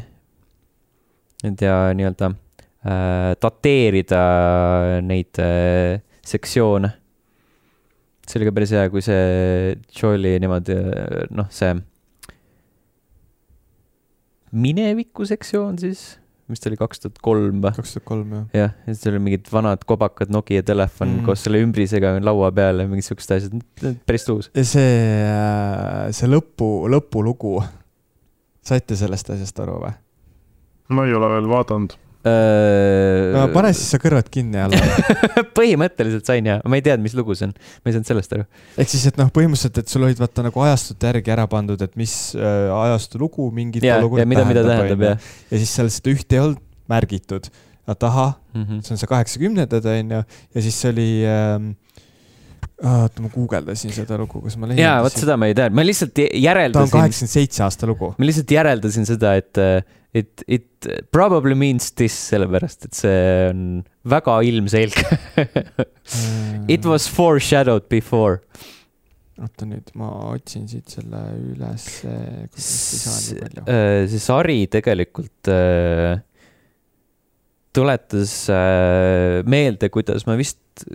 et 1.45 1.61
ja 1.61 1.93
nii-öelda 1.93 2.31
äh, 2.31 3.31
dateerida 3.41 4.21
neid 5.05 5.39
äh, 5.39 6.01
sektsioone. 6.25 6.93
see 8.25 8.39
oli 8.39 8.47
ka 8.47 8.55
päris 8.57 8.71
hea, 8.73 8.89
kui 8.89 9.03
see 9.05 9.75
Joel'i 9.93 10.39
niimoodi, 10.41 10.77
noh, 11.37 11.49
see 11.53 11.75
mineviku 14.55 15.25
sektsioon 15.27 15.77
siis, 15.81 16.15
mis 16.49 16.61
ta 16.61 16.69
oli, 16.71 16.79
kaks 16.79 17.03
tuhat 17.03 17.19
kolm 17.25 17.61
või? 17.63 17.73
kaks 17.75 17.95
tuhat 17.97 18.07
kolm 18.07 18.33
jah. 18.33 18.45
jah, 18.55 18.75
ja 18.85 18.95
siis 18.95 19.11
oli 19.11 19.21
mingid 19.27 19.49
vanad 19.51 19.83
kobakad 19.87 20.31
Nokia 20.33 20.63
telefon 20.65 21.11
mm. 21.11 21.25
Koos 21.27 21.43
selle 21.45 21.61
ümbrisega 21.65 22.15
laua 22.23 22.51
peal 22.55 22.83
ja 22.83 22.89
mingid 22.89 23.07
siuksed 23.07 23.35
asjad, 23.37 23.65
päris 24.07 24.27
tuus. 24.27 24.49
see, 24.55 24.89
see 26.15 26.31
lõpu, 26.31 26.69
lõpulugu, 26.91 27.59
saite 28.65 28.97
sellest 28.99 29.29
asjast 29.35 29.61
aru 29.63 29.77
või? 29.83 29.93
ma 30.95 31.05
ei 31.07 31.15
ole 31.17 31.29
veel 31.33 31.47
vaadanud. 31.49 31.95
no 33.35 33.43
pane 33.53 33.71
siis 33.77 33.91
sa 33.93 33.99
kõrvad 34.01 34.29
kinni 34.33 34.57
alla. 34.63 34.79
põhimõtteliselt 35.57 36.25
sain 36.29 36.47
ja 36.49 36.57
ma 36.65 36.79
ei 36.79 36.85
teadnud, 36.85 37.05
mis 37.05 37.15
lugu 37.17 37.37
see 37.37 37.49
on, 37.49 37.53
ma 37.55 37.91
ei 37.91 37.95
saanud 37.97 38.09
sellest 38.09 38.33
aru. 38.37 38.47
ehk 38.81 38.91
siis, 38.91 39.05
et 39.11 39.19
noh, 39.21 39.29
põhimõtteliselt, 39.33 39.81
et 39.83 39.93
sul 39.93 40.07
olid 40.07 40.21
vaata 40.21 40.45
nagu 40.47 40.65
ajastute 40.65 41.13
järgi 41.13 41.35
ära 41.35 41.45
pandud, 41.51 41.81
et 41.85 41.93
mis 41.99 42.15
äh, 42.37 42.73
ajastu 42.73 43.21
lugu 43.21 43.51
mingit 43.53 43.85
ja, 43.85 43.99
olukorda 44.01 44.25
ja 44.25 44.31
mida, 44.33 44.47
mida 44.49 44.65
tähendab 44.65 45.07
jah 45.09 45.31
ja 45.51 45.61
siis 45.61 45.77
seal 45.77 45.93
seda 45.93 46.13
ühte 46.15 46.37
ei 46.37 46.43
olnud 46.43 46.61
märgitud. 46.89 47.49
aga 47.85 48.07
ahah, 48.07 48.33
mm 48.53 48.63
-hmm. 48.63 48.81
see 48.81 48.93
on 48.93 48.97
see 48.97 49.09
kaheksakümnendad 49.09 49.85
onju 49.85 50.21
ja 50.25 50.61
siis 50.61 50.81
see 50.81 50.89
oli 50.89 51.09
ähm,. 51.29 51.73
oota, 52.83 53.23
ma 53.23 53.29
guugeldasin 53.31 53.93
seda 53.95 54.17
lugu, 54.19 54.41
kas 54.43 54.57
ma 54.59 54.69
leian. 54.69 54.81
ja 54.83 54.95
vot 55.05 55.15
seda 55.15 55.37
ma 55.39 55.47
ei 55.49 55.55
teadnud, 55.57 55.77
ma 55.79 55.85
lihtsalt 55.85 56.13
ta 56.15 56.25
on 56.27 56.43
järeldasin, 56.43 56.93
kaheksakümmend 56.95 57.35
seitse 57.37 57.63
aasta 57.65 57.89
lugu. 57.89 58.11
ma 58.17 58.27
lihtsalt 58.27 58.51
järeldasin 58.55 59.07
seda, 59.07 59.35
et, 59.39 59.61
et 60.15 60.45
it 60.47 60.89
probably 61.15 61.55
means 61.55 61.93
this, 61.95 62.17
sellepärast 62.31 62.89
et 62.89 62.97
see 62.97 63.25
on 63.51 63.65
väga 64.15 64.39
ilmselge. 64.51 65.05
It 66.75 66.85
was 66.89 67.07
foreshadowed 67.11 67.87
before. 67.91 68.41
oota 69.35 69.67
nüüd, 69.67 69.89
ma 69.99 70.09
otsin 70.31 70.67
siit 70.71 70.91
selle 70.95 71.19
ülesse. 71.51 72.13
see 72.55 74.21
sari 74.23 74.61
tegelikult 74.71 75.51
äh, 75.51 76.15
tuletas 77.75 78.37
äh, 78.51 79.43
meelde, 79.47 79.91
kuidas 79.91 80.23
ma 80.27 80.37
vist 80.39 80.85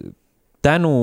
tänu, 0.65 0.95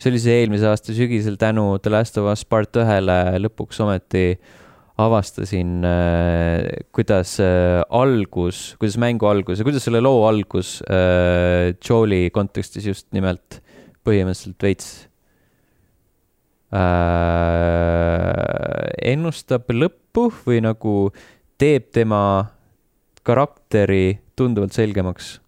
see 0.00 0.10
oli 0.10 0.20
see 0.22 0.38
eelmise 0.40 0.68
aasta 0.68 0.94
sügisel 0.96 1.36
tänu 1.40 1.74
The 1.82 1.92
Last 1.92 2.16
of 2.20 2.30
Us 2.32 2.44
part 2.48 2.76
ühele 2.80 3.18
lõpuks 3.44 3.80
ometi 3.84 4.24
avastasin, 5.00 5.80
kuidas 6.92 7.38
äh, 7.40 7.80
algus, 7.96 8.74
kuidas 8.80 8.98
mängu 9.00 9.28
algus 9.30 9.60
ja 9.60 9.64
kuidas 9.64 9.86
selle 9.86 10.02
loo 10.02 10.26
algus 10.28 10.78
äh, 10.84 11.72
Joel'i 11.80 12.28
kontekstis 12.34 12.88
just 12.90 13.06
nimelt 13.16 13.60
põhimõtteliselt 14.04 14.66
veits 14.66 14.90
äh, 16.74 16.80
ennustab 19.12 19.70
lõppu 19.72 20.28
või 20.44 20.60
nagu 20.64 20.96
teeb 21.60 21.90
tema 21.94 22.22
karakteri 23.26 24.20
tunduvalt 24.38 24.76
selgemaks 24.76 25.38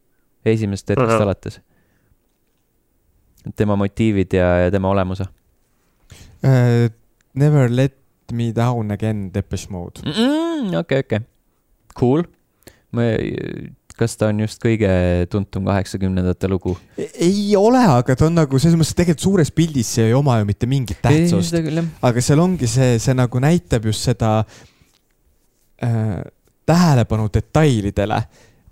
esimesest 0.44 0.92
hetkest 0.92 1.24
alates. 1.24 1.60
Tema 3.56 3.76
motiivid 3.76 4.34
ja, 4.38 4.48
ja 4.64 4.74
tema 4.74 4.90
olemuse 4.92 5.28
Uh, 6.42 6.90
Never 7.34 7.70
let 7.70 7.94
me 8.32 8.50
down 8.52 8.90
again, 8.90 9.30
Depeche 9.32 9.70
Mode. 9.70 10.02
okei, 10.78 10.98
okei, 10.98 11.20
cool. 11.98 12.24
ma, 12.90 13.06
kas 13.96 14.16
ta 14.18 14.28
on 14.32 14.42
just 14.42 14.60
kõige 14.60 14.90
tuntum 15.32 15.64
kaheksakümnendate 15.70 16.50
lugu? 16.50 16.74
ei 16.98 17.54
ole, 17.56 17.80
aga 17.94 18.16
ta 18.18 18.26
on 18.26 18.36
nagu 18.40 18.60
selles 18.60 18.76
mõttes, 18.80 18.96
tegelikult 18.98 19.24
suures 19.24 19.52
pildis 19.54 19.94
see 19.96 20.10
ei 20.10 20.16
oma 20.18 20.40
ju 20.40 20.48
mitte 20.50 20.68
mingit 20.68 21.00
tähtsust, 21.04 21.56
aga 22.02 22.24
seal 22.24 22.42
ongi 22.42 22.68
see, 22.70 22.98
see 23.02 23.16
nagu 23.16 23.42
näitab 23.42 23.86
just 23.88 24.10
seda 24.10 24.34
äh, 25.78 26.18
tähelepanu 26.68 27.30
detailidele 27.32 28.18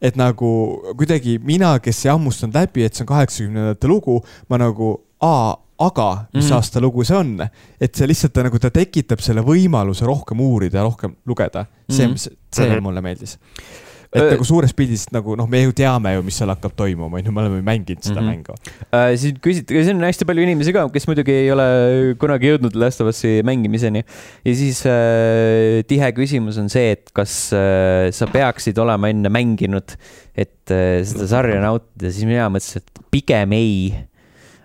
et 0.02 0.16
nagu 0.16 0.50
kuidagi 0.96 1.38
mina, 1.44 1.78
kes 1.82 2.04
ei 2.06 2.12
hammustanud 2.12 2.56
läbi, 2.56 2.84
et 2.84 2.94
see 2.94 3.04
on 3.04 3.10
kaheksakümnendate 3.12 3.90
lugu, 3.90 4.20
ma 4.48 4.60
nagu, 4.60 4.94
aa, 5.20 5.56
aga 5.80 6.08
mis 6.34 6.44
mm. 6.44 6.48
-hmm. 6.48 6.54
aasta 6.54 6.80
lugu 6.80 7.04
see 7.04 7.16
on, 7.16 7.36
et 7.80 7.94
see 7.94 8.06
lihtsalt 8.08 8.32
ta, 8.32 8.42
nagu 8.44 8.58
ta 8.58 8.70
tekitab 8.70 9.20
selle 9.24 9.40
võimaluse 9.40 10.04
rohkem 10.06 10.40
uurida 10.40 10.78
ja 10.78 10.84
rohkem 10.84 11.16
lugeda. 11.26 11.66
see 11.90 12.06
mm, 12.06 12.14
-hmm. 12.14 12.36
see 12.52 12.68
Mhm. 12.68 12.82
mulle 12.82 13.00
meeldis. 13.00 13.38
Et 14.10 14.26
nagu 14.32 14.46
suures 14.46 14.72
pildis 14.74 15.04
nagu 15.14 15.36
noh, 15.38 15.46
me 15.50 15.62
ju 15.62 15.74
teame 15.76 16.16
ju, 16.16 16.24
mis 16.26 16.38
seal 16.40 16.50
hakkab 16.50 16.74
toimuma, 16.78 17.20
on 17.20 17.28
ju, 17.28 17.34
me 17.34 17.44
oleme 17.44 17.60
mänginud 17.66 18.02
seda 18.02 18.20
mm 18.20 18.26
-hmm. 18.26 18.40
mängu 18.42 18.54
äh,. 18.90 19.14
siin 19.16 19.38
küsiti, 19.38 19.84
siin 19.84 19.96
on 19.96 20.08
hästi 20.08 20.26
palju 20.26 20.42
inimesi 20.42 20.74
ka, 20.74 20.88
kes 20.90 21.06
muidugi 21.06 21.32
ei 21.32 21.52
ole 21.52 21.68
kunagi 22.18 22.50
jõudnud 22.50 22.74
Last 22.74 23.00
of 23.00 23.12
Us'i 23.12 23.42
mängimiseni. 23.46 24.04
ja 24.44 24.54
siis 24.54 24.82
äh, 24.86 25.84
tihe 25.86 26.12
küsimus 26.12 26.58
on 26.58 26.68
see, 26.68 26.90
et 26.98 27.10
kas 27.14 27.52
äh, 27.54 28.10
sa 28.10 28.26
peaksid 28.26 28.78
olema 28.78 29.08
enne 29.08 29.28
mänginud, 29.28 29.96
et 30.34 30.70
äh, 30.70 31.02
seda 31.06 31.26
sarja 31.26 31.60
nautida, 31.60 32.10
siis 32.10 32.26
mina 32.26 32.50
mõtlesin, 32.50 32.82
et 32.82 33.04
pigem 33.10 33.52
ei 33.52 33.94
Äh, 33.94 34.09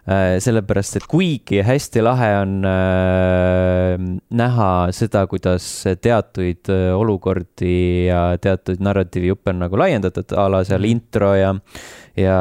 sellepärast, 0.06 0.99
et 0.99 1.06
kuigi 1.10 1.64
hästi 1.65 2.02
lahe 2.06 2.27
on 2.38 2.52
äh, 2.69 3.95
näha 4.38 4.69
seda, 4.94 5.23
kuidas 5.26 5.65
teatuid 5.98 6.69
äh, 6.69 6.91
olukordi 6.94 8.06
ja 8.06 8.36
teatuid 8.41 8.84
narratiivijuppe 8.86 9.49
on 9.56 9.64
nagu 9.65 9.80
laiendatud, 9.82 10.36
a 10.38 10.45
la 10.53 10.61
seal 10.68 10.86
mhm. 10.86 10.91
intro 10.94 11.34
ja, 11.34 11.56
ja 12.22 12.38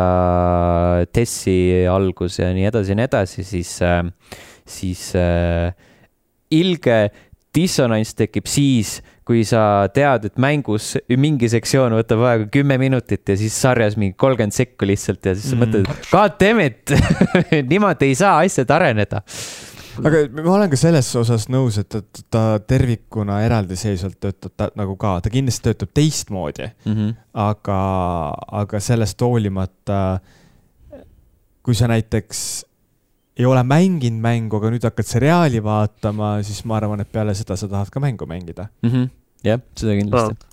Tessi 1.09 1.57
algus 1.89 2.39
ja 2.43 2.53
nii 2.53 2.69
edasi 2.69 2.93
ja 2.93 3.01
nii 3.01 3.09
edasi, 3.09 3.47
siis, 3.49 3.73
siis 4.77 5.07
ilge 6.55 6.99
dissonants 7.55 8.15
tekib 8.19 8.49
siis 8.51 8.99
kui 9.25 9.41
sa 9.49 9.89
tead, 9.95 10.27
et 10.29 10.41
mängus 10.41 10.95
mingi 11.21 11.49
sektsioon 11.49 11.97
võtab 11.97 12.25
aega 12.29 12.49
kümme 12.53 12.77
minutit 12.81 13.25
ja 13.29 13.37
siis 13.41 13.57
sarjas 13.57 13.97
mingi 14.01 14.17
kolmkümmend 14.21 14.57
sekku 14.57 14.89
lihtsalt 14.89 15.25
ja 15.25 15.33
siis 15.37 15.53
sa 15.53 15.57
mm. 15.57 15.63
mõtled, 15.65 16.09
god 16.11 16.37
damn 16.41 16.61
it 16.65 16.93
niimoodi 17.73 18.11
ei 18.13 18.19
saa 18.21 18.43
asjad 18.45 18.75
areneda 18.75 19.23
aga 20.03 20.25
ma 20.43 20.57
olen 20.59 20.73
ka 20.73 20.79
selles 20.79 21.09
osas 21.17 21.47
nõus, 21.53 21.79
et, 21.81 21.97
et 22.01 22.23
ta 22.33 22.59
tervikuna 22.61 23.41
eraldiseisvalt 23.47 24.19
töötab 24.21 24.55
ta, 24.59 24.69
nagu 24.77 24.99
ka, 25.01 25.17
ta 25.25 25.33
kindlasti 25.33 25.71
töötab 25.71 25.95
teistmoodi 25.97 26.69
mm. 26.69 26.93
-hmm. 26.93 27.17
aga, 27.47 27.81
aga 28.65 28.81
sellest 28.81 29.25
hoolimata, 29.25 30.19
kui 31.65 31.75
sa 31.79 31.89
näiteks 31.89 32.65
ei 33.35 33.47
ole 33.47 33.63
mänginud 33.67 34.23
mängu, 34.23 34.59
aga 34.61 34.71
nüüd 34.71 34.87
hakkad 34.87 35.09
seriaali 35.09 35.63
vaatama, 35.65 36.37
siis 36.47 36.63
ma 36.69 36.79
arvan, 36.79 37.03
et 37.03 37.11
peale 37.13 37.35
seda 37.35 37.57
sa 37.59 37.69
tahad 37.71 37.91
ka 37.91 38.03
mängu 38.03 38.29
mängida. 38.31 38.69
-hmm. 38.87 39.09
jah, 39.45 39.61
seda 39.77 39.97
kindlasti 39.99 40.37
no. 40.37 40.51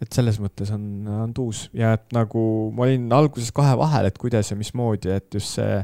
et 0.00 0.12
selles 0.12 0.38
mõttes 0.40 0.70
on, 0.74 0.84
on 1.26 1.34
tuus 1.34 1.68
ja 1.74 1.92
et 1.98 2.06
nagu 2.14 2.70
ma 2.74 2.86
olin 2.86 3.10
alguses 3.12 3.50
kahe 3.52 3.76
vahel, 3.78 4.06
et 4.06 4.18
kuidas 4.18 4.50
ja 4.50 4.56
mismoodi, 4.56 5.10
et 5.10 5.34
just 5.34 5.58
see 5.58 5.82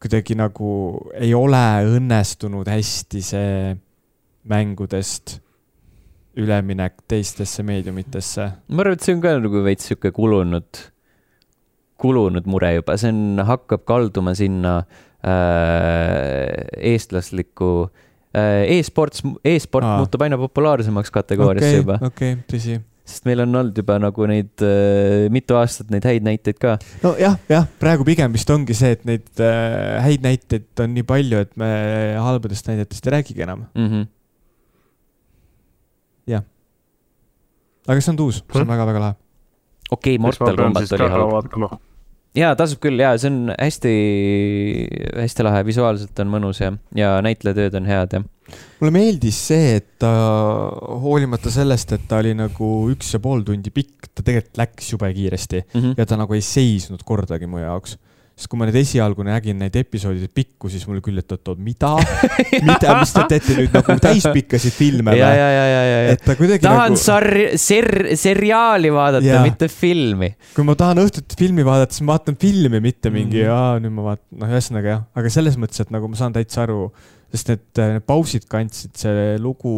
kuidagi 0.00 0.36
nagu 0.36 1.00
ei 1.14 1.34
ole 1.34 1.64
õnnestunud 1.96 2.68
hästi 2.68 3.22
see 3.24 3.76
mängudest 4.48 5.40
üleminek 6.36 7.02
teistesse 7.08 7.62
meediumitesse. 7.62 8.52
ma 8.68 8.84
arvan, 8.84 8.96
et 8.96 9.04
see 9.04 9.16
on 9.16 9.20
ka 9.24 9.38
nagu 9.40 9.64
veits 9.64 9.88
sihuke 9.88 10.12
kulunud, 10.12 10.84
kulunud 11.96 12.46
mure 12.46 12.74
juba, 12.76 12.96
see 12.96 13.08
on, 13.08 13.40
hakkab 13.44 13.88
kalduma 13.88 14.36
sinna 14.36 14.82
Äh, 14.82 15.09
eestlaslikku 16.92 17.72
äh, 18.34 18.78
e-sports 18.78 19.24
e, 19.24 19.56
e-sport 19.56 19.84
Aa. 19.84 19.98
muutub 20.00 20.22
aina 20.24 20.38
populaarsemaks 20.40 21.12
kategooriasse 21.14 21.74
okay, 21.74 21.82
juba. 21.82 21.98
okei 22.00 22.32
okay,, 22.32 22.44
tõsi 22.50 22.78
sest 23.10 23.26
meil 23.26 23.42
on 23.44 23.58
olnud 23.60 23.78
juba 23.80 23.96
nagu 24.02 24.28
neid 24.30 24.64
äh, 24.64 25.26
mitu 25.34 25.56
aastat 25.58 25.90
neid 25.92 26.06
häid 26.06 26.26
näiteid 26.26 26.60
ka. 26.62 26.76
nojah, 27.02 27.36
jah, 27.50 27.66
praegu 27.82 28.06
pigem 28.06 28.32
vist 28.36 28.50
ongi 28.54 28.76
see, 28.76 28.94
et 28.96 29.04
neid 29.08 29.42
äh, 29.42 29.98
häid 30.04 30.24
näiteid 30.26 30.84
on 30.84 30.94
nii 30.96 31.06
palju, 31.08 31.42
et 31.46 31.52
me 31.60 31.70
halbadest 32.20 32.70
näidetest 32.70 33.08
ei 33.08 33.16
räägigi 33.18 33.46
enam 33.46 33.66
mm. 33.74 33.90
-hmm. 33.90 34.08
jah. 36.36 36.46
aga 37.88 38.00
see 38.00 38.14
on 38.14 38.24
uus, 38.26 38.42
see 38.44 38.62
on 38.62 38.74
väga-väga 38.74 39.06
lahe. 39.06 39.14
okei 39.90 40.16
okay,, 40.16 40.22
Mortal 40.22 40.56
Combat 40.56 40.98
oli 40.98 41.14
halb 41.16 41.80
ja 42.36 42.50
tasub 42.58 42.80
küll 42.84 43.00
ja 43.00 43.14
see 43.18 43.30
on 43.30 43.54
hästi-hästi 43.54 45.46
lahe, 45.46 45.62
visuaalselt 45.66 46.20
on 46.22 46.30
mõnus 46.32 46.60
ja, 46.62 46.72
ja 46.96 47.16
näitlejatööd 47.26 47.78
on 47.80 47.88
head 47.90 48.14
ja. 48.14 48.22
mulle 48.80 48.92
meeldis 48.94 49.40
see, 49.50 49.76
et 49.80 49.88
ta 50.02 50.12
hoolimata 51.02 51.52
sellest, 51.54 51.96
et 51.96 52.06
ta 52.10 52.20
oli 52.22 52.36
nagu 52.38 52.70
üks 52.92 53.14
ja 53.16 53.22
pool 53.22 53.42
tundi 53.46 53.72
pikk, 53.74 54.12
ta 54.14 54.22
tegelikult 54.22 54.62
läks 54.62 54.92
jube 54.94 55.10
kiiresti 55.16 55.64
mm 55.64 55.80
-hmm. 55.80 55.98
ja 55.98 56.06
ta 56.06 56.20
nagu 56.20 56.38
ei 56.38 56.44
seisnud 56.44 57.02
kordagi 57.06 57.50
mu 57.50 57.62
jaoks 57.62 57.98
sest 58.40 58.48
kui 58.48 58.56
ma 58.56 58.66
nüüd 58.68 58.78
esialgu 58.80 59.24
nägin 59.26 59.58
neid 59.60 59.74
episoodide 59.76 60.30
pikku, 60.32 60.70
siis 60.72 60.86
mul 60.88 61.02
küll, 61.04 61.20
et 61.20 61.34
oot-oot, 61.34 61.60
mida 61.60 61.92
mida, 62.68 62.94
mis 62.96 63.12
te 63.12 63.24
teete 63.28 63.56
nüüd 63.58 63.76
nagu 63.76 63.96
täispikkasid 64.00 64.76
filme 64.78 65.12
või? 65.12 65.20
et 66.14 66.24
ta 66.24 66.36
kuidagi 66.38 66.64
tahan 66.64 66.94
nagu... 66.94 67.02
sar-, 67.02 67.58
ser-, 67.60 68.14
seriaali 68.20 68.92
vaadata, 68.94 69.42
mitte 69.44 69.68
filmi. 69.72 70.32
kui 70.56 70.64
ma 70.64 70.76
tahan 70.80 71.02
õhtuti 71.04 71.36
filmi 71.40 71.66
vaadata, 71.68 71.92
siis 71.96 72.06
ma 72.06 72.16
vaatan 72.16 72.40
filmi, 72.40 72.80
mitte 72.80 73.12
mingi 73.12 73.44
mm., 73.44 73.52
aa, 73.52 73.78
nüüd 73.84 73.96
ma 73.98 74.08
vaatan, 74.08 74.26
noh, 74.40 74.56
ühesõnaga 74.56 74.94
jah, 74.94 75.06
aga 75.20 75.36
selles 75.36 75.60
mõttes, 75.60 75.84
et 75.84 75.92
nagu 75.92 76.08
ma 76.08 76.20
saan 76.20 76.36
täitsa 76.36 76.64
aru, 76.64 76.88
sest 77.34 77.52
need, 77.52 77.64
need 77.76 78.08
pausid 78.08 78.48
kandsid 78.50 78.96
see 79.04 79.38
lugu 79.42 79.74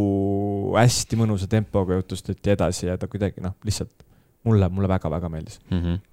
hästi 0.78 1.18
mõnusa 1.18 1.50
tempoga 1.50 1.98
jutustati 1.98 2.54
edasi 2.54 2.86
ja 2.92 2.94
ta 3.00 3.10
kuidagi 3.10 3.42
noh, 3.42 3.58
lihtsalt 3.66 4.06
mulle, 4.46 4.70
mulle 4.70 4.90
väga-väga 4.94 5.32
meeldis 5.32 5.58
mm. 5.66 5.80
-hmm. 5.80 6.04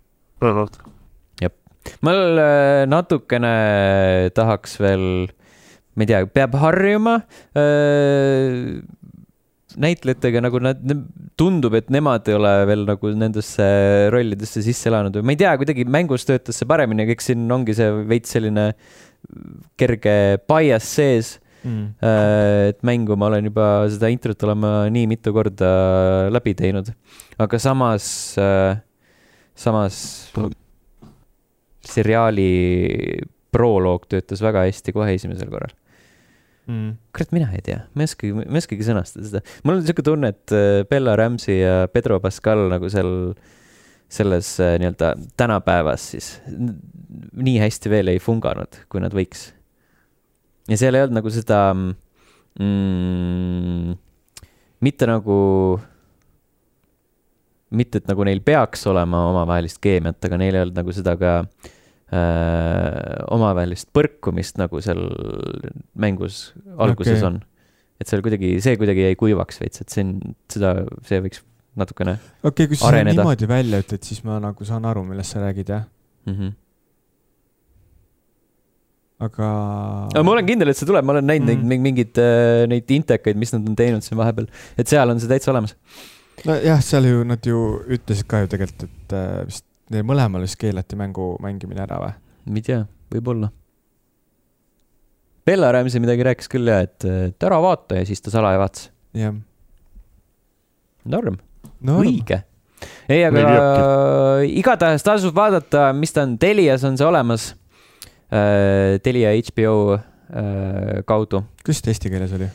väga 0.42 0.66
ma 0.66 0.99
äh, 2.40 2.86
natukene 2.90 4.30
tahaks 4.36 4.78
veel, 4.82 5.04
ma 5.96 6.06
ei 6.06 6.10
tea, 6.10 6.22
peab 6.32 6.56
harjuma 6.62 7.20
äh, 7.58 8.80
näitlejatega 9.80 10.42
nagu 10.44 10.62
nad, 10.64 10.80
tundub, 11.40 11.76
et 11.78 11.92
nemad 11.94 12.28
ei 12.30 12.38
ole 12.38 12.54
veel 12.70 12.86
nagu 12.88 13.12
nendesse 13.16 13.68
rollidesse 14.14 14.64
sisse 14.66 14.90
elanud 14.92 15.20
või 15.20 15.30
ma 15.30 15.36
ei 15.36 15.42
tea, 15.44 15.54
kuidagi 15.62 15.86
mängus 15.88 16.28
töötas 16.28 16.60
see 16.60 16.70
paremini, 16.70 17.06
aga 17.06 17.16
eks 17.16 17.30
siin 17.32 17.46
ongi 17.54 17.76
see 17.78 17.92
veits 18.10 18.36
selline 18.36 18.72
kerge 19.80 20.18
bias 20.50 20.90
sees. 20.98 21.38
Mm.. 21.60 21.90
Äh, 22.00 22.70
et 22.72 22.78
mängu 22.88 23.18
ma 23.20 23.28
olen 23.28 23.50
juba, 23.50 23.66
seda 23.92 24.08
introt 24.14 24.46
olen 24.48 24.62
ma 24.62 24.72
nii 24.88 25.10
mitu 25.12 25.34
korda 25.36 25.72
läbi 26.32 26.54
teinud, 26.56 26.88
aga 27.36 27.60
samas, 27.60 28.08
samas 29.60 29.98
seriaali 31.86 32.50
proloog 33.54 34.08
töötas 34.10 34.42
väga 34.44 34.66
hästi 34.68 34.94
kohe 34.96 35.14
esimesel 35.18 35.50
korral 35.52 35.74
mm.. 36.70 36.98
kurat, 37.16 37.32
mina 37.36 37.50
ei 37.56 37.64
tea, 37.66 37.80
ma 37.94 38.04
ei 38.04 38.10
oskagi, 38.10 38.34
ma 38.38 38.46
ei 38.46 38.62
oskagi 38.62 38.86
sõnastada 38.88 39.30
seda. 39.30 39.42
mul 39.66 39.80
on 39.80 39.86
sihuke 39.86 40.06
tunne, 40.06 40.34
et 40.36 40.56
äh, 40.56 40.82
Bella 40.90 41.16
Ramsey 41.20 41.62
ja 41.62 41.76
Pedro 41.92 42.20
Pascal 42.24 42.68
nagu 42.72 42.92
seal, 42.94 43.12
selles 44.12 44.56
äh, 44.64 44.76
nii-öelda 44.82 45.14
tänapäevas 45.40 46.12
siis 46.14 46.28
nii 46.50 47.58
hästi 47.64 47.94
veel 47.94 48.14
ei 48.14 48.20
funganud, 48.24 48.84
kui 48.92 49.02
nad 49.04 49.16
võiks. 49.16 49.50
ja 50.70 50.80
seal 50.80 50.98
ei 50.98 51.06
olnud 51.06 51.20
nagu 51.20 51.34
seda 51.34 51.60
mm, 52.60 53.98
mitte 54.86 55.10
nagu 55.10 55.40
mitte, 57.76 58.02
et 58.02 58.08
nagu 58.10 58.26
neil 58.28 58.42
peaks 58.46 58.86
olema 58.90 59.26
omavahelist 59.30 59.82
keemiat, 59.84 60.20
aga 60.26 60.40
neil 60.42 60.56
ei 60.56 60.64
olnud 60.64 60.80
nagu 60.80 60.96
seda 60.96 61.16
ka 61.20 61.34
äh, 61.44 63.20
omavahelist 63.36 63.92
põrkumist, 63.96 64.58
nagu 64.62 64.82
seal 64.84 65.04
mängus 66.00 66.50
alguses 66.78 67.20
okay. 67.20 67.28
on. 67.30 67.42
et 68.02 68.10
seal 68.10 68.24
kuidagi, 68.26 68.56
see 68.64 68.80
kuidagi 68.80 69.06
jäi 69.10 69.20
kuivaks 69.20 69.62
veits, 69.62 69.84
et 69.84 69.94
see 69.94 70.08
on, 70.08 70.16
seda, 70.52 70.74
see 71.08 71.22
võiks 71.26 71.44
natukene 71.80 72.18
okei 72.18 72.50
okay,, 72.50 72.72
kui 72.72 72.80
sa 72.80 72.90
areneda. 72.90 73.20
niimoodi 73.22 73.50
välja 73.50 73.84
ütled, 73.84 74.04
siis 74.08 74.26
ma 74.26 74.40
nagu 74.44 74.68
saan 74.68 74.90
aru, 74.90 75.06
millest 75.08 75.36
sa 75.36 75.46
räägid, 75.46 75.70
jah 75.76 75.86
mm. 76.26 76.36
-hmm 76.36 76.58
aga. 79.20 79.48
aga 80.14 80.24
ma 80.24 80.32
olen 80.32 80.48
kindel, 80.48 80.72
et 80.72 80.80
see 80.80 80.88
tuleb, 80.88 81.06
ma 81.06 81.18
olen 81.18 81.28
näinud 81.28 81.52
mm. 81.52 81.68
neid 81.68 81.84
mingeid 81.84 82.22
äh, 82.24 82.64
neid 82.72 82.94
intekaid, 82.96 83.38
mis 83.40 83.52
nad 83.56 83.68
on 83.68 83.76
teinud 83.78 84.06
siin 84.06 84.18
vahepeal, 84.20 84.48
et 84.80 84.88
seal 84.88 85.12
on 85.12 85.20
see 85.20 85.30
täitsa 85.32 85.52
olemas 85.54 85.76
nojah, 86.48 86.84
seal 86.84 87.08
ju 87.10 87.24
nad 87.28 87.46
ju 87.46 87.58
ütlesid 87.90 88.28
ka 88.30 88.44
ju 88.44 88.52
tegelikult, 88.52 88.86
et 88.88 89.16
äh, 89.18 89.42
vist 89.50 89.66
neil 89.94 90.06
mõlemal 90.08 90.46
vist 90.46 90.60
keelati 90.62 90.98
mängu 91.00 91.34
mängimine 91.44 91.84
ära 91.86 92.00
või? 92.04 92.14
ma 92.50 92.62
ei 92.62 92.66
tea, 92.66 92.84
võib-olla. 93.14 93.50
Bella 95.46 95.72
Ramsey 95.74 96.02
midagi 96.02 96.26
rääkis 96.26 96.50
küll 96.52 96.70
ja, 96.70 96.80
et, 96.86 97.06
et 97.06 97.46
ära 97.46 97.58
vaata 97.62 97.98
ja 97.98 98.06
siis 98.06 98.22
ta 98.22 98.34
salaja 98.34 98.62
vaatas. 98.62 98.90
jah. 99.18 99.36
norm 101.10 101.40
no,, 101.82 102.00
õige. 102.04 102.42
ei, 103.10 103.24
aga 103.26 103.44
igatahes 104.46 105.06
tasub 105.06 105.36
vaadata, 105.36 105.90
mis 105.98 106.14
ta 106.16 106.26
on, 106.28 106.38
Telias 106.42 106.86
on 106.88 106.98
see 107.00 107.08
olemas 107.08 107.52
äh,. 108.30 109.00
Telia 109.04 109.34
HBO 109.34 109.98
äh, 109.98 111.00
kaudu. 111.10 111.44
kuidas 111.64 111.82
ta 111.82 111.94
eesti 111.94 112.14
keeles 112.14 112.36
oli? 112.38 112.50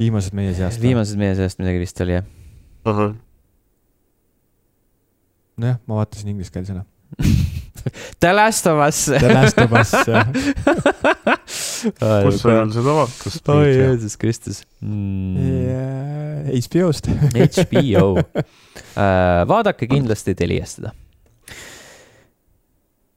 viimased 0.00 0.34
meie 0.36 0.54
seast? 0.54 0.82
viimased 0.82 1.18
meie 1.20 1.38
seast 1.38 1.62
midagi 1.62 1.84
vist 1.86 2.02
oli, 2.02 2.18
jah 2.18 2.26
uh. 2.86 2.98
-huh. 2.98 3.14
nojah, 5.56 5.78
ma 5.86 6.02
vaatasin 6.02 6.28
ingliskeelsena 6.34 6.84
The 8.20 8.32
Last 8.32 8.66
of 8.66 8.80
Us 8.88 9.04
The 9.04 9.34
Last 9.34 9.58
of 9.58 9.72
Us, 9.72 9.92
jah 10.06 10.26
kus 12.26 12.40
sa 12.40 12.48
veel 12.50 12.72
seda 12.74 12.94
vaatasid? 12.96 13.48
oi 13.52 13.70
Jeesus 13.70 14.16
Kristus 14.20 14.62
mm.. 14.80 16.46
HBO-st. 16.46 17.10
HBO 17.56 18.06
uh,. 18.18 19.46
vaadake 19.48 19.88
kindlasti 19.90 20.34
Teliast 20.38 20.80
seda. 20.80 20.92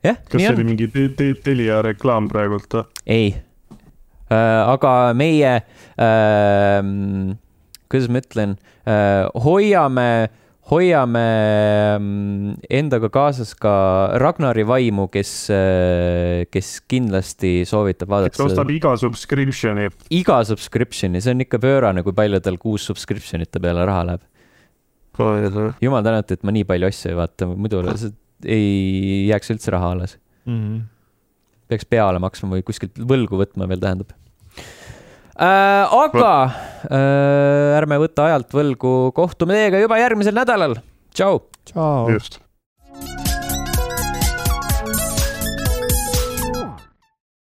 jah, 0.05 0.17
kas 0.25 0.39
nii 0.39 0.45
see 0.45 0.53
on 0.53 0.61
oli. 0.61 0.67
mingi 0.71 0.89
te- 0.93 1.09
te- 1.17 1.35
Telia 1.43 1.81
reklaam 1.85 2.29
praegult 2.31 2.79
või? 2.79 2.85
ei 3.05 3.27
uh,, 3.33 4.73
aga 4.75 4.95
meie 5.17 5.53
uh,, 5.59 6.81
kuidas 7.89 8.09
ma 8.11 8.21
ütlen 8.21 8.53
uh,, 8.85 9.27
hoiame, 9.43 10.29
hoiame 10.69 11.23
mm, 11.97 12.59
endaga 12.79 13.09
kaasas 13.13 13.55
ka 13.57 13.73
Ragnari 14.21 14.65
vaimu, 14.69 15.07
kes 15.13 15.33
uh,, 15.53 16.45
kes 16.53 16.71
kindlasti 16.91 17.63
soovitab 17.69 18.05
kes 18.05 18.13
vaadata 18.13 18.37
seda 18.37 18.49
ostab 18.51 18.73
iga 18.75 18.93
subscription'i. 19.01 19.89
iga 20.21 20.39
subscription'i, 20.51 21.23
see 21.25 21.33
on 21.33 21.45
ikka 21.47 21.61
pöörane, 21.65 22.05
kui 22.05 22.15
palju 22.17 22.41
tal 22.45 22.61
kuus 22.61 22.85
subscription 22.91 23.45
ite 23.45 23.61
peale 23.63 23.87
raha 23.89 24.05
läheb. 24.11 24.25
jumal 25.83 26.05
tänatud, 26.05 26.37
et 26.37 26.47
ma 26.47 26.55
nii 26.55 26.69
palju 26.69 26.93
asju 26.93 27.11
ei 27.11 27.19
vaata, 27.19 27.49
muidu 27.55 27.83
ei 28.45 29.27
jääks 29.27 29.51
üldse 29.55 29.73
raha 29.75 29.93
alles. 29.97 30.17
Mhm. 30.45 30.79
peaks 31.69 31.85
peale 31.85 32.17
maksma 32.21 32.55
või 32.55 32.63
kuskilt 32.65 32.97
võlgu 32.97 33.37
võtma 33.37 33.67
veel 33.69 33.81
tähendab 33.81 34.13
äh,. 34.13 34.28
Aga 35.39 36.33
äh, 36.89 37.77
ärme 37.79 38.01
võta 38.03 38.27
ajalt 38.27 38.51
võlgu, 38.55 38.93
kohtume 39.15 39.55
teiega 39.55 39.79
juba 39.85 40.01
järgmisel 40.01 40.35
nädalal. 40.35 40.77
tšau. 41.15 41.41
tšau. 41.71 42.11
just 42.11 42.41